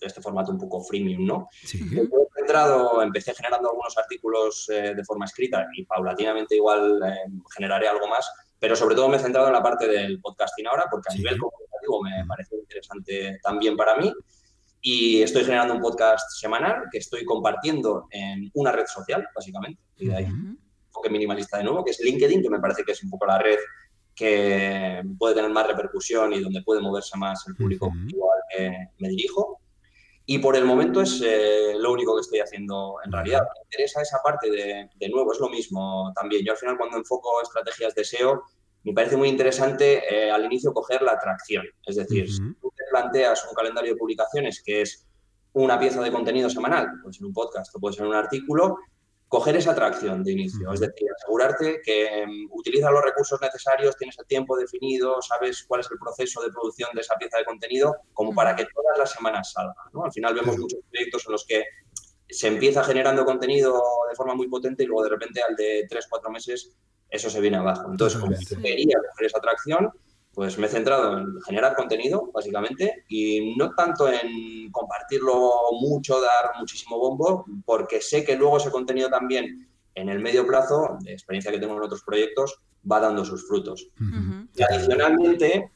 este 0.00 0.22
formato 0.22 0.52
un 0.52 0.58
poco 0.58 0.82
freemium, 0.84 1.26
¿no? 1.26 1.48
Sí. 1.64 1.86
He 1.94 2.40
entrado, 2.40 3.02
empecé 3.02 3.34
generando 3.34 3.68
algunos 3.68 3.96
artículos 3.98 4.70
eh, 4.70 4.94
de 4.96 5.04
forma 5.04 5.26
escrita 5.26 5.66
y 5.76 5.84
paulatinamente 5.84 6.56
igual 6.56 6.98
generaré 7.54 7.88
algo 7.88 8.08
más, 8.08 8.26
pero 8.58 8.76
sobre 8.76 8.94
todo 8.94 9.08
me 9.08 9.16
he 9.16 9.20
centrado 9.20 9.46
en 9.48 9.52
la 9.52 9.62
parte 9.62 9.86
del 9.86 10.20
podcasting 10.20 10.66
ahora, 10.66 10.86
porque 10.90 11.12
a 11.12 11.16
nivel 11.16 11.38
comunicativo 11.38 12.02
me 12.02 12.26
parece 12.26 12.56
interesante 12.56 13.38
también 13.42 13.76
para 13.76 13.96
mí. 13.96 14.12
Y 14.80 15.22
estoy 15.22 15.44
generando 15.44 15.74
un 15.74 15.80
podcast 15.80 16.30
semanal 16.38 16.84
que 16.90 16.98
estoy 16.98 17.24
compartiendo 17.24 18.06
en 18.10 18.50
una 18.54 18.72
red 18.72 18.86
social, 18.86 19.26
básicamente. 19.34 19.80
Y 19.96 20.08
de 20.08 20.16
ahí, 20.16 20.24
un 20.24 20.58
enfoque 20.86 21.10
minimalista 21.10 21.58
de 21.58 21.64
nuevo, 21.64 21.84
que 21.84 21.90
es 21.90 22.00
LinkedIn, 22.00 22.42
que 22.42 22.50
me 22.50 22.60
parece 22.60 22.84
que 22.84 22.92
es 22.92 23.02
un 23.02 23.10
poco 23.10 23.26
la 23.26 23.38
red 23.38 23.58
que 24.14 25.02
puede 25.18 25.34
tener 25.34 25.50
más 25.50 25.66
repercusión 25.66 26.32
y 26.32 26.40
donde 26.40 26.62
puede 26.62 26.80
moverse 26.80 27.18
más 27.18 27.46
el 27.48 27.54
público 27.54 27.92
al 27.92 28.42
que 28.50 28.88
me 28.98 29.08
dirijo. 29.10 29.60
Y 30.26 30.38
por 30.38 30.56
el 30.56 30.64
momento 30.64 31.00
es 31.00 31.22
eh, 31.24 31.74
lo 31.78 31.92
único 31.92 32.16
que 32.16 32.22
estoy 32.22 32.40
haciendo 32.40 32.96
en 33.04 33.12
realidad. 33.12 33.42
Me 33.42 33.62
interesa 33.62 34.02
esa 34.02 34.18
parte 34.22 34.50
de, 34.50 34.90
de 34.94 35.08
nuevo, 35.08 35.32
es 35.32 35.38
lo 35.38 35.48
mismo 35.48 36.12
también. 36.16 36.44
Yo 36.44 36.52
al 36.52 36.58
final 36.58 36.76
cuando 36.76 36.96
enfoco 36.96 37.40
estrategias 37.40 37.94
de 37.94 38.04
SEO, 38.04 38.42
me 38.86 38.92
parece 38.92 39.16
muy 39.16 39.28
interesante 39.28 40.02
eh, 40.08 40.30
al 40.30 40.44
inicio 40.44 40.72
coger 40.72 41.02
la 41.02 41.12
atracción. 41.12 41.66
Es 41.84 41.96
decir, 41.96 42.30
si 42.30 42.38
tú 42.60 42.72
te 42.76 42.84
planteas 42.88 43.44
un 43.48 43.54
calendario 43.54 43.92
de 43.92 43.98
publicaciones 43.98 44.62
que 44.64 44.82
es 44.82 45.04
una 45.54 45.76
pieza 45.76 46.00
de 46.00 46.12
contenido 46.12 46.48
semanal, 46.48 46.86
puede 47.02 47.14
ser 47.14 47.26
un 47.26 47.32
podcast 47.32 47.74
o 47.74 47.80
puede 47.80 47.96
ser 47.96 48.06
un 48.06 48.14
artículo, 48.14 48.78
coger 49.28 49.56
esa 49.56 49.72
atracción 49.72 50.22
de 50.22 50.32
inicio, 50.32 50.72
es 50.72 50.80
decir, 50.80 51.08
asegurarte 51.16 51.80
que 51.84 52.24
um, 52.24 52.48
utilizas 52.52 52.92
los 52.92 53.02
recursos 53.02 53.40
necesarios, 53.40 53.96
tienes 53.96 54.16
el 54.18 54.26
tiempo 54.26 54.56
definido, 54.56 55.20
sabes 55.20 55.64
cuál 55.66 55.80
es 55.80 55.90
el 55.90 55.98
proceso 55.98 56.42
de 56.42 56.50
producción 56.50 56.90
de 56.94 57.00
esa 57.00 57.16
pieza 57.16 57.38
de 57.38 57.44
contenido, 57.44 57.96
como 58.12 58.34
para 58.34 58.54
que 58.54 58.66
todas 58.66 58.98
las 58.98 59.10
semanas 59.10 59.52
salga. 59.52 59.74
Al 60.02 60.12
final 60.12 60.34
vemos 60.34 60.56
muchos 60.58 60.80
proyectos 60.90 61.26
en 61.26 61.32
los 61.32 61.44
que 61.44 61.64
se 62.28 62.48
empieza 62.48 62.84
generando 62.84 63.24
contenido 63.24 63.82
de 64.08 64.16
forma 64.16 64.34
muy 64.34 64.48
potente 64.48 64.84
y 64.84 64.86
luego 64.86 65.04
de 65.04 65.10
repente 65.10 65.40
al 65.42 65.56
de 65.56 65.86
tres, 65.88 66.06
cuatro 66.08 66.30
meses 66.30 66.76
eso 67.08 67.30
se 67.30 67.40
viene 67.40 67.56
abajo. 67.56 67.88
Entonces, 67.90 68.20
como 68.20 68.34
quería 68.62 68.96
coger 69.10 69.26
esa 69.26 69.38
atracción, 69.38 69.90
pues 70.36 70.58
me 70.58 70.66
he 70.66 70.68
centrado 70.68 71.16
en 71.16 71.40
generar 71.40 71.74
contenido, 71.74 72.30
básicamente, 72.30 73.06
y 73.08 73.56
no 73.56 73.74
tanto 73.74 74.06
en 74.06 74.70
compartirlo 74.70 75.50
mucho, 75.80 76.20
dar 76.20 76.58
muchísimo 76.58 76.98
bombo, 76.98 77.46
porque 77.64 78.02
sé 78.02 78.22
que 78.22 78.36
luego 78.36 78.58
ese 78.58 78.70
contenido 78.70 79.08
también, 79.08 79.66
en 79.94 80.10
el 80.10 80.20
medio 80.20 80.46
plazo, 80.46 80.98
de 81.00 81.14
experiencia 81.14 81.50
que 81.50 81.58
tengo 81.58 81.74
en 81.74 81.82
otros 81.82 82.02
proyectos, 82.02 82.60
va 82.92 83.00
dando 83.00 83.24
sus 83.24 83.48
frutos. 83.48 83.88
Y 84.54 84.62
adicionalmente, 84.62 85.70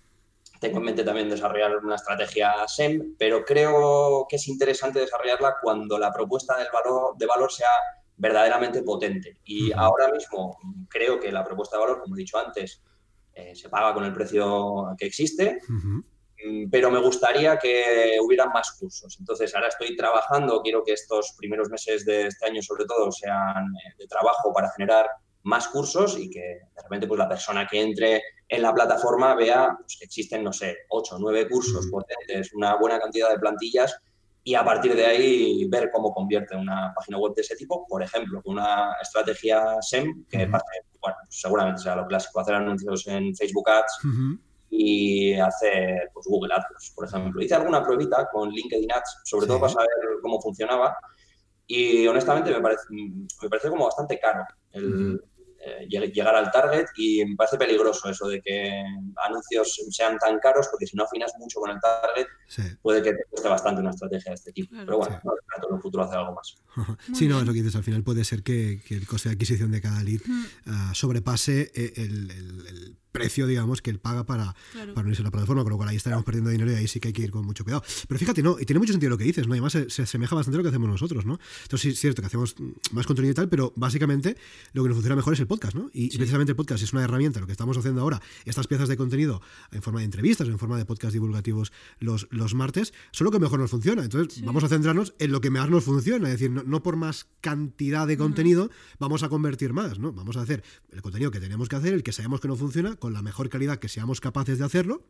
tengo 0.60 0.76
en 0.76 0.84
mente 0.84 1.04
también 1.04 1.30
desarrollar 1.30 1.78
una 1.78 1.94
estrategia 1.94 2.52
SEM, 2.68 3.14
pero 3.18 3.42
creo 3.46 4.26
que 4.28 4.36
es 4.36 4.46
interesante 4.46 5.00
desarrollarla 5.00 5.56
cuando 5.62 5.98
la 5.98 6.12
propuesta 6.12 6.58
del 6.58 6.68
valor, 6.70 7.16
de 7.16 7.24
valor 7.24 7.50
sea 7.50 7.70
verdaderamente 8.18 8.82
potente. 8.82 9.38
Y 9.42 9.72
ahora 9.72 10.12
mismo 10.12 10.58
creo 10.90 11.18
que 11.18 11.32
la 11.32 11.46
propuesta 11.46 11.78
de 11.78 11.84
valor, 11.84 12.02
como 12.02 12.14
he 12.14 12.18
dicho 12.18 12.36
antes, 12.36 12.82
eh, 13.40 13.54
se 13.54 13.68
paga 13.68 13.94
con 13.94 14.04
el 14.04 14.12
precio 14.12 14.94
que 14.98 15.06
existe, 15.06 15.58
mm, 15.68 16.70
pero 16.70 16.90
me 16.90 17.00
gustaría 17.00 17.58
que 17.58 18.18
hubieran 18.22 18.50
más 18.52 18.72
cursos. 18.72 19.16
Entonces, 19.18 19.54
ahora 19.54 19.68
estoy 19.68 19.96
trabajando, 19.96 20.62
quiero 20.62 20.82
que 20.82 20.92
estos 20.92 21.34
primeros 21.36 21.68
meses 21.68 22.04
de 22.04 22.26
este 22.28 22.46
año, 22.46 22.62
sobre 22.62 22.84
todo, 22.86 23.10
sean 23.12 23.66
eh, 23.66 23.94
de 23.98 24.06
trabajo 24.06 24.52
para 24.52 24.70
generar 24.70 25.06
más 25.42 25.68
cursos 25.68 26.18
y 26.18 26.28
que 26.28 26.40
de 26.40 26.82
repente 26.82 27.06
pues, 27.06 27.18
la 27.18 27.28
persona 27.28 27.66
que 27.66 27.80
entre 27.80 28.22
en 28.48 28.62
la 28.62 28.74
plataforma 28.74 29.34
vea 29.34 29.74
pues, 29.78 29.96
que 29.98 30.04
existen, 30.04 30.44
no 30.44 30.52
sé, 30.52 30.78
ocho, 30.90 31.16
nueve 31.18 31.48
cursos 31.48 31.86
potentes, 31.86 32.52
una 32.52 32.76
buena 32.76 32.98
cantidad 32.98 33.30
de 33.30 33.38
plantillas 33.38 33.96
y 34.42 34.54
a 34.54 34.64
partir 34.64 34.94
de 34.94 35.06
ahí 35.06 35.64
ver 35.68 35.90
cómo 35.90 36.12
convierte 36.12 36.56
una 36.56 36.92
página 36.94 37.18
web 37.18 37.34
de 37.34 37.42
ese 37.42 37.56
tipo, 37.56 37.86
por 37.86 38.02
ejemplo, 38.02 38.42
con 38.42 38.54
una 38.54 38.96
estrategia 39.00 39.76
SEM, 39.80 40.24
que 40.28 40.46
bueno, 41.00 41.16
seguramente 41.28 41.82
sea 41.82 41.96
lo 41.96 42.06
clásico, 42.06 42.40
hacer 42.40 42.54
anuncios 42.54 43.06
en 43.06 43.34
Facebook 43.34 43.68
Ads 43.70 44.00
y 44.70 45.34
hacer 45.34 46.10
pues, 46.12 46.26
Google 46.26 46.54
Ads, 46.54 46.92
por 46.94 47.06
ejemplo. 47.06 47.42
Hice 47.42 47.54
alguna 47.54 47.82
pruebita 47.82 48.28
con 48.30 48.50
LinkedIn 48.50 48.92
Ads, 48.92 49.20
sobre 49.24 49.46
todo 49.46 49.60
para 49.60 49.72
saber 49.72 49.88
cómo 50.22 50.40
funcionaba 50.40 50.96
y 51.66 52.06
honestamente 52.06 52.50
me 52.50 52.60
parece, 52.60 52.82
me 52.90 53.48
parece 53.48 53.70
como 53.70 53.84
bastante 53.84 54.18
caro 54.18 54.44
el, 54.72 55.22
eh, 55.62 55.86
llegar 55.88 56.34
al 56.34 56.50
target 56.50 56.86
y 56.96 57.24
me 57.24 57.36
parece 57.36 57.58
peligroso 57.58 58.08
eso 58.08 58.28
de 58.28 58.40
que 58.40 58.82
anuncios 59.26 59.78
sean 59.90 60.16
tan 60.18 60.38
caros 60.38 60.68
porque 60.70 60.86
si 60.86 60.96
no 60.96 61.04
afinas 61.04 61.32
mucho 61.38 61.60
con 61.60 61.70
el 61.70 61.78
target 61.80 62.26
puede 62.80 63.02
que 63.02 63.12
te 63.12 63.24
cueste 63.28 63.48
bastante 63.48 63.82
una 63.82 63.90
estrategia 63.90 64.30
de 64.30 64.34
este 64.36 64.52
tipo. 64.52 64.74
Pero 64.74 64.98
bueno, 64.98 65.20
en 65.22 65.74
el 65.74 65.82
futuro 65.82 66.04
hacer 66.04 66.18
algo 66.18 66.34
más. 66.34 66.56
sí, 67.14 67.28
no, 67.28 67.40
es 67.40 67.46
lo 67.46 67.52
que 67.52 67.58
dices, 67.58 67.76
al 67.76 67.84
final 67.84 68.02
puede 68.02 68.24
ser 68.24 68.42
que, 68.42 68.80
el 68.88 69.06
coste 69.06 69.28
de 69.28 69.34
adquisición 69.34 69.70
de 69.70 69.80
cada 69.82 70.02
lead 70.02 70.20
ah, 70.66 70.92
sobrepase 70.94 71.70
eh, 71.74 71.92
el 71.96 72.96
precio, 73.12 73.46
digamos, 73.46 73.82
que 73.82 73.90
él 73.90 73.98
paga 73.98 74.24
para, 74.24 74.54
para 74.94 75.06
unirse 75.06 75.22
a 75.22 75.24
la 75.24 75.30
plataforma, 75.30 75.62
con 75.62 75.70
lo 75.70 75.76
cual 75.76 75.88
ahí 75.88 75.96
estaremos 75.96 76.24
perdiendo 76.24 76.50
dinero 76.50 76.70
y 76.72 76.74
ahí 76.74 76.88
sí 76.88 77.00
que 77.00 77.08
hay 77.08 77.14
que 77.14 77.22
ir 77.22 77.30
con 77.30 77.44
mucho 77.44 77.64
cuidado. 77.64 77.82
Pero 78.08 78.18
fíjate, 78.18 78.42
no, 78.42 78.58
y 78.58 78.64
tiene 78.64 78.78
mucho 78.78 78.92
sentido 78.92 79.10
lo 79.10 79.18
que 79.18 79.24
dices, 79.24 79.46
¿no? 79.46 79.54
Y 79.54 79.58
además 79.58 79.76
se, 79.88 80.02
asemeja 80.02 80.34
bastante 80.34 80.56
a 80.56 80.58
lo 80.58 80.62
que 80.62 80.68
hacemos 80.68 80.88
nosotros, 80.88 81.26
¿no? 81.26 81.38
Entonces 81.62 81.80
sí 81.80 81.88
es 81.90 82.00
cierto 82.00 82.22
que 82.22 82.26
hacemos 82.26 82.54
más 82.92 83.06
contenido 83.06 83.32
y 83.32 83.34
tal, 83.34 83.48
pero 83.48 83.72
básicamente 83.76 84.36
lo 84.72 84.82
que 84.82 84.88
nos 84.88 84.96
funciona 84.96 85.16
mejor 85.16 85.34
es 85.34 85.40
el 85.40 85.46
podcast, 85.46 85.74
¿no? 85.74 85.90
Y, 85.92 86.16
precisamente 86.16 86.52
el 86.52 86.56
podcast 86.56 86.82
es 86.82 86.92
una 86.92 87.02
herramienta, 87.02 87.40
lo 87.40 87.46
que 87.46 87.52
estamos 87.52 87.76
haciendo 87.76 88.02
ahora, 88.02 88.20
estas 88.44 88.66
piezas 88.66 88.88
de 88.88 88.96
contenido 88.96 89.40
en 89.72 89.82
forma 89.82 90.00
de 90.00 90.06
entrevistas, 90.06 90.48
en 90.48 90.58
forma 90.58 90.76
de 90.76 90.84
podcast 90.84 91.12
divulgativos 91.12 91.72
los, 91.98 92.28
los 92.30 92.54
martes, 92.54 92.92
son 93.12 93.24
lo 93.24 93.30
que 93.30 93.38
mejor 93.38 93.58
nos 93.58 93.70
funciona. 93.70 94.02
Entonces 94.02 94.44
vamos 94.44 94.64
a 94.64 94.68
centrarnos 94.68 95.14
en 95.18 95.32
lo 95.32 95.40
que 95.40 95.50
mejor 95.50 95.70
nos 95.70 95.84
funciona, 95.84 96.28
es 96.28 96.38
decir, 96.38 96.50
no, 96.50 96.82
por 96.82 96.96
más 96.96 97.28
cantidad 97.40 98.06
de 98.06 98.16
contenido 98.16 98.70
vamos 98.98 99.22
a 99.22 99.28
convertir 99.28 99.72
más, 99.72 99.98
¿no? 99.98 100.12
Vamos 100.12 100.36
a 100.36 100.42
hacer 100.42 100.62
el 100.90 101.02
contenido 101.02 101.30
que 101.30 101.40
tenemos 101.40 101.68
que 101.68 101.76
hacer, 101.76 101.94
el 101.94 102.02
que 102.02 102.12
sabemos 102.12 102.40
que 102.40 102.48
no 102.48 102.56
funciona, 102.56 102.96
con 103.00 103.12
la 103.12 103.22
mejor 103.22 103.48
calidad 103.48 103.80
que 103.80 103.88
seamos 103.88 104.20
capaces 104.20 104.58
de 104.58 104.64
hacerlo 104.64 105.04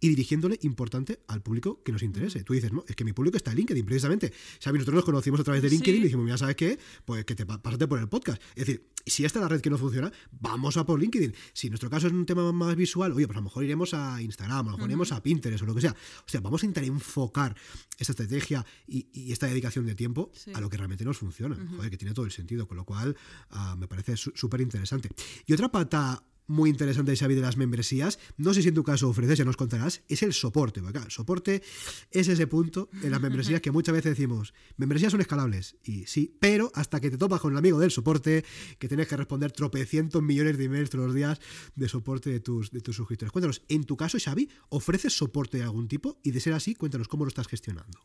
y 0.00 0.08
dirigiéndole, 0.08 0.58
importante, 0.62 1.20
al 1.28 1.42
público 1.42 1.82
que 1.84 1.92
nos 1.92 2.02
interese. 2.02 2.42
Tú 2.44 2.54
dices, 2.54 2.72
no, 2.72 2.84
es 2.88 2.96
que 2.96 3.04
mi 3.04 3.12
público 3.12 3.36
está 3.36 3.50
en 3.50 3.58
LinkedIn, 3.58 3.84
precisamente. 3.84 4.32
¿Sabes? 4.58 4.78
Nosotros 4.80 4.96
nos 4.96 5.04
conocimos 5.04 5.40
a 5.40 5.44
través 5.44 5.62
de 5.62 5.68
LinkedIn 5.68 6.00
y 6.00 6.04
dijimos, 6.04 6.24
mira, 6.24 6.38
¿sabes 6.38 6.56
qué? 6.56 6.78
Pues 7.04 7.24
que 7.26 7.34
te 7.34 7.44
pásate 7.44 7.86
por 7.86 7.98
el 7.98 8.08
podcast. 8.08 8.40
Es 8.54 8.66
decir, 8.66 8.88
si 9.04 9.24
esta 9.24 9.38
es 9.38 9.42
la 9.42 9.48
red 9.48 9.60
que 9.60 9.70
no 9.70 9.78
funciona, 9.78 10.10
vamos 10.30 10.76
a 10.76 10.86
por 10.86 11.00
LinkedIn. 11.00 11.34
Si 11.52 11.68
nuestro 11.68 11.90
caso 11.90 12.06
es 12.06 12.12
un 12.12 12.26
tema 12.26 12.50
más 12.52 12.76
visual, 12.76 13.12
oye, 13.12 13.26
pues 13.26 13.36
a 13.36 13.40
lo 13.40 13.44
mejor 13.44 13.64
iremos 13.64 13.94
a 13.94 14.22
Instagram, 14.22 14.68
a 14.68 14.70
lo 14.70 14.76
mejor 14.76 14.90
iremos 14.90 15.12
a 15.12 15.22
Pinterest 15.22 15.62
o 15.62 15.66
lo 15.66 15.74
que 15.74 15.80
sea. 15.80 15.92
O 15.92 16.28
sea, 16.28 16.40
vamos 16.40 16.62
a 16.62 16.66
intentar 16.66 16.84
enfocar 16.84 17.56
esta 17.98 18.12
estrategia 18.12 18.64
y, 18.86 19.32
esta 19.32 19.46
dedicación 19.46 19.86
de 19.86 19.94
tiempo 19.94 20.30
a 20.54 20.60
lo 20.60 20.68
que 20.68 20.76
realmente 20.76 21.04
nos 21.04 21.18
funciona. 21.18 21.56
Joder, 21.76 21.90
que 21.90 21.96
tiene 21.96 22.14
todo 22.14 22.24
el 22.24 22.32
sentido, 22.32 22.66
con 22.66 22.76
lo 22.76 22.84
cual 22.84 23.16
ah, 23.50 23.76
me 23.78 23.88
parece 23.88 24.16
súper 24.16 24.60
interesante. 24.60 25.08
Y 25.46 25.52
otra 25.52 25.70
pata 25.70 26.22
muy 26.52 26.70
interesante, 26.70 27.16
Xavi, 27.16 27.34
de 27.34 27.40
las 27.40 27.56
membresías, 27.56 28.18
no 28.36 28.54
sé 28.54 28.62
si 28.62 28.68
en 28.68 28.74
tu 28.74 28.84
caso 28.84 29.08
ofreces, 29.08 29.38
ya 29.38 29.44
nos 29.44 29.56
contarás, 29.56 30.02
es 30.08 30.22
el 30.22 30.32
soporte. 30.32 30.80
El 30.80 31.10
soporte 31.10 31.62
es 32.10 32.28
ese 32.28 32.46
punto 32.46 32.90
en 33.02 33.10
las 33.10 33.20
membresías 33.20 33.60
que 33.60 33.70
muchas 33.70 33.94
veces 33.94 34.16
decimos, 34.16 34.52
membresías 34.76 35.12
son 35.12 35.20
escalables, 35.20 35.76
y 35.82 36.06
sí, 36.06 36.36
pero 36.38 36.70
hasta 36.74 37.00
que 37.00 37.10
te 37.10 37.16
topas 37.16 37.40
con 37.40 37.52
el 37.52 37.58
amigo 37.58 37.80
del 37.80 37.90
soporte, 37.90 38.44
que 38.78 38.88
tienes 38.88 39.08
que 39.08 39.16
responder 39.16 39.50
tropecientos 39.52 40.22
millones 40.22 40.58
de 40.58 40.64
emails 40.64 40.90
todos 40.90 41.06
los 41.06 41.14
días 41.14 41.40
de 41.74 41.88
soporte 41.88 42.30
de 42.30 42.40
tus, 42.40 42.70
de 42.70 42.80
tus 42.80 42.96
suscriptores. 42.96 43.32
Cuéntanos, 43.32 43.62
en 43.68 43.84
tu 43.84 43.96
caso, 43.96 44.18
Xavi, 44.22 44.48
¿ofreces 44.68 45.16
soporte 45.16 45.58
de 45.58 45.64
algún 45.64 45.88
tipo? 45.88 46.20
Y 46.22 46.32
de 46.32 46.40
ser 46.40 46.52
así, 46.52 46.74
cuéntanos 46.74 47.08
cómo 47.08 47.24
lo 47.24 47.28
estás 47.28 47.48
gestionando 47.48 47.98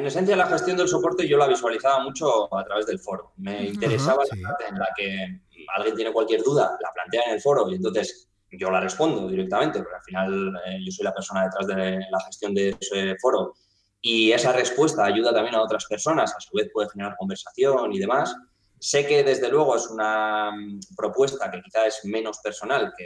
en 0.00 0.06
esencia 0.06 0.34
la 0.34 0.46
gestión 0.46 0.76
del 0.76 0.88
soporte 0.88 1.28
yo 1.28 1.36
la 1.36 1.46
visualizaba 1.46 2.02
mucho 2.02 2.52
a 2.54 2.64
través 2.64 2.86
del 2.86 2.98
foro. 2.98 3.32
Me 3.36 3.66
interesaba 3.66 4.24
la 4.24 4.48
parte 4.48 4.64
en 4.68 4.78
la 4.78 4.88
que 4.96 5.40
alguien 5.76 5.94
tiene 5.94 6.12
cualquier 6.12 6.42
duda, 6.42 6.76
la 6.80 6.92
plantea 6.92 7.24
en 7.26 7.34
el 7.34 7.40
foro 7.40 7.70
y 7.70 7.74
entonces 7.74 8.28
yo 8.50 8.70
la 8.70 8.80
respondo 8.80 9.28
directamente, 9.28 9.78
porque 9.80 9.96
al 9.96 10.02
final 10.02 10.60
eh, 10.66 10.78
yo 10.84 10.90
soy 10.90 11.04
la 11.04 11.14
persona 11.14 11.44
detrás 11.44 11.66
de 11.66 12.00
la 12.10 12.20
gestión 12.26 12.54
de 12.54 12.76
ese 12.80 13.16
foro 13.20 13.54
y 14.00 14.32
esa 14.32 14.52
respuesta 14.52 15.04
ayuda 15.04 15.32
también 15.32 15.54
a 15.54 15.62
otras 15.62 15.84
personas, 15.84 16.34
a 16.34 16.40
su 16.40 16.56
vez 16.56 16.70
puede 16.72 16.88
generar 16.88 17.16
conversación 17.16 17.92
y 17.92 17.98
demás. 17.98 18.34
Sé 18.78 19.06
que 19.06 19.22
desde 19.22 19.50
luego 19.50 19.76
es 19.76 19.86
una 19.88 20.50
mm, 20.50 20.80
propuesta 20.96 21.50
que 21.50 21.60
quizá 21.60 21.86
es 21.86 22.00
menos 22.04 22.38
personal 22.38 22.94
que, 22.96 23.04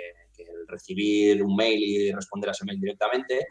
recibir 0.66 1.42
un 1.42 1.54
mail 1.56 1.82
y 1.82 2.12
responder 2.12 2.50
a 2.50 2.52
ese 2.52 2.64
mail 2.64 2.80
directamente. 2.80 3.46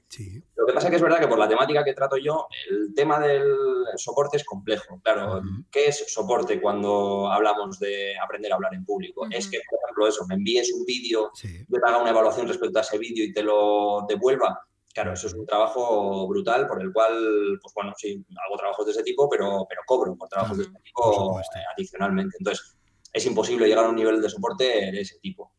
Lo 0.56 0.66
que 0.66 0.74
pasa 0.74 0.88
es 0.88 0.92
que 0.92 0.96
es 0.98 1.02
verdad 1.02 1.20
que 1.20 1.28
por 1.28 1.40
la 1.40 1.48
temática 1.48 1.84
que 1.84 1.94
trato 1.94 2.18
yo, 2.18 2.48
el 2.70 2.94
tema 2.94 3.20
del 3.20 3.54
soporte 3.96 4.38
es 4.38 4.44
complejo. 4.44 5.00
Claro, 5.04 5.42
¿qué 5.72 5.88
es 5.88 6.06
soporte 6.14 6.62
cuando 6.62 7.32
hablamos 7.32 7.80
de 7.80 8.18
aprender 8.18 8.52
a 8.52 8.56
hablar 8.56 8.74
en 8.74 8.86
público? 8.86 9.28
Es 9.30 9.50
que, 9.50 9.60
por 9.70 9.80
ejemplo, 9.84 10.08
eso, 10.08 10.26
me 10.28 10.36
envíes 10.36 10.74
un 10.74 10.86
vídeo, 10.86 11.32
yo 11.42 11.80
te 11.80 11.90
haga 11.90 12.02
una 12.02 12.10
evaluación 12.10 12.48
respecto 12.48 12.80
a 12.80 12.82
ese 12.82 12.98
vídeo 12.98 13.24
y 13.24 13.34
te 13.34 13.44
lo 13.44 14.06
devuelva. 14.08 14.60
Claro, 14.94 15.14
eso 15.14 15.26
es 15.26 15.34
un 15.34 15.48
trabajo 15.48 16.28
brutal 16.28 16.68
por 16.68 16.80
el 16.80 16.94
cual, 16.94 17.58
pues 17.60 17.74
bueno, 17.74 17.94
sí, 17.98 18.24
hago 18.46 18.58
trabajos 18.58 18.86
de 18.86 18.92
ese 18.92 19.02
tipo, 19.02 19.28
pero, 19.28 19.66
pero 19.68 19.82
cobro 19.88 20.16
por 20.16 20.30
trabajos 20.30 20.58
de 20.58 20.64
ese 20.66 20.74
tipo 20.84 21.40
adicionalmente. 21.76 22.38
Entonces, 22.40 22.78
es 23.12 23.26
imposible 23.26 23.68
llegar 23.68 23.86
a 23.86 23.90
un 23.90 23.96
nivel 23.96 24.22
de 24.22 24.30
soporte 24.30 24.66
de 24.66 25.02
ese 25.02 25.18
tipo. 25.20 25.52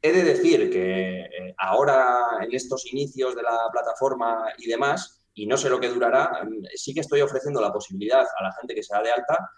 He 0.00 0.12
de 0.12 0.22
decir 0.22 0.70
que 0.70 1.20
eh, 1.20 1.54
ahora, 1.58 2.38
en 2.40 2.54
estos 2.54 2.86
inicios 2.92 3.34
de 3.34 3.42
la 3.42 3.68
plataforma 3.72 4.52
y 4.58 4.68
demás, 4.68 5.24
y 5.34 5.46
no 5.46 5.56
sé 5.56 5.68
lo 5.68 5.80
que 5.80 5.88
durará, 5.88 6.44
mm, 6.44 6.66
sí 6.74 6.94
que 6.94 7.00
estoy 7.00 7.20
ofreciendo 7.20 7.60
la 7.60 7.72
posibilidad 7.72 8.20
a 8.20 8.42
la 8.42 8.52
gente 8.52 8.74
que 8.74 8.82
se 8.82 8.94
da 8.94 9.02
de 9.02 9.10
alta 9.10 9.50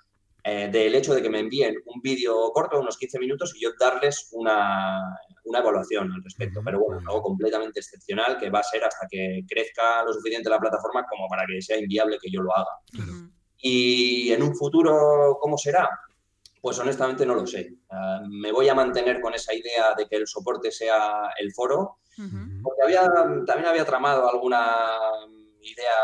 eh, 0.43 0.70
del 0.72 0.95
hecho 0.95 1.14
de 1.14 1.20
que 1.20 1.28
me 1.28 1.41
envíen 1.41 1.74
un 1.84 2.01
vídeo 2.01 2.51
corto, 2.53 2.80
unos 2.80 2.97
15 2.97 3.18
minutos, 3.18 3.55
y 3.55 3.62
yo 3.62 3.70
darles 3.78 4.28
una, 4.32 5.03
evaluación 5.45 6.11
al 6.12 6.24
respecto. 6.24 6.62
Pero 6.64 6.80
bueno, 6.80 7.01
algo 7.01 7.22
completamente 7.22 7.80
excepcional 7.80 8.38
que 8.38 8.49
va 8.49 8.61
a 8.61 8.64
ser 8.64 8.84
hasta 8.84 9.07
que 9.11 9.43
crezca 9.49 10.03
lo 10.05 10.12
suficiente 10.12 10.49
la 10.49 10.59
plataforma 10.59 11.05
como 11.07 11.28
para 11.28 11.45
que 11.47 11.61
sea 11.61 11.78
inviable 11.78 12.18
que 12.20 12.30
yo 12.30 12.41
lo 12.41 12.57
haga. 12.57 12.70
Y 13.59 14.32
en 14.32 14.43
un 14.43 14.57
futuro, 14.57 15.36
¿cómo 15.41 15.59
será? 15.59 15.91
Pues 16.61 16.78
honestamente 16.78 17.24
no 17.24 17.34
lo 17.34 17.46
sé. 17.46 17.74
Ah, 17.90 18.20
me 18.28 18.52
voy 18.52 18.68
a 18.68 18.74
mantener 18.74 19.20
con 19.20 19.34
esa 19.34 19.54
idea 19.54 19.94
de 19.96 20.06
que 20.06 20.16
el 20.16 20.26
soporte 20.26 20.70
sea 20.70 21.30
el 21.38 21.52
foro, 21.52 21.98
porque 22.62 22.82
había, 22.82 23.06
también 23.46 23.66
había 23.66 23.84
tramado 23.86 24.28
alguna 24.28 24.76
idea 25.62 25.96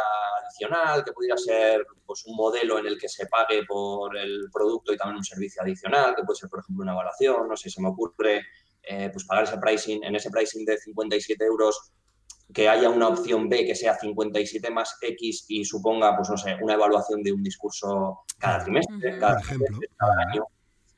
adicional 0.43 1.05
que 1.05 1.13
pudiera 1.13 1.37
ser 1.37 1.87
pues, 2.05 2.25
un 2.27 2.37
modelo 2.37 2.79
en 2.79 2.87
el 2.87 2.99
que 2.99 3.09
se 3.09 3.27
pague 3.27 3.65
por 3.67 4.17
el 4.17 4.49
producto 4.53 4.93
y 4.93 4.97
también 4.97 5.19
un 5.19 5.25
servicio 5.25 5.63
adicional, 5.63 6.15
que 6.15 6.23
puede 6.23 6.39
ser, 6.39 6.49
por 6.49 6.61
ejemplo, 6.61 6.83
una 6.83 6.93
evaluación, 6.93 7.49
no 7.49 7.57
sé, 7.57 7.69
se 7.71 7.83
me 7.83 7.89
ocurre 7.89 8.47
eh, 8.83 9.11
pues 9.13 9.25
pagar 9.25 9.45
ese 9.45 9.59
pricing, 9.59 10.05
en 10.05 10.15
ese 10.15 10.31
pricing 10.31 10.65
de 10.65 10.79
57 10.79 11.45
euros 11.45 11.93
que 12.57 12.71
haya 12.71 12.89
una 12.89 13.09
opción 13.09 13.51
B 13.51 13.67
que 13.67 13.75
sea 13.75 13.99
57 13.99 14.71
más 14.71 14.97
X 15.03 15.45
y 15.49 15.63
suponga, 15.63 16.17
pues 16.17 16.31
no 16.31 16.39
sé, 16.39 16.57
una 16.63 16.73
evaluación 16.73 17.23
de 17.23 17.31
un 17.31 17.43
discurso 17.43 18.25
cada 18.39 18.65
trimestre, 18.65 19.19
cada, 19.19 19.43
año. 20.27 20.47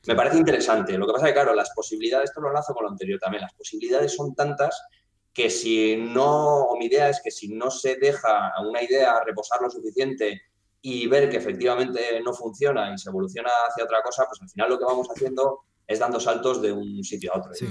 Me 0.07 0.15
parece 0.15 0.37
interesante. 0.37 0.97
Lo 0.97 1.05
que 1.05 1.11
pasa 1.11 1.25
es 1.25 1.31
que, 1.31 1.33
claro, 1.33 1.53
las 1.53 1.71
posibilidades, 1.71 2.29
esto 2.29 2.39
lo 2.39 2.47
enlazo 2.47 2.73
con 2.73 2.85
lo 2.85 2.89
anterior 2.89 3.19
también, 3.19 3.41
las 3.41 3.53
posibilidades 3.55 4.15
son 4.15 4.33
tantas 4.35 4.81
que 5.33 5.49
si 5.49 5.97
no, 5.97 6.61
o 6.61 6.77
mi 6.77 6.85
idea 6.85 7.09
es 7.09 7.19
que 7.21 7.29
si 7.29 7.49
no 7.49 7.69
se 7.69 7.97
deja 7.97 8.53
a 8.55 8.61
una 8.61 8.81
idea 8.81 9.21
reposar 9.25 9.61
lo 9.61 9.69
suficiente 9.69 10.41
y 10.81 11.07
ver 11.07 11.29
que 11.29 11.35
efectivamente 11.35 12.21
no 12.23 12.31
funciona 12.31 12.93
y 12.93 12.97
se 12.97 13.09
evoluciona 13.09 13.51
hacia 13.67 13.83
otra 13.83 14.01
cosa, 14.01 14.23
pues 14.29 14.41
al 14.41 14.49
final 14.49 14.69
lo 14.69 14.79
que 14.79 14.85
vamos 14.85 15.09
haciendo 15.13 15.65
es 15.89 15.97
dando 15.97 16.19
saltos 16.19 16.61
de 16.61 16.71
un 16.71 17.03
sitio 17.03 17.33
a 17.33 17.39
otro. 17.39 17.51
Sí, 17.51 17.65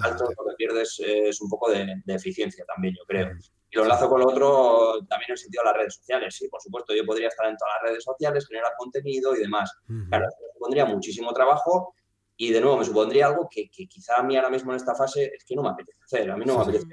saltos 0.00 0.28
lo 0.38 0.50
que 0.50 0.56
pierdes 0.56 0.96
es 1.04 1.40
un 1.40 1.50
poco 1.50 1.72
de, 1.72 1.84
eficiencia 2.06 2.64
también, 2.64 2.94
yo 2.96 3.04
creo. 3.04 3.32
Y 3.68 3.76
lo 3.76 3.82
enlazo 3.82 4.08
con 4.08 4.20
lo 4.20 4.28
otro 4.28 5.04
también 5.08 5.30
en 5.30 5.32
el 5.32 5.38
sentido 5.38 5.64
de 5.64 5.70
las 5.70 5.76
redes 5.78 5.96
sociales. 5.96 6.36
Sí, 6.36 6.46
por 6.48 6.62
supuesto, 6.62 6.94
yo 6.94 7.04
podría 7.04 7.26
estar 7.26 7.48
en 7.48 7.56
todas 7.56 7.74
las 7.74 7.90
redes 7.90 8.04
sociales, 8.04 8.46
generar 8.46 8.70
contenido 8.78 9.34
y 9.34 9.40
demás. 9.40 9.72
Claro, 10.08 10.26
me 10.26 10.52
supondría 10.54 10.84
muchísimo 10.84 11.32
trabajo 11.32 11.96
y 12.36 12.52
de 12.52 12.60
nuevo 12.60 12.76
me 12.76 12.84
supondría 12.84 13.26
algo 13.26 13.48
que, 13.50 13.68
quizá 13.68 14.20
a 14.20 14.22
mí 14.22 14.36
ahora 14.36 14.50
mismo 14.50 14.70
en 14.70 14.76
esta 14.76 14.94
fase 14.94 15.32
es 15.36 15.44
que 15.44 15.56
no 15.56 15.64
me 15.64 15.70
apetece 15.70 15.98
hacer. 16.04 16.30
A 16.30 16.36
mí 16.36 16.44
no 16.46 16.56
me 16.58 16.62
apetece 16.62 16.86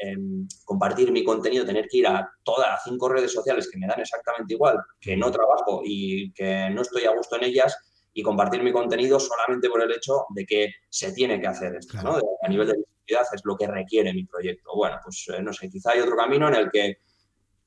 em, 0.00 0.48
compartir 0.64 1.12
mi 1.12 1.22
contenido, 1.22 1.64
tener 1.64 1.86
que 1.88 1.98
ir 1.98 2.08
a 2.08 2.28
todas 2.42 2.70
las 2.70 2.82
cinco 2.82 3.08
redes 3.08 3.32
sociales 3.32 3.70
que 3.70 3.78
me 3.78 3.86
dan 3.86 4.00
exactamente 4.00 4.54
igual, 4.54 4.80
que 5.00 5.16
no 5.16 5.30
trabajo 5.30 5.82
y 5.84 6.32
que 6.32 6.70
no 6.70 6.82
estoy 6.82 7.04
a 7.04 7.14
gusto 7.14 7.36
en 7.36 7.44
ellas 7.44 7.76
y 8.14 8.22
compartir 8.22 8.62
mi 8.62 8.72
contenido 8.72 9.18
solamente 9.18 9.68
por 9.68 9.82
el 9.82 9.90
hecho 9.90 10.26
de 10.30 10.46
que 10.46 10.72
se 10.88 11.12
tiene 11.12 11.40
que 11.40 11.48
hacer 11.48 11.74
esto, 11.74 12.00
¿no? 12.02 12.16
a 12.42 12.48
nivel 12.48 12.68
de 12.68 12.74
visibilidad 12.74 13.26
es 13.34 13.42
lo 13.44 13.56
que 13.56 13.66
requiere 13.66 14.14
mi 14.14 14.24
proyecto. 14.24 14.70
Bueno, 14.74 14.98
pues 15.02 15.26
eh, 15.28 15.42
no 15.42 15.52
sé, 15.52 15.68
quizá 15.68 15.90
hay 15.90 16.00
otro 16.00 16.16
camino 16.16 16.48
en 16.48 16.54
el 16.54 16.70
que 16.70 16.98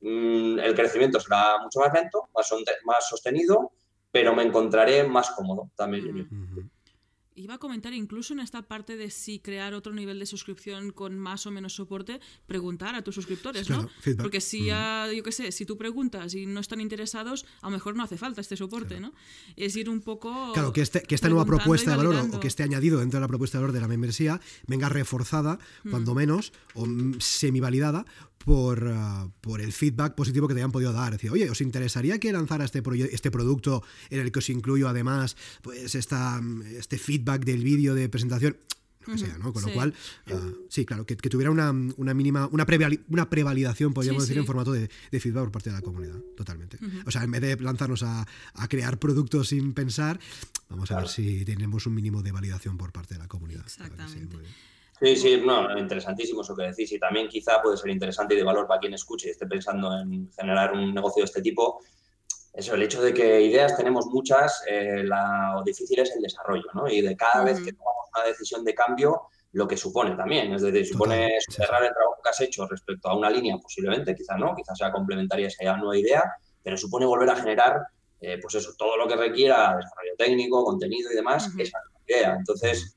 mm, 0.01 0.59
el 0.59 0.73
crecimiento 0.73 1.19
será 1.19 1.57
mucho 1.61 1.81
más 1.81 1.93
lento, 1.93 2.29
más, 2.33 2.49
más, 2.85 3.09
sostenido, 3.09 3.73
pero 4.09 4.33
me 4.33 4.43
encontraré 4.43 5.03
más 5.03 5.31
cómodo 5.31 5.69
también. 5.75 6.29
Iba 7.37 7.53
a 7.53 7.57
comentar 7.59 7.93
incluso 7.93 8.33
en 8.33 8.39
esta 8.39 8.63
parte 8.63 8.97
de 8.97 9.11
si 9.11 9.37
crear 9.37 9.75
otro 9.75 9.93
nivel 9.93 10.17
de 10.17 10.25
suscripción 10.25 10.91
con 10.91 11.19
más 11.19 11.45
o 11.45 11.51
menos 11.51 11.75
soporte, 11.75 12.19
preguntar 12.47 12.95
a 12.95 13.03
tus 13.03 13.13
suscriptores, 13.13 13.69
¿no? 13.69 13.87
Porque 14.17 14.41
si 14.41 14.65
ya, 14.65 15.07
yo 15.13 15.21
qué 15.21 15.31
sé, 15.31 15.51
si 15.51 15.63
tú 15.63 15.77
preguntas 15.77 16.33
y 16.33 16.47
no 16.47 16.59
están 16.59 16.81
interesados, 16.81 17.45
a 17.61 17.67
lo 17.67 17.73
mejor 17.73 17.95
no 17.95 18.01
hace 18.01 18.17
falta 18.17 18.41
este 18.41 18.57
soporte, 18.57 18.99
¿no? 18.99 19.13
Es 19.55 19.75
ir 19.75 19.87
un 19.87 20.01
poco... 20.01 20.51
Claro, 20.53 20.73
que, 20.73 20.81
este, 20.81 21.03
que 21.03 21.13
esta 21.13 21.29
nueva 21.29 21.45
propuesta 21.45 21.91
de 21.91 21.97
valor 21.97 22.15
o 22.33 22.39
que 22.39 22.47
esté 22.47 22.63
añadido 22.63 22.99
dentro 22.99 23.19
de 23.19 23.21
la 23.21 23.27
propuesta 23.27 23.59
de 23.59 23.61
valor 23.61 23.73
de 23.75 23.81
la 23.81 23.87
membresía 23.87 24.41
venga 24.65 24.89
reforzada, 24.89 25.59
cuando 25.91 26.15
menos, 26.15 26.53
o 26.73 26.87
semi-validada, 27.19 28.07
por, 28.47 28.93
ah, 28.95 29.29
por, 29.41 29.59
el 29.59 29.73
feedback 29.73 30.15
positivo 30.15 30.47
que 30.47 30.53
te 30.53 30.61
hayan 30.61 30.71
podido 30.71 30.93
dar. 30.93 31.11
Decir, 31.11 31.29
oye, 31.31 31.49
¿os 31.49 31.59
interesaría 31.59 32.17
que 32.17 32.31
lanzara 32.31 32.63
este, 32.63 32.81
este 33.11 33.29
producto 33.29 33.83
en 34.09 34.21
el 34.21 34.31
que 34.31 34.39
os 34.39 34.49
incluyo 34.49 34.87
además 34.87 35.35
pues 35.61 35.95
esta, 35.95 36.41
este 36.71 36.97
feedback 36.97 37.43
del 37.43 37.61
vídeo 37.61 37.93
de 37.93 38.07
presentación? 38.07 38.55
Lo 39.05 39.11
que 39.11 39.19
sea, 39.19 39.37
¿no? 39.37 39.51
Con 39.51 39.63
lo 39.63 39.73
cual, 39.73 39.93
ah, 40.27 40.49
sí, 40.69 40.85
claro, 40.85 41.05
que, 41.05 41.17
tuviera 41.17 41.51
una, 41.51 41.71
una, 41.71 42.13
mínima, 42.13 42.47
una, 42.47 42.65
una 43.09 43.29
prevalidación, 43.29 43.93
podríamos 43.93 44.23
decir, 44.23 44.37
en 44.37 44.45
formato 44.45 44.71
de, 44.71 44.87
feedback 45.11 45.43
por 45.43 45.51
parte 45.51 45.69
de 45.69 45.75
la 45.75 45.81
comunidad, 45.81 46.19
totalmente. 46.37 46.79
O 47.05 47.11
sea, 47.11 47.23
en 47.23 47.31
vez 47.31 47.41
de 47.41 47.57
lanzarnos 47.57 48.03
a, 48.03 48.25
a, 48.53 48.67
crear 48.69 48.97
productos 48.97 49.49
sin 49.49 49.73
pensar, 49.73 50.21
vamos 50.69 50.89
a 50.91 50.99
ver 50.99 51.09
si 51.09 51.43
tenemos 51.43 51.85
un 51.85 51.95
mínimo 51.95 52.23
de 52.23 52.31
validación 52.31 52.77
por 52.77 52.93
parte 52.93 53.15
de 53.15 53.19
la 53.19 53.27
comunidad. 53.27 53.65
Exactamente. 53.65 54.37
Sí, 54.99 55.15
sí, 55.15 55.41
no, 55.45 55.77
interesantísimo 55.77 56.41
eso 56.41 56.55
que 56.55 56.63
decís 56.63 56.91
y 56.91 56.99
también 56.99 57.27
quizá 57.27 57.61
puede 57.61 57.77
ser 57.77 57.91
interesante 57.91 58.33
y 58.33 58.37
de 58.37 58.43
valor 58.43 58.67
para 58.67 58.79
quien 58.79 58.93
escuche 58.93 59.27
y 59.27 59.31
esté 59.31 59.45
pensando 59.45 59.95
en 59.99 60.31
generar 60.31 60.73
un 60.73 60.93
negocio 60.93 61.21
de 61.21 61.25
este 61.25 61.41
tipo. 61.41 61.79
Eso, 62.51 62.73
el 62.73 62.81
hecho 62.81 63.03
de 63.03 63.13
que 63.13 63.41
ideas 63.41 63.77
tenemos 63.77 64.07
muchas, 64.07 64.63
eh, 64.67 65.03
lo 65.03 65.61
difícil 65.63 65.99
es 65.99 66.15
el 66.15 66.23
desarrollo, 66.23 66.65
¿no? 66.73 66.87
Y 66.87 67.01
de 67.01 67.15
cada 67.15 67.43
vez 67.43 67.61
que 67.61 67.73
tomamos 67.73 68.05
una 68.15 68.25
decisión 68.25 68.63
de 68.63 68.73
cambio, 68.73 69.21
lo 69.51 69.67
que 69.67 69.77
supone 69.77 70.15
también, 70.15 70.51
es 70.53 70.63
decir, 70.63 70.87
supone 70.87 71.37
cerrar 71.47 71.83
el 71.83 71.93
trabajo 71.93 72.19
que 72.23 72.29
has 72.29 72.41
hecho 72.41 72.67
respecto 72.67 73.09
a 73.09 73.15
una 73.15 73.29
línea, 73.29 73.57
posiblemente, 73.57 74.15
quizá 74.15 74.35
no, 74.35 74.55
quizás 74.55 74.75
sea 74.75 74.91
complementaria 74.91 75.47
esa 75.47 75.77
nueva 75.77 75.97
idea, 75.97 76.23
pero 76.63 76.75
supone 76.75 77.05
volver 77.05 77.29
a 77.29 77.35
generar, 77.35 77.79
eh, 78.19 78.39
pues 78.41 78.55
eso, 78.55 78.73
todo 78.75 78.97
lo 78.97 79.07
que 79.07 79.15
requiera 79.15 79.75
desarrollo 79.75 80.15
técnico, 80.17 80.63
contenido 80.65 81.11
y 81.11 81.15
demás, 81.15 81.49
esa 81.59 81.79
idea. 82.07 82.33
Entonces, 82.33 82.96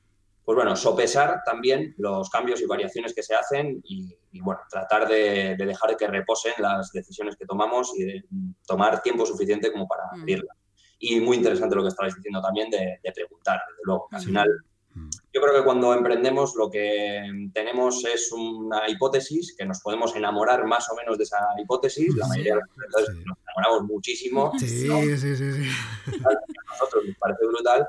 pues 0.51 0.65
bueno, 0.65 0.75
sopesar 0.75 1.43
también 1.45 1.95
los 1.97 2.29
cambios 2.29 2.59
y 2.59 2.65
variaciones 2.65 3.13
que 3.13 3.23
se 3.23 3.33
hacen 3.33 3.81
y, 3.85 4.17
bueno, 4.41 4.59
tratar 4.69 5.07
de, 5.07 5.55
dejar 5.55 5.95
que 5.95 6.07
reposen 6.07 6.51
las 6.57 6.91
decisiones 6.91 7.37
que 7.37 7.45
tomamos 7.45 7.93
y 7.97 8.03
de 8.03 8.25
tomar 8.67 9.01
tiempo 9.01 9.25
suficiente 9.25 9.71
como 9.71 9.87
para 9.87 10.03
abrirla. 10.11 10.53
Mm. 10.53 10.57
Y 10.99 11.19
muy 11.21 11.37
interesante 11.37 11.73
lo 11.73 11.83
que 11.83 11.87
estabais 11.87 12.15
diciendo 12.15 12.41
también 12.41 12.69
de, 12.69 12.99
preguntar, 13.15 13.61
desde 13.65 13.81
luego. 13.85 14.09
Al 14.11 14.21
final, 14.21 14.49
mm. 14.93 15.09
yo 15.33 15.41
creo 15.41 15.55
que 15.55 15.63
cuando 15.63 15.93
emprendemos 15.93 16.53
lo 16.57 16.69
que 16.69 17.21
tenemos 17.53 18.03
es 18.03 18.29
una 18.33 18.89
hipótesis, 18.89 19.55
que 19.57 19.65
nos 19.65 19.79
podemos 19.79 20.13
enamorar 20.17 20.65
más 20.65 20.89
o 20.91 20.95
menos 20.95 21.17
de 21.17 21.23
esa 21.23 21.39
hipótesis. 21.63 22.13
La 22.17 22.27
mayoría 22.27 22.55
de 22.55 22.59
los 22.59 22.69
emprendedores 22.71 23.25
nos 23.25 23.37
enamoramos 23.37 23.83
muchísimo. 23.89 24.51
Sí, 24.59 24.67
sí, 24.67 25.17
sí, 25.17 25.35
sí. 25.37 25.69
A 26.07 26.71
nosotros 26.73 27.05
nos 27.05 27.17
parece 27.17 27.45
brutal 27.45 27.87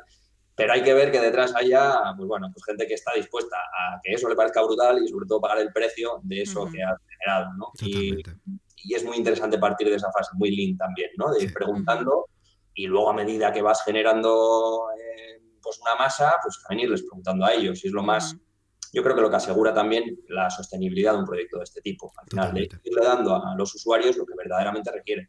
pero 0.63 0.75
hay 0.75 0.83
que 0.85 0.95
ver 0.95 1.11
que 1.11 1.19
detrás 1.19 1.53
haya, 1.57 2.15
pues 2.17 2.29
bueno, 2.29 2.49
pues 2.53 2.65
gente 2.65 2.87
que 2.87 2.95
está 2.95 3.13
dispuesta 3.15 3.57
a 3.57 4.01
que 4.01 4.13
eso 4.13 4.29
le 4.29 4.37
parezca 4.37 4.63
brutal 4.63 5.03
y 5.03 5.09
sobre 5.09 5.27
todo 5.27 5.41
pagar 5.41 5.59
el 5.59 5.73
precio 5.73 6.21
de 6.23 6.43
eso 6.43 6.67
que 6.67 6.81
ha 6.81 6.97
generado, 7.09 7.53
¿no? 7.57 7.73
Y, 7.81 8.23
y, 8.77 8.95
es 8.95 9.05
muy 9.05 9.17
interesante 9.17 9.59
partir 9.59 9.89
de 9.89 9.97
esa 9.97 10.13
fase, 10.13 10.31
muy 10.35 10.55
lean 10.55 10.77
también, 10.77 11.11
¿no? 11.17 11.33
De 11.33 11.43
ir 11.43 11.53
preguntando 11.53 12.27
y 12.75 12.87
luego 12.87 13.11
a 13.11 13.13
medida 13.13 13.53
que 13.53 13.61
vas 13.61 13.83
generando 13.83 14.87
eh, 14.97 15.43
pues 15.61 15.81
una 15.81 15.97
masa, 15.97 16.37
pues 16.41 16.63
también 16.63 16.87
irles 16.87 17.03
preguntando 17.03 17.45
a 17.45 17.55
ellos. 17.55 17.85
Y 17.85 17.89
es 17.89 17.93
lo 17.93 18.05
más, 18.05 18.37
yo 18.93 19.03
creo 19.03 19.17
que 19.17 19.23
lo 19.23 19.31
que 19.31 19.37
asegura 19.37 19.75
también 19.75 20.17
la 20.29 20.49
sostenibilidad 20.49 21.15
de 21.15 21.19
un 21.19 21.27
proyecto 21.27 21.59
de 21.59 21.65
este 21.65 21.81
tipo. 21.81 22.13
Al 22.17 22.29
final, 22.29 22.55
de 22.55 22.69
irle 22.85 23.03
dando 23.03 23.35
a 23.35 23.57
los 23.57 23.75
usuarios 23.75 24.17
lo 24.17 24.25
que 24.25 24.35
verdaderamente 24.37 24.93
requieren. 24.93 25.29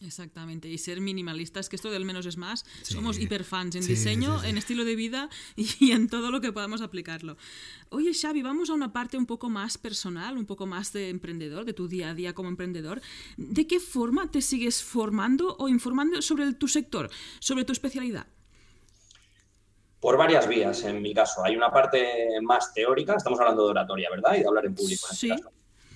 Exactamente, 0.00 0.68
y 0.68 0.78
ser 0.78 1.00
minimalistas, 1.00 1.68
que 1.68 1.76
esto 1.76 1.90
del 1.90 2.06
menos 2.06 2.24
es 2.24 2.38
más. 2.38 2.64
Somos 2.82 3.18
hiperfans 3.18 3.74
en 3.76 3.86
diseño, 3.86 4.42
en 4.44 4.56
estilo 4.56 4.84
de 4.84 4.96
vida 4.96 5.28
y 5.56 5.92
en 5.92 6.08
todo 6.08 6.30
lo 6.30 6.40
que 6.40 6.52
podamos 6.52 6.80
aplicarlo. 6.80 7.36
Oye, 7.90 8.14
Xavi, 8.14 8.42
vamos 8.42 8.70
a 8.70 8.74
una 8.74 8.92
parte 8.92 9.18
un 9.18 9.26
poco 9.26 9.50
más 9.50 9.76
personal, 9.76 10.38
un 10.38 10.46
poco 10.46 10.66
más 10.66 10.92
de 10.92 11.10
emprendedor, 11.10 11.66
de 11.66 11.74
tu 11.74 11.86
día 11.86 12.10
a 12.10 12.14
día 12.14 12.34
como 12.34 12.48
emprendedor. 12.48 13.02
¿De 13.36 13.66
qué 13.66 13.78
forma 13.78 14.30
te 14.30 14.40
sigues 14.40 14.82
formando 14.82 15.56
o 15.58 15.68
informando 15.68 16.22
sobre 16.22 16.52
tu 16.54 16.66
sector, 16.66 17.10
sobre 17.38 17.64
tu 17.64 17.72
especialidad? 17.72 18.26
Por 20.00 20.16
varias 20.16 20.48
vías, 20.48 20.82
en 20.84 21.00
mi 21.02 21.14
caso. 21.14 21.44
Hay 21.44 21.54
una 21.54 21.70
parte 21.70 22.40
más 22.42 22.72
teórica, 22.72 23.14
estamos 23.16 23.38
hablando 23.38 23.64
de 23.66 23.70
oratoria, 23.70 24.08
¿verdad? 24.10 24.34
Y 24.36 24.40
de 24.40 24.48
hablar 24.48 24.64
en 24.64 24.74
público. 24.74 25.06
En 25.06 25.12
este 25.12 25.26
sí. 25.26 25.28
caso. 25.28 25.52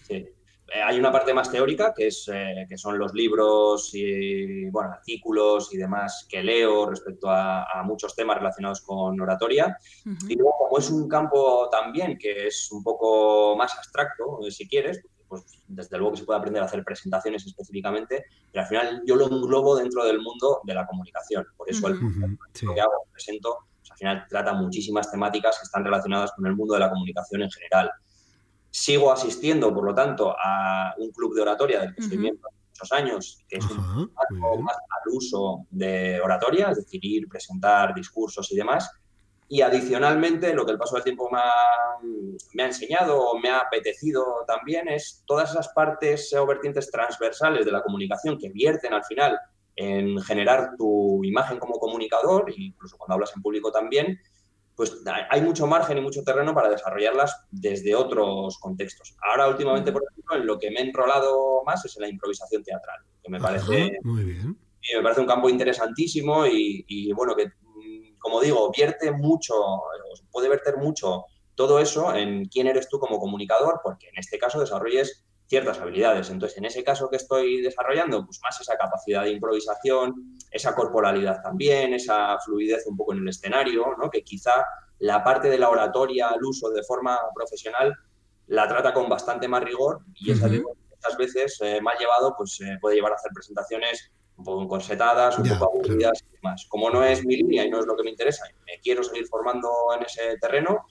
sí. 0.06 0.35
Eh, 0.68 0.82
hay 0.82 0.98
una 0.98 1.12
parte 1.12 1.32
más 1.32 1.51
teórica, 1.51 1.94
que, 1.94 2.09
es, 2.09 2.28
eh, 2.32 2.66
que 2.68 2.76
son 2.76 2.98
los 2.98 3.14
libros 3.14 3.90
y 3.94 4.68
bueno, 4.70 4.93
artículos 4.93 5.72
y 5.72 5.76
demás 5.76 6.26
que 6.28 6.43
leo 6.43 6.90
respecto 6.90 7.28
a, 7.30 7.64
muchos 7.84 8.16
temas 8.16 8.38
relacionados 8.38 8.80
con 8.80 9.20
oratoria. 9.20 9.78
Y 10.28 10.34
luego, 10.34 10.55
como 10.59 10.78
es 10.78 10.90
un 10.90 11.09
campo 11.09 11.68
también 11.70 12.18
que 12.18 12.48
es 12.48 12.70
un 12.72 12.82
poco 12.82 13.55
más 13.56 13.76
abstracto, 13.76 14.40
eh, 14.44 14.51
si 14.51 14.66
quieres, 14.66 15.01
pues 15.28 15.44
desde 15.68 15.98
luego 15.98 16.12
que 16.12 16.20
se 16.20 16.24
puede 16.24 16.38
aprender 16.38 16.62
a 16.62 16.66
hacer 16.66 16.82
presentaciones 16.84 17.47
específicamente, 17.47 18.24
pero 18.51 18.62
al 18.62 18.68
final 18.68 19.02
yo 19.06 19.14
lo 19.14 19.26
englobo 19.26 19.76
dentro 19.76 20.05
del 20.05 20.20
mundo 20.20 20.60
de 20.64 20.74
la 20.74 20.86
comunicación. 20.86 21.47
Por 21.56 21.70
eso 21.70 21.86
el, 21.86 22.01
lo 22.01 22.74
que 22.74 22.80
hago, 22.80 23.05
presento, 23.12 23.59
pues 23.78 23.93
al 23.93 23.98
final 23.98 24.26
trata 24.28 24.52
muchísimas 24.55 25.10
temáticas 25.10 25.59
que 25.59 25.64
están 25.64 25.84
relacionadas 25.84 26.32
con 26.32 26.47
el 26.47 26.56
mundo 26.56 26.74
de 26.74 26.80
la 26.80 26.90
comunicación 26.90 27.43
en 27.43 27.51
general. 27.51 27.90
Sigo 28.78 29.10
asistiendo, 29.10 29.72
por 29.72 29.84
lo 29.84 29.94
tanto, 29.94 30.36
a 30.38 30.94
un 30.98 31.10
club 31.10 31.34
de 31.34 31.40
oratoria 31.40 31.80
del 31.80 31.94
que 31.94 32.02
soy 32.02 32.18
miembro 32.18 32.46
hace 32.50 32.58
muchos 32.68 32.92
años, 32.92 33.38
que 33.48 33.56
es 33.56 33.64
un 33.64 34.12
poco 34.38 34.60
más 34.60 34.76
al 34.76 35.14
uso 35.14 35.66
de 35.70 36.20
oratoria, 36.20 36.68
es 36.72 36.76
decir, 36.76 37.02
ir, 37.02 37.26
presentar 37.26 37.94
discursos 37.94 38.52
y 38.52 38.56
demás. 38.56 38.90
Y 39.48 39.62
adicionalmente, 39.62 40.52
lo 40.52 40.66
que 40.66 40.72
el 40.72 40.78
paso 40.78 40.96
del 40.96 41.04
tiempo 41.04 41.30
me 41.30 41.38
ha, 41.38 41.54
me 42.52 42.64
ha, 42.64 42.66
enseñado 42.66 43.18
o 43.18 43.38
me 43.38 43.48
ha 43.48 43.60
apetecido 43.60 44.44
también 44.46 44.88
es 44.88 45.22
todas 45.24 45.52
esas 45.52 45.68
partes 45.68 46.34
o 46.34 46.44
vertientes 46.44 46.90
transversales 46.90 47.64
de 47.64 47.72
la 47.72 47.82
comunicación 47.82 48.36
que 48.36 48.50
vierten 48.50 48.92
al 48.92 49.04
final 49.04 49.38
en 49.74 50.20
generar 50.20 50.76
tu 50.76 51.24
imagen 51.24 51.58
como 51.58 51.78
comunicador, 51.78 52.52
incluso 52.54 52.98
cuando 52.98 53.14
hablas 53.14 53.32
en 53.34 53.40
público 53.40 53.72
también, 53.72 54.20
pues 54.76 54.98
hay 55.30 55.40
mucho 55.40 55.66
margen 55.66 55.96
y 55.96 56.02
mucho 56.02 56.22
terreno 56.22 56.54
para 56.54 56.68
desarrollarlas 56.68 57.44
desde 57.50 57.94
otros 57.94 58.58
contextos. 58.58 59.16
Ahora, 59.22 59.48
últimamente, 59.48 59.90
por 59.90 60.02
ejemplo, 60.04 60.36
en 60.36 60.46
lo 60.46 60.58
que 60.58 60.70
me 60.70 60.80
he 60.80 60.82
enrolado 60.82 61.64
más 61.64 61.82
es 61.86 61.96
en 61.96 62.02
la 62.02 62.08
improvisación 62.08 62.62
teatral, 62.62 63.00
que 63.22 63.30
me 63.30 63.40
parece, 63.40 63.98
muy 64.02 64.24
bien. 64.24 64.58
me 64.94 65.02
parece 65.02 65.22
un 65.22 65.26
campo 65.26 65.48
interesantísimo 65.48 66.46
y, 66.46 67.10
bueno, 67.14 67.34
que, 67.34 67.46
mm, 67.46 68.18
como 68.18 68.42
digo, 68.42 68.70
vierte 68.70 69.10
mucho, 69.12 69.54
puede 70.30 70.50
verter 70.50 70.76
mucho 70.76 71.24
todo 71.54 71.80
eso 71.80 72.14
en 72.14 72.44
quién 72.44 72.66
eres 72.66 72.86
tú 72.86 72.98
como 72.98 73.18
comunicador, 73.18 73.80
porque 73.82 74.08
en 74.08 74.18
este 74.18 74.38
caso 74.38 74.60
desarrolles 74.60 75.24
ciertas 75.47 75.78
habilidades. 75.78 76.31
Entonces, 76.31 76.59
en 76.59 76.64
ese 76.64 76.82
caso 76.82 77.09
que 77.09 77.16
estoy 77.16 77.62
desarrollando, 77.62 78.24
pues 78.24 78.40
más 78.43 78.60
esa 78.60 78.77
capacidad 78.77 79.23
de 79.23 79.31
improvisación, 79.31 80.36
esa 80.51 80.74
corporalidad 80.74 81.40
también, 81.43 81.94
esa 81.94 82.39
fluidez 82.40 82.86
un 82.86 82.97
poco 82.97 83.12
en 83.12 83.20
el 83.20 83.28
escenario, 83.28 83.94
¿no? 83.98 84.10
que 84.10 84.23
quizá 84.23 84.52
la 84.98 85.23
parte 85.23 85.48
de 85.48 85.59
la 85.59 85.68
oratoria 85.68 86.28
al 86.28 86.44
uso 86.44 86.70
de 86.70 86.82
forma 86.82 87.18
profesional 87.35 87.94
la 88.48 88.68
trata 88.68 88.93
con 88.93 89.09
bastante 89.09 89.48
más 89.48 89.62
rigor 89.62 90.01
y 90.14 90.32
esas, 90.32 90.51
veces 91.18 91.59
eh, 91.60 91.81
más 91.81 91.98
llevado 91.98 92.35
pues 92.36 92.60
eh, 92.60 92.78
puede 92.81 92.97
llevar 92.97 93.12
a 93.12 93.16
hacer 93.16 93.31
presentaciones 93.32 94.10
un 94.36 94.44
poco 94.44 94.62
encorsetadas, 94.62 95.39
un 95.39 95.48
poco 95.48 95.66
aburridas 95.66 96.23
y 96.23 96.36
demás. 96.36 96.66
Como 96.68 96.90
no 96.90 97.05
es 97.05 97.24
mi 97.24 97.36
línea 97.36 97.64
y 97.64 97.70
no 97.70 97.81
es 97.81 97.86
lo 97.86 97.97
que 97.97 98.02
me 98.02 98.10
interesa, 98.10 98.44
me 98.66 98.78
quiero 98.81 99.02
seguir 99.02 99.27
formando 99.28 99.70
en 99.97 100.05
ese 100.05 100.36
terreno, 100.40 100.86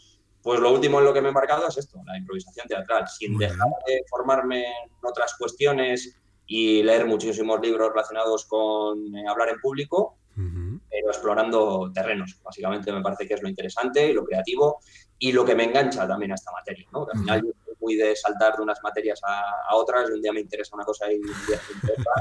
pues 0.45 0.59
lo 0.59 0.71
último 0.71 0.99
en 0.99 1.05
lo 1.05 1.11
que 1.11 1.21
me 1.21 1.29
he 1.29 1.31
marcado 1.31 1.67
es 1.67 1.75
esto, 1.75 1.99
la 2.05 2.19
improvisación 2.19 2.67
teatral, 2.67 3.07
sin 3.07 3.35
dejar 3.35 3.67
de 3.87 4.03
formarme 4.07 4.63
en 4.63 4.91
otras 5.01 5.33
cuestiones 5.39 6.19
y 6.45 6.83
leer 6.83 7.07
muchísimos 7.07 7.59
libros 7.61 7.89
relacionados 7.89 8.45
con 8.45 9.15
eh, 9.15 9.27
hablar 9.27 9.49
en 9.49 9.59
público, 9.59 10.19
pero 10.35 11.07
explorando 11.07 11.91
terrenos. 11.91 12.39
Básicamente 12.43 12.91
me 12.91 13.01
parece 13.01 13.27
que 13.27 13.33
es 13.33 13.41
lo 13.41 13.49
interesante 13.49 14.07
y 14.07 14.13
lo 14.13 14.23
creativo 14.23 14.81
y 15.17 15.31
lo 15.31 15.43
que 15.43 15.55
me 15.55 15.63
engancha 15.63 16.07
también 16.07 16.31
a 16.33 16.35
esta 16.35 16.51
materia. 16.51 16.85
¿no? 16.93 17.07
al 17.11 17.19
final 17.19 17.41
yo 17.41 17.51
soy 17.65 17.73
muy 17.81 17.95
de 17.95 18.15
saltar 18.15 18.55
de 18.55 18.61
unas 18.61 18.83
materias 18.83 19.19
a, 19.23 19.75
otras, 19.75 20.11
y 20.11 20.13
un 20.13 20.21
día 20.21 20.31
me 20.31 20.41
interesa 20.41 20.75
una 20.75 20.85
cosa 20.85 21.11
y 21.11 21.15
un 21.15 21.25
día 21.25 21.59
me 21.69 21.75
interesa. 21.75 22.11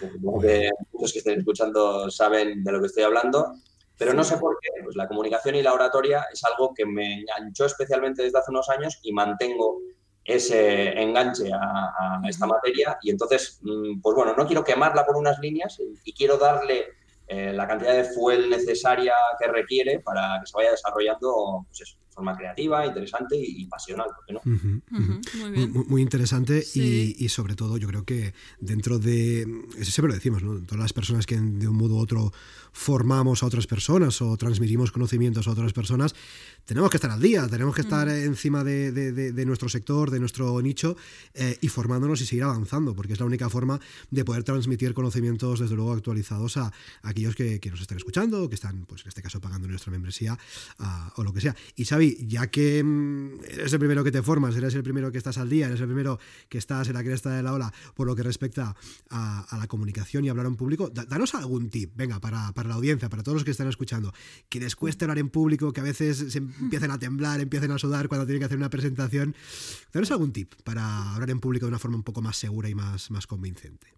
Supongo 0.00 0.40
que 0.40 0.70
muchos 0.94 1.12
que 1.12 1.18
estén 1.18 1.40
escuchando 1.40 2.10
saben 2.10 2.64
de 2.64 2.72
lo 2.72 2.80
que 2.80 2.86
estoy 2.86 3.02
hablando. 3.02 3.52
Pero 4.00 4.14
no 4.14 4.24
sé 4.24 4.38
por 4.38 4.58
qué, 4.62 4.70
pues 4.82 4.96
la 4.96 5.06
comunicación 5.06 5.56
y 5.56 5.62
la 5.62 5.74
oratoria 5.74 6.24
es 6.32 6.42
algo 6.42 6.72
que 6.72 6.86
me 6.86 7.20
enganchó 7.20 7.66
especialmente 7.66 8.22
desde 8.22 8.38
hace 8.38 8.50
unos 8.50 8.70
años 8.70 8.98
y 9.02 9.12
mantengo 9.12 9.82
ese 10.24 10.98
enganche 10.98 11.50
a, 11.52 12.18
esta 12.26 12.46
materia. 12.46 12.96
Y 13.02 13.10
entonces, 13.10 13.58
mm, 13.60 14.00
pues 14.00 14.16
bueno, 14.16 14.32
no 14.34 14.46
quiero 14.46 14.64
quemarla 14.64 15.04
por 15.04 15.18
unas 15.18 15.38
líneas 15.40 15.78
y 16.02 16.14
quiero 16.14 16.38
darle 16.38 16.86
eh, 17.32 17.52
la 17.52 17.64
cantidad 17.68 17.92
de 17.92 18.02
fuel 18.02 18.50
necesaria 18.50 19.14
que 19.38 19.46
requiere 19.46 20.00
para 20.00 20.40
que 20.40 20.48
se 20.48 20.56
vaya 20.56 20.72
desarrollando 20.72 21.64
pues 21.64 21.82
eso, 21.82 21.96
forma 22.08 22.36
creativa, 22.36 22.84
interesante 22.84 23.36
y, 23.38 23.66
pasional, 23.66 24.08
¿por 24.16 24.24
qué 24.26 24.32
no? 24.32 25.84
muy, 25.86 26.02
interesante 26.02 26.60
y, 26.74 27.28
sobre 27.28 27.54
todo 27.54 27.76
yo 27.76 27.86
creo 27.86 28.04
que 28.04 28.34
dentro 28.58 28.98
de, 28.98 29.42
eso 29.78 29.92
siempre 29.92 30.08
lo 30.08 30.14
decimos, 30.14 30.42
¿no? 30.42 30.60
todas 30.66 30.80
las 30.80 30.92
personas 30.92 31.24
que 31.24 31.36
de 31.36 31.68
un 31.68 31.76
modo 31.76 31.94
u 31.94 32.00
otro 32.00 32.32
formamos 32.72 33.42
a 33.42 33.46
otras 33.46 33.66
personas 33.66 34.20
o 34.22 34.36
transmitimos 34.36 34.92
conocimientos 34.92 35.48
a 35.48 35.52
otras 35.52 35.72
personas, 35.72 36.14
tenemos 36.64 36.90
que 36.90 36.98
estar 36.98 37.10
al 37.10 37.20
día, 37.20 37.48
tenemos 37.48 37.74
que 37.74 37.80
estar 37.80 38.08
encima 38.08 38.62
de, 38.62 39.44
nuestro 39.46 39.68
sector, 39.68 40.10
de 40.10 40.20
nuestro 40.20 40.60
nicho 40.62 40.96
eh, 41.34 41.58
y 41.60 41.68
formándonos 41.68 42.20
y 42.20 42.26
seguir 42.26 42.44
avanzando, 42.44 42.94
porque 42.94 43.14
es 43.14 43.20
la 43.20 43.26
única 43.26 43.48
forma 43.48 43.80
de 44.10 44.24
poder 44.24 44.44
transmitir 44.44 44.94
conocimientos, 44.94 45.60
desde 45.60 45.74
luego, 45.74 45.92
actualizados 45.92 46.56
a, 46.56 46.72
aquellos 47.02 47.34
que, 47.34 47.60
nos 47.70 47.80
están 47.80 47.98
escuchando, 47.98 48.48
que 48.48 48.54
están, 48.54 48.84
pues 48.86 49.02
en 49.02 49.08
este 49.08 49.22
caso, 49.22 49.40
pagando 49.40 49.68
nuestra 49.68 49.90
membresía 49.90 50.38
o 51.16 51.24
lo 51.24 51.32
que 51.32 51.40
sea. 51.40 51.56
Y 51.76 51.84
Xavi, 51.84 52.26
ya 52.28 52.48
que 52.48 52.82
mm, 52.82 53.44
eres 53.48 53.72
el 53.72 53.78
primero 53.78 54.04
que 54.04 54.12
te 54.12 54.22
formas, 54.22 54.54
eres 54.56 54.74
el 54.74 54.82
primero 54.82 55.10
que 55.10 55.18
estás 55.18 55.38
al 55.38 55.48
día, 55.48 55.66
eres 55.66 55.80
el 55.80 55.86
primero 55.86 56.18
que 56.48 56.58
estás 56.58 56.88
en 56.88 56.94
la 56.94 57.02
cresta 57.02 57.30
de 57.30 57.42
la 57.42 57.52
ola 57.52 57.72
por 57.94 58.06
lo 58.06 58.14
que 58.14 58.22
respecta 58.22 58.76
a, 59.10 59.56
la 59.58 59.66
comunicación 59.66 60.24
y 60.24 60.28
hablar 60.28 60.46
en 60.46 60.56
público, 60.56 60.88
danos 60.90 61.34
algún 61.34 61.68
tip, 61.70 61.92
venga, 61.94 62.20
para, 62.20 62.52
para, 62.52 62.59
la 62.68 62.74
audiencia, 62.74 63.08
para 63.08 63.22
todos 63.22 63.36
los 63.36 63.44
que 63.44 63.50
están 63.50 63.68
escuchando, 63.68 64.12
que 64.48 64.60
les 64.60 64.76
cueste 64.76 65.04
hablar 65.04 65.18
en 65.18 65.30
público, 65.30 65.72
que 65.72 65.80
a 65.80 65.84
veces 65.84 66.32
se 66.32 66.38
empiecen 66.38 66.90
a 66.90 66.98
temblar, 66.98 67.40
empiecen 67.40 67.70
a 67.70 67.78
sudar 67.78 68.08
cuando 68.08 68.26
tienen 68.26 68.40
que 68.40 68.46
hacer 68.46 68.58
una 68.58 68.70
presentación. 68.70 69.34
Danos 69.92 70.10
algún 70.10 70.32
tip 70.32 70.54
para 70.64 71.14
hablar 71.14 71.30
en 71.30 71.40
público 71.40 71.66
de 71.66 71.70
una 71.70 71.78
forma 71.78 71.96
un 71.96 72.04
poco 72.04 72.22
más 72.22 72.36
segura 72.36 72.68
y 72.68 72.74
más, 72.74 73.10
más 73.10 73.26
convincente. 73.26 73.88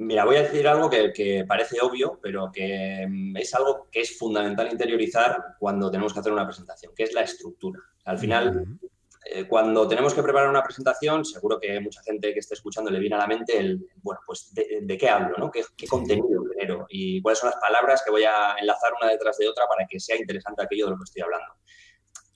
Mira, 0.00 0.24
voy 0.24 0.36
a 0.36 0.42
decir 0.44 0.66
algo 0.66 0.88
que, 0.88 1.44
parece 1.46 1.76
obvio, 1.82 2.18
pero 2.22 2.50
que 2.50 3.06
mm, 3.06 3.36
es 3.36 3.54
algo 3.54 3.88
que 3.92 4.00
es 4.00 4.18
fundamental 4.18 4.72
interiorizar 4.72 5.56
cuando 5.58 5.90
tenemos 5.90 6.14
que 6.14 6.20
hacer 6.20 6.32
una 6.32 6.46
presentación, 6.46 6.94
que 6.96 7.02
es 7.02 7.12
la 7.12 7.20
estructura. 7.20 7.80
Al 8.06 8.18
final, 8.18 8.78
eh, 9.26 9.46
cuando 9.46 9.86
tenemos 9.86 10.14
que 10.14 10.22
preparar 10.22 10.48
una 10.48 10.62
presentación, 10.62 11.24
seguro 11.24 11.60
que 11.60 11.78
mucha 11.80 12.02
gente 12.02 12.32
que 12.32 12.38
esté 12.38 12.54
escuchando 12.54 12.90
le 12.90 12.98
viene 12.98 13.16
a 13.16 13.18
la 13.18 13.26
mente 13.26 13.58
el, 13.58 13.86
bueno, 14.02 14.20
pues 14.26 14.52
de, 14.52 14.98
qué 14.98 15.08
hablo, 15.08 15.36
¿no? 15.36 15.50
¿Qué, 15.50 15.64
contenido 15.86 16.44
genero? 16.56 16.86
Y 16.88 17.20
cuáles 17.20 17.38
son 17.38 17.50
las 17.50 17.60
palabras 17.60 18.02
que 18.04 18.10
voy 18.10 18.24
a 18.24 18.56
enlazar 18.58 18.92
una 19.00 19.10
detrás 19.10 19.36
de 19.36 19.48
otra 19.48 19.66
para 19.66 19.86
que 19.86 20.00
sea 20.00 20.16
interesante 20.16 20.62
aquello 20.62 20.86
de 20.86 20.92
lo 20.92 20.96
que 20.96 21.04
estoy 21.04 21.22
hablando. 21.22 21.54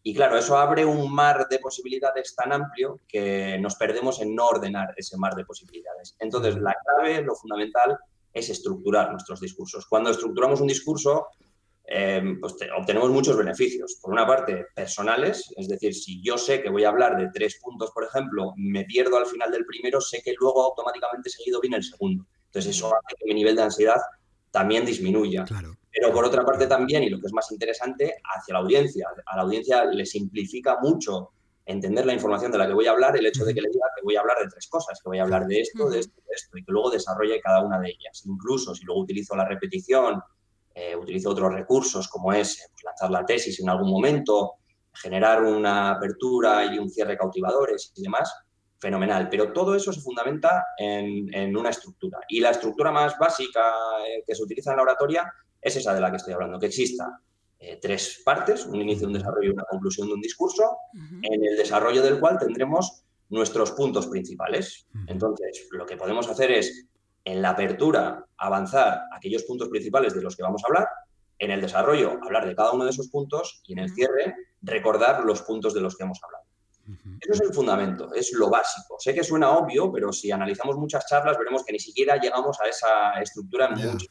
Y 0.03 0.15
claro, 0.15 0.37
eso 0.37 0.59
abre 0.59 0.85
un 0.85 1.11
mar 1.11 1.49
de 1.49 1.59
posibilidades 1.59 2.37
tan 2.37 2.53
amplio 2.53 3.01
que 3.09 3.57
nos 3.59 3.77
perdemos 3.77 4.21
en 4.21 4.35
no 4.35 4.49
ordenar 4.49 4.93
ese 4.99 5.17
mar 5.17 5.35
de 5.35 5.47
posibilidades. 5.47 6.15
Entonces, 6.19 6.57
la 6.57 6.77
clave, 6.85 7.23
lo 7.23 7.35
fundamental, 7.35 7.99
es 8.35 8.51
estructurar 8.51 9.11
nuestros 9.11 9.41
discursos. 9.41 9.87
Cuando 9.87 10.11
estructuramos 10.11 10.61
un 10.61 10.67
discurso, 10.67 11.29
em, 11.85 12.41
pues 12.41 12.57
obtenemos 12.77 13.11
muchos 13.11 13.37
beneficios. 13.37 13.99
Por 14.01 14.13
una 14.13 14.27
parte, 14.27 14.67
personales, 14.75 15.53
es 15.57 15.69
decir, 15.69 15.95
si 15.95 16.23
yo 16.23 16.39
sé 16.39 16.63
que 16.63 16.71
voy 16.71 16.85
a 16.85 16.89
hablar 16.89 17.17
de 17.17 17.31
tres 17.33 17.59
puntos, 17.61 17.91
por 17.91 18.05
ejemplo, 18.05 18.53
me 18.57 18.85
pierdo 18.85 19.17
al 19.17 19.27
final 19.27 19.51
del 19.51 19.67
primero, 19.67 20.01
sé 20.01 20.23
que 20.23 20.35
luego 20.39 20.63
automáticamente 20.63 21.31
seguido 21.31 21.61
viene 21.61 21.77
el 21.77 21.85
segundo. 21.85 22.27
Entonces, 22.47 22.77
eso 22.77 22.87
hace 22.87 23.17
que 23.19 23.27
mi 23.27 23.35
nivel 23.35 23.57
de 23.57 23.63
ansiedad 23.63 24.01
también 24.51 24.87
disminuya. 24.87 25.45
Claro. 25.45 25.77
Pero 25.91 26.13
por 26.13 26.25
otra 26.25 26.45
parte 26.45 26.67
también, 26.67 27.03
y 27.03 27.11
lo 27.11 27.21
que 27.21 27.27
es 27.27 27.33
más 27.33 27.51
interesante, 27.53 28.17
hacia 28.25 28.55
la 28.55 28.61
audiencia. 28.61 29.09
A 29.27 29.37
la 29.37 29.43
audiencia 29.43 29.85
le 29.85 30.07
simplifica 30.07 30.79
mucho 30.81 31.31
entender 31.67 32.05
la 32.05 32.13
información 32.13 32.53
de 32.53 32.59
la 32.59 32.67
que 32.67 32.75
voy 32.75 32.87
a 32.87 32.91
hablar, 32.93 33.17
el 33.17 33.27
hecho 33.27 33.45
de 33.45 33.55
que 33.55 33.61
le 33.61 33.69
diga 33.69 33.87
que 33.97 34.03
voy 34.05 34.17
a 34.17 34.21
hablar 34.21 34.39
de 34.39 34.49
tres 34.49 34.69
cosas, 34.69 35.01
que 35.03 35.09
voy 35.09 35.19
a 35.19 35.23
hablar 35.23 35.47
de 35.47 35.61
esto, 35.61 35.89
de 35.89 36.01
esto, 36.01 36.21
de 36.27 36.35
esto, 36.35 36.59
y 36.59 36.65
que 36.65 36.73
luego 36.73 36.91
desarrolle 36.91 37.41
cada 37.41 37.63
una 37.63 37.81
de 37.81 37.91
ellas. 37.91 38.23
Incluso 38.27 38.75
si 38.75 38.85
luego 38.85 39.03
utilizo 39.03 39.35
la 39.35 39.47
repetición, 39.47 40.21
eh, 40.75 40.97
utilizo 40.97 41.31
otros 41.31 41.53
recursos 41.53 42.09
como 42.09 42.33
es 42.33 42.59
eh, 42.59 42.63
pues, 42.71 42.85
lanzar 42.85 43.11
la 43.11 43.25
tesis 43.25 43.61
en 43.61 43.69
algún 43.69 43.91
momento, 43.91 44.55
generar 44.93 45.43
una 45.43 45.93
apertura 45.93 46.65
y 46.65 46.79
un 46.79 46.91
cierre 46.91 47.17
cautivadores 47.17 47.93
y 47.97 48.03
demás, 48.03 48.33
fenomenal. 48.79 49.29
Pero 49.29 49.53
todo 49.53 49.75
eso 49.75 49.93
se 49.93 50.01
fundamenta 50.01 50.67
en, 50.77 51.57
una 51.57 51.71
estructura. 51.71 52.19
Y 52.29 52.41
la 52.41 52.51
estructura 52.51 52.91
más 52.91 53.19
básica 53.19 53.63
eh, 54.07 54.23
que 54.27 54.35
se 54.35 54.43
utiliza 54.43 54.71
en 54.71 54.77
la 54.77 54.83
oratoria 54.83 55.33
es 55.61 55.77
esa 55.77 55.95
de 55.95 56.01
la 56.01 56.11
que 56.11 56.17
estoy 56.17 56.35
hablando, 56.35 56.59
que 56.59 56.67
exista 56.67 57.21
eh, 57.59 57.79
tres 57.81 58.21
partes, 58.25 58.67
un 58.67 58.81
inicio, 58.81 59.07
un 59.07 59.15
desarrollo 59.15 59.49
y 59.49 59.53
una 59.53 59.65
conclusión 59.65 60.09
de 60.09 60.15
un 60.15 60.21
discurso, 60.21 60.77
en 61.23 61.45
el 61.45 61.57
desarrollo 61.57 62.03
del 62.03 62.21
cual 62.21 62.39
tendremos 62.39 63.05
nuestros 63.31 63.73
puntos 63.73 64.07
principales. 64.07 64.87
Entonces, 65.07 65.67
lo 65.71 65.87
que 65.87 65.97
podemos 65.97 66.29
hacer 66.29 66.51
es, 66.51 66.87
en 67.25 67.43
la 67.43 67.51
apertura, 67.51 68.27
avanzar 68.37 69.03
aquellos 69.13 69.45
puntos 69.45 69.69
principales 69.69 70.15
de 70.15 70.23
los 70.23 70.37
que 70.37 70.43
vamos 70.43 70.63
a 70.63 70.67
hablar, 70.69 70.89
en 71.39 71.51
el 71.51 71.61
desarrollo, 71.61 72.19
hablar 72.23 72.47
de 72.47 72.55
cada 72.55 72.73
uno 72.73 72.85
de 72.85 72.91
esos 72.91 73.09
puntos 73.09 73.63
y 73.67 73.73
en 73.73 73.81
el 73.81 73.91
cierre, 73.93 74.35
recordar 74.63 75.25
los 75.25 75.43
puntos 75.43 75.75
de 75.75 75.81
los 75.81 75.97
que 75.97 76.05
hemos 76.05 76.23
hablado. 76.23 76.45
Eso 77.21 77.33
es 77.33 77.41
el 77.41 77.55
fundamento, 77.55 78.13
es 78.13 78.33
lo 78.35 78.51
básico. 78.51 78.97
Sé 78.99 79.15
que 79.15 79.25
suena 79.25 79.51
obvio, 79.53 79.91
pero 79.91 80.13
si 80.13 80.31
analizamos 80.31 80.77
muchas 80.77 81.07
charlas 81.07 81.39
veremos 81.39 81.65
que 81.65 81.73
ni 81.73 81.79
siquiera 81.79 82.17
llegamos 82.17 82.61
a 82.61 82.69
esa 82.69 83.13
estructura 83.23 83.67
en 83.67 83.73
muchas. 83.73 84.09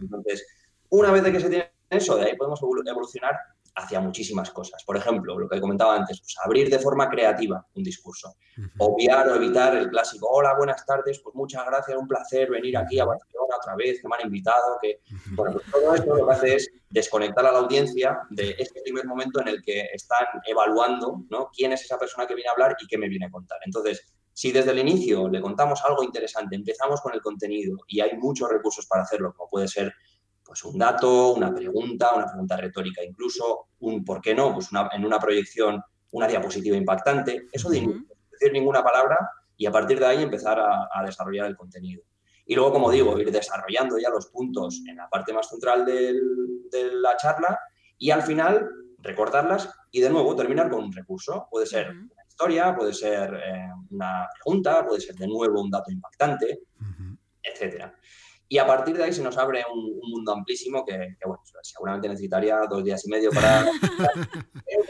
Entonces, 0.00 0.46
una 0.90 1.10
vez 1.12 1.22
que 1.22 1.40
se 1.40 1.48
tiene 1.48 1.72
eso, 1.88 2.16
de 2.16 2.26
ahí 2.26 2.36
podemos 2.36 2.60
evolucionar 2.86 3.36
hacia 3.74 4.00
muchísimas 4.00 4.50
cosas. 4.50 4.82
Por 4.84 4.96
ejemplo, 4.96 5.38
lo 5.38 5.48
que 5.48 5.60
comentaba 5.60 5.96
antes, 5.96 6.20
pues 6.20 6.36
abrir 6.44 6.68
de 6.70 6.78
forma 6.78 7.08
creativa 7.08 7.66
un 7.74 7.82
discurso. 7.82 8.36
Obviar 8.78 9.28
o 9.28 9.36
evitar 9.36 9.76
el 9.76 9.88
clásico, 9.88 10.28
hola, 10.28 10.54
buenas 10.56 10.84
tardes, 10.84 11.20
pues 11.22 11.34
muchas 11.34 11.64
gracias, 11.66 11.96
un 11.96 12.06
placer 12.06 12.50
venir 12.50 12.76
aquí 12.76 12.98
a 12.98 13.04
Barcelona 13.04 13.56
otra 13.58 13.76
vez, 13.76 14.00
que 14.00 14.08
me 14.08 14.16
han 14.16 14.26
invitado, 14.26 14.78
que... 14.80 15.00
Bueno, 15.32 15.54
pues 15.54 15.70
todo 15.70 15.94
esto 15.94 16.14
lo 16.14 16.26
que 16.26 16.32
hace 16.32 16.54
es 16.56 16.70
desconectar 16.90 17.46
a 17.46 17.52
la 17.52 17.58
audiencia 17.60 18.20
de 18.30 18.56
este 18.58 18.82
primer 18.82 19.06
momento 19.06 19.40
en 19.40 19.48
el 19.48 19.62
que 19.62 19.88
están 19.92 20.26
evaluando 20.46 21.24
¿no? 21.30 21.50
quién 21.54 21.72
es 21.72 21.82
esa 21.82 21.98
persona 21.98 22.26
que 22.26 22.34
viene 22.34 22.48
a 22.48 22.52
hablar 22.52 22.76
y 22.80 22.86
qué 22.86 22.98
me 22.98 23.08
viene 23.08 23.26
a 23.26 23.30
contar. 23.30 23.58
Entonces, 23.64 24.04
si 24.32 24.52
desde 24.52 24.70
el 24.70 24.78
inicio 24.78 25.28
le 25.28 25.40
contamos 25.40 25.82
algo 25.84 26.02
interesante, 26.02 26.56
empezamos 26.56 27.00
con 27.00 27.12
el 27.14 27.20
contenido 27.20 27.78
y 27.86 28.00
hay 28.00 28.16
muchos 28.16 28.48
recursos 28.48 28.86
para 28.86 29.02
hacerlo, 29.02 29.34
como 29.36 29.50
puede 29.50 29.68
ser 29.68 29.92
pues 30.50 30.64
un 30.64 30.76
dato, 30.76 31.34
una 31.34 31.54
pregunta, 31.54 32.12
una 32.12 32.26
pregunta 32.26 32.56
retórica 32.56 33.04
incluso, 33.04 33.68
un 33.78 34.04
por 34.04 34.20
qué 34.20 34.34
no, 34.34 34.52
pues 34.52 34.70
en 34.90 35.04
una 35.04 35.20
proyección, 35.20 35.80
una 36.10 36.26
diapositiva 36.26 36.76
impactante, 36.76 37.46
eso 37.52 37.70
de 37.70 37.82
no 37.82 38.04
decir 38.32 38.52
ninguna 38.52 38.82
palabra 38.82 39.30
y 39.56 39.66
a 39.66 39.70
partir 39.70 40.00
de 40.00 40.06
ahí 40.06 40.24
empezar 40.24 40.58
a, 40.58 41.04
desarrollar 41.04 41.46
el 41.46 41.56
contenido. 41.56 42.02
Y 42.46 42.56
luego, 42.56 42.72
como 42.72 42.90
digo, 42.90 43.16
ir 43.20 43.30
desarrollando 43.30 43.96
ya 43.96 44.10
los 44.10 44.26
puntos 44.26 44.82
en 44.88 44.96
la 44.96 45.08
parte 45.08 45.32
más 45.32 45.48
central 45.48 45.86
de 45.86 46.20
la 46.94 47.16
charla 47.16 47.56
y 47.96 48.10
al 48.10 48.22
final 48.22 48.68
recordarlas 48.98 49.72
y 49.92 50.00
de 50.00 50.10
nuevo 50.10 50.34
terminar 50.34 50.68
con 50.68 50.82
un 50.82 50.92
recurso. 50.92 51.46
Puede 51.48 51.66
ser 51.66 51.90
una 51.90 52.24
historia, 52.26 52.74
puede 52.74 52.92
ser 52.92 53.34
eh, 53.34 53.68
una 53.90 54.26
pregunta, 54.34 54.84
puede 54.84 55.00
ser 55.00 55.14
de 55.14 55.28
nuevo 55.28 55.62
un 55.62 55.70
dato 55.70 55.92
impactante, 55.92 56.62
etcétera. 57.40 57.94
Y 58.52 58.58
a 58.58 58.66
partir 58.66 58.96
de 58.96 59.04
ahí 59.04 59.12
se 59.12 59.22
nos 59.22 59.38
abre 59.38 59.64
un, 59.72 60.00
mundo 60.02 60.32
amplísimo 60.32 60.84
que, 60.84 61.16
bueno, 61.24 61.40
seguramente 61.62 62.08
necesitaría 62.08 62.58
dos 62.68 62.82
días 62.82 63.06
y 63.06 63.08
medio 63.08 63.30
para... 63.32 63.64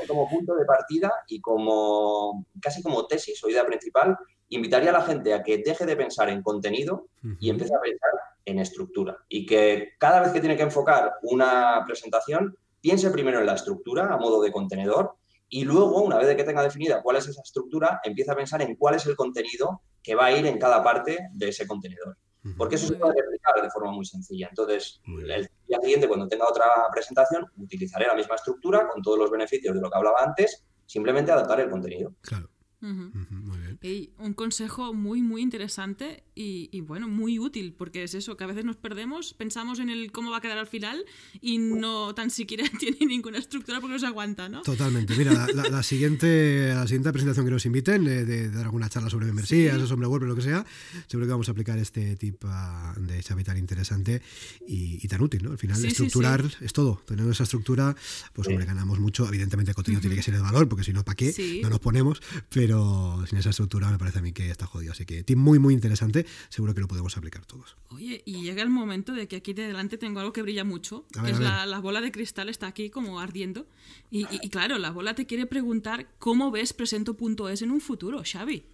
como 0.08 0.30
punto 0.30 0.54
de 0.54 0.64
partida 0.64 1.12
y 1.28 1.42
como 1.42 2.46
casi 2.60 2.82
como 2.82 3.06
tesis 3.06 3.44
o 3.44 3.50
idea 3.50 3.66
principal, 3.66 4.16
invitaría 4.48 4.88
a 4.88 4.94
la 4.94 5.02
gente 5.02 5.34
a 5.34 5.42
que 5.42 5.58
deje 5.58 5.84
de 5.84 5.94
pensar 5.94 6.30
en 6.30 6.42
contenido 6.42 7.08
y 7.38 7.50
empiece 7.50 7.74
a 7.74 7.80
pensar 7.80 8.10
en 8.46 8.60
estructura. 8.60 9.18
Y 9.28 9.44
que 9.44 9.90
cada 9.98 10.20
vez 10.20 10.32
que 10.32 10.40
tiene 10.40 10.56
que 10.56 10.62
enfocar 10.62 11.16
una 11.22 11.84
presentación, 11.86 12.56
piense 12.80 13.10
primero 13.10 13.40
en 13.40 13.46
la 13.46 13.56
estructura 13.56 14.06
a 14.06 14.16
modo 14.16 14.40
de 14.40 14.52
contenedor 14.52 15.16
y 15.50 15.64
luego, 15.64 16.00
una 16.00 16.16
vez 16.16 16.34
que 16.34 16.44
tenga 16.44 16.62
definida 16.62 17.02
cuál 17.02 17.16
es 17.16 17.28
esa 17.28 17.42
estructura, 17.42 18.00
empiece 18.04 18.30
a 18.30 18.36
pensar 18.36 18.62
en 18.62 18.74
cuál 18.76 18.94
es 18.94 19.04
el 19.04 19.16
contenido 19.16 19.82
que 20.02 20.14
va 20.14 20.26
a 20.26 20.32
ir 20.32 20.46
en 20.46 20.58
cada 20.58 20.82
parte 20.82 21.28
de 21.34 21.48
ese 21.50 21.66
contenedor. 21.66 22.16
Porque 22.56 22.76
eso 22.76 22.86
se 22.86 22.94
puede 22.94 23.20
replicar 23.20 23.62
de 23.62 23.70
forma 23.70 23.92
muy 23.92 24.04
sencilla. 24.06 24.48
Entonces, 24.48 25.00
el 25.06 25.48
día 25.68 25.78
siguiente, 25.82 26.08
cuando 26.08 26.26
tenga 26.26 26.48
otra 26.48 26.64
presentación, 26.92 27.44
utilizaré 27.56 28.06
la 28.06 28.14
misma 28.14 28.36
estructura 28.36 28.88
con 28.88 29.02
todos 29.02 29.18
los 29.18 29.30
beneficios 29.30 29.74
de 29.74 29.80
lo 29.80 29.90
que 29.90 29.96
hablaba 29.96 30.22
antes, 30.22 30.64
simplemente 30.86 31.32
adaptar 31.32 31.60
el 31.60 31.70
contenido. 31.70 32.14
Claro. 32.22 32.48
Un 32.82 34.34
consejo 34.34 34.94
muy, 34.94 35.22
muy 35.22 35.42
interesante 35.42 36.24
y, 36.42 36.80
bueno, 36.80 37.08
muy 37.08 37.38
útil, 37.38 37.74
porque 37.76 38.02
es 38.02 38.14
eso, 38.14 38.36
que 38.36 38.44
a 38.44 38.46
veces 38.46 38.64
nos 38.64 38.76
perdemos, 38.76 39.34
pensamos 39.34 39.78
en 39.78 39.90
el 39.90 40.10
cómo 40.10 40.30
va 40.30 40.38
a 40.38 40.40
quedar 40.40 40.58
al 40.58 40.66
final 40.66 41.04
y 41.40 41.58
no 41.58 42.14
tan 42.14 42.30
siquiera 42.30 42.64
tiene 42.80 42.98
ninguna 43.06 43.38
estructura 43.38 43.80
porque 43.80 43.94
no 43.94 43.98
se 43.98 44.06
aguanta, 44.06 44.48
¿no? 44.48 44.62
Totalmente. 44.62 45.14
Mira, 45.16 45.46
la, 45.54 45.82
siguiente, 45.82 46.72
la 46.74 46.86
siguiente 46.86 47.12
presentación 47.12 47.44
que 47.44 47.52
nos 47.52 47.66
inviten, 47.66 48.04
de, 48.04 48.50
dar 48.50 48.64
alguna 48.64 48.88
charla 48.88 49.10
sobre 49.10 49.26
membresías 49.26 49.76
o 49.80 49.86
sobre 49.86 50.06
WordPress, 50.06 50.28
lo 50.28 50.36
que 50.36 50.42
sea, 50.42 50.66
seguro 51.06 51.26
que 51.26 51.32
vamos 51.32 51.48
a 51.48 51.52
aplicar 51.52 51.78
este 51.78 52.16
tip 52.16 52.42
ah, 52.44 52.94
de 52.98 53.22
Xavi 53.22 53.44
tan 53.44 53.58
interesante 53.58 54.22
y, 54.66 55.06
tan 55.08 55.22
útil, 55.22 55.42
¿no? 55.42 55.50
Al 55.50 55.58
final, 55.58 55.84
estructurar 55.84 56.44
es 56.60 56.72
todo. 56.72 57.02
Teniendo 57.06 57.32
esa 57.32 57.42
estructura, 57.42 57.94
pues 58.32 58.48
hombre, 58.48 58.64
ganamos 58.64 58.98
mucho. 58.98 59.26
Evidentemente 59.26 59.72
el 59.72 59.74
contenido 59.74 60.00
tiene 60.00 60.16
que 60.16 60.22
ser 60.22 60.34
de 60.34 60.40
valor, 60.40 60.68
porque 60.68 60.84
si 60.84 60.92
no, 60.92 61.04
¿para 61.04 61.16
qué? 61.16 61.60
No 61.62 61.68
nos 61.68 61.80
ponemos, 61.80 62.22
pero 62.48 63.24
sin 63.28 63.38
esa 63.38 63.50
estructura 63.50 63.90
me 63.90 63.98
parece 63.98 64.20
a 64.20 64.22
mí 64.22 64.32
que 64.32 64.50
está 64.50 64.66
jodido. 64.66 64.92
Así 64.92 65.04
que, 65.04 65.22
tip 65.22 65.36
muy, 65.36 65.58
muy 65.58 65.74
interesante. 65.74 66.26
Seguro 66.48 66.74
que 66.74 66.80
lo 66.80 66.88
podemos 66.88 67.16
aplicar 67.16 67.44
todos. 67.44 67.76
Oye, 67.90 68.22
y 68.24 68.42
llega 68.42 68.62
el 68.62 68.70
momento 68.70 69.12
de 69.12 69.28
que 69.28 69.36
aquí 69.36 69.52
de 69.52 69.66
delante 69.66 69.98
tengo 69.98 70.20
algo 70.20 70.32
que 70.32 70.42
brilla 70.42 70.64
mucho, 70.64 71.06
que 71.12 71.30
es 71.30 71.38
la, 71.38 71.78
bola 71.80 72.00
de 72.00 72.12
cristal, 72.12 72.48
está 72.48 72.66
aquí 72.66 72.90
como 72.90 73.20
ardiendo. 73.20 73.66
Y, 74.10 74.24
claro, 74.50 74.78
la 74.78 74.90
bola 74.90 75.14
te 75.14 75.26
quiere 75.26 75.46
preguntar 75.46 76.06
cómo 76.18 76.50
ves 76.50 76.72
presento.es 76.72 77.62
en 77.62 77.70
un 77.70 77.80
futuro, 77.80 78.22
Xavi. 78.24 78.64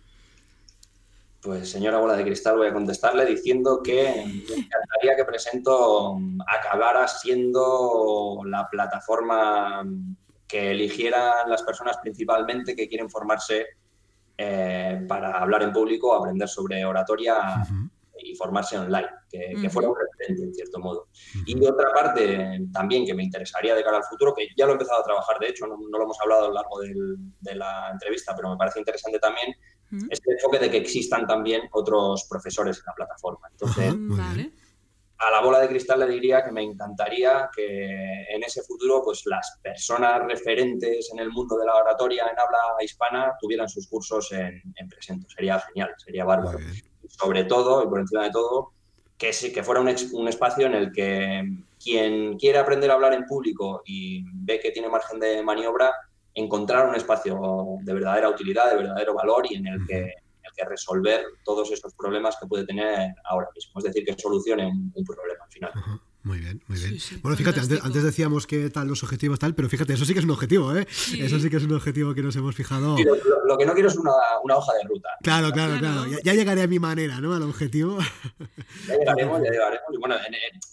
Pues 1.42 1.70
señora 1.70 1.98
bola 1.98 2.16
de 2.16 2.24
cristal, 2.24 2.56
voy 2.56 2.66
a 2.66 2.72
contestarle 2.72 3.24
diciendo 3.24 3.80
que 3.82 4.24
me 4.48 4.56
encantaría 4.56 5.14
que 5.16 5.24
Presento 5.24 6.18
acabara 6.46 7.06
siendo 7.06 8.40
la 8.44 8.68
plataforma 8.68 9.86
que 10.48 10.72
eligieran 10.72 11.48
las 11.48 11.62
personas 11.62 11.98
principalmente 11.98 12.74
que 12.74 12.88
quieren 12.88 13.10
formarse 13.10 13.66
eh, 14.38 15.04
para 15.08 15.38
hablar 15.38 15.62
en 15.62 15.72
público, 15.72 16.14
aprender 16.14 16.48
sobre 16.48 16.84
oratoria 16.84 17.64
y 18.18 18.34
formarse 18.34 18.78
online, 18.78 19.08
que, 19.30 19.68
fuera 19.70 19.88
un 19.88 19.96
referente 19.96 20.44
en 20.44 20.54
cierto 20.54 20.78
modo. 20.78 21.08
Y 21.46 21.66
otra 21.66 21.90
parte 21.92 22.60
también 22.72 23.04
que 23.06 23.14
me 23.14 23.22
interesaría 23.22 23.74
de 23.74 23.84
cara 23.84 23.98
al 23.98 24.04
futuro, 24.04 24.34
que 24.34 24.48
ya 24.56 24.64
lo 24.64 24.72
he 24.72 24.74
empezado 24.74 25.00
a 25.00 25.04
trabajar, 25.04 25.38
de 25.38 25.48
hecho, 25.48 25.66
no, 25.66 25.76
lo 25.76 26.02
hemos 26.02 26.20
hablado 26.20 26.44
a 26.44 26.48
lo 26.48 26.54
largo 26.54 26.80
de 26.80 27.54
la 27.54 27.90
entrevista, 27.92 28.34
pero 28.34 28.50
me 28.50 28.56
parece 28.56 28.78
interesante 28.78 29.18
también, 29.18 29.54
es 30.10 30.20
el 30.24 30.34
enfoque 30.34 30.58
de 30.58 30.70
que 30.70 30.78
existan 30.78 31.26
también 31.26 31.62
otros 31.72 32.26
profesores 32.28 32.78
en 32.78 32.84
la 32.86 32.94
plataforma. 32.94 33.48
Entonces, 33.50 33.94
a 35.18 35.30
la 35.30 35.40
bola 35.40 35.60
de 35.60 35.68
cristal 35.68 36.00
le 36.00 36.08
diría 36.08 36.44
que 36.44 36.52
me 36.52 36.62
encantaría 36.62 37.48
que 37.54 38.24
en 38.28 38.42
ese 38.42 38.62
futuro 38.62 39.02
pues 39.02 39.22
las 39.24 39.58
personas 39.62 40.22
referentes 40.26 41.10
en 41.12 41.20
el 41.20 41.30
mundo 41.30 41.56
de 41.56 41.64
la 41.64 41.74
oratoria 41.74 42.24
en 42.24 42.38
habla 42.38 42.58
hispana 42.82 43.34
tuvieran 43.40 43.68
sus 43.68 43.88
cursos 43.88 44.30
en, 44.32 44.62
en 44.76 44.88
presento. 44.88 45.26
Sería 45.28 45.58
genial, 45.60 45.94
sería 45.96 46.24
bárbaro. 46.24 46.58
Sobre 47.08 47.44
todo, 47.44 47.82
y 47.82 47.86
por 47.86 48.00
encima 48.00 48.24
de 48.24 48.30
todo, 48.30 48.72
que, 49.16 49.32
sí, 49.32 49.52
que 49.52 49.62
fuera 49.62 49.80
un, 49.80 49.88
un, 50.12 50.28
espacio 50.28 50.66
en 50.66 50.74
el 50.74 50.92
que 50.92 51.42
quien 51.82 52.36
quiere 52.36 52.58
aprender 52.58 52.90
a 52.90 52.94
hablar 52.94 53.14
en 53.14 53.24
público 53.24 53.82
y 53.86 54.22
ve 54.34 54.60
que 54.60 54.70
tiene 54.70 54.90
margen 54.90 55.18
de 55.18 55.42
maniobra, 55.42 55.92
encontrar 56.34 56.86
un 56.86 56.94
espacio 56.94 57.40
de 57.80 57.94
verdadera 57.94 58.28
utilidad, 58.28 58.70
de 58.70 58.76
verdadero 58.76 59.14
valor 59.14 59.46
y 59.50 59.54
en 59.54 59.66
el 59.68 59.86
que 59.86 60.12
que 60.56 60.64
resolver 60.64 61.24
todos 61.44 61.70
esos 61.70 61.94
problemas 61.94 62.36
que 62.40 62.46
puede 62.46 62.64
tener 62.64 63.14
ahora 63.24 63.48
mismo. 63.54 63.78
Es 63.78 63.84
decir, 63.84 64.04
que 64.04 64.14
solucione 64.20 64.66
un, 64.66 65.04
problema 65.04 65.44
al 65.44 65.52
final. 65.52 65.72
Muy 66.26 66.40
bien, 66.40 66.60
muy 66.66 66.76
bien. 66.76 66.98
bueno, 67.22 67.36
fíjate, 67.36 67.60
antes, 67.60 68.02
decíamos 68.02 68.48
que 68.48 68.68
tal 68.70 68.88
los 68.88 69.04
objetivos 69.04 69.38
tal, 69.38 69.54
pero 69.54 69.68
fíjate, 69.68 69.92
eso 69.92 70.04
sí 70.04 70.12
que 70.12 70.18
es 70.18 70.24
un 70.24 70.32
objetivo, 70.32 70.74
¿eh? 70.74 70.84
Eso 71.20 71.38
sí 71.38 71.48
que 71.48 71.58
es 71.58 71.62
un 71.62 71.72
objetivo 71.72 72.14
que 72.14 72.22
nos 72.22 72.34
hemos 72.34 72.56
fijado. 72.56 72.96
lo, 72.98 73.56
que 73.56 73.64
no 73.64 73.74
quiero 73.74 73.88
es 73.88 73.96
una, 73.96 74.10
hoja 74.56 74.72
de 74.72 74.88
ruta. 74.88 75.08
Claro, 75.22 75.52
claro, 75.52 75.78
claro. 75.78 76.04
Ya, 76.24 76.34
llegaré 76.34 76.62
a 76.62 76.66
mi 76.66 76.80
manera, 76.80 77.20
¿no? 77.20 77.32
Al 77.32 77.44
objetivo. 77.44 77.98
Ya 78.88 78.96
llegaremos, 78.96 79.40
ya 79.44 79.50
llegaremos. 79.50 79.86
Y 79.92 79.98
bueno, 79.98 80.16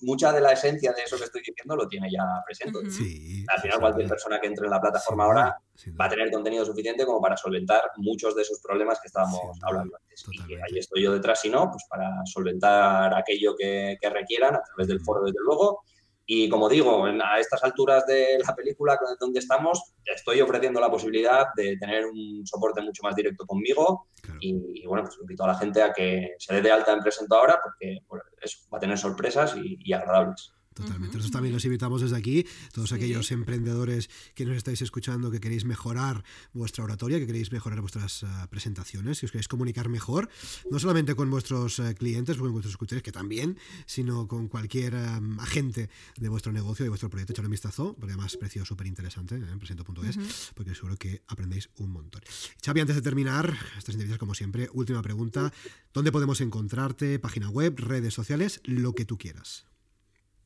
mucha 0.02 0.34
de 0.34 0.42
la 0.42 0.54
esencia 0.54 0.92
de 0.92 1.04
eso 1.04 1.18
que 1.18 1.26
estoy 1.26 1.42
diciendo 1.46 1.76
lo 1.76 1.88
tiene 1.88 2.10
ya 2.12 2.24
presente. 2.46 2.90
Sí. 2.90 3.46
Al 3.48 3.62
final, 3.62 3.80
cualquier 3.80 4.10
persona 4.10 4.42
que 4.42 4.48
entre 4.48 4.66
en 4.66 4.72
la 4.72 4.82
plataforma 4.82 5.26
ahora 5.26 5.58
va 6.00 6.06
a 6.06 6.10
tener 6.10 6.32
contenido 6.32 6.66
suficiente 6.66 7.06
como 7.06 7.22
para 7.22 7.36
solventar 7.36 7.82
muchos 7.98 8.36
de 8.36 8.44
esos 8.44 8.60
problemas 8.60 9.00
que 9.02 9.08
estábamos 9.08 9.58
hablando 9.64 9.98
antes. 9.98 10.26
Y 10.48 10.54
ahí 10.54 10.78
estoy 10.78 11.04
yo 11.04 11.14
detrás, 11.14 11.42
si 11.42 11.50
no, 11.50 11.70
pues 11.72 11.84
para 11.90 12.10
solventar 12.26 13.14
aquello 13.14 13.56
que, 13.58 13.98
requieran 14.02 14.56
a 14.56 14.62
través 14.62 14.88
del 14.88 15.02
foro, 15.02 15.24
desde 15.24 15.40
luego, 15.44 15.84
Y 16.26 16.48
como 16.48 16.70
digo, 16.70 17.06
a 17.06 17.40
estas 17.40 17.64
alturas 17.64 18.06
de 18.06 18.38
la 18.46 18.56
película 18.56 18.98
donde 19.20 19.40
estamos, 19.40 19.96
estoy 20.06 20.40
ofreciendo 20.40 20.80
la 20.80 20.90
posibilidad 20.90 21.48
de 21.56 21.76
tener 21.78 22.06
un 22.06 22.46
soporte 22.46 22.82
mucho 22.82 23.04
más 23.04 23.16
directo 23.16 23.46
conmigo. 23.46 24.08
Y, 24.40 24.86
bueno, 24.86 25.04
pues 25.04 25.18
invito 25.20 25.44
a 25.44 25.48
la 25.48 25.56
gente 25.56 25.82
a 25.82 25.92
que 25.92 26.36
se 26.38 26.54
dé 26.54 26.62
de 26.62 26.72
alta 26.72 26.94
en 26.94 27.02
Presento 27.02 27.36
ahora 27.36 27.60
porque 27.62 28.00
eso, 28.42 28.60
va 28.72 28.78
a 28.78 28.82
tener 28.82 28.98
sorpresas 28.98 29.56
y 29.58 29.92
agradables. 29.92 30.54
Totalmente. 30.74 31.18
Nosotros 31.18 31.32
también 31.32 31.54
los 31.54 31.66
invitamos 31.66 32.02
desde 32.02 32.16
aquí, 32.16 32.46
todos 32.72 32.92
aquellos 32.92 33.32
emprendedores 33.32 34.10
que 34.34 34.46
nos 34.46 34.58
estáis 34.58 34.82
escuchando, 34.82 35.32
que 35.32 35.40
queréis 35.40 35.66
mejorar 35.66 36.24
vuestra 36.54 36.84
oratoria, 36.84 37.20
que 37.20 37.28
queréis 37.28 37.52
mejorar 37.52 37.82
vuestras 37.82 38.24
uh, 38.24 38.28
presentaciones, 38.50 39.20
que 39.20 39.26
os 39.28 39.32
queréis 39.32 39.48
comunicar 39.48 39.90
mejor, 39.90 40.30
no 40.70 40.80
solamente 40.80 41.16
con 41.16 41.30
vuestros 41.30 41.80
uh, 41.80 41.94
clientes, 41.96 42.38
con 42.38 42.52
vuestros 42.52 42.74
escritores, 42.74 43.04
que 43.04 43.12
también, 43.12 43.58
sino 43.86 44.28
con 44.28 44.48
cualquier 44.48 44.96
um, 44.96 45.40
agente 45.40 45.90
de 46.18 46.30
vuestro 46.30 46.52
negocio, 46.52 46.84
de 46.84 46.90
vuestro 46.90 47.10
proyecto. 47.10 47.34
Echadle 47.34 47.48
un 47.48 47.52
vistazo, 47.52 47.96
porque 48.00 48.14
además 48.14 48.38
precio 48.38 48.66
súper 48.66 48.88
interesante 48.88 49.36
en 49.36 49.44
¿eh? 49.44 49.58
presento.es, 49.58 50.18
-huh. 50.18 50.52
porque 50.56 50.76
seguro 50.76 50.98
que 50.98 51.24
aprendéis 51.28 51.70
un 51.78 51.92
montón. 51.92 52.22
Xavi, 52.64 52.82
antes 52.82 52.96
de 52.96 53.02
terminar 53.02 53.54
estas 53.78 53.96
entrevistas, 53.96 54.20
como 54.20 54.34
siempre, 54.34 54.70
última 54.74 55.02
pregunta. 55.02 55.54
¿Dónde 55.94 56.12
podemos 56.12 56.42
encontrarte? 56.42 57.20
Página 57.20 57.50
web, 57.50 57.76
redes 57.78 58.14
sociales, 58.14 58.62
lo 58.64 58.94
que 58.94 59.06
tú 59.06 59.18
quieras. 59.18 59.73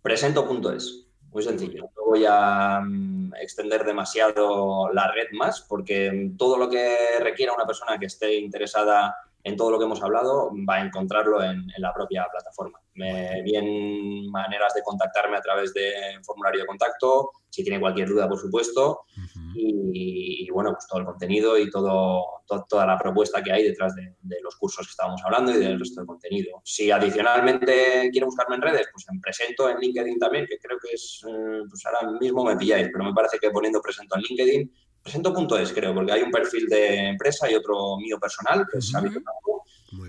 Presento.es. 0.07 1.05
Muy 1.31 1.43
sencillo. 1.43 1.89
No 1.97 2.05
voy 2.05 2.23
a 2.25 2.79
mm, 2.79 3.33
extender 3.41 3.83
demasiado 3.83 4.89
la 4.93 5.11
red 5.11 5.27
más 5.33 5.59
porque 5.67 6.31
todo 6.37 6.57
lo 6.57 6.69
que 6.69 6.95
requiera 7.19 7.51
una 7.51 7.65
persona 7.65 7.99
que 7.99 8.05
esté 8.05 8.35
interesada 8.35 9.17
en 9.47 9.55
todo 9.55 9.71
lo 9.71 9.79
que 9.79 9.85
hemos 9.85 10.03
hablado 10.03 10.51
va 10.69 10.75
a 10.75 10.85
encontrarlo 10.85 11.41
en, 11.41 11.59
en 11.75 11.81
la 11.81 11.93
propia 11.93 12.27
plataforma. 12.29 12.79
Me, 12.95 13.41
bien 13.43 14.29
maneras 14.29 14.73
de 14.73 14.81
contactarme 14.81 15.37
a 15.37 15.41
través 15.41 15.73
de 15.73 15.91
formulario 16.23 16.61
de 16.61 16.67
contacto, 16.67 17.31
si 17.49 17.63
tiene 17.63 17.79
cualquier 17.79 18.09
duda, 18.09 18.27
por 18.27 18.37
supuesto, 18.37 19.03
uh 19.15 19.21
-huh. 19.21 19.51
y, 19.55 20.45
y, 20.45 20.49
bueno, 20.51 20.71
pues 20.73 20.85
todo 20.87 20.99
el 20.99 21.05
contenido 21.05 21.57
y 21.57 21.69
todo, 21.69 22.41
to, 22.45 22.65
toda 22.67 22.85
la 22.85 22.97
propuesta 22.97 23.41
que 23.41 23.53
hay 23.53 23.63
detrás 23.63 23.95
de, 23.95 24.15
de, 24.19 24.37
los 24.43 24.55
cursos 24.57 24.85
que 24.85 24.91
estábamos 24.91 25.21
hablando 25.23 25.51
y 25.53 25.57
del 25.57 25.79
resto 25.79 26.01
del 26.01 26.07
contenido. 26.07 26.61
Si 26.65 26.91
adicionalmente 26.91 28.09
quiere 28.11 28.25
buscarme 28.25 28.55
en 28.57 28.63
redes, 28.63 28.87
pues 28.91 29.05
en 29.09 29.21
Presento, 29.21 29.69
en 29.69 29.77
LinkedIn 29.77 30.19
también, 30.19 30.45
que 30.45 30.57
creo 30.57 30.77
que 30.83 30.93
es, 30.93 31.23
eh, 31.25 31.61
pues 31.69 31.85
ahora 31.85 32.11
mismo 32.19 32.43
me 32.43 32.57
pilláis, 32.57 32.89
pero 32.91 33.05
me 33.05 33.13
parece 33.13 33.37
que 33.39 33.49
poniendo 33.49 33.81
Presento 33.81 34.17
en 34.17 34.23
LinkedIn 34.23 34.71
presento.es, 35.07 35.71
creo, 35.73 35.93
porque 35.93 36.11
hay 36.11 36.21
un 36.21 36.31
perfil 36.31 36.67
de 36.67 37.09
empresa 37.09 37.49
y 37.49 37.55
otro 37.55 37.97
mío 37.97 38.19
personal, 38.19 38.65
que 38.69 38.79
es 38.79 38.91
Xavi 38.91 39.09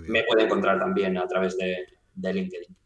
Me 0.08 0.24
puede 0.24 0.44
encontrar 0.44 0.78
también 0.78 1.16
a 1.16 1.26
través 1.26 1.56
de, 1.56 1.86
de 2.14 2.32
LinkedIn. 2.32 2.76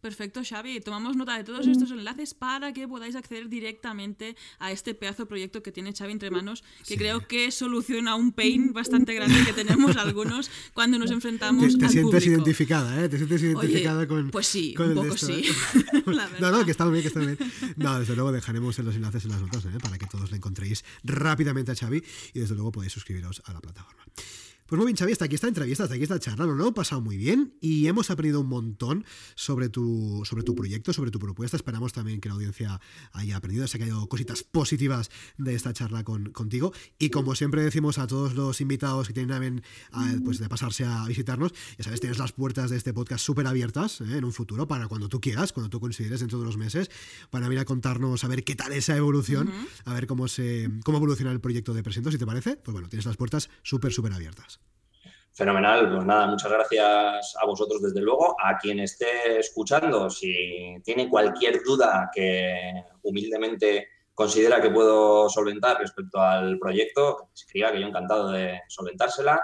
Perfecto, 0.00 0.42
Xavi. 0.42 0.80
Tomamos 0.80 1.16
nota 1.16 1.36
de 1.36 1.44
todos 1.44 1.66
estos 1.66 1.90
enlaces 1.90 2.34
para 2.34 2.72
que 2.72 2.88
podáis 2.88 3.16
acceder 3.16 3.48
directamente 3.48 4.36
a 4.58 4.72
este 4.72 4.94
pedazo 4.94 5.24
de 5.24 5.26
proyecto 5.26 5.62
que 5.62 5.72
tiene 5.72 5.92
Xavi 5.92 6.12
entre 6.12 6.30
manos, 6.30 6.62
que 6.86 6.94
sí. 6.94 6.96
creo 6.96 7.26
que 7.26 7.50
soluciona 7.50 8.14
un 8.14 8.32
pain 8.32 8.72
bastante 8.72 9.14
grande 9.14 9.44
que 9.44 9.52
tenemos 9.52 9.96
algunos 9.96 10.50
cuando 10.74 10.98
nos 10.98 11.10
enfrentamos 11.18 11.72
te, 11.74 11.78
te 11.78 11.84
al 11.86 11.90
sientes 11.92 12.24
público. 12.24 12.32
identificada, 12.32 13.04
¿eh? 13.04 13.08
Te 13.08 13.18
sientes 13.18 13.42
identificada 13.42 13.98
Oye, 13.98 14.08
con. 14.08 14.30
Pues 14.30 14.46
sí, 14.46 14.74
con 14.74 14.88
un 14.88 14.94
poco 14.94 15.14
esto, 15.14 15.26
sí. 15.26 15.44
¿eh? 15.44 16.02
no, 16.40 16.50
no, 16.50 16.64
que 16.64 16.70
está 16.70 16.86
bien, 16.88 17.02
que 17.02 17.08
está 17.08 17.20
bien. 17.20 17.38
No, 17.76 17.98
desde 17.98 18.14
luego 18.14 18.32
dejaremos 18.32 18.78
en 18.78 18.86
los 18.86 18.94
enlaces 18.96 19.24
en 19.24 19.30
las 19.32 19.40
notas 19.40 19.64
¿eh? 19.66 19.78
para 19.82 19.98
que 19.98 20.06
todos 20.06 20.30
le 20.30 20.36
encontréis 20.38 20.84
rápidamente 21.04 21.72
a 21.72 21.76
Xavi 21.76 22.02
y 22.34 22.40
desde 22.40 22.54
luego 22.54 22.72
podéis 22.72 22.92
suscribiros 22.92 23.42
a 23.44 23.52
la 23.52 23.60
plataforma. 23.60 24.02
Pues 24.70 24.78
muy 24.78 24.86
bien, 24.86 24.96
Xavi, 24.96 25.10
hasta 25.10 25.24
aquí 25.24 25.34
esta 25.34 25.48
entrevista, 25.48 25.82
hasta 25.82 25.96
aquí 25.96 26.04
esta 26.04 26.20
charla, 26.20 26.46
lo 26.46 26.52
hemos 26.52 26.74
pasado 26.74 27.00
muy 27.00 27.16
bien 27.16 27.56
y 27.60 27.88
hemos 27.88 28.08
aprendido 28.08 28.40
un 28.40 28.46
montón 28.46 29.04
sobre 29.34 29.68
tu, 29.68 30.22
sobre 30.24 30.44
tu 30.44 30.54
proyecto, 30.54 30.92
sobre 30.92 31.10
tu 31.10 31.18
propuesta. 31.18 31.56
Esperamos 31.56 31.92
también 31.92 32.20
que 32.20 32.28
la 32.28 32.36
audiencia 32.36 32.80
haya 33.10 33.36
aprendido, 33.36 33.66
se 33.66 33.78
que 33.78 33.84
haya 33.86 33.94
cositas 34.08 34.44
positivas 34.44 35.10
de 35.38 35.56
esta 35.56 35.72
charla 35.72 36.04
con, 36.04 36.30
contigo. 36.30 36.72
Y 37.00 37.10
como 37.10 37.34
siempre 37.34 37.64
decimos 37.64 37.98
a 37.98 38.06
todos 38.06 38.36
los 38.36 38.60
invitados 38.60 39.08
que 39.08 39.12
tienen 39.12 39.64
a 39.90 40.04
pues 40.24 40.38
de 40.38 40.48
pasarse 40.48 40.84
a 40.84 41.04
visitarnos, 41.04 41.52
ya 41.76 41.82
sabes, 41.82 41.98
tienes 41.98 42.20
las 42.20 42.30
puertas 42.30 42.70
de 42.70 42.76
este 42.76 42.92
podcast 42.92 43.24
súper 43.24 43.48
abiertas 43.48 44.00
¿eh? 44.02 44.18
en 44.18 44.24
un 44.24 44.32
futuro 44.32 44.68
para 44.68 44.86
cuando 44.86 45.08
tú 45.08 45.20
quieras, 45.20 45.52
cuando 45.52 45.68
tú 45.68 45.80
consideres 45.80 46.20
dentro 46.20 46.38
de 46.38 46.44
unos 46.44 46.56
meses, 46.56 46.92
para 47.30 47.48
venir 47.48 47.58
a 47.58 47.64
contarnos, 47.64 48.22
a 48.22 48.28
ver 48.28 48.44
qué 48.44 48.54
tal 48.54 48.72
esa 48.72 48.96
evolución, 48.96 49.48
uh 49.48 49.50
-huh. 49.50 49.68
a 49.86 49.94
ver 49.94 50.06
cómo, 50.06 50.28
se, 50.28 50.70
cómo 50.84 50.98
evoluciona 50.98 51.32
el 51.32 51.40
proyecto 51.40 51.74
de 51.74 51.82
Presento, 51.82 52.12
si 52.12 52.18
te 52.18 52.26
parece. 52.26 52.54
Pues 52.54 52.72
bueno, 52.72 52.88
tienes 52.88 53.06
las 53.06 53.16
puertas 53.16 53.50
súper, 53.64 53.92
súper 53.92 54.12
abiertas. 54.12 54.59
Fenomenal, 55.32 55.90
pues 55.94 56.04
nada, 56.04 56.26
muchas 56.26 56.50
gracias 56.50 57.36
a 57.40 57.46
vosotros 57.46 57.80
desde 57.80 58.00
luego. 58.00 58.36
A 58.42 58.58
quien 58.58 58.80
esté 58.80 59.38
escuchando, 59.38 60.10
si 60.10 60.76
tiene 60.84 61.08
cualquier 61.08 61.62
duda 61.62 62.10
que 62.12 62.84
humildemente 63.02 63.88
considera 64.12 64.60
que 64.60 64.70
puedo 64.70 65.28
solventar 65.28 65.78
respecto 65.78 66.20
al 66.20 66.58
proyecto, 66.58 67.30
escriba, 67.34 67.72
que 67.72 67.80
yo 67.80 67.86
encantado 67.86 68.30
de 68.30 68.60
solventársela. 68.68 69.40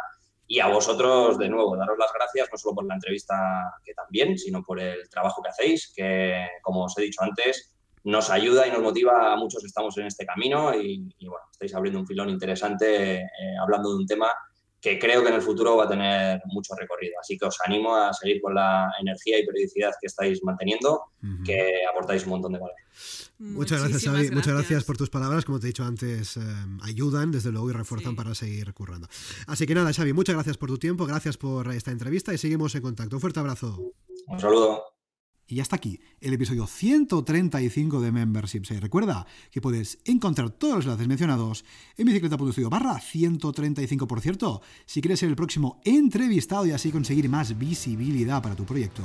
Y 0.49 0.61
a 0.61 0.69
vosotros, 0.69 1.39
de 1.39 1.49
nuevo, 1.49 1.77
daros 1.77 1.99
las 1.99 2.13
gracias, 2.13 2.49
no 2.53 2.59
solo 2.59 2.75
por 2.75 2.87
la 2.87 2.95
entrevista, 2.95 3.35
que 3.85 3.95
también, 3.95 4.39
sino 4.39 4.63
por 4.63 4.79
el 4.79 5.09
trabajo 5.09 5.43
que 5.43 5.49
hacéis, 5.49 5.93
que, 5.95 6.47
como 6.63 6.85
os 6.85 6.99
he 6.99 7.03
dicho 7.03 7.23
antes, 7.23 7.75
nos 8.05 8.31
ayuda 8.31 8.67
y 8.67 8.71
nos 8.71 8.83
motiva 8.83 9.33
a 9.33 9.37
muchos 9.37 9.63
que 9.63 9.67
estamos 9.67 9.97
en 9.99 10.07
este 10.07 10.25
camino 10.25 10.73
y, 10.75 11.13
y 11.19 11.27
bueno, 11.27 11.47
estáis 11.51 11.75
abriendo 11.75 11.99
un 11.99 12.07
filón 12.07 12.29
interesante 12.29 13.17
eh, 13.17 13.57
hablando 13.61 13.91
de 13.91 13.97
un 13.97 14.07
tema 14.07 14.31
que 14.87 15.01
creo 15.01 15.21
que 15.25 15.31
en 15.31 15.35
el 15.35 15.43
futuro 15.43 15.77
va 15.77 15.85
a 15.85 15.89
tener 15.89 16.41
mucho 16.47 16.73
recorrido. 16.77 17.15
Así 17.21 17.37
que 17.37 17.47
os 17.47 17.59
animo 17.67 17.97
a 17.97 18.13
seguir 18.13 18.41
con 18.41 18.55
la 18.55 18.89
energía 19.01 19.41
y 19.41 19.45
periodicidad 19.45 19.91
que 20.01 20.07
estáis 20.07 20.45
manteniendo, 20.45 20.93
uh 20.93 21.27
-huh. 21.27 21.45
que 21.45 21.73
aportáis 21.91 22.23
un 22.23 22.31
montón 22.31 22.53
de 22.53 22.61
valor. 22.61 22.77
Muchas 23.39 23.81
gracias, 23.81 24.05
Xavi. 24.05 24.17
Gracias. 24.17 24.35
Muchas 24.37 24.55
gracias 24.55 24.85
por 24.85 24.97
tus 24.97 25.11
palabras. 25.11 25.45
Como 25.45 25.59
te 25.59 25.67
he 25.67 25.71
dicho 25.75 25.83
antes, 25.83 26.37
eh, 26.37 26.41
ayudan, 26.83 27.33
desde 27.33 27.51
luego, 27.51 27.69
y 27.71 27.73
refuerzan 27.73 28.13
sí. 28.13 28.17
para 28.17 28.35
seguir 28.37 28.73
currando. 28.75 29.09
Así 29.49 29.67
que 29.67 29.75
nada, 29.75 29.93
Xavi, 29.93 30.13
muchas 30.13 30.37
gracias 30.37 30.57
por 30.57 30.69
tu 30.69 30.79
tiempo, 30.79 31.05
gracias 31.05 31.37
por 31.37 31.73
esta 31.73 31.91
entrevista 31.91 32.33
y 32.33 32.39
seguimos 32.39 32.73
en 32.77 32.83
contacto. 32.83 33.17
Un 33.17 33.21
fuerte 33.21 33.41
abrazo. 33.41 33.93
Un 34.29 34.39
saludo. 34.39 34.96
Y 35.49 35.61
hasta 35.61 35.77
aquí 35.77 36.01
el 36.21 36.33
episodio 36.33 36.67
135 36.67 38.01
de 38.01 38.11
Membership 38.11 38.65
6. 38.65 38.81
Recuerda 38.81 39.27
que 39.53 39.61
puedes 39.61 39.99
encontrar 40.05 40.51
todos 40.51 40.75
los 40.75 40.85
enlaces 40.87 41.07
mencionados 41.07 41.65
en 41.97 42.07
bicicleta.studio 42.07 42.69
barra 42.69 42.99
135. 42.99 44.09
Por 44.09 44.21
cierto, 44.21 44.61
si 44.87 45.01
quieres 45.01 45.21
ser 45.21 45.29
el 45.29 45.37
próximo 45.37 45.81
entrevistado 45.85 46.67
y 46.67 46.73
así 46.73 46.91
conseguir 46.91 47.29
más 47.29 47.57
visibilidad 47.57 48.43
para 48.43 48.57
tu 48.57 48.65
proyecto, 48.65 49.05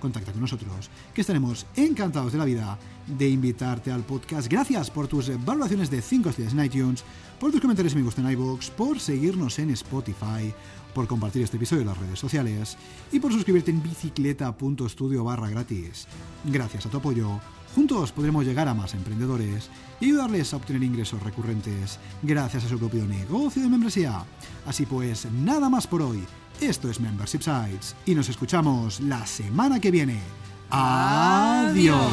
contacta 0.00 0.32
con 0.32 0.40
nosotros, 0.40 0.88
que 1.12 1.20
estaremos 1.20 1.66
encantados 1.76 2.32
de 2.32 2.38
la 2.38 2.46
vida 2.46 2.78
de 3.06 3.28
invitarte 3.28 3.92
al 3.92 4.02
podcast. 4.02 4.48
Gracias 4.48 4.90
por 4.90 5.08
tus 5.08 5.30
valoraciones 5.44 5.90
de 5.90 6.00
5 6.00 6.30
estrellas 6.30 6.54
en 6.54 6.64
iTunes, 6.64 7.04
por 7.38 7.52
tus 7.52 7.60
comentarios 7.60 7.92
y 7.92 7.96
me 7.96 8.02
gusta 8.02 8.22
en 8.22 8.30
iVoox, 8.30 8.70
por 8.70 8.98
seguirnos 8.98 9.58
en 9.58 9.70
Spotify, 9.70 10.54
por 10.94 11.06
compartir 11.06 11.42
este 11.42 11.56
episodio 11.56 11.82
en 11.82 11.88
las 11.88 11.98
redes 11.98 12.18
sociales 12.18 12.76
y 13.10 13.20
por 13.20 13.32
suscribirte 13.32 13.70
en 13.70 13.82
bicicleta.studio 13.82 15.24
barra 15.24 15.48
gratis. 15.48 16.06
Gracias 16.44 16.86
a 16.86 16.90
tu 16.90 16.98
apoyo, 16.98 17.40
juntos 17.74 18.12
podremos 18.12 18.44
llegar 18.44 18.68
a 18.68 18.74
más 18.74 18.94
emprendedores 18.94 19.70
y 20.00 20.06
ayudarles 20.06 20.52
a 20.52 20.56
obtener 20.56 20.82
ingresos 20.82 21.22
recurrentes 21.22 21.98
gracias 22.22 22.64
a 22.64 22.68
su 22.68 22.78
propio 22.78 23.06
negocio 23.06 23.62
de 23.62 23.68
membresía. 23.68 24.24
Así 24.66 24.86
pues, 24.86 25.26
nada 25.30 25.68
más 25.68 25.86
por 25.86 26.02
hoy. 26.02 26.24
Esto 26.60 26.90
es 26.90 27.00
Membership 27.00 27.40
Sites 27.40 27.96
y 28.06 28.14
nos 28.14 28.28
escuchamos 28.28 29.00
la 29.00 29.26
semana 29.26 29.80
que 29.80 29.90
viene. 29.90 30.20
Adiós. 30.70 32.12